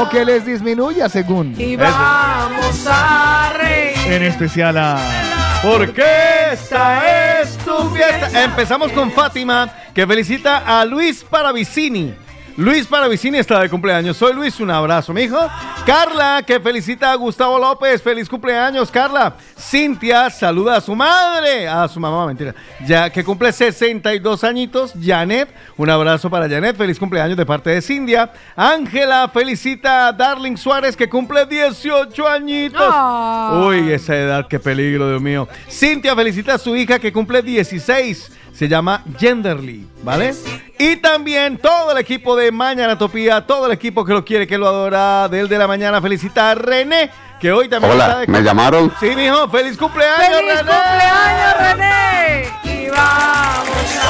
o 0.00 0.08
que 0.08 0.24
les 0.24 0.44
disminuya 0.44 1.08
según. 1.08 1.54
Y 1.56 1.76
vamos 1.76 2.86
a 2.88 3.52
reír. 3.56 4.12
En 4.12 4.24
especial 4.24 4.78
a... 4.78 5.33
Porque 5.64 6.04
esta 6.52 7.40
es 7.40 7.56
tu 7.56 7.88
fiesta. 7.88 8.44
Empezamos 8.44 8.92
con 8.92 9.10
Fátima, 9.10 9.72
que 9.94 10.06
felicita 10.06 10.58
a 10.58 10.84
Luis 10.84 11.24
Paravicini. 11.24 12.14
Luis 12.56 12.86
Paravicini 12.86 13.38
está 13.38 13.58
de 13.58 13.68
cumpleaños. 13.68 14.16
Soy 14.16 14.32
Luis, 14.32 14.60
un 14.60 14.70
abrazo, 14.70 15.12
mijo. 15.12 15.36
Carla, 15.84 16.40
que 16.46 16.60
felicita 16.60 17.10
a 17.10 17.16
Gustavo 17.16 17.58
López. 17.58 18.00
Feliz 18.00 18.28
cumpleaños, 18.28 18.92
Carla. 18.92 19.34
Cintia, 19.58 20.30
saluda 20.30 20.76
a 20.76 20.80
su 20.80 20.94
madre, 20.94 21.66
a 21.66 21.88
su 21.88 21.98
mamá, 21.98 22.26
mentira. 22.26 22.54
Ya 22.86 23.10
que 23.10 23.24
cumple 23.24 23.50
62 23.50 24.44
añitos. 24.44 24.94
Janet, 25.02 25.48
un 25.76 25.90
abrazo 25.90 26.30
para 26.30 26.48
Janet. 26.48 26.76
Feliz 26.76 26.96
cumpleaños 26.96 27.36
de 27.36 27.44
parte 27.44 27.70
de 27.70 27.82
Cintia. 27.82 28.30
Ángela, 28.54 29.28
felicita 29.28 30.06
a 30.06 30.12
Darling 30.12 30.56
Suárez, 30.56 30.96
que 30.96 31.08
cumple 31.08 31.46
18 31.46 32.28
añitos. 32.28 32.80
Ah. 32.80 33.64
Uy, 33.66 33.90
esa 33.90 34.14
edad, 34.14 34.46
qué 34.46 34.60
peligro, 34.60 35.08
Dios 35.08 35.20
mío. 35.20 35.48
Cintia 35.68 36.14
felicita 36.14 36.54
a 36.54 36.58
su 36.58 36.76
hija 36.76 37.00
que 37.00 37.12
cumple 37.12 37.42
16. 37.42 38.30
Se 38.54 38.68
llama 38.68 39.02
Genderly, 39.18 39.86
¿vale? 40.04 40.32
Y 40.78 40.94
también 40.96 41.56
todo 41.58 41.90
el 41.92 41.98
equipo 41.98 42.36
de 42.36 42.52
Mañana 42.52 42.96
Topía, 42.96 43.44
todo 43.46 43.66
el 43.66 43.72
equipo 43.72 44.04
que 44.04 44.12
lo 44.12 44.24
quiere, 44.24 44.46
que 44.46 44.56
lo 44.58 44.68
adora, 44.68 45.28
del 45.28 45.48
de 45.48 45.58
la 45.58 45.66
mañana, 45.66 46.00
felicita 46.00 46.52
a 46.52 46.54
René, 46.54 47.10
que 47.40 47.50
hoy 47.50 47.68
también 47.68 47.92
está 47.94 48.04
Hola, 48.06 48.18
de 48.20 48.26
¿me 48.28 48.42
llamaron? 48.42 48.92
Sí, 49.00 49.10
mijo, 49.16 49.48
feliz 49.48 49.76
cumpleaños, 49.76 50.38
¡Feliz 50.38 50.58
René. 50.58 50.70
cumpleaños, 50.70 51.54
René! 51.58 52.44
Y 52.64 52.88
vamos 52.90 53.96
a 54.00 54.04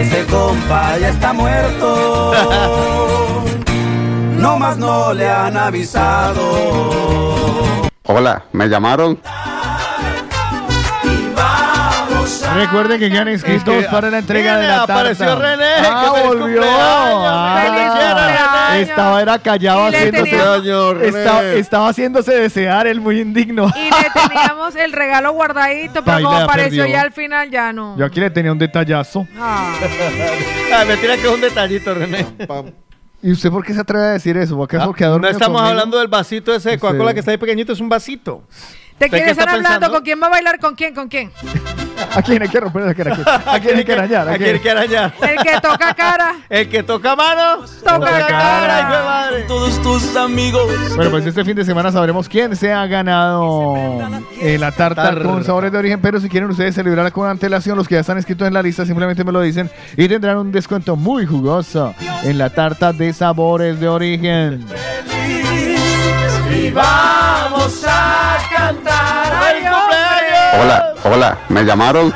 Ese 0.00 0.24
compa 0.26 0.96
ya 0.98 1.08
está 1.10 1.32
muerto. 1.32 2.32
No 4.40 4.58
más 4.58 4.78
no 4.78 5.12
le 5.12 5.28
han 5.28 5.54
avisado. 5.54 6.40
Hola, 8.04 8.42
¿me 8.52 8.68
llamaron? 8.68 9.20
Recuerden 12.54 12.98
que 13.00 13.10
quedan 13.10 13.28
inscritos 13.28 13.74
Es 13.74 13.84
que- 13.86 13.90
para 13.90 14.10
la 14.10 14.18
entrega 14.18 14.58
de 14.58 14.66
la 14.68 14.76
tarta. 14.78 14.92
apareció 14.94 15.36
René, 15.38 15.64
Ah, 15.64 16.00
que 16.04 16.10
feliz 16.20 16.26
volvió. 16.28 16.44
cumpleaños, 16.60 17.30
Ah, 17.32 18.76
estaba 18.78 19.22
era 19.22 19.38
callado 19.38 19.86
haciéndose. 19.86 20.22
teníamos- 20.30 21.02
Estaba, 21.02 21.42
estaba 21.44 21.88
haciéndose 21.88 22.32
desear 22.32 22.86
el 22.86 23.00
muy 23.00 23.20
indigno. 23.20 23.70
Y 23.74 23.84
le 23.90 23.90
teníamos 24.28 24.76
el 24.76 24.92
regalo 24.92 25.32
guardadito, 25.32 26.02
pero 26.04 26.14
Baila, 26.16 26.28
como 26.28 26.40
apareció 26.40 26.82
perdió. 26.82 26.86
ya 26.96 27.00
al 27.02 27.12
final, 27.12 27.50
ya 27.50 27.72
no. 27.72 27.96
Yo 27.98 28.04
aquí 28.04 28.20
le 28.20 28.30
tenía 28.30 28.52
un 28.52 28.58
detallazo. 28.58 29.26
Ah. 29.38 29.72
Ah, 30.74 30.84
me 30.86 30.96
tira 30.96 31.16
que 31.16 31.22
es 31.26 31.34
un 31.34 31.40
detallito, 31.40 31.94
René. 31.94 32.26
¿Y 33.22 33.32
usted 33.32 33.50
por 33.50 33.64
qué 33.64 33.74
se 33.74 33.80
atreve 33.80 34.04
a 34.04 34.10
decir 34.12 34.36
eso? 34.38 34.62
¿Acaso 34.62 34.92
que 34.94 35.04
ha 35.04 35.08
No 35.08 35.28
estamos 35.28 35.58
conmigo? 35.58 35.60
hablando 35.68 35.98
del 35.98 36.08
vasito 36.08 36.54
ese 36.54 36.70
de 36.70 36.78
Coca-Cola 36.78 37.10
Sí. 37.10 37.14
que 37.14 37.20
está 37.20 37.32
ahí 37.32 37.36
pequeñito, 37.36 37.72
es 37.72 37.80
un 37.80 37.88
vasito. 37.88 38.44
¿De 39.00 39.06
¿Usted 39.06 39.16
quién 39.16 39.24
qué 39.24 39.30
están 39.30 39.48
está 39.48 39.50
hablando? 39.56 39.68
pensando? 39.68 39.90
¿Con 39.96 40.04
quién 40.04 40.22
va 40.22 40.26
a 40.26 40.30
bailar? 40.30 40.60
¿Con 40.60 40.74
quién? 40.74 40.94
¿Con 40.94 41.08
quién? 41.08 41.32
¿A 42.14 42.22
quién 42.22 42.42
hay 42.42 42.48
que 42.48 42.58
romper 42.60 42.82
la 42.82 42.94
cara? 42.94 43.16
¿A 43.46 43.60
quién 43.60 43.76
hay 43.76 43.84
que 43.84 43.92
arañar? 43.98 44.28
¿A 44.28 44.36
quién 44.38 44.54
hay 44.54 44.60
que 44.60 44.70
arañar? 44.70 45.12
El 45.22 45.36
que 45.42 45.60
toca 45.60 45.94
cara. 45.94 46.34
El 46.48 46.68
que 46.68 46.82
toca 46.82 47.14
mano, 47.16 47.64
Toca 47.84 48.26
cara. 48.26 48.80
hijo 48.80 48.92
de 48.92 49.04
madre. 49.04 49.42
Todos 49.44 49.80
tus 49.82 50.16
amigos. 50.16 50.70
Bueno, 50.96 51.10
pues 51.10 51.24
este 51.26 51.44
fin 51.44 51.54
de 51.56 51.64
semana 51.64 51.92
sabremos 51.92 52.28
quién 52.28 52.56
se 52.56 52.72
ha 52.72 52.86
ganado 52.86 53.74
eh, 54.40 54.58
la 54.58 54.72
tarta 54.72 55.02
Tarta. 55.04 55.22
con 55.22 55.44
sabores 55.44 55.70
de 55.72 55.78
origen. 55.78 56.00
Pero 56.00 56.20
si 56.20 56.28
quieren 56.28 56.50
ustedes 56.50 56.74
celebrarla 56.74 57.10
con 57.10 57.28
antelación, 57.28 57.76
los 57.78 57.86
que 57.86 57.94
ya 57.94 58.00
están 58.00 58.18
escritos 58.18 58.48
en 58.48 58.54
la 58.54 58.62
lista 58.62 58.84
simplemente 58.84 59.22
me 59.24 59.32
lo 59.32 59.40
dicen 59.40 59.70
y 59.96 60.08
tendrán 60.08 60.38
un 60.38 60.50
descuento 60.52 60.96
muy 60.96 61.26
jugoso 61.26 61.94
en 62.24 62.38
la 62.38 62.50
tarta 62.50 62.92
de 62.92 63.12
sabores 63.12 63.78
de 63.78 63.88
origen. 63.88 64.66
Y 66.52 66.70
vamos 66.70 67.84
a. 67.86 68.29
Hola, 70.52 70.94
hola, 71.04 71.38
¿me 71.48 71.62
llamaron? 71.64 72.12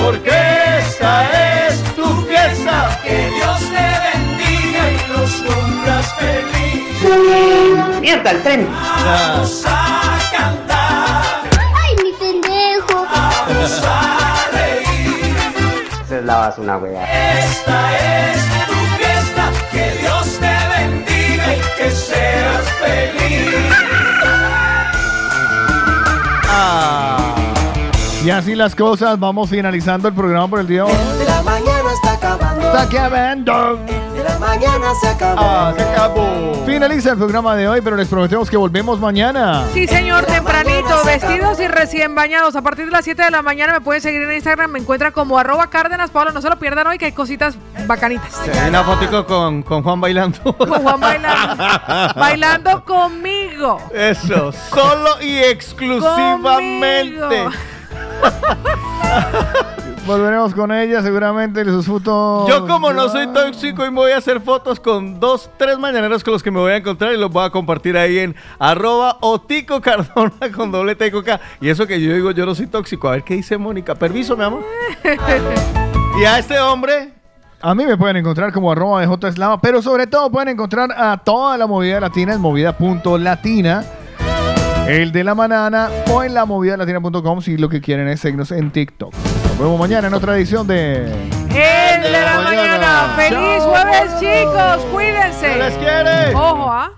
Porque 0.00 0.30
esta 0.78 1.66
es 1.66 1.82
tu 1.96 2.22
fiesta. 2.22 3.00
Que 3.02 3.30
Dios 3.30 3.58
te 3.60 3.86
bendiga 4.06 4.90
y 4.90 5.08
los 5.08 5.32
cumplas 5.42 6.14
feliz. 6.14 8.00
Mierda, 8.00 8.30
el 8.30 8.42
tren. 8.42 8.68
Vamos 8.72 9.64
a 9.66 10.18
cantar. 10.30 11.22
¡Ay, 11.82 11.96
mi 12.04 12.12
pendejo! 12.12 13.04
Vamos 13.04 13.82
a 13.84 14.48
reír. 14.52 15.36
Esa 16.04 16.18
es 16.18 16.24
la 16.24 16.36
basura, 16.36 16.76
weá. 16.78 17.38
Esta 17.38 17.98
es 17.98 18.55
Y 28.26 28.30
así 28.30 28.56
las 28.56 28.74
cosas, 28.74 29.20
vamos 29.20 29.48
finalizando 29.48 30.08
el 30.08 30.14
programa 30.14 30.48
por 30.48 30.58
el 30.58 30.66
día 30.66 30.82
de 30.82 30.90
hoy. 30.90 31.16
De 31.16 31.24
la 31.26 31.42
mañana 31.44 31.92
está 31.94 32.12
acabando. 32.14 32.66
Está 32.66 32.82
acabando. 32.82 33.76
De 33.86 34.24
la 34.24 34.38
mañana 34.40 34.86
se 35.00 35.06
acabó. 35.06 35.40
Ah, 35.40 35.72
se 35.76 35.82
acabó. 35.84 36.64
Finaliza 36.66 37.12
el 37.12 37.18
programa 37.18 37.54
de 37.54 37.68
hoy, 37.68 37.80
pero 37.82 37.94
les 37.94 38.08
prometemos 38.08 38.50
que 38.50 38.56
volvemos 38.56 38.98
mañana. 38.98 39.62
Sí, 39.72 39.86
señor, 39.86 40.24
tempranito, 40.24 41.04
vestidos 41.04 41.60
y 41.60 41.68
recién 41.68 42.16
bañados. 42.16 42.56
A 42.56 42.62
partir 42.62 42.86
de 42.86 42.90
las 42.90 43.04
7 43.04 43.22
de 43.22 43.30
la 43.30 43.42
mañana 43.42 43.74
me 43.74 43.80
pueden 43.80 44.02
seguir 44.02 44.20
en 44.22 44.32
Instagram, 44.32 44.72
me 44.72 44.80
encuentran 44.80 45.12
como 45.12 45.38
arroba 45.38 45.70
cárdenas. 45.70 46.10
Pablo, 46.10 46.32
no 46.32 46.42
se 46.42 46.50
lo 46.50 46.58
pierdan 46.58 46.88
hoy, 46.88 46.98
que 46.98 47.04
hay 47.04 47.12
cositas 47.12 47.56
bacanitas. 47.86 48.40
Hay 48.40 48.70
una 48.70 48.82
fotico 48.82 49.24
con, 49.24 49.62
con 49.62 49.84
Juan 49.84 50.00
bailando. 50.00 50.52
Con 50.56 50.82
Juan 50.82 50.98
bailando, 50.98 51.64
bailando 52.16 52.84
conmigo. 52.84 53.80
Eso, 53.94 54.50
solo 54.50 55.22
y 55.22 55.38
exclusivamente. 55.38 57.20
Conmigo. 57.20 57.75
Volveremos 60.06 60.54
con 60.54 60.70
ella 60.70 61.02
seguramente 61.02 61.62
en 61.62 61.66
sus 61.66 61.84
fotos. 61.84 62.48
Yo 62.48 62.64
como 62.68 62.92
no 62.92 63.08
soy 63.08 63.26
tóxico 63.26 63.84
y 63.84 63.90
me 63.90 63.96
voy 63.96 64.12
a 64.12 64.18
hacer 64.18 64.40
fotos 64.40 64.78
con 64.78 65.18
dos, 65.18 65.50
tres 65.56 65.80
mañaneros 65.80 66.22
con 66.22 66.32
los 66.32 66.44
que 66.44 66.52
me 66.52 66.60
voy 66.60 66.70
a 66.70 66.76
encontrar 66.76 67.12
y 67.12 67.16
los 67.16 67.28
voy 67.32 67.44
a 67.44 67.50
compartir 67.50 67.98
ahí 67.98 68.20
en 68.20 68.36
arroba 68.60 69.16
otico 69.20 69.80
cardona 69.80 70.32
con 70.54 70.70
doble 70.70 70.94
T 70.94 71.10
K. 71.10 71.40
Y 71.60 71.68
eso 71.68 71.88
que 71.88 72.00
yo 72.00 72.14
digo, 72.14 72.30
yo 72.30 72.46
no 72.46 72.54
soy 72.54 72.68
tóxico. 72.68 73.08
A 73.08 73.12
ver 73.12 73.24
qué 73.24 73.34
dice 73.34 73.58
Mónica. 73.58 73.96
Permiso, 73.96 74.36
mi 74.36 74.44
amor. 74.44 74.64
y 76.20 76.24
a 76.24 76.38
este 76.38 76.56
hombre, 76.60 77.12
A 77.60 77.74
mí 77.74 77.84
me 77.84 77.96
pueden 77.96 78.18
encontrar 78.18 78.52
como 78.52 78.70
arroba 78.70 79.00
de 79.00 79.08
J 79.08 79.26
Eslava, 79.26 79.60
pero 79.60 79.82
sobre 79.82 80.06
todo 80.06 80.30
pueden 80.30 80.50
encontrar 80.50 80.92
a 80.96 81.16
toda 81.16 81.58
la 81.58 81.66
movida 81.66 81.98
latina 81.98 82.34
en 82.34 82.40
movida.latina, 82.40 83.84
el 84.88 85.12
de 85.12 85.24
la 85.24 85.34
manana 85.34 85.90
o 86.10 86.22
en 86.22 86.34
la 86.34 86.44
movidalatina.com 86.44 87.40
si 87.40 87.56
lo 87.56 87.68
que 87.68 87.80
quieren 87.80 88.08
es 88.08 88.20
seguirnos 88.20 88.52
en 88.52 88.70
TikTok. 88.70 89.12
Nos 89.14 89.58
vemos 89.58 89.78
mañana 89.78 90.08
en 90.08 90.14
otra 90.14 90.36
edición 90.36 90.66
de... 90.66 91.06
El 91.48 92.02
de 92.02 92.10
la 92.10 92.40
mañana. 92.42 93.14
Feliz 93.16 93.62
jueves, 93.62 94.12
chicos. 94.20 94.86
Cuídense. 94.92 95.40
¡Se 95.40 95.56
les 95.56 95.74
quiere! 95.74 96.34
Ojo, 96.34 96.70
¿ah? 96.70 96.92